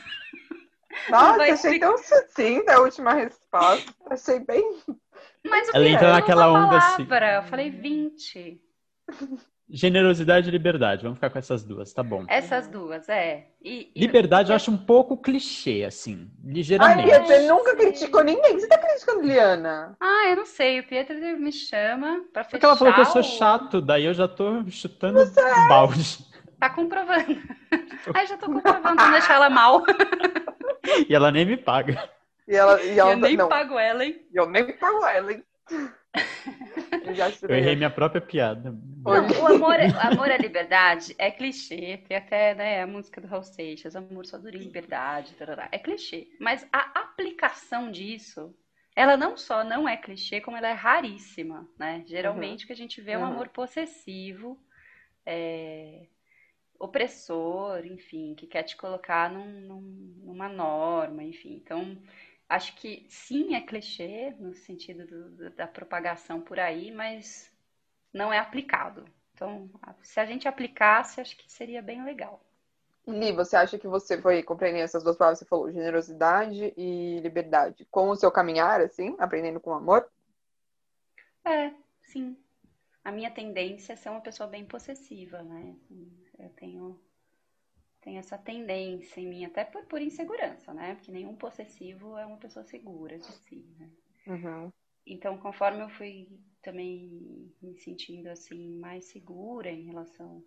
Nossa, 1.09 1.43
achei 1.43 1.77
tão 1.79 1.97
sucinta 1.97 2.75
a 2.75 2.79
última 2.79 3.11
resposta. 3.13 3.93
Achei 4.09 4.39
bem. 4.39 4.81
Mas 5.43 5.67
o 5.67 5.71
Ela 5.75 5.83
que 5.85 5.91
entra 5.91 6.07
é 6.07 6.11
naquela 6.13 6.49
onda 6.49 6.77
assim. 6.77 7.03
Eu 7.35 7.43
falei 7.49 7.69
20. 7.69 8.61
Generosidade 9.67 10.47
e 10.47 10.51
liberdade, 10.51 11.01
vamos 11.01 11.17
ficar 11.17 11.31
com 11.31 11.39
essas 11.39 11.63
duas, 11.63 11.91
tá 11.91 12.03
bom. 12.03 12.23
Essas 12.27 12.67
duas, 12.67 13.09
é. 13.09 13.47
E, 13.63 13.91
e- 13.95 13.99
Liberdade 13.99 14.51
eu 14.51 14.55
acho 14.55 14.69
um 14.69 14.77
pouco 14.77 15.17
clichê, 15.17 15.83
assim, 15.87 16.29
Ai, 16.45 16.53
ligeiramente. 16.53 17.03
Bia, 17.03 17.23
você 17.23 17.47
nunca 17.47 17.75
criticou 17.75 18.23
ninguém. 18.23 18.59
Você 18.59 18.67
tá 18.67 18.77
criticando 18.77 19.23
Liana? 19.23 19.97
Ah, 19.99 20.29
eu 20.29 20.35
não 20.35 20.45
sei. 20.45 20.79
O 20.79 20.87
Pietro 20.87 21.15
me 21.39 21.51
chama 21.51 22.23
pra 22.31 22.43
fechar 22.43 22.51
Porque 22.51 22.65
ela 22.65 22.75
falou 22.75 22.93
que 22.93 23.01
eu 23.01 23.05
sou 23.05 23.23
chato, 23.23 23.81
daí 23.81 24.05
eu 24.05 24.13
já 24.13 24.27
tô 24.27 24.63
chutando 24.69 25.19
o 25.19 25.67
balde. 25.67 26.19
Tá 26.59 26.69
comprovando. 26.69 27.35
Ai, 28.13 28.27
já 28.27 28.37
tô 28.37 28.45
comprovando 28.45 28.95
pra 28.95 29.11
deixar 29.11 29.33
ela 29.35 29.49
mal. 29.49 29.83
E 31.09 31.15
ela 31.15 31.31
nem 31.31 31.43
me 31.43 31.57
paga. 31.57 32.07
E 32.47 32.55
ela. 32.55 32.81
E 32.83 32.99
ela 32.99 33.13
eu 33.13 33.17
nem 33.17 33.35
não, 33.35 33.49
pago 33.49 33.79
ela, 33.79 34.05
hein? 34.05 34.21
eu 34.31 34.47
nem 34.47 34.77
pago 34.77 35.03
ela, 35.05 35.33
hein? 35.33 35.43
Eu 37.05 37.13
já 37.15 37.27
Eu 37.47 37.55
errei 37.55 37.75
minha 37.75 37.89
própria 37.89 38.21
piada. 38.21 38.75
Não, 39.05 39.13
o 39.43 39.47
amor, 39.47 39.75
é- 39.79 39.87
amor 40.07 40.31
à 40.31 40.37
liberdade 40.37 41.15
é 41.17 41.29
clichê. 41.31 41.97
Tem 42.07 42.17
até 42.17 42.55
né, 42.55 42.81
a 42.81 42.87
música 42.87 43.21
do 43.21 43.27
Raul 43.27 43.43
Seixas, 43.43 43.95
amor 43.95 44.25
só 44.25 44.37
dura 44.37 44.57
liberdade. 44.57 45.33
tarará. 45.35 45.69
É 45.71 45.77
clichê. 45.77 46.27
Mas 46.39 46.67
a 46.73 46.79
aplicação 47.01 47.91
disso, 47.91 48.53
ela 48.95 49.15
não 49.15 49.37
só 49.37 49.63
não 49.63 49.87
é 49.87 49.95
clichê, 49.97 50.41
como 50.41 50.57
ela 50.57 50.67
é 50.67 50.73
raríssima. 50.73 51.67
Né? 51.77 52.03
Geralmente 52.07 52.63
o 52.63 52.67
que 52.67 52.73
a 52.73 52.75
gente 52.77 52.99
vê 53.01 53.11
é 53.11 53.17
um 53.17 53.21
Uhum. 53.21 53.27
amor 53.27 53.49
possessivo, 53.49 54.57
é, 55.25 56.07
opressor, 56.79 57.85
enfim, 57.85 58.35
que 58.35 58.47
quer 58.47 58.63
te 58.63 58.75
colocar 58.75 59.31
num- 59.31 59.61
num- 59.61 60.13
numa 60.25 60.49
norma, 60.49 61.23
enfim. 61.23 61.53
Então, 61.55 61.97
acho 62.49 62.75
que 62.77 63.05
sim 63.09 63.55
é 63.55 63.61
clichê 63.61 64.31
no 64.39 64.53
sentido 64.55 65.05
do- 65.07 65.49
da 65.51 65.67
propagação 65.67 66.41
por 66.41 66.59
aí, 66.59 66.91
mas 66.91 67.51
não 68.13 68.33
é 68.33 68.39
aplicado. 68.39 69.05
Então, 69.33 69.69
se 70.03 70.19
a 70.19 70.25
gente 70.25 70.47
aplicasse, 70.47 71.21
acho 71.21 71.37
que 71.37 71.51
seria 71.51 71.81
bem 71.81 72.03
legal. 72.05 72.43
Li, 73.07 73.31
você 73.31 73.55
acha 73.55 73.77
que 73.79 73.87
você 73.87 74.21
foi 74.21 74.43
compreendendo 74.43 74.83
essas 74.83 75.03
duas 75.03 75.17
palavras? 75.17 75.39
Você 75.39 75.45
falou 75.45 75.71
generosidade 75.71 76.73
e 76.77 77.19
liberdade. 77.21 77.85
Com 77.91 78.09
o 78.09 78.15
seu 78.15 78.31
caminhar, 78.31 78.79
assim, 78.81 79.15
aprendendo 79.19 79.59
com 79.59 79.73
amor? 79.73 80.07
É, 81.45 81.73
sim. 82.01 82.37
A 83.03 83.11
minha 83.11 83.31
tendência 83.31 83.93
é 83.93 83.95
ser 83.97 84.09
uma 84.09 84.21
pessoa 84.21 84.47
bem 84.49 84.65
possessiva, 84.65 85.43
né? 85.43 85.75
Eu 86.39 86.49
tenho, 86.51 86.99
tenho 88.05 88.19
essa 88.19 88.37
tendência 88.37 89.19
em 89.19 89.27
mim, 89.27 89.45
até 89.45 89.65
por, 89.65 89.83
por 89.85 89.99
insegurança, 89.99 90.71
né? 90.73 90.93
Porque 90.93 91.11
nenhum 91.11 91.35
possessivo 91.35 92.15
é 92.17 92.25
uma 92.25 92.37
pessoa 92.37 92.63
segura 92.63 93.17
de 93.17 93.25
si, 93.25 93.65
né? 93.79 93.89
Uhum. 94.27 94.71
Então, 95.07 95.37
conforme 95.39 95.81
eu 95.81 95.89
fui 95.89 96.29
também 96.61 97.51
me 97.61 97.75
sentindo 97.79 98.27
assim 98.27 98.69
mais 98.77 99.05
segura 99.05 99.71
em 99.71 99.85
relação 99.85 100.43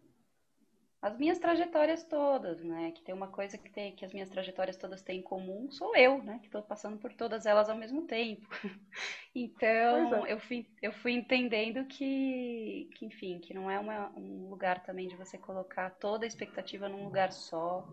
às 1.03 1.17
minhas 1.19 1.39
trajetórias 1.39 2.05
todas, 2.05 2.63
né? 2.63 2.93
Que 2.93 3.03
tem 3.03 3.15
uma 3.15 3.29
coisa 3.29 3.59
que 3.59 3.71
tem 3.71 3.95
que 3.95 4.05
as 4.05 4.13
minhas 4.13 4.29
trajetórias 4.29 4.77
todas 4.77 5.03
têm 5.03 5.21
em 5.21 5.23
comum, 5.23 5.71
sou 5.71 5.97
eu, 5.97 6.23
né? 6.23 6.39
Que 6.41 6.47
estou 6.47 6.63
passando 6.63 6.99
por 6.99 7.13
todas 7.15 7.47
elas 7.47 7.69
ao 7.69 7.77
mesmo 7.77 8.07
tempo. 8.07 8.47
Então, 9.35 10.27
Pois 10.27 10.27
eu 10.27 10.39
fui 10.41 10.67
eu 10.83 10.93
fui 10.93 11.13
entendendo 11.13 11.85
que, 11.87 12.89
que 12.97 13.07
enfim, 13.07 13.39
que 13.41 13.55
não 13.55 13.71
é 13.71 13.79
uma- 13.79 14.11
um 14.17 14.49
lugar 14.49 14.83
também 14.83 15.07
de 15.09 15.17
você 15.17 15.39
colocar 15.39 15.91
toda 15.91 16.25
a 16.25 16.29
expectativa 16.29 16.89
num 16.89 17.05
lugar 17.05 17.33
só, 17.33 17.87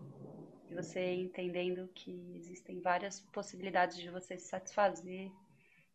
de 0.68 0.74
você 0.74 1.14
entendendo 1.14 1.88
que 1.94 2.10
existem 2.36 2.80
várias 2.80 3.20
possibilidades 3.32 3.96
de 3.98 4.10
você 4.10 4.38
se 4.38 4.48
satisfazer 4.48 5.30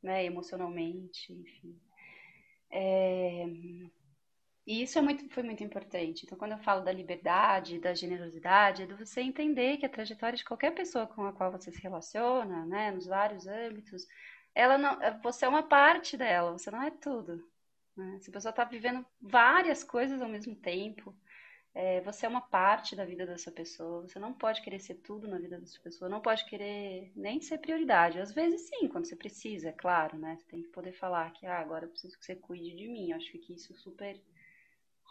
né, 0.04 0.26
emocionalmente, 0.26 1.34
enfim. 1.34 1.80
É, 2.72 3.46
E 4.66 4.82
isso 4.84 4.98
é 4.98 5.02
muito, 5.02 5.28
foi 5.30 5.44
muito 5.44 5.64
importante. 5.64 6.24
Então, 6.26 6.38
quando 6.38 6.52
eu 6.54 6.58
falo 6.60 6.84
da 6.84 6.92
liberdade, 6.92 7.80
da 7.80 7.94
generosidade, 7.94 8.84
é 8.84 8.86
de 8.86 8.94
você 8.94 9.22
entender 9.22 9.78
que 9.78 9.86
a 9.86 9.90
trajetória 9.90 10.38
de 10.38 10.46
qualquer 10.46 10.72
pessoa 10.74 11.08
com 11.08 11.26
a 11.26 11.34
qual 11.34 11.52
você 11.52 11.72
se 11.72 11.82
relaciona, 11.82 12.66
né, 12.66 12.92
nos 12.92 13.08
vários 13.08 13.48
âmbitos, 13.48 14.06
ela 14.56 14.78
não, 14.78 14.98
você 15.22 15.46
é 15.46 15.50
uma 15.50 15.64
parte 15.64 16.16
dela, 16.18 16.52
você 16.54 16.70
não 16.72 16.82
é 16.84 16.92
tudo. 16.92 17.44
né? 17.98 18.20
Se 18.22 18.30
a 18.30 18.34
pessoa 18.34 18.52
está 18.52 18.64
vivendo 18.66 19.06
várias 19.22 19.84
coisas 19.84 20.22
ao 20.22 20.30
mesmo 20.30 20.56
tempo, 20.56 21.16
é, 21.74 22.02
você 22.02 22.26
é 22.26 22.30
uma 22.30 22.42
parte 22.42 22.96
da 22.96 23.06
vida 23.06 23.26
dessa 23.26 23.52
pessoa. 23.52 24.02
Você 24.04 24.20
não 24.20 24.34
pode 24.34 24.62
querer 24.62 24.80
ser 24.80 24.96
tudo 24.96 25.28
na 25.28 25.38
vida 25.40 25.60
dessa 25.60 25.80
pessoa. 25.82 26.10
Não 26.10 26.22
pode 26.22 26.46
querer 26.46 27.12
nem 27.16 27.40
ser 27.42 27.60
prioridade. 27.60 28.20
Às 28.20 28.34
vezes, 28.34 28.62
sim, 28.70 28.88
quando 28.90 29.06
você 29.08 29.16
precisa, 29.16 29.70
é 29.70 29.74
claro, 29.74 30.18
né? 30.18 30.36
Você 30.38 30.46
tem 30.48 30.62
que 30.64 30.70
poder 30.70 30.94
falar 30.94 31.32
que 31.32 31.46
ah, 31.46 31.60
agora 31.60 31.86
eu 31.86 31.90
preciso 31.90 32.18
que 32.18 32.26
você 32.26 32.36
cuide 32.36 32.76
de 32.76 32.88
mim. 32.90 33.12
Eu 33.12 33.18
acho 33.18 33.32
que 33.40 33.54
isso 33.54 33.74
super 33.76 34.20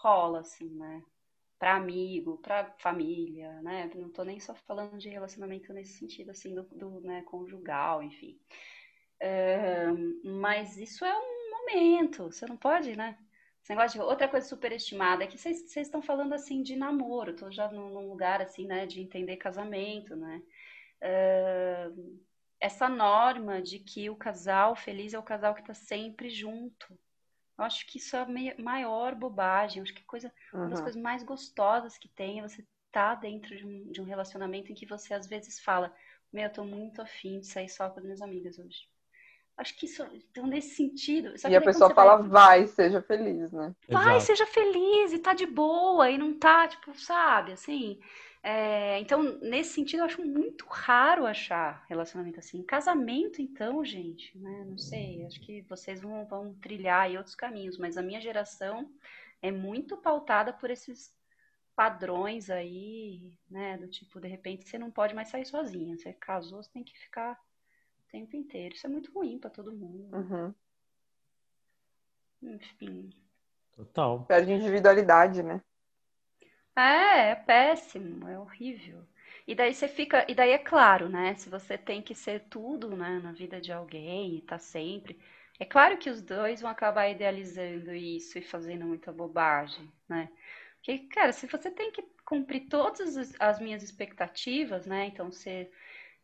rola, 0.00 0.40
assim, 0.40 0.68
né? 0.76 1.02
Para 1.58 1.76
amigo, 1.76 2.38
para 2.38 2.74
família, 2.78 3.60
né? 3.62 3.90
Não 3.94 4.10
tô 4.10 4.24
nem 4.24 4.40
só 4.40 4.54
falando 4.54 4.96
de 4.98 5.08
relacionamento 5.08 5.72
nesse 5.72 5.98
sentido, 5.98 6.30
assim, 6.30 6.54
do, 6.54 6.62
do 6.62 7.00
né, 7.02 7.22
conjugal, 7.22 8.02
enfim. 8.02 8.38
Mas 10.24 10.78
isso 10.78 11.04
é 11.04 11.14
um 11.14 11.50
momento, 11.50 12.24
você 12.24 12.46
não 12.46 12.56
pode, 12.56 12.96
né? 12.96 13.18
Esse 13.62 13.70
negócio 13.70 14.00
de 14.00 14.04
outra 14.04 14.26
coisa 14.26 14.48
superestimada 14.48 15.22
é 15.22 15.26
que 15.26 15.36
vocês 15.36 15.70
estão 15.76 16.00
falando 16.00 16.32
assim 16.32 16.62
de 16.62 16.74
namoro, 16.76 17.36
tô 17.36 17.50
já 17.50 17.70
num, 17.70 17.90
num, 17.90 18.08
lugar 18.08 18.40
assim, 18.40 18.66
né, 18.66 18.86
de 18.86 19.02
entender 19.02 19.36
casamento, 19.36 20.16
né? 20.16 20.42
Essa 22.58 22.88
norma 22.88 23.60
de 23.60 23.78
que 23.78 24.08
o 24.08 24.16
casal 24.16 24.74
feliz 24.74 25.12
é 25.12 25.18
o 25.18 25.22
casal 25.22 25.54
que 25.54 25.60
está 25.60 25.74
sempre 25.74 26.30
junto. 26.30 26.98
Eu 27.60 27.66
acho 27.66 27.86
que 27.86 27.98
isso 27.98 28.16
é 28.16 28.20
a 28.20 28.62
maior 28.62 29.14
bobagem. 29.14 29.78
Eu 29.78 29.82
acho 29.82 29.94
que 29.94 30.02
coisa, 30.04 30.32
uhum. 30.52 30.60
uma 30.60 30.70
das 30.70 30.80
coisas 30.80 31.00
mais 31.00 31.22
gostosas 31.22 31.98
que 31.98 32.08
tem 32.08 32.40
é 32.40 32.42
você 32.42 32.62
estar 32.86 33.14
tá 33.14 33.20
dentro 33.20 33.54
de 33.54 33.66
um, 33.66 33.92
de 33.92 34.00
um 34.00 34.04
relacionamento 34.04 34.72
em 34.72 34.74
que 34.74 34.86
você 34.86 35.12
às 35.12 35.26
vezes 35.26 35.60
fala: 35.60 35.94
Meu, 36.32 36.44
eu 36.44 36.52
tô 36.52 36.64
muito 36.64 37.02
afim 37.02 37.38
de 37.38 37.46
sair 37.46 37.68
só 37.68 37.90
com 37.90 37.98
as 37.98 38.04
minhas 38.04 38.22
amigas 38.22 38.58
hoje. 38.58 38.88
Acho 39.58 39.76
que 39.76 39.84
isso, 39.84 40.02
então, 40.14 40.46
nesse 40.46 40.74
sentido. 40.74 41.34
e 41.46 41.54
a 41.54 41.60
pessoa 41.60 41.94
fala, 41.94 42.16
vai... 42.16 42.60
vai, 42.60 42.66
seja 42.66 43.02
feliz, 43.02 43.52
né? 43.52 43.74
Vai, 43.90 44.16
Exato. 44.16 44.20
seja 44.24 44.46
feliz, 44.46 45.12
e 45.12 45.18
tá 45.18 45.34
de 45.34 45.44
boa, 45.44 46.10
e 46.10 46.16
não 46.16 46.32
tá, 46.32 46.66
tipo, 46.66 46.98
sabe, 46.98 47.52
assim. 47.52 48.00
É, 48.42 48.98
então, 49.00 49.38
nesse 49.40 49.74
sentido, 49.74 50.00
eu 50.00 50.06
acho 50.06 50.24
muito 50.24 50.64
raro 50.66 51.26
achar 51.26 51.84
relacionamento 51.88 52.40
assim. 52.40 52.62
Casamento, 52.62 53.42
então, 53.42 53.84
gente, 53.84 54.36
né? 54.38 54.64
Não 54.66 54.78
sei, 54.78 55.26
acho 55.26 55.40
que 55.40 55.60
vocês 55.62 56.00
vão, 56.00 56.24
vão 56.26 56.54
trilhar 56.54 57.02
aí 57.02 57.18
outros 57.18 57.34
caminhos, 57.34 57.76
mas 57.76 57.98
a 57.98 58.02
minha 58.02 58.20
geração 58.20 58.90
é 59.42 59.50
muito 59.50 59.96
pautada 59.96 60.52
por 60.54 60.70
esses 60.70 61.14
padrões 61.76 62.48
aí, 62.48 63.38
né? 63.50 63.76
Do 63.76 63.88
tipo, 63.88 64.18
de 64.18 64.28
repente, 64.28 64.66
você 64.68 64.78
não 64.78 64.90
pode 64.90 65.14
mais 65.14 65.28
sair 65.28 65.44
sozinha. 65.44 65.96
Você 65.96 66.12
casou, 66.12 66.62
você 66.62 66.70
tem 66.70 66.84
que 66.84 66.98
ficar 66.98 67.32
o 68.00 68.10
tempo 68.10 68.36
inteiro. 68.36 68.74
Isso 68.74 68.86
é 68.86 68.90
muito 68.90 69.12
ruim 69.12 69.38
para 69.38 69.50
todo 69.50 69.72
mundo. 69.72 70.16
Uhum. 70.16 70.54
Enfim. 72.42 73.10
Total. 73.72 74.24
Perde 74.24 74.52
individualidade, 74.52 75.42
né? 75.42 75.62
É, 76.76 77.30
é 77.30 77.34
péssimo, 77.34 78.28
é 78.28 78.38
horrível. 78.38 79.04
E 79.46 79.54
daí 79.54 79.74
você 79.74 79.88
fica, 79.88 80.24
e 80.28 80.34
daí 80.34 80.50
é 80.50 80.58
claro, 80.58 81.08
né? 81.08 81.34
Se 81.34 81.48
você 81.48 81.76
tem 81.76 82.00
que 82.02 82.14
ser 82.14 82.40
tudo, 82.48 82.96
né, 82.96 83.20
na 83.22 83.32
vida 83.32 83.60
de 83.60 83.72
alguém 83.72 84.36
e 84.36 84.42
tá 84.42 84.58
sempre, 84.58 85.18
é 85.58 85.64
claro 85.64 85.98
que 85.98 86.08
os 86.08 86.22
dois 86.22 86.60
vão 86.60 86.70
acabar 86.70 87.08
idealizando 87.08 87.92
isso 87.94 88.38
e 88.38 88.42
fazendo 88.42 88.86
muita 88.86 89.12
bobagem, 89.12 89.92
né? 90.08 90.30
Porque, 90.76 90.98
cara, 91.08 91.32
se 91.32 91.46
você 91.46 91.70
tem 91.70 91.90
que 91.92 92.02
cumprir 92.24 92.68
todas 92.68 93.34
as 93.38 93.60
minhas 93.60 93.82
expectativas, 93.82 94.86
né? 94.86 95.06
Então, 95.06 95.30
você, 95.30 95.70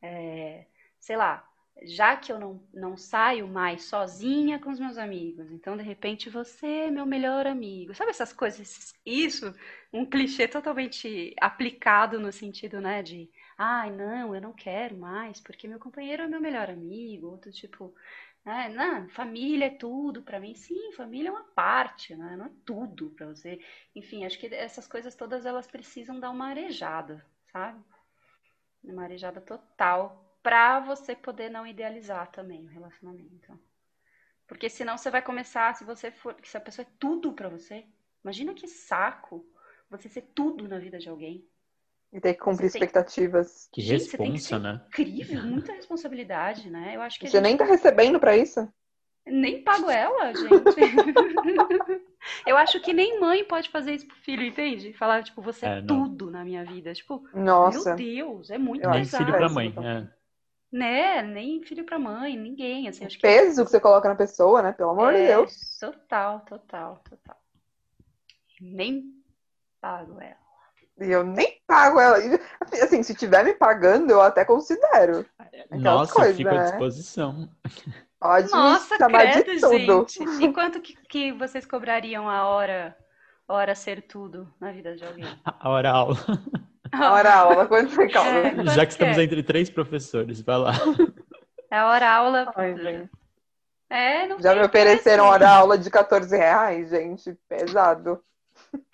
é, 0.02 0.66
sei 1.01 1.16
lá, 1.16 1.48
já 1.82 2.16
que 2.16 2.32
eu 2.32 2.38
não, 2.38 2.62
não 2.72 2.96
saio 2.96 3.46
mais 3.46 3.84
sozinha 3.84 4.58
com 4.58 4.70
os 4.70 4.80
meus 4.80 4.96
amigos, 4.98 5.50
então 5.52 5.76
de 5.76 5.82
repente 5.82 6.30
você 6.30 6.66
é 6.66 6.90
meu 6.90 7.06
melhor 7.06 7.46
amigo. 7.46 7.94
Sabe 7.94 8.10
essas 8.10 8.32
coisas? 8.32 8.94
Isso, 9.04 9.54
um 9.92 10.04
clichê 10.06 10.48
totalmente 10.48 11.34
aplicado 11.40 12.18
no 12.18 12.32
sentido, 12.32 12.80
né, 12.80 13.02
de 13.02 13.30
ai, 13.58 13.90
não, 13.90 14.34
eu 14.34 14.40
não 14.40 14.52
quero 14.52 14.96
mais, 14.96 15.40
porque 15.40 15.68
meu 15.68 15.78
companheiro 15.78 16.22
é 16.22 16.26
meu 16.26 16.40
melhor 16.40 16.70
amigo, 16.70 17.28
outro 17.28 17.52
tipo, 17.52 17.94
né, 18.44 18.68
não, 18.68 19.08
família 19.08 19.66
é 19.66 19.70
tudo 19.70 20.22
para 20.22 20.38
mim. 20.40 20.54
Sim, 20.54 20.92
família 20.92 21.28
é 21.28 21.32
uma 21.32 21.44
parte, 21.44 22.14
né? 22.14 22.36
Não 22.36 22.46
é 22.46 22.50
tudo 22.64 23.10
para 23.10 23.26
você. 23.26 23.58
Enfim, 23.94 24.24
acho 24.24 24.38
que 24.38 24.46
essas 24.54 24.86
coisas 24.86 25.16
todas 25.16 25.44
elas 25.44 25.66
precisam 25.66 26.20
dar 26.20 26.30
uma 26.30 26.46
arejada, 26.46 27.26
sabe? 27.50 27.82
Uma 28.84 29.02
arejada 29.02 29.40
total 29.40 30.25
para 30.47 30.78
você 30.78 31.16
poder 31.16 31.51
não 31.51 31.66
idealizar 31.66 32.31
também 32.31 32.64
o 32.64 32.68
relacionamento. 32.68 33.59
Porque 34.47 34.70
senão 34.70 34.97
você 34.97 35.10
vai 35.10 35.20
começar, 35.20 35.74
se 35.74 35.82
você 35.82 36.12
for, 36.12 36.36
se 36.40 36.56
a 36.56 36.60
pessoa 36.60 36.86
é 36.86 36.94
tudo 37.01 37.32
para 37.32 37.48
você, 37.48 37.85
imagina 38.23 38.55
que 38.55 38.68
saco 38.68 39.44
você 39.90 40.09
ser 40.09 40.23
tudo 40.36 40.68
na 40.68 40.78
vida 40.78 41.01
de 41.01 41.09
alguém. 41.09 41.44
E 42.12 42.20
ter 42.20 42.35
que 42.35 42.39
cumprir 42.39 42.70
você 42.70 42.78
expectativas. 42.78 43.68
Que 43.73 43.81
Gente, 43.81 44.05
responsa, 44.05 44.60
né? 44.60 44.81
Incrível, 44.86 45.43
muita 45.43 45.73
responsabilidade, 45.73 46.70
né? 46.70 46.94
Eu 46.94 47.02
acho 47.02 47.18
que 47.18 47.27
você 47.27 47.39
gente... 47.39 47.43
nem 47.43 47.56
tá 47.56 47.64
recebendo 47.64 48.20
para 48.20 48.36
isso? 48.36 48.73
Nem 49.27 49.64
pago 49.64 49.90
ela, 49.90 50.32
gente. 50.32 50.47
eu 52.47 52.56
acho 52.56 52.81
que 52.81 52.93
nem 52.93 53.18
mãe 53.18 53.43
pode 53.43 53.68
fazer 53.68 53.94
isso 53.94 54.06
pro 54.06 54.16
filho, 54.18 54.44
entende? 54.44 54.93
Falar, 54.93 55.24
tipo, 55.24 55.43
você 55.43 55.66
é, 55.66 55.78
é 55.78 55.82
tudo 55.82 56.31
na 56.31 56.44
minha 56.44 56.64
vida. 56.64 56.94
Tipo, 56.94 57.28
Nossa. 57.35 57.97
meu 57.97 57.97
Deus, 57.97 58.48
é 58.48 58.59
muito 58.59 58.89
Nem 58.89 59.05
filho 59.05 59.32
pra 59.32 59.48
mãe, 59.48 59.74
é. 59.82 60.15
Né, 60.72 61.22
nem 61.22 61.62
filho 61.62 61.84
para 61.86 61.98
mãe, 61.98 62.36
ninguém, 62.36 62.88
assim, 62.88 63.05
acho 63.06 63.16
que... 63.16 63.22
peso 63.22 63.64
que 63.64 63.70
você 63.70 63.80
coloca 63.80 64.09
na 64.09 64.16
pessoa, 64.16 64.62
né, 64.62 64.72
pelo 64.72 64.90
amor 64.90 65.14
é, 65.14 65.20
de 65.20 65.26
Deus. 65.28 65.78
Total, 65.78 66.40
total, 66.40 67.01
total. 67.09 67.36
Nem 68.60 69.14
pago 69.80 70.20
ela. 70.20 70.47
E 70.98 71.10
eu 71.10 71.22
nem 71.22 71.60
pago 71.66 72.01
ela. 72.01 72.16
Assim, 72.82 73.02
se 73.02 73.14
tiver 73.14 73.44
me 73.44 73.55
pagando, 73.55 74.10
eu 74.10 74.22
até 74.22 74.44
considero. 74.44 75.26
Aquelas 75.38 75.82
Nossa, 75.82 76.12
coisas, 76.12 76.36
fico 76.36 76.51
né? 76.51 76.59
à 76.59 76.64
disposição. 76.64 77.48
Pode 78.18 78.51
Nossa, 78.51 78.97
chamar 78.97 79.30
credo, 79.30 79.52
de 79.52 79.60
tudo. 79.60 80.06
gente. 80.09 80.44
E 80.44 80.52
quanto 80.52 80.80
que, 80.80 80.97
que 81.06 81.32
vocês 81.32 81.66
cobrariam 81.66 82.28
a 82.28 82.47
hora, 82.47 82.97
hora 83.47 83.74
ser 83.74 84.02
tudo 84.02 84.52
na 84.59 84.72
vida 84.72 84.97
de 84.97 85.05
alguém? 85.05 85.24
A 85.44 85.68
hora 85.68 85.90
aula. 85.90 86.16
Hora 87.01 87.35
aula, 87.35 87.66
quando 87.66 87.90
você 87.90 88.09
calma. 88.09 88.31
É, 88.31 88.74
Já 88.74 88.86
que 88.86 88.93
estamos 88.93 89.18
é? 89.18 89.23
entre 89.23 89.43
três 89.43 89.70
professores, 89.70 90.40
vai 90.40 90.59
lá. 90.59 90.73
É 91.68 91.82
hora 91.82 92.09
aula. 92.09 92.55
é, 93.90 94.28
não 94.28 94.39
Já 94.39 94.55
me 94.55 94.62
ofereceram 94.62 95.24
hora 95.24 95.51
aula 95.51 95.77
de 95.77 95.90
14 95.90 96.35
reais, 96.36 96.90
gente. 96.90 97.36
Pesado. 97.48 98.23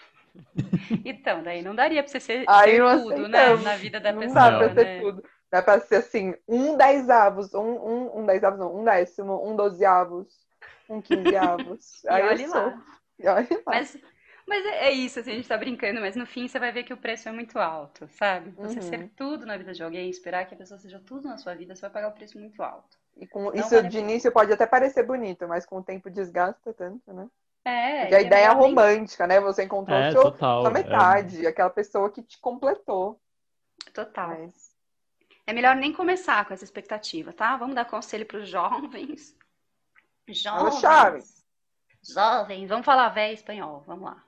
Então, 1.05 1.43
daí 1.43 1.63
não 1.63 1.75
daria 1.75 2.03
pra 2.03 2.11
você 2.11 2.21
ser, 2.21 2.45
Aí 2.49 2.77
ser 2.77 3.03
tudo, 3.03 3.29
né? 3.29 3.55
Na 3.57 3.77
vida 3.77 4.01
da 4.01 4.13
não 4.13 4.21
pessoa. 4.21 4.51
Não 4.51 4.51
dá 4.51 4.59
pra 4.59 4.75
ser 4.75 4.85
né? 4.85 5.01
tudo. 5.01 5.25
Dá 5.51 5.63
pra 5.63 5.81
ser 5.81 5.97
assim, 5.97 6.35
um 6.49 6.77
dez 6.77 7.11
avos, 7.11 7.53
um, 7.53 7.61
um, 7.61 8.21
um 8.21 8.27
dez 8.27 8.43
avos, 8.43 8.59
não, 8.59 8.81
um 8.81 8.85
décimo, 8.85 9.47
um 9.47 9.55
dozeavos, 9.55 10.29
um 10.89 11.01
quinzeavos. 11.03 12.03
Aí 12.09 12.23
e 12.23 12.29
olhe 12.29 12.47
lá. 12.47 12.83
E 13.19 13.29
olhe 13.29 13.49
lá. 13.51 13.63
Mas 13.67 13.99
mas 14.47 14.65
é, 14.67 14.89
é, 14.89 14.93
isso, 14.93 15.21
assim, 15.21 15.33
a 15.33 15.35
gente 15.35 15.49
tá 15.49 15.57
brincando, 15.57 16.01
mas 16.01 16.17
no 16.17 16.27
fim 16.27 16.49
você 16.49 16.59
vai 16.59 16.73
ver 16.73 16.83
que 16.83 16.93
o 16.93 16.97
preço 16.97 17.29
é 17.29 17.33
muito 17.33 17.59
alto, 17.59 18.09
sabe? 18.09 18.51
Você 18.51 18.77
uhum. 18.77 18.83
ser 18.83 19.11
tudo 19.17 19.47
na 19.47 19.57
vida 19.57 19.73
de 19.73 19.83
alguém, 19.83 20.11
esperar 20.11 20.47
que 20.47 20.55
a 20.55 20.59
pessoa 20.59 20.79
seja 20.79 21.01
tudo 21.05 21.29
na 21.29 21.39
sua 21.39 21.55
vida, 21.55 21.75
você 21.75 21.83
vai 21.83 21.91
pagar 21.91 22.09
o 22.09 22.13
preço 22.13 22.39
muito 22.39 22.63
alto. 22.63 22.99
E 23.17 23.27
com 23.27 23.45
Não 23.45 23.55
isso 23.55 23.75
vale 23.75 23.89
de 23.89 23.99
início 23.99 24.33
pode 24.33 24.53
até 24.53 24.67
parecer 24.67 25.05
bonito, 25.05 25.47
mas 25.47 25.67
com 25.67 25.79
o 25.79 25.83
tempo 25.83 26.11
desgasta 26.11 26.73
tanto, 26.73 27.13
né? 27.13 27.29
É. 27.65 28.01
Porque 28.01 28.15
a 28.15 28.19
é 28.19 28.25
ideia 28.25 28.47
é 28.47 28.53
romântica, 28.53 29.27
né? 29.27 29.41
Você 29.41 29.63
encontrou 29.63 29.97
é, 29.97 30.11
seu, 30.11 30.23
total, 30.23 30.63
sua 30.63 30.71
é. 30.71 30.75
metade, 30.75 31.47
é... 31.47 31.49
aquela 31.49 31.71
pessoa 31.71 32.11
que 32.11 32.23
te 32.23 32.39
completou. 32.41 33.21
Total. 33.95 34.29
Mas... 34.29 34.73
É 35.47 35.53
melhor 35.53 35.77
nem 35.77 35.93
começar 35.93 36.45
com 36.45 36.55
essa 36.55 36.65
expectativa, 36.65 37.33
tá? 37.33 37.57
Vamos 37.57 37.75
dar 37.75 37.85
conselho 37.85 38.27
para 38.27 38.39
os 38.39 38.49
jovens. 38.49 39.37
Jovens. 40.29 41.45
Jovens. 42.03 42.69
Vamos 42.69 42.85
falar 42.85 43.09
velho 43.11 43.35
espanhol. 43.35 43.83
Vamos 43.87 44.05
lá. 44.05 44.25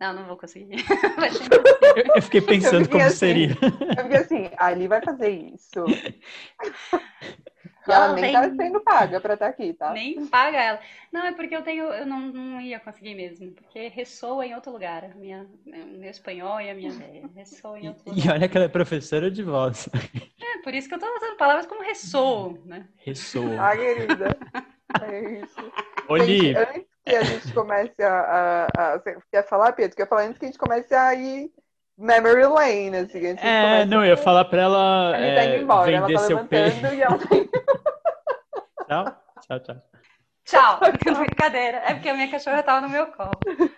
Não, 0.00 0.12
não 0.12 0.24
vou 0.24 0.36
conseguir. 0.36 0.76
eu 2.14 2.22
fiquei 2.22 2.40
pensando 2.40 2.84
eu 2.84 2.90
como 2.90 3.04
assim, 3.04 3.16
seria. 3.16 3.50
Eu 3.50 4.02
fiquei 4.04 4.16
assim, 4.18 4.50
ali 4.56 4.88
vai 4.88 5.00
fazer 5.00 5.30
isso. 5.30 5.84
E 7.86 7.92
ela 7.92 8.14
nem 8.14 8.32
tá 8.32 8.42
sendo 8.50 8.80
paga 8.80 9.20
pra 9.20 9.34
estar 9.34 9.46
tá 9.46 9.50
aqui, 9.50 9.72
tá? 9.74 9.92
Nem 9.92 10.26
paga 10.26 10.58
ela. 10.58 10.80
Não, 11.12 11.26
é 11.26 11.32
porque 11.32 11.54
eu 11.54 11.62
tenho, 11.62 11.84
eu 11.84 12.06
não, 12.06 12.20
não 12.20 12.60
ia 12.60 12.80
conseguir 12.80 13.14
mesmo, 13.14 13.52
porque 13.52 13.88
ressoa 13.88 14.44
em 14.46 14.54
outro 14.54 14.72
lugar. 14.72 15.04
A 15.04 15.14
minha, 15.14 15.46
o 15.66 15.98
meu 15.98 16.10
espanhol 16.10 16.60
e 16.60 16.70
a 16.70 16.74
minha 16.74 16.92
ressoa 17.36 17.78
em 17.78 17.88
outro 17.88 18.10
lugar. 18.10 18.26
E 18.26 18.30
olha 18.30 18.48
que 18.48 18.56
ela 18.56 18.66
é 18.66 18.70
professora 18.70 19.30
de 19.30 19.42
voz. 19.42 19.88
É, 20.42 20.62
por 20.62 20.74
isso 20.74 20.88
que 20.88 20.94
eu 20.94 20.98
tô 20.98 21.06
usando 21.06 21.36
palavras 21.36 21.66
como 21.66 21.82
ressoa, 21.82 22.58
né? 22.64 22.88
Ressoa. 23.04 23.60
Ah, 23.60 23.76
querida. 23.76 24.36
É 25.02 25.40
isso. 25.40 25.72
Oli. 26.08 26.56
Antes 26.56 26.93
que 27.04 27.14
a 27.14 27.22
gente 27.22 27.52
comece 27.52 28.02
a, 28.02 28.68
a, 28.76 28.94
a, 28.94 28.98
Você 28.98 29.16
quer 29.30 29.46
falar, 29.46 29.72
Pedro? 29.72 29.96
Quer 29.96 30.08
falar 30.08 30.22
antes 30.22 30.38
que 30.38 30.44
a 30.44 30.48
gente 30.48 30.58
comece 30.58 30.94
a 30.94 31.14
ir 31.14 31.50
memory 31.96 32.46
lane, 32.46 32.96
assim. 32.96 33.26
A 33.26 33.46
é, 33.46 33.84
não, 33.84 34.04
eu 34.04 34.10
ia 34.10 34.16
falar 34.16 34.44
pra 34.46 34.62
ela. 34.62 35.14
A 35.14 35.20
gente 35.20 35.34
tá 35.34 35.44
indo 35.44 35.62
embora, 35.62 35.92
ela 35.92 36.12
tá 36.12 36.26
levantando 36.26 36.94
e 36.94 37.02
ela 37.02 37.18
tá 37.18 37.26
Tchau, 38.86 39.04
tchau, 39.40 39.60
tchau. 39.60 39.82
Tchau, 40.44 40.78
brincadeira. 41.24 41.78
É 41.78 41.94
porque 41.94 42.08
a 42.08 42.14
minha 42.14 42.30
cachorra 42.30 42.62
tava 42.62 42.82
no 42.82 42.90
meu 42.90 43.06
colo. 43.06 43.32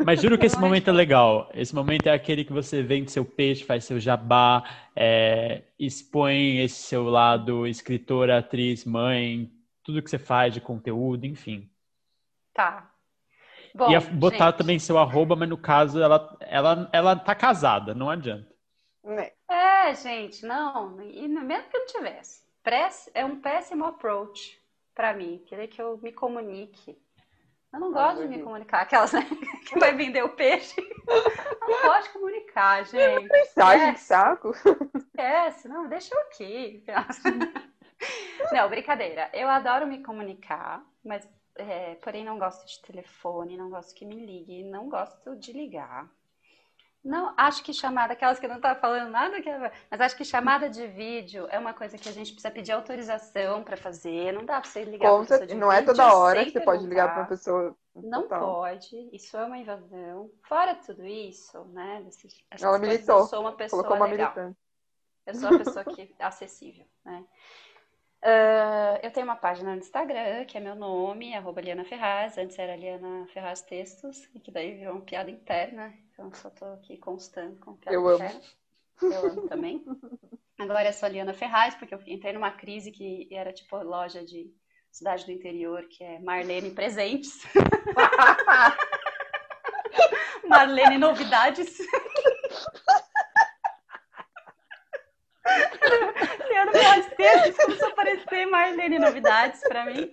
Mas 0.04 0.20
juro 0.20 0.36
que 0.36 0.46
esse 0.46 0.58
momento 0.58 0.90
é 0.90 0.92
legal. 0.92 1.48
Esse 1.54 1.72
momento 1.74 2.08
é 2.08 2.12
aquele 2.12 2.44
que 2.44 2.52
você 2.52 2.82
vende 2.82 3.12
seu 3.12 3.24
peixe, 3.24 3.64
faz 3.64 3.84
seu 3.84 4.00
jabá, 4.00 4.64
é, 4.94 5.62
expõe 5.78 6.60
esse 6.60 6.82
seu 6.82 7.04
lado 7.04 7.66
escritora, 7.66 8.38
atriz, 8.38 8.84
mãe, 8.84 9.48
tudo 9.84 10.02
que 10.02 10.10
você 10.10 10.18
faz 10.18 10.52
de 10.52 10.60
conteúdo, 10.60 11.24
enfim. 11.24 11.70
Tá. 12.52 12.90
Bom, 13.76 13.90
Ia 13.90 14.00
botar 14.00 14.46
gente. 14.46 14.58
também 14.58 14.78
seu 14.78 14.98
arroba, 14.98 15.36
mas 15.36 15.48
no 15.48 15.58
caso 15.58 16.00
ela, 16.00 16.36
ela, 16.40 16.88
ela 16.92 17.16
tá 17.16 17.34
casada, 17.34 17.94
não 17.94 18.08
adianta. 18.08 18.48
Né. 19.04 19.32
É, 19.48 19.94
gente, 19.94 20.44
não. 20.46 21.00
E 21.02 21.28
mesmo 21.28 21.68
que 21.70 21.78
não 21.78 21.86
tivesse. 21.86 22.44
É 23.14 23.24
um 23.24 23.40
péssimo 23.40 23.84
approach. 23.84 24.60
para 24.94 25.12
mim, 25.14 25.42
querer 25.46 25.68
que 25.68 25.80
eu 25.80 25.98
me 26.02 26.10
comunique. 26.10 26.98
Eu 27.72 27.80
não 27.80 27.92
gosto 27.92 28.22
de 28.22 28.28
me 28.28 28.42
comunicar, 28.42 28.80
aquelas 28.80 29.12
né, 29.12 29.20
que 29.68 29.78
vai 29.78 29.94
vender 29.94 30.22
o 30.24 30.30
peixe. 30.30 30.80
Eu 30.80 31.68
não 31.68 31.82
gosto 31.82 32.04
de 32.04 32.12
comunicar, 32.14 32.84
gente. 32.86 33.28
Mensagem 33.28 33.92
de 33.92 34.00
saco. 34.00 34.52
Esquece, 34.96 35.68
não, 35.68 35.86
deixa 35.88 36.14
eu 36.14 36.20
aqui. 36.22 36.82
Não, 38.52 38.68
brincadeira. 38.68 39.30
Eu 39.32 39.48
adoro 39.48 39.86
me 39.86 40.02
comunicar, 40.02 40.84
mas 41.04 41.28
é, 41.58 41.94
porém 41.96 42.24
não 42.24 42.38
gosto 42.38 42.66
de 42.66 42.80
telefone, 42.82 43.56
não 43.56 43.70
gosto 43.70 43.94
que 43.94 44.04
me 44.04 44.24
ligue, 44.24 44.62
não 44.64 44.88
gosto 44.88 45.36
de 45.36 45.52
ligar. 45.52 46.08
Não, 47.06 47.32
acho 47.36 47.62
que 47.62 47.72
chamada, 47.72 48.14
aquelas 48.14 48.40
que 48.40 48.48
não 48.48 48.60
tá 48.60 48.74
falando 48.74 49.10
nada, 49.10 49.38
é, 49.38 49.72
mas 49.88 50.00
acho 50.00 50.16
que 50.16 50.24
chamada 50.24 50.68
de 50.68 50.88
vídeo 50.88 51.46
é 51.50 51.58
uma 51.58 51.72
coisa 51.72 51.96
que 51.96 52.08
a 52.08 52.12
gente 52.12 52.32
precisa 52.32 52.50
pedir 52.50 52.72
autorização 52.72 53.62
para 53.62 53.76
fazer. 53.76 54.32
Não 54.32 54.44
dá 54.44 54.60
para 54.60 54.68
você 54.68 54.82
ligar 54.82 55.08
para 55.08 55.20
pessoa 55.20 55.46
de 55.46 55.54
Não 55.54 55.68
vídeo, 55.68 55.82
é 55.82 55.84
toda 55.84 56.16
hora 56.16 56.44
que 56.44 56.50
você 56.50 56.60
pode 56.60 56.84
ligar 56.84 57.08
para 57.08 57.22
uma 57.22 57.28
pessoa. 57.28 57.76
Não 57.94 58.26
pode, 58.26 59.08
isso 59.12 59.36
é 59.36 59.44
uma 59.44 59.56
invasão. 59.56 60.28
Fora 60.42 60.74
tudo 60.74 61.06
isso, 61.06 61.64
né? 61.66 62.02
Desses, 62.04 62.44
Ela 62.60 62.78
militou. 62.78 63.20
Eu 63.20 63.26
sou 63.26 63.40
uma 63.40 63.52
pessoa 63.52 63.84
colocou 63.84 63.96
uma 63.96 64.10
legal. 64.10 64.32
militante. 64.34 64.58
Eu 65.26 65.34
sou 65.34 65.48
uma 65.48 65.58
pessoa 65.58 65.84
que 65.84 66.02
é 66.02 66.08
acessível, 66.24 66.84
né? 67.04 67.24
Uh, 68.22 68.98
eu 69.02 69.10
tenho 69.10 69.26
uma 69.26 69.36
página 69.36 69.72
no 69.72 69.78
Instagram, 69.78 70.44
que 70.46 70.56
é 70.56 70.60
meu 70.60 70.74
nome, 70.74 71.34
arroba 71.34 71.60
Liana 71.60 71.84
Ferraz. 71.84 72.36
Antes 72.38 72.58
era 72.58 72.76
Liana 72.76 73.26
Ferraz 73.32 73.62
Textos, 73.62 74.28
e 74.34 74.40
que 74.40 74.50
daí 74.50 74.74
virou 74.74 74.94
uma 74.94 75.04
piada 75.04 75.30
interna. 75.30 75.94
Então 76.12 76.32
só 76.32 76.50
tô 76.50 76.64
aqui 76.64 76.96
constando 76.96 77.56
com 77.60 77.76
piada 77.76 77.96
eu 77.96 78.14
interna. 78.14 78.40
Amo. 79.02 79.12
Eu 79.12 79.26
amo 79.30 79.48
também. 79.48 79.84
Agora 80.58 80.88
é 80.88 80.92
só 80.92 81.06
Liana 81.06 81.34
Ferraz, 81.34 81.74
porque 81.74 81.94
eu 81.94 82.00
entrei 82.06 82.32
numa 82.32 82.50
crise 82.50 82.90
que 82.90 83.28
era 83.30 83.52
tipo 83.52 83.76
loja 83.82 84.24
de 84.24 84.50
cidade 84.90 85.26
do 85.26 85.32
interior, 85.32 85.86
que 85.88 86.02
é 86.02 86.18
Marlene 86.18 86.70
Presentes. 86.70 87.42
Marlene 90.48 90.98
Novidades. 90.98 91.78
Começou 97.16 97.88
a 97.88 97.90
aparecer 97.90 98.46
Marlene 98.46 98.98
Novidades 98.98 99.60
pra 99.60 99.86
mim. 99.86 100.10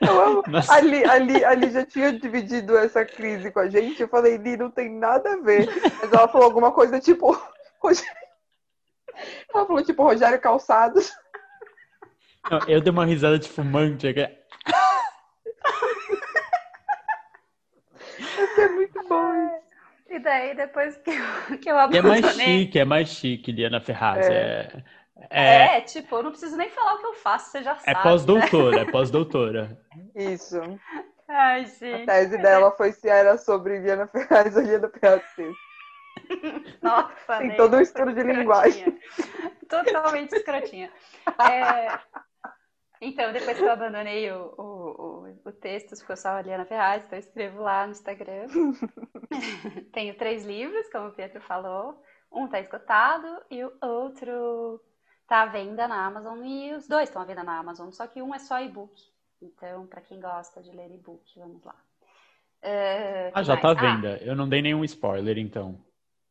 Eu 0.00 0.20
amo. 0.20 0.42
Ali, 0.68 1.04
ali, 1.04 1.44
ali 1.44 1.70
já 1.70 1.84
tinha 1.84 2.12
dividido 2.12 2.76
essa 2.76 3.04
crise 3.04 3.50
com 3.50 3.60
a 3.60 3.68
gente. 3.68 4.02
Eu 4.02 4.08
falei, 4.08 4.36
Li, 4.36 4.56
não 4.56 4.70
tem 4.70 4.90
nada 4.90 5.34
a 5.34 5.36
ver. 5.38 5.68
Mas 6.00 6.12
ela 6.12 6.28
falou 6.28 6.46
alguma 6.46 6.72
coisa 6.72 7.00
tipo. 7.00 7.34
Ela 9.54 9.66
falou 9.66 9.82
tipo 9.82 10.02
Rogério 10.02 10.40
Calçados. 10.40 11.12
Não, 12.50 12.58
eu 12.68 12.80
dei 12.80 12.92
uma 12.92 13.06
risada 13.06 13.38
de 13.38 13.48
fumante. 13.48 14.06
Isso 18.18 18.60
é 18.60 18.68
muito 18.68 19.08
bom. 19.08 19.62
E 20.10 20.18
daí, 20.18 20.54
depois 20.54 20.96
que 20.98 21.10
eu, 21.10 21.58
que 21.58 21.70
eu 21.70 21.78
abandonei... 21.78 22.18
É 22.18 22.22
mais 22.22 22.36
chique, 22.36 22.78
é 22.78 22.84
mais 22.84 23.08
chique, 23.08 23.50
Liana 23.50 23.80
Ferraz. 23.80 24.26
É. 24.28 24.32
É... 24.32 24.84
é, 25.40 25.80
tipo, 25.80 26.16
eu 26.16 26.22
não 26.22 26.30
preciso 26.30 26.56
nem 26.56 26.70
falar 26.70 26.94
o 26.94 26.98
que 26.98 27.06
eu 27.06 27.14
faço, 27.14 27.50
você 27.50 27.62
já 27.62 27.72
é 27.72 27.76
sabe. 27.76 27.98
É 27.98 28.02
pós-doutora, 28.02 28.76
né? 28.76 28.82
é 28.82 28.90
pós-doutora. 28.90 29.78
Isso. 30.14 30.60
Ai, 31.28 31.64
gente. 31.66 32.02
A 32.02 32.06
tese 32.06 32.38
dela 32.38 32.70
foi 32.72 32.92
se 32.92 33.08
era 33.08 33.36
sobre 33.38 33.78
Liana 33.80 34.06
Ferraz 34.06 34.56
ou 34.56 34.62
Liana 34.62 34.88
Ferraz 34.88 35.22
Nossa, 36.82 37.38
Tem 37.38 37.56
todo 37.56 37.76
um 37.76 37.80
estudo 37.80 38.12
de 38.12 38.22
linguagem. 38.22 38.98
Totalmente 39.68 40.34
escrotinha. 40.34 40.90
É... 41.40 41.98
Então, 43.00 43.32
depois 43.32 43.58
que 43.58 43.64
eu 43.64 43.70
abandonei 43.70 44.30
o, 44.30 44.54
o, 44.56 44.62
o, 44.62 45.48
o 45.48 45.52
texto, 45.52 45.96
ficou 45.96 46.16
só 46.16 46.30
a 46.30 46.42
Liana 46.42 46.64
Ferraz, 46.64 47.04
então 47.04 47.18
eu 47.18 47.20
escrevo 47.20 47.62
lá 47.62 47.86
no 47.86 47.92
Instagram. 47.92 48.46
Tenho 49.92 50.16
três 50.16 50.44
livros, 50.44 50.88
como 50.90 51.08
o 51.08 51.12
Pietro 51.12 51.40
falou. 51.40 52.02
Um 52.32 52.46
está 52.46 52.60
esgotado 52.60 53.42
e 53.50 53.62
o 53.62 53.72
outro 53.82 54.80
está 55.34 55.42
à 55.42 55.46
venda 55.46 55.88
na 55.88 56.06
Amazon 56.06 56.38
e 56.44 56.72
os 56.74 56.86
dois 56.86 57.08
estão 57.08 57.20
à 57.20 57.24
venda 57.24 57.42
na 57.42 57.58
Amazon, 57.58 57.90
só 57.90 58.06
que 58.06 58.22
um 58.22 58.32
é 58.32 58.38
só 58.38 58.60
e-book. 58.60 58.92
Então, 59.42 59.84
para 59.88 60.00
quem 60.00 60.20
gosta 60.20 60.62
de 60.62 60.70
ler 60.70 60.92
e-book, 60.92 61.24
vamos 61.36 61.64
lá. 61.64 61.74
Uh, 62.62 63.32
ah, 63.34 63.42
já 63.42 63.54
está 63.54 63.68
à 63.68 63.72
ah. 63.72 63.74
venda. 63.74 64.20
Ah, 64.20 64.24
eu 64.24 64.36
não 64.36 64.48
dei 64.48 64.62
nenhum 64.62 64.84
spoiler, 64.84 65.36
então. 65.38 65.76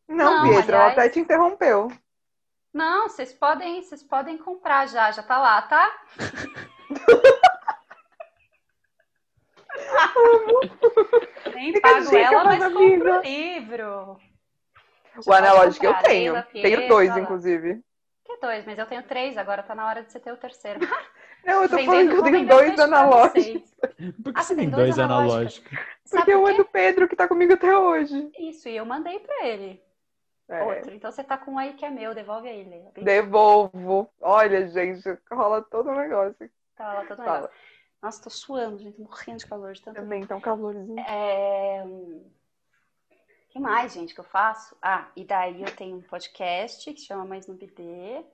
Não, 0.07 0.37
não 0.37 0.43
Pietro, 0.43 0.73
aliás... 0.73 0.93
ela 0.93 0.93
até 0.93 1.09
te 1.09 1.19
interrompeu. 1.19 1.91
Não, 2.73 3.09
vocês 3.09 3.33
podem, 3.33 3.81
vocês 3.81 4.01
podem 4.01 4.37
comprar 4.37 4.87
já, 4.87 5.11
já 5.11 5.21
tá 5.21 5.37
lá, 5.37 5.61
tá? 5.63 5.91
Nem 11.53 11.81
pago 11.81 12.15
ela, 12.15 12.45
mas 12.45 12.73
compro 12.73 13.19
o 13.19 13.21
livro. 13.21 14.17
Já 15.19 15.29
o 15.29 15.33
analógico 15.33 15.85
eu 15.85 15.93
tenho. 15.95 16.41
tenho 16.53 16.87
dois, 16.87 17.17
inclusive. 17.17 17.83
Dois? 18.43 18.65
Mas 18.65 18.77
eu 18.77 18.85
tenho 18.85 19.01
três, 19.03 19.37
agora 19.37 19.63
tá 19.63 19.73
na 19.73 19.87
hora 19.87 20.03
de 20.03 20.11
você 20.11 20.19
ter 20.19 20.33
o 20.33 20.35
terceiro. 20.35 20.81
Não, 21.45 21.63
eu 21.63 21.69
tô 21.69 21.77
Vendendo, 21.77 21.91
falando 21.91 22.09
que 22.09 22.15
eu 22.17 22.23
tenho 22.23 22.47
dois 22.47 22.79
analógicos. 22.79 23.71
Por 24.21 24.33
que 24.33 24.39
ah, 24.39 24.43
você 24.43 24.55
tem 24.55 24.69
dois 24.69 24.99
analógicos? 24.99 25.79
Porque 26.09 26.35
um 26.35 26.47
é 26.49 26.53
do 26.53 26.65
Pedro, 26.65 27.07
que 27.07 27.15
tá 27.15 27.25
comigo 27.25 27.53
até 27.53 27.77
hoje. 27.77 28.29
Isso, 28.37 28.67
e 28.67 28.75
eu 28.75 28.85
mandei 28.85 29.19
pra 29.19 29.47
ele. 29.47 29.81
É. 30.49 30.61
Outro. 30.61 30.93
Então 30.93 31.09
você 31.09 31.23
tá 31.23 31.37
com 31.37 31.53
um 31.53 31.57
aí 31.57 31.73
que 31.73 31.85
é 31.85 31.89
meu, 31.89 32.13
devolve 32.13 32.49
aí, 32.49 32.65
Leila. 32.65 32.91
Devolvo. 32.95 34.09
Olha, 34.19 34.67
gente, 34.67 35.03
rola 35.31 35.61
todo 35.61 35.89
o 35.89 35.95
negócio. 35.95 36.49
Tá, 36.75 36.93
rola 36.93 37.05
todo 37.07 37.19
o 37.19 37.23
negócio. 37.23 37.49
Nossa, 38.01 38.23
tô 38.23 38.29
suando, 38.29 38.77
gente, 38.77 38.99
morrendo 38.99 39.39
de 39.39 39.47
calor 39.47 39.71
de 39.71 39.81
tanto. 39.81 39.95
Também 39.95 40.25
tá 40.25 40.35
um 40.35 40.41
calorzinho. 40.41 40.99
É... 40.99 41.85
O 43.53 43.55
que 43.55 43.59
mais, 43.59 43.93
gente, 43.93 44.15
que 44.15 44.19
eu 44.19 44.23
faço? 44.23 44.75
Ah, 44.81 45.07
e 45.15 45.23
daí 45.23 45.61
eu 45.61 45.75
tenho 45.75 45.97
um 45.97 46.01
podcast 46.01 46.91
que 46.91 46.99
se 46.99 47.05
chama 47.05 47.23
Mais 47.23 47.45
no 47.45 47.53
BD, 47.53 48.25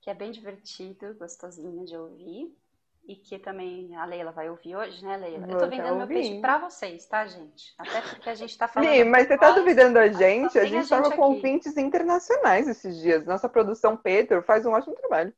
que 0.00 0.08
é 0.08 0.14
bem 0.14 0.30
divertido, 0.30 1.16
gostosinho 1.18 1.84
de 1.84 1.96
ouvir 1.96 2.56
e 3.04 3.16
que 3.16 3.40
também 3.40 3.96
a 3.96 4.04
Leila 4.04 4.30
vai 4.30 4.48
ouvir 4.48 4.76
hoje, 4.76 5.04
né, 5.04 5.16
Leila? 5.16 5.46
Vou 5.46 5.54
eu 5.56 5.58
tô 5.58 5.66
vendendo 5.66 5.96
meu 5.96 6.06
peixe 6.06 6.40
pra 6.40 6.58
vocês, 6.58 7.04
tá, 7.06 7.26
gente? 7.26 7.74
Até 7.76 8.02
porque 8.02 8.30
a 8.30 8.36
gente 8.36 8.56
tá 8.56 8.68
falando. 8.68 8.88
Sim, 8.88 9.02
mas 9.02 9.26
você 9.26 9.36
tá 9.36 9.50
duvidando 9.50 9.98
a 9.98 10.06
gente? 10.06 10.56
A 10.56 10.64
gente, 10.64 10.76
a 10.76 10.80
gente 10.80 10.88
tava 10.88 11.10
com 11.10 11.22
ouvintes 11.22 11.76
internacionais 11.76 12.68
esses 12.68 13.00
dias. 13.00 13.26
Nossa 13.26 13.48
produção 13.48 13.96
Pedro 13.96 14.44
faz 14.44 14.64
um 14.64 14.70
ótimo 14.70 14.94
trabalho. 14.94 15.34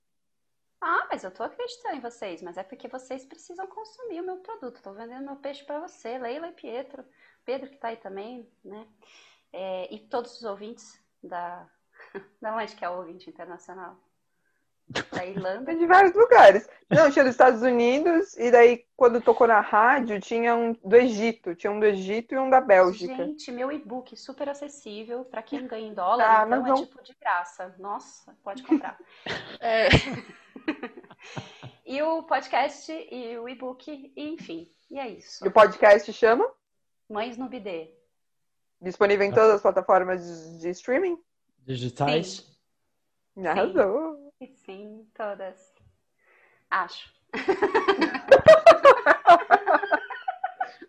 Ah, 0.83 1.07
mas 1.11 1.25
eu 1.25 1.31
tô 1.31 1.43
acreditando 1.43 1.97
em 1.97 2.01
vocês, 2.01 2.43
mas 2.43 2.59
é 2.59 2.63
porque 2.63 2.89
vocês 2.89 3.25
precisam 3.25 3.67
consumir 3.67 4.21
o 4.21 4.25
meu 4.25 4.37
produto. 4.37 4.83
Tô 4.83 4.93
vendendo 4.93 5.25
meu 5.25 5.37
peixe 5.37 5.65
para 5.65 5.81
você, 5.81 6.19
Leila 6.19 6.49
e 6.49 6.53
Pietro. 6.53 7.03
Pedro 7.45 7.71
que 7.71 7.79
tá 7.79 7.89
aí 7.89 7.97
também, 7.97 8.47
né? 8.63 8.87
É, 9.53 9.93
e 9.93 9.99
todos 9.99 10.37
os 10.37 10.45
ouvintes 10.45 10.99
da. 11.23 11.69
Da 12.41 12.57
onde 12.57 12.75
que 12.75 12.85
é 12.85 12.89
o 12.89 12.97
ouvinte 12.97 13.29
internacional? 13.29 13.97
Da 15.13 15.25
Irlanda. 15.25 15.75
De 15.77 15.87
vários 15.87 16.15
lugares. 16.15 16.69
Não, 16.89 17.11
tinha 17.11 17.25
dos 17.25 17.35
Estados 17.35 17.63
Unidos, 17.63 18.37
e 18.37 18.51
daí, 18.51 18.85
quando 18.97 19.21
tocou 19.21 19.47
na 19.47 19.61
rádio, 19.61 20.21
tinha 20.21 20.57
um 20.57 20.73
do 20.73 20.97
Egito. 20.97 21.55
Tinha 21.55 21.71
um 21.71 21.79
do 21.79 21.87
Egito 21.87 22.35
e 22.35 22.39
um 22.39 22.51
da 22.51 22.61
Bélgica. 22.61 23.15
Gente, 23.15 23.53
meu 23.53 23.71
e-book 23.71 24.17
super 24.17 24.49
acessível. 24.49 25.25
para 25.25 25.43
quem 25.43 25.67
ganha 25.67 25.87
em 25.87 25.95
dólar, 25.95 26.43
ah, 26.43 26.47
então 26.47 26.67
é 26.67 26.69
não... 26.69 26.75
tipo 26.75 27.03
de 27.03 27.15
graça. 27.21 27.75
Nossa, 27.79 28.37
pode 28.43 28.63
comprar. 28.65 28.99
é... 29.61 29.89
e 31.87 32.03
o 32.03 32.25
podcast 32.25 32.91
e 32.91 33.39
o 33.39 33.49
e-book, 33.49 34.13
enfim. 34.17 34.69
E 34.91 34.99
é 34.99 35.09
isso. 35.09 35.45
E 35.45 35.49
o 35.49 35.53
podcast 35.53 36.13
chama? 36.13 36.51
Mães 37.09 37.37
no 37.37 37.49
Bidê. 37.49 38.00
Disponível 38.81 39.27
em 39.27 39.33
todas 39.33 39.57
as 39.57 39.63
plataformas 39.63 40.59
de 40.61 40.71
streaming? 40.71 41.19
Digitais? 41.67 42.47
Sim. 43.35 43.47
Arrasou. 43.47 44.33
Sim, 44.65 45.07
todas. 45.15 45.57
Acho. 46.71 47.11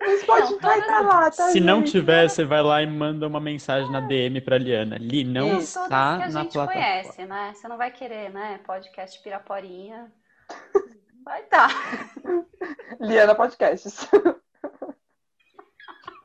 O 0.03 0.17
Spotify 0.17 0.81
tá 0.87 1.01
lá, 1.01 1.29
tá? 1.29 1.47
Se 1.47 1.53
gente? 1.53 1.63
não 1.63 1.83
tiver, 1.83 2.27
você 2.27 2.43
vai 2.43 2.63
lá 2.63 2.81
e 2.81 2.87
manda 2.87 3.27
uma 3.27 3.39
mensagem 3.39 3.91
na 3.91 3.99
DM 4.01 4.41
pra 4.41 4.57
Liana. 4.57 4.97
Li, 4.97 5.23
não 5.23 5.59
Isso, 5.59 5.79
está 5.79 6.17
que 6.17 6.23
a 6.23 6.29
na 6.29 6.41
gente 6.41 6.53
plataforma. 6.53 6.73
conhece, 6.73 7.25
né? 7.25 7.53
Você 7.53 7.67
não 7.67 7.77
vai 7.77 7.91
querer, 7.91 8.31
né? 8.31 8.59
Podcast 8.65 9.21
Piraporinha. 9.21 10.11
Vai 11.23 11.43
estar. 11.43 11.69
Tá. 11.69 12.45
Liana 12.99 13.35
Podcasts. 13.35 14.09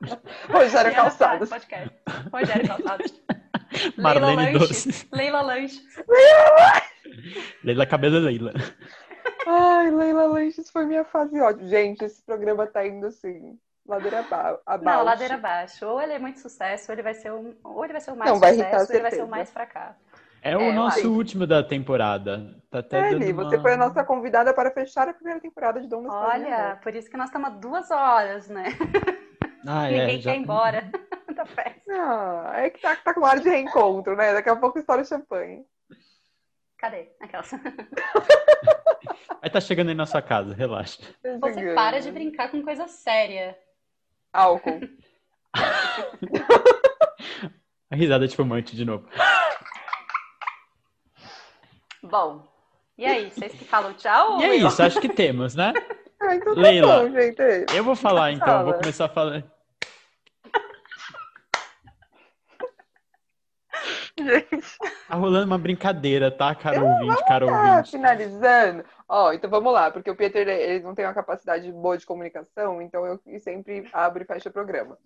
Rogério 0.50 0.94
Calçados. 0.94 1.48
Podcast. 1.48 1.90
Rogério 2.32 2.68
Calçados. 2.68 3.22
Marlene 3.98 4.36
Leila 4.36 4.58
Doce. 4.58 5.08
Leila 5.12 5.42
Lanches. 5.42 5.82
Leila 6.08 6.82
Leila 7.64 7.86
Cabelo 7.86 8.18
Leila. 8.18 8.52
Ai, 9.46 9.90
Leila 9.90 10.26
Lanches 10.26 10.70
foi 10.70 10.86
minha 10.86 11.04
fase 11.04 11.40
ótima. 11.40 11.68
Gente, 11.68 12.04
esse 12.04 12.22
programa 12.22 12.66
tá 12.66 12.86
indo 12.86 13.06
assim, 13.06 13.58
ladeira 13.86 14.20
abaixo. 14.20 14.60
Não, 14.82 15.02
ladeira 15.04 15.34
abaixo. 15.34 15.86
Ou 15.86 16.00
ele 16.00 16.14
é 16.14 16.18
muito 16.18 16.40
sucesso, 16.40 16.90
ou 16.90 16.94
ele 16.94 17.02
vai 17.02 17.14
ser 17.14 17.32
um, 17.32 17.54
ou 17.62 17.84
ele 17.84 17.92
vai 17.92 18.00
ser 18.00 18.12
o 18.12 18.16
mais 18.16 18.30
Não, 18.30 18.36
sucesso, 18.38 18.86
ou 18.90 18.94
ele 18.94 19.02
vai 19.02 19.10
ser 19.10 19.22
o 19.22 19.28
mais 19.28 19.50
fracasso. 19.50 19.98
É 20.42 20.56
o 20.56 20.60
É, 20.60 20.68
eu 20.68 20.74
nosso 20.74 20.98
acho. 20.98 21.12
último 21.12 21.46
da 21.46 21.62
temporada. 21.62 22.54
Tá 22.70 22.78
até 22.80 22.98
É, 22.98 23.10
dando 23.10 23.24
Li, 23.24 23.32
uma... 23.32 23.44
você 23.44 23.58
foi 23.60 23.72
a 23.72 23.76
nossa 23.76 24.04
convidada 24.04 24.52
para 24.54 24.70
fechar 24.70 25.08
a 25.08 25.14
primeira 25.14 25.40
temporada 25.40 25.80
de 25.80 25.88
Dom 25.88 26.06
Olha, 26.08 26.78
por 26.82 26.94
isso 26.94 27.10
que 27.10 27.16
nós 27.16 27.26
estamos 27.26 27.48
há 27.48 27.52
duas 27.52 27.90
horas, 27.90 28.48
né? 28.48 28.64
Ah, 29.66 29.88
é, 29.90 30.01
Ninguém 30.01 30.20
já- 30.20 30.30
quer 30.32 30.38
ir 30.38 30.43
embora 30.43 30.90
da 31.34 31.47
festa. 31.47 31.82
Não, 31.86 32.52
é 32.55 32.70
que 32.70 32.80
tá, 32.80 32.97
tá 32.97 33.14
com 33.14 33.24
ar 33.24 33.38
de 33.40 33.48
reencontro, 33.48 34.16
né? 34.16 34.32
Daqui 34.32 34.48
a 34.48 34.56
pouco 34.56 34.78
estoura 34.78 35.05
champanhe. 35.05 35.64
Cadê? 36.78 37.09
Aquelas. 37.20 37.51
Aí 39.43 39.51
tá 39.51 39.60
chegando 39.60 39.88
aí 39.90 39.94
na 39.94 40.06
sua 40.06 40.20
casa, 40.20 40.52
relaxa. 40.55 41.01
Você 41.40 41.74
para 41.74 42.01
de 42.01 42.10
brincar 42.10 42.51
com 42.51 42.62
coisa 42.62 42.88
séria. 42.88 43.56
Álcool. 44.32 44.80
A 47.88 47.94
risada 47.94 48.26
de 48.26 48.34
fumante 48.34 48.74
de 48.74 48.84
novo. 48.84 49.09
Bom, 52.02 52.44
e 52.98 53.06
aí? 53.06 53.30
Vocês 53.30 53.52
que 53.52 53.64
falam 53.64 53.94
tchau? 53.94 54.40
E 54.40 54.44
é 54.44 54.55
isso, 54.56 54.82
acho 54.82 55.01
que 55.01 55.09
temos, 55.09 55.55
né? 55.55 55.72
Ah, 56.20 56.34
então 56.34 56.55
tá 56.55 56.60
Leila. 56.60 57.05
bom, 57.05 57.10
gente. 57.12 57.40
Eu 57.74 57.84
vou 57.84 57.94
falar 57.94 58.32
então, 58.32 58.47
Fala. 58.47 58.64
vou 58.64 58.74
começar 58.74 59.05
a 59.05 59.09
falar. 59.09 59.44
Gente, 64.26 64.78
Tá 65.08 65.14
rolando 65.14 65.46
uma 65.46 65.58
brincadeira, 65.58 66.30
tá, 66.30 66.54
cara 66.54 66.76
Eu 66.78 66.84
ouvinte, 66.86 67.24
cara 67.26 67.46
tá 67.46 67.70
ouvinte. 67.70 67.90
finalizando. 67.92 68.84
Ó, 69.08 69.32
então 69.32 69.48
vamos 69.48 69.72
lá, 69.72 69.90
porque 69.90 70.10
o 70.10 70.16
Peter 70.16 70.46
ele 70.48 70.82
não 70.82 70.94
tem 70.94 71.04
uma 71.06 71.14
capacidade 71.14 71.70
boa 71.72 71.96
de 71.96 72.04
comunicação, 72.06 72.82
então 72.82 73.06
eu 73.06 73.20
sempre 73.38 73.88
abro 73.92 74.22
e 74.22 74.26
fecho 74.26 74.48
o 74.48 74.52
programa. 74.52 74.98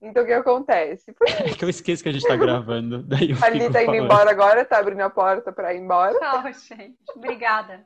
Então 0.00 0.22
o 0.22 0.26
que 0.26 0.32
acontece? 0.32 1.12
Por 1.12 1.26
É 1.28 1.52
que 1.54 1.64
eu 1.64 1.68
esqueço 1.68 2.02
que 2.04 2.08
a 2.08 2.12
gente 2.12 2.26
tá 2.26 2.36
gravando, 2.36 3.02
daí 3.08 3.32
Ali 3.42 3.60
fico 3.60 3.72
tá 3.72 3.82
indo 3.82 3.86
falando. 3.86 4.04
embora 4.04 4.30
agora, 4.30 4.64
tá 4.64 4.78
abrindo 4.78 5.00
a 5.00 5.10
porta 5.10 5.50
pra 5.50 5.74
ir 5.74 5.78
embora. 5.80 6.16
Tchau, 6.18 6.42
gente. 6.52 6.96
Obrigada 7.16 7.84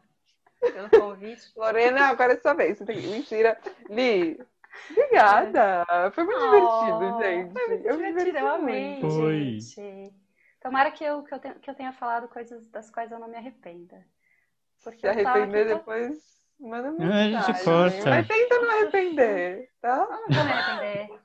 pelo 0.61 0.91
convite. 0.91 1.43
Lorena, 1.57 2.09
agora 2.09 2.35
é 2.35 2.37
sua 2.37 2.53
vez. 2.53 2.77
Você 2.79 2.85
tem 2.85 3.01
que- 3.01 3.07
Mentira. 3.09 3.57
Li, 3.89 4.39
obrigada. 4.91 5.85
Foi 6.15 6.25
muito 6.25 6.39
Oh, 6.41 6.85
divertido, 6.85 7.23
gente. 7.23 7.53
Foi 7.53 7.67
muito 7.69 7.87
eu 7.89 7.99
me 7.99 8.07
divertido, 8.09 8.39
eu 8.39 8.49
amei, 8.49 8.91
muito. 9.01 9.11
Foi. 9.11 9.59
gente. 9.61 10.13
Tomara 10.63 10.91
que 10.91 11.03
eu, 11.05 11.23
que, 11.23 11.35
eu 11.35 11.39
tenha, 11.39 11.55
que 11.55 11.69
eu 11.71 11.75
tenha 11.75 11.93
falado 11.93 12.29
coisas 12.29 12.69
das 12.71 12.91
quais 12.91 13.11
eu 13.11 13.19
não 13.19 13.29
me 13.29 13.37
arrependa. 13.37 14.05
Porque 14.83 15.01
Se 15.01 15.09
arrepender 15.09 15.67
aqui, 15.67 15.75
depois, 15.75 16.19
manda 16.59 16.89
Ah, 16.89 16.93
a 16.93 17.23
gente 17.25 17.35
mensagem. 17.35 17.65
corta. 17.65 18.11
Mas 18.11 18.27
tenta 18.29 18.59
não 18.61 18.71
arrepender, 18.71 19.69
tá? 19.81 19.97
Não 20.09 20.37
vou 20.37 20.45
me 20.45 20.53
arrepender. 20.53 21.19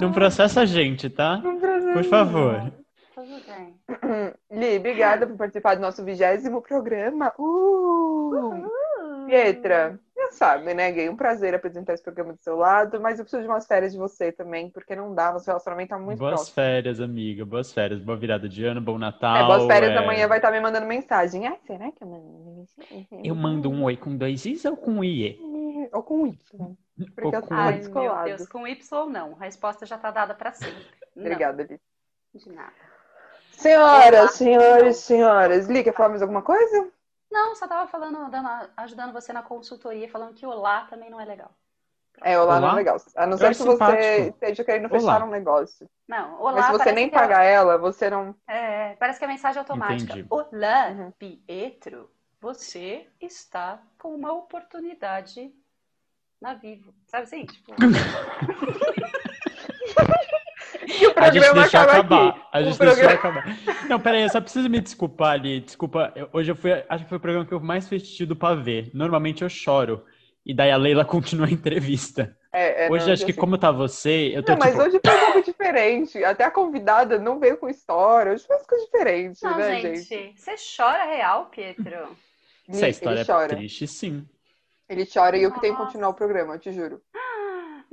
Não 0.00 0.12
processa 0.12 0.62
a 0.62 0.66
gente, 0.66 1.08
tá? 1.08 1.36
Não 1.38 1.58
Por 1.92 2.04
favor. 2.04 2.72
Tudo 3.14 3.40
bem. 3.46 3.80
Li, 4.50 4.76
obrigada 4.78 5.26
por 5.26 5.36
participar 5.36 5.76
do 5.76 5.80
nosso 5.80 6.04
vigésimo 6.04 6.60
programa. 6.60 7.32
Uh! 7.38 8.66
Pietra, 9.26 9.98
já 10.26 10.32
sabe, 10.32 10.74
né, 10.74 10.90
gay? 10.92 11.08
Um 11.08 11.16
prazer 11.16 11.54
apresentar 11.54 11.94
esse 11.94 12.02
programa 12.02 12.32
do 12.32 12.42
seu 12.42 12.56
lado, 12.56 13.00
mas 13.00 13.18
eu 13.18 13.24
preciso 13.24 13.42
de 13.42 13.48
umas 13.48 13.66
férias 13.66 13.92
de 13.92 13.98
você 13.98 14.32
também, 14.32 14.70
porque 14.70 14.94
não 14.96 15.14
dá, 15.14 15.32
nosso 15.32 15.46
relacionamento 15.46 15.90
tá 15.90 15.98
muito 15.98 16.18
Boas 16.18 16.34
próximo. 16.34 16.54
férias, 16.54 17.00
amiga. 17.00 17.44
Boas 17.44 17.72
férias. 17.72 18.00
Boa 18.00 18.16
virada 18.16 18.48
de 18.48 18.64
ano, 18.64 18.80
bom 18.80 18.98
Natal. 18.98 19.36
É, 19.36 19.46
boas 19.46 19.66
férias 19.66 19.92
é. 19.92 19.98
amanhã 19.98 20.26
vai 20.26 20.38
estar 20.38 20.50
me 20.50 20.60
mandando 20.60 20.86
mensagem. 20.86 21.46
Ah, 21.46 21.56
será 21.66 21.90
que 21.92 22.02
eu 22.02 22.08
mando 22.08 22.56
mensagem? 22.56 23.08
Eu 23.24 23.34
mando 23.34 23.70
um 23.70 23.84
oi 23.84 23.96
com 23.96 24.16
dois 24.16 24.44
is 24.46 24.64
ou 24.64 24.76
com 24.76 25.02
IE? 25.04 25.38
Ou 25.92 26.02
com 26.02 26.26
Y. 26.26 26.36
Porque 27.14 27.26
Ou 27.26 27.34
eu 27.34 27.40
com 27.42 27.48
sou 27.48 27.56
Ai, 27.56 27.64
Ai, 27.66 27.72
meu 27.72 27.80
descolado. 27.80 28.24
Deus, 28.28 28.48
com 28.48 28.66
Y 28.66 28.98
ou 28.98 29.10
não? 29.10 29.36
A 29.40 29.44
resposta 29.44 29.84
já 29.84 29.98
tá 29.98 30.10
dada 30.10 30.34
pra 30.34 30.52
sempre. 30.52 30.84
Obrigada, 31.16 31.62
Li. 31.62 31.80
de 32.34 32.52
nada. 32.52 32.72
Senhoras, 33.52 34.20
Olá. 34.20 34.28
senhores, 34.28 34.96
senhoras. 34.96 35.68
Li, 35.68 35.84
quer 35.84 35.94
falar 35.94 36.08
mais 36.10 36.22
alguma 36.22 36.42
coisa? 36.42 36.88
Não, 37.34 37.54
só 37.56 37.66
tava 37.66 37.88
falando, 37.88 38.30
dando- 38.30 38.70
ajudando 38.76 39.12
você 39.12 39.32
na 39.32 39.42
consultoria, 39.42 40.08
falando 40.08 40.34
que 40.34 40.46
olá 40.46 40.84
também 40.84 41.10
não 41.10 41.20
é 41.20 41.24
legal. 41.24 41.50
É, 42.22 42.38
olá, 42.38 42.60
não 42.60 42.68
Olá? 42.68 42.74
é 42.74 42.76
legal. 42.76 42.96
A 43.16 43.26
não 43.26 43.36
ser 43.36 43.48
que 43.48 43.54
você 43.54 43.70
simpático. 43.72 44.02
esteja 44.28 44.62
querendo 44.64 44.88
Olá. 44.88 45.00
fechar 45.00 45.22
um 45.24 45.30
negócio. 45.30 45.90
Não, 46.06 46.40
olá 46.40 46.52
Mas 46.52 46.66
se 46.66 46.72
você 46.72 46.92
nem 46.92 47.08
é- 47.08 47.10
pagar 47.10 47.42
ela, 47.42 47.76
você 47.76 48.08
não. 48.08 48.36
É, 48.46 48.94
parece 48.94 49.18
que 49.18 49.24
é 49.24 49.28
mensagem 49.28 49.58
automática. 49.58 50.12
Entendi. 50.12 50.28
Olá, 50.30 50.90
Uhum. 50.90 51.10
Pietro, 51.10 52.08
você 52.40 53.08
está 53.20 53.82
com 53.98 54.14
uma 54.14 54.32
oportunidade 54.32 55.52
na 56.40 56.54
Vivo. 56.54 56.94
Sabe 57.08 57.24
assim? 57.24 57.46
Tipo, 57.46 57.74
E 60.86 61.06
o 61.06 61.12
A 61.16 61.30
gente 61.30 61.42
programa 61.42 61.60
deixou 61.62 61.80
acaba 61.80 61.92
acabar. 61.92 62.28
aqui. 62.28 62.40
A 62.52 62.58
O 62.60 62.62
gente 62.64 62.76
programa- 62.76 63.08
deixou 63.08 63.14
acabar. 63.30 63.88
Não, 63.88 64.00
peraí, 64.00 64.22
eu 64.22 64.28
só 64.28 64.40
preciso 64.40 64.68
me 64.68 64.80
desculpar 64.80 65.32
ali. 65.32 65.60
Desculpa, 65.60 66.12
eu- 66.14 66.28
hoje 66.32 66.50
eu 66.52 66.56
fui. 66.56 66.70
Acho 66.88 67.04
que 67.04 67.08
foi 67.08 67.18
o 67.18 67.20
programa 67.20 67.46
que 67.46 67.52
eu 67.52 67.60
mais 67.60 67.88
fui 67.88 67.96
assistido 67.96 68.34
pra 68.36 68.54
ver. 68.54 68.90
Normalmente 68.94 69.42
eu 69.42 69.48
choro. 69.48 70.04
E 70.46 70.52
daí 70.54 70.70
a 70.70 70.76
Leila 70.76 71.04
continua 71.06 71.46
a 71.46 71.50
entrevista. 71.50 72.36
É, 72.52 72.86
é, 72.86 72.90
hoje 72.90 73.06
não, 73.06 73.12
acho 73.14 73.24
que, 73.24 73.32
assim. 73.32 73.40
como 73.40 73.58
tá 73.58 73.72
você, 73.72 74.30
eu 74.34 74.42
tô 74.42 74.52
Não, 74.52 74.58
mas 74.60 74.70
tipo. 74.72 74.82
hoje 74.82 75.00
foi 75.04 75.14
um 75.16 75.20
pouco 75.32 75.42
diferente. 75.42 76.22
Até 76.22 76.44
a 76.44 76.50
convidada 76.50 77.18
não 77.18 77.40
veio 77.40 77.56
com 77.56 77.68
história. 77.68 78.32
Hoje 78.32 78.46
foi 78.46 78.56
uma 78.56 78.64
coisa 78.64 78.84
diferente, 78.84 79.42
não, 79.42 79.56
né, 79.56 79.80
gente, 79.80 80.02
gente? 80.02 80.40
você 80.40 80.54
chora 80.76 81.04
real, 81.04 81.46
Pietro? 81.46 82.16
Se 82.70 82.84
a 82.84 82.88
história 82.88 83.18
ele 83.20 83.24
chora. 83.26 83.52
é 83.52 83.56
triste, 83.56 83.86
sim. 83.88 84.24
Ele 84.88 85.04
chora 85.06 85.36
e 85.36 85.42
eu 85.42 85.50
que 85.50 85.60
tenho 85.60 85.74
que 85.76 85.82
continuar 85.82 86.10
o 86.10 86.14
programa, 86.14 86.54
eu 86.54 86.58
te 86.60 86.70
juro. 86.72 87.00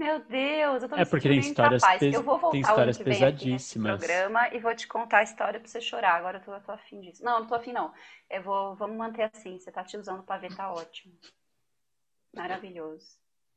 Meu 0.02 0.18
Deus, 0.18 0.82
eu 0.82 0.90
tô 0.90 0.96
me 0.96 1.02
É 1.04 1.06
porque 1.06 1.28
sentindo 1.28 1.42
tem 1.44 1.52
histórias 1.52 1.84
incapaz. 1.84 2.14
Eu 2.14 2.24
vou 2.24 2.40
voltar 2.40 2.52
tem 2.54 2.62
histórias 2.62 2.98
que 2.98 3.04
vem 3.04 3.14
aqui 3.14 3.22
nesse 3.22 3.36
pesadíssimas. 3.80 4.00
programa 4.00 4.48
e 4.52 4.58
vou 4.58 4.76
te 4.76 4.88
contar 4.88 5.20
a 5.20 5.24
história 5.24 5.60
pra 5.60 5.70
você 5.70 5.80
chorar. 5.80 6.16
Agora 6.16 6.40
eu 6.40 6.42
tô, 6.42 6.52
eu 6.56 6.60
tô 6.62 6.72
afim 6.72 7.02
disso. 7.02 7.24
Não, 7.24 7.42
não 7.42 7.46
tô 7.48 7.54
afim, 7.54 7.72
não. 7.72 7.94
Eu 8.28 8.42
vou, 8.42 8.76
vamos 8.76 8.98
manter 8.98 9.30
assim. 9.32 9.60
Você 9.60 9.72
tá 9.72 9.84
te 9.84 9.96
usando 9.98 10.24
pra 10.24 10.40
ver, 10.40 10.56
tá 10.56 10.74
ótimo. 10.74 11.14
Maravilhoso. 12.36 13.06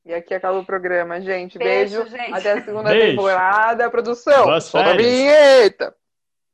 E 0.05 0.12
aqui 0.12 0.35
acaba 0.35 0.59
o 0.59 0.66
programa, 0.66 1.19
gente. 1.19 1.57
Beijo, 1.57 2.03
Beijo. 2.03 2.15
gente. 2.15 2.35
Até 2.35 2.53
a 2.53 2.62
segunda 2.62 2.91
Beijo. 2.91 3.16
temporada. 3.16 3.91
Produção, 3.91 4.45
Boas 4.45 4.65
solta 4.65 4.91
a 4.91 4.97
vinheta. 4.99 5.97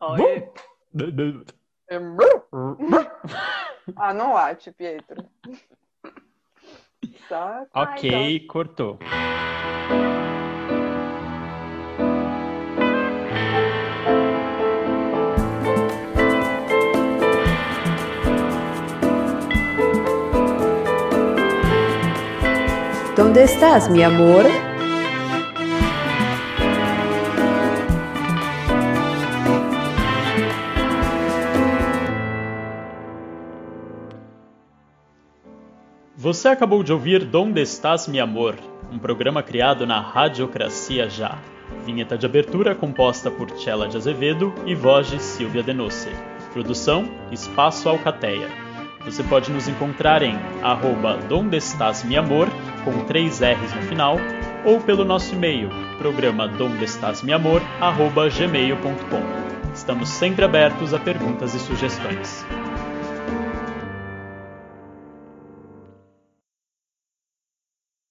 Oi. 0.03 0.49
Ah, 3.97 4.15
não 4.15 4.35
late, 4.35 4.71
Pietro. 4.71 5.29
Tá? 7.29 7.67
ok, 7.75 8.47
cortou. 8.49 8.99
¿Dónde 23.17 23.45
estás, 23.45 23.89
mi 23.91 24.03
amor? 24.03 24.47
Você 36.21 36.49
acabou 36.49 36.83
de 36.83 36.93
ouvir 36.93 37.25
Donde 37.25 37.63
Estás, 37.63 38.07
Mi 38.07 38.21
Amor, 38.21 38.55
um 38.93 38.99
programa 38.99 39.43
criado 39.43 39.87
na 39.87 40.03
Radiocracia 40.03 41.09
Já. 41.09 41.39
Vinheta 41.87 42.19
de 42.19 42.27
abertura 42.27 42.75
composta 42.75 43.31
por 43.31 43.51
Tchela 43.53 43.89
de 43.89 43.97
Azevedo 43.97 44.53
e 44.67 44.75
voz 44.75 45.09
de 45.09 45.19
Silvia 45.19 45.63
Denose. 45.63 46.11
Produção 46.53 47.09
Espaço 47.33 47.89
Alcateia. 47.89 48.51
Você 49.03 49.23
pode 49.23 49.51
nos 49.51 49.67
encontrar 49.67 50.23
em 50.23 50.39
arroba 50.63 51.17
Donde 51.27 51.57
Estás, 51.57 52.05
Mi 52.05 52.19
Amor, 52.19 52.49
com 52.85 53.03
três 53.07 53.41
R's 53.41 53.75
no 53.75 53.81
final, 53.89 54.19
ou 54.67 54.79
pelo 54.79 55.07
nosso 55.07 55.35
e-mail, 55.35 55.71
programa 55.97 56.47
dondestasmiamor, 56.47 57.63
arroba 57.81 58.29
gmail.com. 58.29 59.73
Estamos 59.73 60.11
sempre 60.11 60.45
abertos 60.45 60.93
a 60.93 60.99
perguntas 60.99 61.55
e 61.55 61.59
sugestões. 61.59 62.45